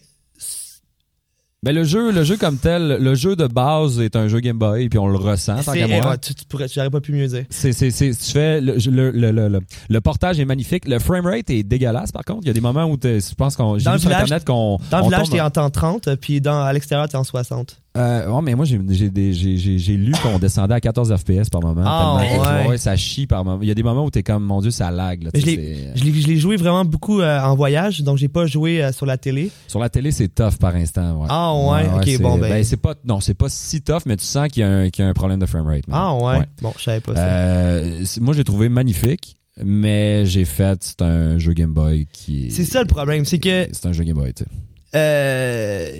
Ben, 1.66 1.74
le 1.74 1.82
jeu, 1.82 2.12
le 2.12 2.22
jeu 2.22 2.36
comme 2.36 2.58
tel, 2.58 2.98
le 3.00 3.14
jeu 3.16 3.34
de 3.34 3.48
base 3.48 3.98
est 3.98 4.14
un 4.14 4.28
jeu 4.28 4.38
Game 4.38 4.56
Boy, 4.56 4.88
puis 4.88 5.00
on 5.00 5.08
le 5.08 5.16
ressent, 5.16 5.60
tant 5.64 5.72
qu'à 5.72 5.88
moi. 5.88 6.16
tu, 6.16 6.32
tu 6.32 6.44
pourrais, 6.44 6.68
j'aurais 6.68 6.90
pas 6.90 7.00
pu 7.00 7.10
mieux 7.10 7.26
dire. 7.26 7.42
C'est, 7.50 7.72
c'est, 7.72 7.90
c'est, 7.90 8.12
tu 8.12 8.30
fais 8.30 8.60
le, 8.60 8.76
le, 8.76 9.32
le, 9.32 9.60
le, 9.88 10.00
portage 10.00 10.38
est 10.38 10.44
magnifique. 10.44 10.86
Le 10.86 11.00
framerate 11.00 11.50
est 11.50 11.64
dégueulasse, 11.64 12.12
par 12.12 12.24
contre. 12.24 12.42
Il 12.44 12.46
y 12.46 12.50
a 12.50 12.52
des 12.52 12.60
moments 12.60 12.84
où 12.84 12.96
je 13.02 13.34
pense 13.34 13.56
qu'on, 13.56 13.78
j'ai 13.78 13.84
Dans 13.84 13.90
vu 13.90 13.96
le 13.96 14.00
sur 14.00 14.10
village- 14.10 14.22
Internet 14.22 14.44
qu'on, 14.46 14.78
Dans 14.92 14.98
le 14.98 15.04
village, 15.06 15.28
t'es 15.28 15.40
en 15.40 15.50
temps 15.50 15.68
30, 15.70 16.14
puis 16.20 16.40
dans, 16.40 16.62
à 16.62 16.72
l'extérieur, 16.72 17.08
t'es 17.08 17.16
en 17.16 17.24
60. 17.24 17.80
Euh, 17.96 18.28
ouais, 18.30 18.42
mais 18.42 18.54
moi, 18.54 18.64
j'ai, 18.66 18.76
lu 18.78 20.12
qu'on 20.22 20.38
descendait 20.38 20.74
à 20.74 20.80
14 20.80 21.14
FPS 21.16 21.48
par 21.50 21.62
moment. 21.62 21.82
Ah, 21.84 22.18
tellement 22.20 22.64
que- 22.64 22.68
ouais. 22.70 22.78
ça 22.78 22.96
chie 22.96 23.26
par 23.26 23.44
moment. 23.44 23.58
Il 23.62 23.68
y 23.68 23.70
a 23.70 23.74
des 23.74 23.82
moments 23.82 24.04
où 24.04 24.10
t'es 24.10 24.22
comme, 24.22 24.44
mon 24.44 24.60
Dieu, 24.60 24.70
ça 24.70 24.90
lag, 24.90 25.22
là. 25.22 25.30
Je 25.34 25.44
l'ai- 25.44 26.36
joué 26.36 26.56
vraiment 26.56 26.84
beaucoup 26.84 27.20
euh, 27.20 27.40
en 27.40 27.54
voyage, 27.56 28.02
donc 28.02 28.18
j'ai 28.18 28.28
pas 28.28 28.46
joué 28.46 28.82
euh, 28.82 28.92
sur 28.92 29.06
la 29.06 29.16
télé. 29.16 29.50
Sur 29.68 29.80
la 29.80 29.88
télé, 29.88 30.10
c'est 30.10 30.28
tough 30.28 30.56
par 30.60 30.74
instant. 30.76 31.20
Ouais. 31.22 31.26
Ah, 31.30 31.54
ouais, 31.54 31.86
ok, 31.96 32.20
bon, 32.22 32.38
ben- 32.38 32.62
c'est 32.64 32.76
pas, 32.76 32.94
non, 33.04 33.20
c'est 33.20 33.34
pas 33.34 33.48
si 33.48 33.80
tough, 33.80 34.02
mais 34.06 34.16
tu 34.16 34.24
sens 34.24 34.48
qu'il 34.48 34.60
y 34.60 34.64
a 34.64 34.68
un, 34.70 34.90
qu'il 34.90 35.04
y 35.04 35.06
a 35.06 35.10
un 35.10 35.14
problème 35.14 35.38
de 35.40 35.46
framerate. 35.46 35.86
man. 35.88 35.98
Ah 36.00 36.14
ouais? 36.14 36.44
Bon, 36.62 36.72
je 36.76 36.82
savais 36.84 37.00
pas 37.00 37.14
ça. 37.14 37.22
Euh, 37.26 38.04
moi, 38.20 38.34
j'ai 38.34 38.44
trouvé 38.44 38.68
magnifique, 38.68 39.36
mais 39.64 40.26
j'ai 40.26 40.44
fait, 40.44 40.78
c'est 40.82 41.00
un 41.02 41.38
jeu 41.38 41.52
Game 41.54 41.72
Boy 41.72 42.06
qui 42.12 42.46
est. 42.48 42.50
C'est 42.50 42.64
ça 42.64 42.80
le 42.80 42.86
problème, 42.86 43.24
c'est 43.24 43.38
que 43.38 43.68
C'est 43.72 43.86
un 43.86 43.92
jeu 43.92 44.04
Game 44.04 44.16
Boy, 44.16 44.34
tu 44.34 44.44
sais. 44.44 44.50
euh, 44.94 45.90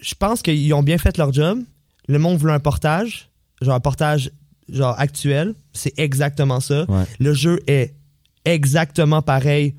je 0.00 0.14
pense 0.14 0.42
qu'ils 0.42 0.72
ont 0.74 0.82
bien 0.82 0.98
fait 0.98 1.16
leur 1.18 1.32
job. 1.32 1.60
Le 2.08 2.18
monde 2.18 2.38
voulait 2.38 2.52
un 2.52 2.60
portage, 2.60 3.30
genre 3.60 3.74
un 3.74 3.80
portage 3.80 4.30
genre 4.68 4.94
actuel. 4.98 5.54
C'est 5.72 5.98
exactement 5.98 6.60
ça. 6.60 6.84
Ouais. 6.90 7.04
Le 7.18 7.32
jeu 7.34 7.60
est 7.66 7.94
exactement 8.44 9.22
pareil, 9.22 9.74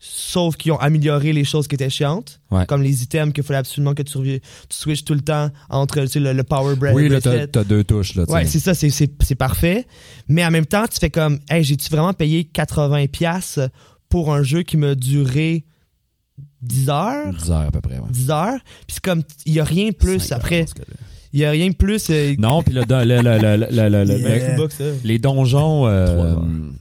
sauf 0.00 0.56
qu'ils 0.56 0.72
ont 0.72 0.78
amélioré 0.78 1.32
les 1.32 1.44
choses 1.44 1.66
qui 1.68 1.74
étaient 1.74 1.90
chiantes, 1.90 2.40
Ouais. 2.50 2.66
comme 2.66 2.82
les 2.82 3.02
items 3.02 3.32
qu'il 3.32 3.42
fallait 3.44 3.58
absolument 3.58 3.94
que 3.94 4.02
tu, 4.02 4.12
tu 4.22 4.40
switches 4.70 5.04
tout 5.04 5.14
le 5.14 5.20
temps 5.20 5.50
entre 5.70 6.00
tu 6.02 6.08
sais, 6.08 6.20
le, 6.20 6.32
le 6.32 6.44
power 6.44 6.76
bra- 6.76 6.92
Oui, 6.92 7.08
là, 7.08 7.20
t'as, 7.20 7.64
deux 7.64 7.82
touches, 7.84 8.14
là, 8.14 8.24
Ouais, 8.28 8.44
c'est 8.44 8.60
ça, 8.60 8.74
c'est, 8.74 9.34
parfait. 9.36 9.86
Mais 10.28 10.44
en 10.44 10.50
même 10.50 10.66
temps, 10.66 10.84
tu 10.86 10.98
fais 10.98 11.10
comme, 11.10 11.38
hey, 11.50 11.62
j'ai-tu 11.64 11.88
vraiment 11.90 12.12
payé 12.12 12.48
80$ 12.52 13.08
piastres 13.08 13.68
pour 14.08 14.32
un 14.32 14.42
jeu 14.42 14.62
qui 14.62 14.76
m'a 14.76 14.94
duré 14.94 15.64
10 16.62 16.90
heures? 16.90 17.32
10 17.32 17.50
heures 17.50 17.66
à 17.68 17.70
peu 17.70 17.80
près, 17.80 17.98
ouais. 17.98 18.08
10 18.10 18.30
heures? 18.30 18.58
Puis 18.86 18.94
c'est 18.94 19.02
comme, 19.02 19.22
il 19.46 19.52
y 19.52 19.60
a 19.60 19.64
rien 19.64 19.88
de 19.90 19.94
plus 19.94 20.32
après. 20.32 20.66
Il 21.32 21.40
y 21.40 21.44
a 21.44 21.50
rien 21.50 21.68
de 21.68 21.74
plus. 21.74 22.06
euh, 22.10 22.34
Non, 22.38 22.62
puis 22.62 22.72
le, 22.72 22.82
le, 22.88 23.04
le, 23.04 23.20
le, 23.22 23.38
le, 23.38 23.66
le- 23.70 23.88
le- 23.88 24.04
le- 24.04 24.18
Yeah. 24.18 24.54
Xbox, 24.54 24.76
ça. 24.76 24.84
les 25.04 25.18
donjons, 25.18 25.86
euh, 25.86 26.34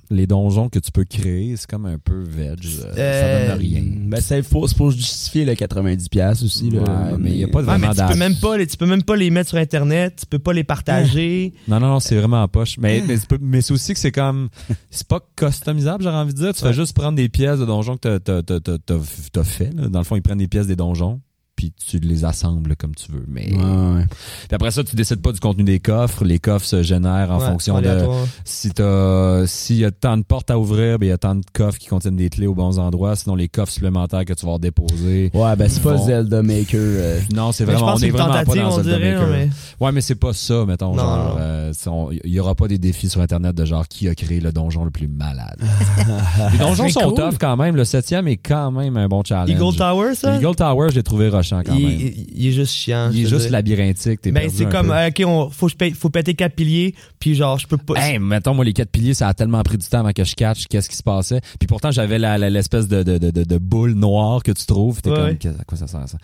les 0.10 0.26
donjons 0.28 0.70
que 0.70 0.80
tu 0.80 0.92
peux 0.92 1.04
créer, 1.04 1.56
c'est 1.58 1.70
comme 1.70 1.86
un 1.86 1.98
peu 1.98 2.22
veg. 2.24 2.60
euh, 2.66 2.94
Euh, 2.98 3.48
ça 3.48 3.50
donne 3.56 3.60
rien. 3.60 3.84
Ben, 4.08 4.22
c'est 4.22 4.42
faux, 4.44 4.68
c'est 4.68 4.78
pour 4.78 4.92
justifier 4.92 5.44
le 5.46 5.54
90$ 5.54 6.44
aussi. 6.44 6.70
Là. 6.70 6.82
Ouais, 6.82 7.18
mais 7.20 7.32
il 7.32 7.38
y 7.38 7.44
a 7.44 7.48
pas 7.48 7.62
de 7.62 7.68
Ouais, 7.68 7.78
mais 7.78 7.88
vraiment 7.88 8.08
tu 8.08 8.14
peux 8.14 8.20
même 8.20 8.36
pas 8.36 8.58
les, 8.58 8.68
tu 8.68 8.78
peux 8.78 8.86
même 8.86 9.04
pas 9.04 9.16
les 9.16 9.30
mettre 9.30 9.50
sur 9.50 9.58
internet, 9.58 10.16
tu 10.22 10.26
peux 10.26 10.40
pas 10.40 10.54
les 10.54 10.64
partager. 10.64 11.54
Non, 11.68 11.80
non, 11.80 11.88
non, 11.88 12.00
c'est 12.00 12.16
vraiment 12.16 12.42
en 12.44 12.48
poche. 12.48 12.78
Mais, 12.80 13.04
mais, 13.08 13.18
c'est 13.18 13.28
pas- 13.28 13.36
mais 13.42 13.62
c'est 13.62 13.74
aussi 13.74 13.94
que 13.94 14.00
c'est 14.00 14.12
comme. 14.12 14.50
C'est 14.90 15.08
pas 15.08 15.20
customisable, 15.36 16.04
j'aurais 16.04 16.16
envie 16.16 16.34
de 16.34 16.40
dire. 16.40 16.54
Tu 16.54 16.62
fais 16.62 16.68
Ouais. 16.68 16.74
juste 16.74 16.96
prendre 16.96 17.16
des 17.18 17.30
pièces 17.30 17.60
de 17.60 17.66
donjons 17.66 17.98
que 17.98 18.18
t'as, 18.18 18.42
t'as, 18.42 18.42
t'as, 18.60 18.60
t'as, 18.78 18.96
t'as 19.34 19.44
fait. 19.44 19.72
là. 19.76 19.88
Dans 19.90 20.00
le 20.00 20.06
fond, 20.06 20.16
ils 20.16 20.22
prennent 20.22 20.38
des 20.38 20.48
pièces 20.48 20.68
des 20.68 20.76
donjons, 20.76 21.20
puis 21.58 21.74
tu 21.76 21.98
les 22.00 22.24
assembles 22.24 22.76
comme 22.78 22.96
tu 22.96 23.12
veux. 23.12 23.26
Mais 23.28 23.52
Ouais, 23.52 23.58
ouais. 23.64 24.06
puis 24.48 24.56
après 24.56 24.72
ça, 24.72 24.84
tu 24.86 24.96
décides 24.96 25.22
pas 25.22 25.34
du 25.34 25.42
contenu 25.42 25.64
des 25.66 25.80
coffres. 25.82 26.24
Les 26.24 26.40
coffres 26.40 26.66
se 26.66 26.82
génèrent 26.84 27.32
en 27.32 27.40
Ouais, 27.40 27.46
fonction 27.48 27.82
de 27.82 27.98
si 28.46 28.70
t'as 28.70 29.46
s'il 29.48 29.78
y 29.78 29.86
a 29.86 29.92
tant 29.92 30.16
de 30.18 30.24
portes 30.24 30.50
à 30.52 30.58
ouvrir, 30.58 31.00
ben 31.00 31.08
il 31.08 31.10
y 31.10 31.12
a 31.12 31.18
tant 31.18 31.36
de 31.36 31.42
coffres 31.54 31.78
qui 31.80 31.88
contiennent 31.88 32.16
des 32.16 32.30
clés 32.30 32.48
aux 32.48 32.56
bons 32.56 32.80
endroits. 32.80 33.16
Sinon, 33.18 33.36
les 33.36 33.50
coffres 33.50 33.74
supplémentaires 33.74 34.24
que 34.24 34.34
tu 34.34 34.46
vas 34.46 34.58
déposer. 34.58 35.32
Ouais, 35.34 35.56
ben 35.58 35.68
c'est 35.68 35.82
pas. 35.82 35.98
Zelda 35.98 36.42
Maker. 36.44 36.80
euh, 36.80 37.20
Non, 37.36 37.52
c'est 37.52 37.66
vraiment 37.66 37.96
on 37.96 37.98
est 37.98 38.10
vraiment 38.12 38.32
pas 38.32 38.44
dans 38.46 38.68
on 38.68 38.72
Zelda 38.84 38.98
dirait, 38.98 39.14
Maker. 39.16 39.28
mais. 39.30 39.50
Ouais, 39.80 39.92
mais 39.92 40.02
c'est 40.02 40.16
pas 40.16 40.34
ça, 40.34 40.64
mettons, 40.66 40.92
Non, 40.96 41.04
genre. 41.04 41.38
euh, 41.40 41.72
euh, 41.88 42.18
il 42.24 42.32
y 42.32 42.40
aura 42.40 42.54
pas 42.56 42.68
des 42.68 42.78
défis 42.78 43.10
sur 43.10 43.20
Internet 43.22 43.56
de 43.56 43.66
genre 43.66 43.88
qui 43.88 44.08
a 44.08 44.16
créé 44.16 44.40
le 44.40 44.52
donjon 44.52 44.86
le 44.86 44.92
plus 44.92 45.08
malade. 45.08 45.58
Les 46.54 46.60
donjons 46.60 46.88
sont 46.90 47.12
cool. 47.12 47.16
tough 47.16 47.38
quand 47.40 47.58
même. 47.58 47.76
Le 47.76 47.84
septième 47.84 48.28
est 48.28 48.38
quand 48.38 48.72
même 48.72 48.96
un 48.98 49.08
bon 49.08 49.24
challenge. 49.26 49.50
Eagle 49.50 49.76
Tower, 49.76 50.16
ça? 50.16 50.36
Eagle 50.36 50.56
Tower, 50.56 50.88
je 50.92 50.96
l'ai 50.96 51.04
trouvé 51.04 51.30
quand 51.50 51.76
il, 51.76 51.86
même. 51.86 52.00
il- 52.00 52.26
il 52.36 52.48
est 52.48 52.52
juste 52.52 52.74
chiant. 52.74 53.10
Il 53.14 53.22
est 53.26 53.30
juste 53.30 53.44
dire. 53.44 53.52
labyrinthique. 53.52 54.22
t'es 54.22 54.32
Ben, 54.32 54.50
c'est 54.50 54.70
comme, 54.70 54.92
euh, 54.92 55.08
ok, 55.10 55.24
on, 55.26 55.50
faut, 55.50 55.68
je 55.68 55.76
paye- 55.76 55.94
faut 55.94 56.10
péter 56.10 56.34
quatre 56.34 56.54
piliers, 56.56 56.94
puis 57.20 57.36
genre, 57.36 57.58
je 57.60 57.68
peux 57.68 57.78
pas. 57.78 57.96
Hey, 57.96 58.20
mettons, 58.20 58.54
moi, 58.54 58.66
les 58.66 58.74
quatre 58.74 58.90
piliers, 58.92 59.14
ça 59.14 59.28
a 59.28 59.34
tellement 59.34 59.62
pris 59.64 59.78
du 59.78 59.88
temps 59.88 60.00
avant 60.00 60.12
que 60.14 60.24
je 60.24 60.36
catch 60.36 60.66
qu'est-ce 60.68 60.90
qui 60.90 60.96
se 60.96 61.04
passait. 61.04 61.42
Puis 61.60 61.68
pourtant, 61.68 61.92
j'avais 61.92 62.20
l'espèce 62.50 62.88
de, 62.88 63.04
de, 63.04 63.18
de, 63.18 63.58
boule 63.58 63.94
noire 63.94 64.44
que 64.44 64.52
tu 64.52 64.66
trouves. 64.66 65.02
T'es 65.02 65.10
Ouais, 65.10 65.38
comme, 65.42 65.52
à 65.60 65.64
quoi 65.64 65.78
ça 65.78 65.88
sert, 65.88 66.08
ça? 66.08 66.18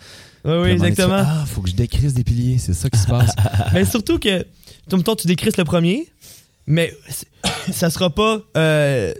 Ouais, 0.44 0.60
oui, 0.62 0.70
exactement. 0.70 1.18
fais, 1.18 1.24
ah, 1.26 1.44
faut 1.46 1.62
que 1.62 1.70
je 1.70 1.74
décrisse 1.74 2.14
des 2.14 2.24
piliers. 2.24 2.58
C'est 2.58 2.74
ça 2.74 2.90
qui 2.90 2.98
se 2.98 3.06
passe. 3.06 3.32
Mais 3.72 3.84
surtout 3.84 4.18
que, 4.18 4.40
en 4.92 4.96
même 4.96 5.02
temps, 5.02 5.16
tu 5.16 5.26
décris 5.26 5.50
le 5.56 5.64
premier, 5.64 6.06
mais 6.66 6.92
ça 7.72 7.90
sera 7.90 8.10
pas, 8.10 8.40
euh, 8.56 9.12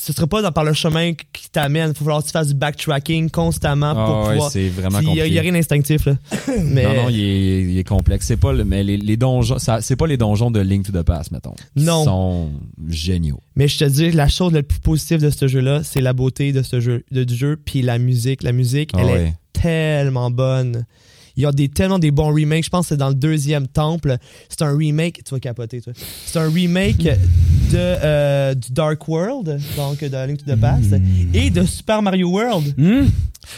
ce 0.00 0.12
sera 0.12 0.26
pas 0.26 0.40
dans, 0.42 0.50
par 0.52 0.64
le 0.64 0.72
chemin 0.72 1.12
qui 1.12 1.50
t'amène. 1.50 1.88
Il 1.90 1.92
va 1.92 1.94
falloir 1.94 2.20
que 2.22 2.26
tu 2.26 2.32
fasses 2.32 2.48
du 2.48 2.54
backtracking 2.54 3.28
constamment 3.30 3.94
pour 3.94 4.02
Ah 4.02 4.22
ouais, 4.28 4.32
pouvoir. 4.34 4.50
c'est 4.50 4.68
vraiment 4.68 5.00
Il 5.00 5.14
y, 5.14 5.38
a- 5.38 5.42
rien 5.42 5.52
d'instinctif, 5.52 6.06
là. 6.06 6.16
Mais 6.64 6.84
Non, 6.84 6.94
non, 7.02 7.08
il 7.10 7.20
est, 7.20 7.62
il 7.62 7.78
est 7.78 7.84
complexe. 7.84 8.26
C'est 8.26 8.36
pas 8.38 8.52
le, 8.52 8.64
mais 8.64 8.82
les, 8.82 8.96
les 8.96 9.16
donjons, 9.16 9.56
c'est 9.80 9.96
pas 9.96 10.06
les 10.06 10.16
donjons 10.16 10.50
de 10.50 10.60
Link 10.60 10.86
to 10.86 10.92
the 10.92 11.02
Past, 11.04 11.30
mettons. 11.32 11.54
Non. 11.76 12.02
Ils 12.02 12.04
sont 12.06 12.50
géniaux. 12.88 13.40
Mais 13.56 13.68
je 13.68 13.78
te 13.78 13.84
dis, 13.84 14.10
la 14.10 14.28
chose 14.28 14.52
la 14.52 14.62
plus 14.62 14.78
positive 14.80 15.20
de 15.20 15.30
ce 15.30 15.46
jeu-là, 15.48 15.82
c'est 15.84 16.00
la 16.00 16.12
beauté 16.12 16.52
de 16.52 16.62
ce 16.62 16.80
jeu, 16.80 17.04
de, 17.10 17.24
du 17.24 17.34
jeu, 17.34 17.56
puis 17.62 17.82
la 17.82 17.98
musique. 17.98 18.42
La 18.42 18.52
musique, 18.52 18.90
Ah 18.94 18.98
elle 19.02 19.08
est 19.08 19.12
ouais. 19.12 19.34
tellement 19.52 20.30
bonne. 20.30 20.86
Il 21.40 21.44
y 21.44 21.46
a 21.46 21.52
des, 21.52 21.68
tellement 21.70 21.98
des 21.98 22.10
bons 22.10 22.34
remakes. 22.34 22.64
Je 22.64 22.68
pense 22.70 22.84
que 22.86 22.88
c'est 22.90 22.96
dans 22.98 23.08
le 23.08 23.14
deuxième 23.14 23.66
temple. 23.66 24.16
C'est 24.50 24.60
un 24.60 24.76
remake. 24.76 25.22
Tu 25.24 25.34
vas 25.34 25.40
capoter, 25.40 25.80
toi. 25.80 25.94
C'est 26.26 26.38
un 26.38 26.50
remake 26.50 26.98
de, 26.98 27.08
euh, 27.76 28.54
du 28.54 28.72
Dark 28.72 29.08
World, 29.08 29.58
donc 29.76 30.00
de 30.04 30.26
Link 30.26 30.44
to 30.44 30.52
the 30.54 30.60
Past, 30.60 30.94
et 31.32 31.48
de 31.48 31.62
Super 31.64 32.02
Mario 32.02 32.28
World. 32.28 32.74
Hmm? 32.76 33.06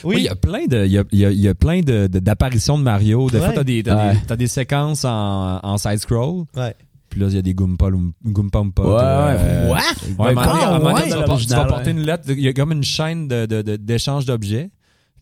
Oui, 0.04 0.14
il 0.14 0.16
Oui. 0.18 0.22
y 0.22 0.28
a 0.28 0.36
plein 0.36 0.66
de, 0.66 0.86
il 0.86 0.92
y 0.92 0.98
a, 0.98 1.04
il 1.10 1.18
y 1.18 1.26
a, 1.26 1.30
il 1.32 1.40
y 1.40 1.48
a 1.48 1.54
plein 1.54 1.80
de, 1.80 2.06
de- 2.06 2.20
d'apparitions 2.20 2.78
de 2.78 2.84
Mario. 2.84 3.28
Des 3.28 3.38
fois, 3.38 3.48
Ouais. 3.48 3.54
t'as 3.54 3.64
des, 3.64 3.82
t'as 3.82 3.96
Ouais. 4.08 4.12
des, 4.14 4.18
t'as 4.28 4.36
des 4.36 4.46
séquences 4.46 5.04
en, 5.04 5.58
en 5.60 5.76
side 5.76 5.98
scroll. 5.98 6.44
Ouais. 6.56 6.74
Puis 7.10 7.20
là, 7.20 7.26
il 7.28 7.34
y 7.34 7.38
a 7.38 7.42
des 7.42 7.52
Goompa 7.52 7.88
Goompa 8.24 8.60
Oompa. 8.60 8.82
Ouais, 8.82 8.90
euh, 9.38 9.68
What? 9.70 9.78
Ouais, 10.18 10.30
un 10.30 10.78
moment 10.78 10.90
donné, 10.94 11.12
ouais. 11.12 11.36
tu 11.38 11.48
vas 11.48 11.64
porter 11.64 11.86
ouais. 11.86 11.90
une 11.90 12.06
lettre. 12.06 12.24
Il 12.28 12.40
y 12.40 12.48
a 12.48 12.52
comme 12.52 12.72
une 12.72 12.84
chaîne 12.84 13.26
de, 13.28 13.44
de, 13.44 13.60
de- 13.62 13.76
d'échange 13.76 14.24
d'objets. 14.24 14.70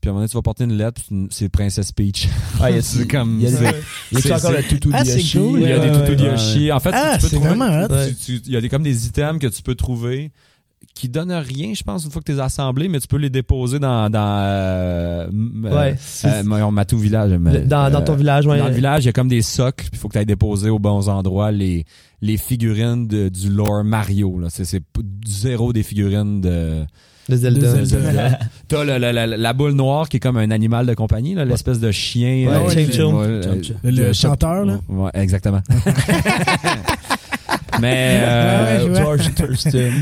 Puis 0.00 0.08
à 0.08 0.10
un 0.10 0.14
moment 0.14 0.20
donné, 0.22 0.28
tu 0.30 0.36
vas 0.36 0.42
porter 0.42 0.64
une 0.64 0.72
lettre, 0.78 1.02
c'est 1.30 1.48
Princess 1.50 1.92
Peach. 1.92 2.26
Ah, 2.60 2.70
il 2.70 2.76
y 2.76 2.78
a- 2.78 2.82
c'est 2.82 3.06
comme. 3.06 3.38
il 3.38 3.42
y 3.42 3.46
a- 3.46 3.50
c'est- 3.50 3.74
Il 4.12 4.18
y 4.18 4.32
a 4.32 4.36
encore 4.36 4.50
c'est- 4.50 4.62
le 4.62 4.68
toutou 4.68 4.90
Ah, 4.94 5.02
de 5.02 5.08
c'est 5.08 5.16
Yoshi. 5.18 5.38
cool. 5.38 5.60
Il 5.60 5.68
y 5.68 5.72
a 5.72 5.78
des 5.78 5.92
toutous 5.92 6.14
de 6.16 6.22
ouais. 6.24 6.30
Yoshi. 6.30 6.72
En 6.72 6.80
fait, 6.80 6.90
Ah, 6.94 7.12
tu 7.16 7.20
peux 7.22 7.28
c'est 7.28 7.36
trouver. 7.36 7.48
vraiment 7.54 7.84
hot. 7.84 7.88
tu- 8.08 8.14
tu- 8.38 8.42
Il 8.46 8.52
y 8.52 8.56
a 8.56 8.60
des, 8.62 8.68
comme 8.70 8.82
des 8.82 9.06
items 9.06 9.38
que 9.38 9.46
tu 9.48 9.62
peux 9.62 9.74
trouver 9.74 10.30
qui 10.94 11.08
donnent 11.10 11.32
rien, 11.32 11.72
je 11.74 11.82
pense, 11.82 12.04
une 12.04 12.10
fois 12.10 12.20
que 12.22 12.26
tu 12.26 12.32
les 12.32 12.40
as 12.40 12.44
assemblés, 12.44 12.88
mais 12.88 12.98
tu 13.00 13.06
peux 13.08 13.18
les 13.18 13.28
déposer 13.30 13.78
dans. 13.78 14.08
dans 14.08 14.18
euh, 14.40 15.28
euh, 15.64 15.76
Ouais. 15.76 15.96
euh, 16.24 16.42
mon 16.44 16.72
Matou 16.72 16.98
Village. 16.98 17.32
mais, 17.38 17.60
dans, 17.60 17.90
dans 17.90 18.02
ton 18.02 18.14
euh, 18.14 18.16
village, 18.16 18.46
ouais. 18.46 18.58
Dans 18.58 18.68
le 18.68 18.74
village, 18.74 19.04
il 19.04 19.06
y 19.06 19.10
a 19.10 19.12
comme 19.12 19.28
des 19.28 19.42
socles, 19.42 19.84
puis 19.84 19.90
il 19.94 19.98
faut 19.98 20.08
que 20.08 20.14
tu 20.14 20.18
ailles 20.18 20.26
déposer 20.26 20.70
aux 20.70 20.78
bons 20.78 21.08
endroits 21.10 21.52
les, 21.52 21.84
les 22.22 22.36
figurines 22.38 23.06
de- 23.06 23.28
du 23.28 23.50
lore 23.50 23.84
Mario. 23.84 24.38
là. 24.40 24.48
C'est, 24.50 24.82
zéro 25.26 25.72
des 25.74 25.82
figurines 25.82 26.40
de, 26.40 26.84
De 27.30 27.84
Zelda. 27.84 28.38
T'as 28.68 28.84
le- 28.84 28.98
la, 28.98 29.12
la- 29.12 29.26
la 29.26 29.52
boule 29.52 29.72
noire 29.72 30.08
qui 30.08 30.18
est 30.18 30.20
comme 30.20 30.36
un 30.36 30.50
animal 30.50 30.86
de 30.86 30.94
compagnie, 30.94 31.34
là, 31.34 31.44
l'espèce 31.44 31.80
de 31.80 31.90
chien. 31.90 32.48
Ouais, 32.48 32.76
euh, 32.78 33.42
euh. 33.46 33.54
Le- 33.84 33.90
le 33.90 34.12
chanteur, 34.12 34.64
là? 34.64 34.78
Ouais, 34.88 35.10
exactement. 35.14 35.60
Mais 37.80 38.20
euh, 38.22 38.88
Ouais. 38.88 38.94
George 39.00 39.34
Thurston. 39.34 39.92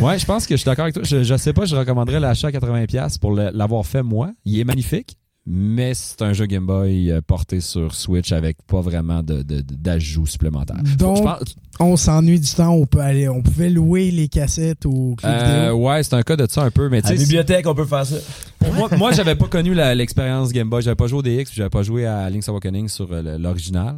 ouais, 0.00 0.18
je 0.18 0.24
pense 0.26 0.46
que 0.46 0.54
je 0.54 0.60
suis 0.60 0.66
d'accord 0.66 0.84
avec 0.84 0.94
toi. 0.94 1.02
Je, 1.04 1.22
je 1.22 1.36
sais 1.36 1.52
pas, 1.52 1.64
je 1.64 1.74
recommanderais 1.76 2.20
l'achat 2.20 2.48
à 2.48 2.50
80$ 2.50 3.18
pour 3.18 3.32
le- 3.32 3.50
l'avoir 3.54 3.86
fait 3.86 4.02
moi. 4.02 4.30
Il 4.44 4.58
est 4.58 4.64
magnifique, 4.64 5.16
mais 5.46 5.92
c'est 5.94 6.22
un 6.22 6.32
jeu 6.32 6.46
Game 6.46 6.64
Boy 6.66 7.10
euh, 7.10 7.20
porté 7.20 7.60
sur 7.60 7.94
Switch 7.94 8.32
avec 8.32 8.56
pas 8.66 8.80
vraiment 8.80 9.22
de- 9.22 9.42
de- 9.42 9.60
de- 9.60 9.74
d'ajouts 9.74 10.26
supplémentaires. 10.26 10.82
Donc, 10.98 11.18
Je 11.18 11.22
pense- 11.22 11.56
on 11.80 11.96
s'ennuie 11.96 12.40
du 12.40 12.50
temps, 12.50 12.70
on 12.72 12.86
peut 12.86 13.00
aller, 13.00 13.28
on 13.28 13.42
pouvait 13.42 13.68
louer 13.68 14.10
les 14.10 14.28
cassettes 14.28 14.84
ou 14.86 15.16
euh, 15.24 15.64
vidéo. 15.66 15.86
ouais, 15.88 16.02
c'est 16.02 16.14
un 16.14 16.22
cas 16.22 16.36
de 16.36 16.46
ça 16.48 16.62
un 16.62 16.70
peu, 16.70 16.88
mais 16.88 16.98
À 16.98 17.02
tu 17.02 17.08
la 17.08 17.16
sais, 17.16 17.22
bibliothèque, 17.24 17.66
on 17.66 17.74
peut 17.74 17.84
faire 17.84 18.06
ça. 18.06 18.16
Pour 18.58 18.72
moi, 18.72 18.88
moi 18.96 19.12
j'avais 19.12 19.34
pas 19.34 19.48
connu 19.48 19.74
l'expérience 19.74 20.52
Game 20.52 20.70
Boy. 20.70 20.82
J'avais 20.82 20.94
pas 20.96 21.06
joué 21.08 21.18
au 21.18 21.22
DX, 21.22 21.50
j'avais 21.52 21.68
pas 21.70 21.82
joué 21.82 22.06
à 22.06 22.30
Link's 22.30 22.48
Awakening 22.48 22.88
sur 22.88 23.08
euh, 23.12 23.36
l'original. 23.38 23.96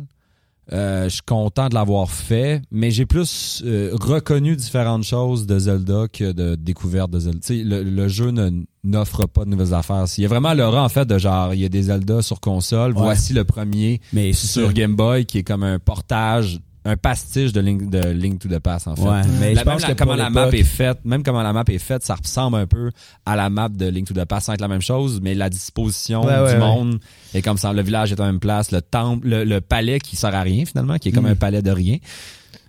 Euh, 0.72 1.04
je 1.04 1.10
suis 1.14 1.22
content 1.22 1.68
de 1.68 1.74
l'avoir 1.74 2.10
fait, 2.10 2.60
mais 2.72 2.90
j'ai 2.90 3.06
plus 3.06 3.62
euh, 3.64 3.90
reconnu 3.92 4.56
différentes 4.56 5.04
choses 5.04 5.46
de 5.46 5.58
Zelda 5.60 6.06
que 6.12 6.32
de 6.32 6.56
découverte 6.56 7.10
de 7.12 7.20
Zelda. 7.20 7.38
Tu 7.38 7.58
sais, 7.58 7.62
le, 7.64 7.84
le 7.84 8.08
jeu 8.08 8.30
ne- 8.30 8.64
n'offre 8.82 9.26
pas 9.26 9.44
de 9.44 9.50
nouvelles 9.50 9.74
affaires. 9.74 10.04
Il 10.18 10.22
y 10.22 10.24
a 10.24 10.28
vraiment 10.28 10.54
l'aura 10.54 10.82
en 10.84 10.88
fait 10.88 11.06
de 11.06 11.18
genre, 11.18 11.54
il 11.54 11.60
y 11.60 11.64
a 11.64 11.68
des 11.68 11.82
Zelda 11.84 12.20
sur 12.20 12.40
console. 12.40 12.92
Ouais. 12.94 13.00
Voici 13.02 13.32
le 13.32 13.44
premier 13.44 14.00
Mais 14.12 14.32
sur 14.32 14.48
sûr. 14.48 14.72
Game 14.72 14.96
Boy 14.96 15.24
qui 15.24 15.38
est 15.38 15.42
comme 15.44 15.62
un 15.62 15.78
portage, 15.78 16.58
un 16.86 16.96
pastiche 16.96 17.52
de 17.52 17.60
Link, 17.60 17.90
de 17.90 17.98
Link 18.10 18.38
to 18.38 18.48
the 18.48 18.58
Past 18.58 18.88
en 18.88 18.96
fait. 18.96 19.02
Ouais, 19.02 19.20
mais 19.40 19.54
La- 19.54 19.60
je 19.60 19.64
pense 19.64 19.80
même 19.82 19.88
la- 19.88 19.94
que 19.94 19.98
comment 19.98 20.14
la 20.14 20.30
map 20.30 20.48
est 20.50 20.62
faite, 20.62 20.98
même 21.04 21.22
comment 21.22 21.42
la 21.42 21.52
map 21.52 21.64
est 21.68 21.78
faite, 21.78 22.04
ça 22.04 22.14
ressemble 22.14 22.56
un 22.58 22.66
peu 22.66 22.90
à 23.24 23.36
la 23.36 23.50
map 23.50 23.68
de 23.68 23.86
Link 23.86 24.06
to 24.06 24.14
the 24.14 24.24
Past 24.24 24.46
sans 24.46 24.52
être 24.54 24.60
la 24.60 24.68
même 24.68 24.80
chose, 24.82 25.20
mais 25.22 25.34
la 25.34 25.50
disposition 25.50 26.24
Ouais, 26.24 26.38
ouais, 26.38 26.54
du 26.54 26.58
monde 26.60 26.98
est 27.34 27.42
comme 27.42 27.58
ça. 27.58 27.72
Le 27.72 27.82
village 27.82 28.12
est 28.12 28.20
à 28.20 28.24
la 28.24 28.30
même 28.32 28.40
place, 28.40 28.70
le 28.70 28.80
temple, 28.80 29.26
le, 29.28 29.44
le 29.44 29.60
palais 29.60 29.98
qui 29.98 30.16
sert 30.16 30.34
à 30.34 30.42
rien 30.42 30.64
finalement, 30.64 30.96
qui 30.98 31.08
est 31.08 31.12
comme 31.12 31.24
Mm. 31.26 31.32
un 31.32 31.34
palais 31.36 31.62
de 31.62 31.70
rien. 31.70 31.98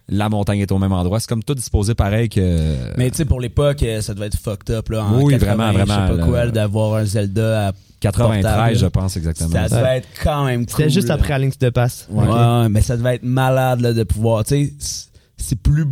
La 0.09 0.29
montagne 0.29 0.59
est 0.59 0.71
au 0.71 0.77
même 0.77 0.93
endroit. 0.93 1.19
C'est 1.19 1.27
comme 1.27 1.43
tout 1.43 1.53
disposé 1.53 1.93
pareil 1.93 2.29
que. 2.29 2.75
Mais 2.97 3.09
tu 3.11 3.17
sais, 3.17 3.25
pour 3.25 3.41
l'époque, 3.41 3.83
euh, 3.83 3.99
ça 4.01 4.13
devait 4.13 4.27
être 4.27 4.39
fucked 4.39 4.73
up, 4.73 4.87
là. 4.87 5.03
En 5.03 5.21
Oui, 5.21 5.33
80, 5.33 5.53
vraiment, 5.55 5.73
Je 5.73 5.77
sais 5.79 5.83
vraiment, 5.99 6.17
pas 6.17 6.25
quoi, 6.25 6.47
d'avoir 6.47 6.93
un 6.95 7.03
Zelda 7.03 7.67
à 7.67 7.71
93, 7.99 8.43
portable. 8.43 8.75
je 8.77 8.85
pense 8.87 9.17
exactement. 9.17 9.49
Ça 9.49 9.67
devait 9.69 9.97
être 9.97 10.07
quand 10.23 10.45
même 10.45 10.65
cool. 10.65 10.75
C'était 10.77 10.89
juste 10.89 11.07
là. 11.07 11.15
après 11.15 11.33
A 11.33 11.39
Link 11.39 11.57
to 11.57 11.67
the 11.67 11.71
Past. 11.71 12.07
Ouais, 12.11 12.25
ouais, 12.27 12.69
mais 12.69 12.81
ça 12.81 12.95
devait 12.97 13.15
être 13.15 13.23
malade, 13.23 13.81
là, 13.81 13.93
de 13.93 14.03
pouvoir, 14.03 14.43
tu 14.43 14.49
sais, 14.65 14.73
c'est- 14.79 15.09
c'est 15.37 15.55
plus, 15.61 15.85
tu 15.85 15.91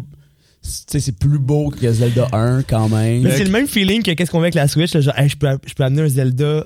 sais, 0.88 1.00
c'est 1.00 1.18
plus 1.18 1.40
beau 1.40 1.70
que 1.70 1.92
Zelda 1.92 2.28
1, 2.32 2.64
quand 2.64 2.90
même. 2.90 3.22
Mais 3.24 3.32
c'est 3.38 3.44
le 3.44 3.52
même 3.52 3.68
feeling 3.68 4.02
que 4.04 4.12
qu'est-ce 4.12 4.32
qu'on 4.32 4.38
fait 4.40 4.46
avec 4.46 4.56
la 4.56 4.68
Switch. 4.68 4.94
Là, 4.94 5.02
genre, 5.02 5.18
hey, 5.18 5.30
je, 5.30 5.38
peux, 5.38 5.48
je 5.66 5.74
peux 5.74 5.84
amener 5.84 6.02
un 6.04 6.08
Zelda 6.10 6.66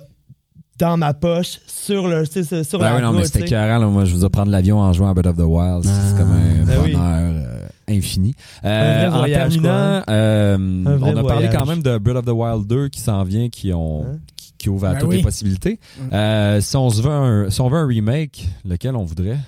dans 0.77 0.95
ma 0.95 1.13
poche 1.13 1.59
sur 1.67 2.07
le 2.07 2.23
sur 2.25 2.79
Ben 2.79 2.85
la 2.85 2.95
oui, 2.95 3.01
non, 3.01 3.11
mais 3.11 3.25
c'était 3.25 3.49
là. 3.49 3.79
Moi, 3.79 4.05
je 4.05 4.13
veux 4.13 4.19
dire, 4.19 4.31
prendre 4.31 4.49
l'avion 4.51 4.79
en 4.79 4.93
jouant 4.93 5.09
à 5.09 5.13
Breath 5.13 5.27
of 5.27 5.35
the 5.35 5.41
Wild, 5.41 5.83
c'est 5.83 5.89
Ah. 5.91 6.17
comme 6.17 6.31
un 6.31 6.63
Ben 6.65 6.77
oui. 6.83 6.93
bonheur 6.93 7.33
euh, 7.35 7.67
infini. 7.89 8.33
Euh, 8.63 8.67
Un 8.69 9.09
vrai 9.09 9.15
en 9.15 9.17
voyage, 9.19 9.51
terminant, 9.53 10.01
euh, 10.09 10.55
Un 10.85 10.95
vrai 10.95 11.11
on 11.13 11.17
a 11.17 11.23
parlé 11.23 11.47
voyage. 11.47 11.55
quand 11.57 11.65
même 11.65 11.83
de 11.83 11.97
Breath 11.97 12.15
of 12.17 12.25
the 12.25 12.29
Wild 12.29 12.65
2 12.67 12.87
qui 12.87 13.01
s'en 13.01 13.23
vient, 13.25 13.49
qui 13.49 13.73
ont 13.73 14.05
Hein? 14.05 14.19
Qui, 14.59 14.69
ouvre 14.69 14.85
à 14.87 14.93
Ben 14.93 14.99
toutes 14.99 15.09
oui. 15.09 15.17
les 15.17 15.23
possibilités. 15.23 15.79
Euh, 16.13 16.61
si 16.61 16.75
on 16.77 16.89
se 16.91 17.01
veut 17.01 17.09
un, 17.09 17.49
si 17.49 17.59
on 17.61 17.69
veut 17.69 17.77
un 17.79 17.87
remake, 17.87 18.47
lequel 18.65 18.95
on 18.95 19.03
voudrait? 19.03 19.39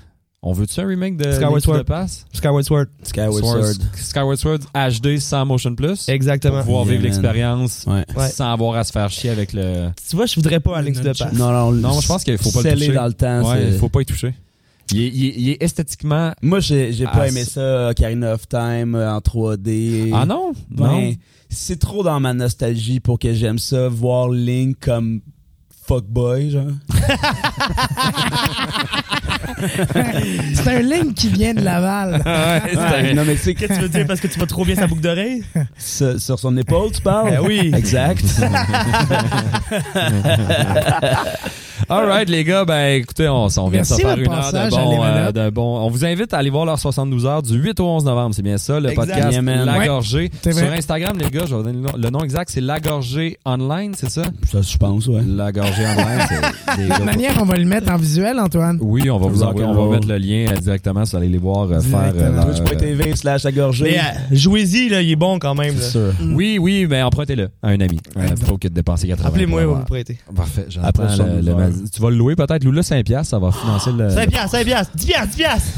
On 0.43 0.53
veut-tu 0.53 0.79
un 0.79 0.87
remake 0.87 1.17
de 1.17 1.31
Skyward 1.33 1.59
Sword. 1.61 1.83
Skyward 2.33 2.63
Sword. 2.63 2.85
Skyward 3.03 3.43
Sword-. 3.45 3.81
Skyward 3.95 4.37
Sword 4.37 4.59
HD 4.73 5.19
sans 5.19 5.45
motion 5.45 5.75
plus. 5.75 6.09
Exactement. 6.09 6.55
Pour 6.63 6.63
pouvoir 6.65 6.85
Yeah, 6.85 6.93
vivre 6.93 7.03
l'expérience 7.03 7.83
Ouais. 7.85 8.03
Ouais. 8.17 8.27
sans 8.29 8.51
avoir 8.51 8.75
à 8.77 8.83
se 8.83 8.91
faire 8.91 9.07
chier 9.11 9.29
avec 9.29 9.53
le. 9.53 9.89
Tu 10.09 10.15
vois, 10.15 10.25
je 10.25 10.33
voudrais 10.33 10.59
pas 10.59 10.75
A 10.77 10.81
Link 10.81 10.95
to 10.95 11.01
the 11.01 11.15
Past. 11.15 11.33
Non, 11.33 11.51
non, 11.51 11.71
Non, 11.73 12.01
je 12.01 12.07
pense 12.07 12.23
qu'il 12.23 12.39
faut 12.39 12.49
pas 12.51 12.63
le 12.63 12.73
toucher. 12.73 12.91
dans 12.93 13.05
le 13.05 13.13
temps. 13.13 13.51
Ouais, 13.51 13.71
faut 13.73 13.89
pas 13.89 14.01
y 14.01 14.05
toucher. 14.05 14.33
Il 14.93 15.01
est, 15.01 15.07
il 15.13 15.25
est- 15.25 15.33
il 15.37 15.49
est 15.49 15.63
esthétiquement. 15.63 16.31
Moi, 16.41 16.59
j'ai 16.59 16.91
j'ai 16.93 17.05
pas 17.05 17.11
Ah, 17.21 17.27
aimé 17.27 17.43
c'est- 17.43 17.51
ça, 17.51 17.89
Ocarina 17.89 18.33
of 18.33 18.47
Time 18.47 18.95
euh, 18.95 19.11
en 19.13 19.19
3D. 19.19 20.11
Ah 20.13 20.25
non? 20.25 20.53
Ben, 20.69 20.85
non? 20.87 21.13
c'est 21.49 21.79
trop 21.79 22.03
dans 22.03 22.19
ma 22.19 22.33
nostalgie 22.33 22.99
pour 22.99 23.19
que 23.19 23.33
j'aime 23.33 23.59
ça, 23.59 23.87
voir 23.89 24.29
Link 24.29 24.77
comme 24.79 25.21
fuckboy, 25.87 26.51
genre. 26.51 26.65
C'est 30.53 30.67
un 30.67 30.79
Link 30.81 31.13
qui 31.15 31.29
vient 31.29 31.53
de 31.53 31.61
Laval. 31.61 32.21
Ouais, 32.25 33.13
non, 33.13 33.23
mais 33.25 33.35
Qu'est-ce 33.35 33.51
que 33.53 33.73
tu 33.75 33.79
veux 33.81 33.89
dire? 33.89 34.05
Parce 34.07 34.19
que 34.19 34.27
tu 34.27 34.39
vas 34.39 34.45
trop 34.47 34.65
bien 34.65 34.75
sa 34.75 34.87
boucle 34.87 35.01
d'oreille? 35.01 35.43
sur, 35.77 36.19
sur 36.19 36.39
son 36.39 36.55
épaule, 36.57 36.91
tu 36.91 37.01
parles? 37.01 37.33
Eh 37.35 37.39
oui. 37.39 37.71
Exact. 37.75 38.23
Alright 41.89 42.29
les 42.29 42.43
gars, 42.43 42.65
ben 42.65 43.01
écoutez, 43.01 43.27
on, 43.27 43.47
on 43.57 43.67
vient 43.69 43.81
de 43.81 43.85
se 43.85 43.95
faire 43.95 44.17
une 44.17 44.31
heure 44.31 44.51
de 44.51 44.69
bon, 44.69 45.03
euh, 45.03 45.31
de 45.31 45.49
bon. 45.49 45.77
On 45.79 45.89
vous 45.89 46.05
invite 46.05 46.33
à 46.33 46.37
aller 46.37 46.49
voir 46.49 46.65
leur 46.65 46.79
72 46.79 47.25
heures 47.25 47.41
du 47.41 47.57
8 47.57 47.79
au 47.79 47.85
11 47.87 48.05
novembre, 48.05 48.35
c'est 48.35 48.41
bien 48.41 48.57
ça, 48.57 48.79
le 48.79 48.89
Exact. 48.89 49.07
podcast 49.07 49.31
Yeah. 49.31 49.65
La 49.65 49.85
Gorgée. 49.87 50.31
Sur. 50.43 50.71
Instagram, 50.71 51.17
les 51.17 51.29
gars, 51.29 51.45
je 51.45 51.51
vais 51.55 51.61
vous 51.61 51.63
donner 51.63 51.87
le 51.97 52.09
nom, 52.09 52.19
exact, 52.23 52.49
c'est 52.51 52.61
La 52.61 52.79
Gorgée 52.79 53.37
Online, 53.45 53.93
c'est 53.95 54.09
ça? 54.09 54.23
ça, 54.51 54.61
je 54.61 54.77
pense, 54.77 55.07
ouais. 55.07 55.21
La 55.27 55.51
Gorgée 55.51 55.85
Online, 55.85 56.19
c'est 56.29 56.41
De 56.87 56.93
toute 56.93 57.05
manière, 57.05 57.33
on 57.41 57.45
va 57.45 57.57
le 57.57 57.65
mettre 57.65 57.91
en 57.91 57.97
visuel, 57.97 58.39
Antoine. 58.39 58.77
Oui, 58.81 59.09
on 59.09 59.17
va 59.17 59.27
vous 59.27 59.43
envoyer, 59.43 59.65
on 59.67 59.73
va 59.73 59.95
mettre 59.95 60.07
le 60.07 60.17
lien 60.17 60.45
euh, 60.51 60.55
directement 60.59 61.05
si 61.05 61.11
vous 61.11 61.17
allez 61.17 61.29
les 61.29 61.37
voir 61.37 61.69
euh, 61.71 61.79
faire 61.81 62.13
Twitch.tv 62.45 63.15
slash 63.15 63.43
Mais 63.43 63.49
agorgé. 63.49 63.99
euh, 63.99 64.01
jouez-y, 64.31 64.89
là, 64.89 65.01
il 65.01 65.11
est 65.11 65.15
bon 65.15 65.39
quand 65.39 65.55
même. 65.55 65.75
C'est 65.77 65.91
sûr. 65.91 66.13
Oui, 66.33 66.57
oui, 66.59 66.87
mais 66.89 67.01
empruntez-le 67.01 67.49
à 67.61 67.69
un 67.69 67.79
ami. 67.81 67.99
Faut 68.45 68.57
que 68.57 68.67
de 68.67 68.73
dépenser 68.73 69.07
80 69.07 69.27
Appelez-moi, 69.29 69.65
vous 69.65 69.83
prêter. 69.83 70.17
Parfait, 70.35 70.65
Après 70.83 71.03
le, 71.03 71.09
72 71.09 71.45
le, 71.45 71.51
heures. 71.51 71.69
Tu 71.93 72.01
vas 72.01 72.09
le 72.09 72.17
louer 72.17 72.35
peut-être. 72.35 72.63
Loue-le 72.63 72.81
5 72.81 73.05
piastres, 73.05 73.31
ça 73.31 73.39
va 73.39 73.51
financer 73.51 73.91
le... 73.91 74.09
5 74.09 74.29
piastres, 74.29 74.51
5 74.51 74.65
piastres, 74.65 74.95
10 74.95 75.05
piastres, 75.05 75.29
10 75.31 75.37
piastres. 75.37 75.69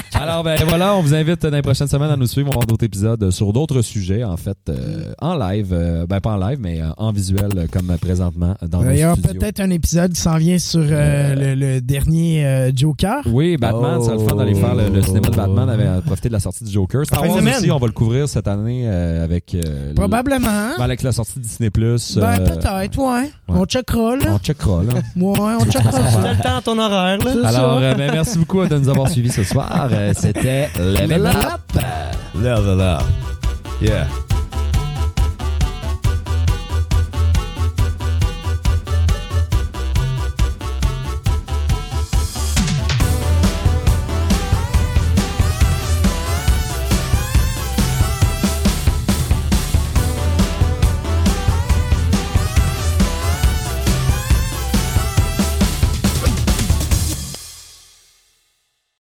Alors, 0.20 0.42
ben 0.42 0.58
voilà, 0.68 0.94
on 0.96 1.00
vous 1.00 1.14
invite 1.14 1.42
dans 1.42 1.50
les 1.54 1.62
prochaines 1.62 1.86
semaines 1.86 2.10
à 2.10 2.16
nous 2.16 2.26
suivre. 2.26 2.48
On 2.48 2.50
va 2.50 2.54
avoir 2.56 2.66
d'autres 2.66 2.84
épisodes 2.84 3.30
sur 3.30 3.52
d'autres 3.52 3.82
sujets, 3.82 4.24
en 4.24 4.36
fait, 4.36 4.56
euh, 4.68 5.12
en 5.20 5.36
live. 5.36 5.68
euh, 5.72 6.06
ben, 6.08 6.20
pas 6.20 6.32
en 6.32 6.36
live, 6.36 6.58
mais 6.60 6.80
euh, 6.80 6.88
en 6.96 7.12
visuel, 7.12 7.48
euh, 7.56 7.66
comme 7.70 7.96
présentement 8.00 8.54
dans 8.68 8.82
Il 8.90 8.98
y 8.98 9.02
nos 9.02 9.06
aura 9.08 9.14
studios. 9.16 9.40
peut-être 9.40 9.60
un 9.60 9.70
épisode 9.70 10.12
qui 10.12 10.20
s'en 10.20 10.36
vient 10.36 10.58
sur 10.58 10.80
euh, 10.82 11.34
le, 11.34 11.54
le 11.54 11.80
dernier 11.80 12.44
euh, 12.46 12.70
Joker. 12.74 13.22
Oui, 13.26 13.56
Batman, 13.56 14.00
c'est 14.02 14.12
le 14.12 14.18
fun 14.18 14.34
d'aller 14.36 14.54
faire 14.54 14.74
le, 14.74 14.88
le 14.88 15.02
cinéma 15.02 15.28
de 15.28 15.36
Batman, 15.36 15.68
avait 15.70 15.86
euh, 15.86 16.00
profité 16.00 16.28
de 16.28 16.34
la 16.34 16.40
sortie 16.40 16.64
du 16.64 16.70
Joker. 16.72 17.04
Star 17.06 17.22
Wars 17.26 17.36
aussi, 17.42 17.70
on 17.70 17.78
va 17.78 17.86
le 17.86 17.92
couvrir 17.92 18.28
cette 18.28 18.48
année 18.48 18.82
euh, 18.86 19.24
avec... 19.24 19.54
euh, 19.54 19.90
le- 19.90 19.94
Probablement. 19.94 20.70
ben, 20.76 20.84
avec 20.84 21.02
la 21.02 21.12
sortie 21.12 21.38
de 21.38 21.44
Disney+. 21.44 21.70
Plus. 21.70 22.16
Ben, 22.18 22.38
peut-être, 22.38 22.98
ouais. 22.98 23.30
On 23.46 23.64
checkera, 23.66 24.16
là. 24.16 24.24
On 24.34 24.38
checkera, 24.38 24.82
là. 24.82 24.94
Ouais, 25.16 25.54
on 25.60 25.64
checkera 25.70 25.90
T'as 25.92 26.10
ça. 26.10 26.32
le 26.32 26.42
temps, 26.42 26.60
ton 26.64 26.78
horaire, 26.78 27.18
là. 27.18 27.48
Alors, 27.48 27.78
euh, 27.78 27.94
ben, 27.94 28.10
merci 28.12 28.38
beaucoup 28.38 28.64
de 28.66 28.76
nous 28.76 28.88
avoir 28.88 29.08
suivis 29.10 29.30
ce 29.30 29.44
soir. 29.44 29.88
C'était 30.14 30.68
Level 30.78 31.26
Up. 31.26 31.60
Level 32.34 32.80
up. 32.80 33.02
Yeah. 33.80 34.27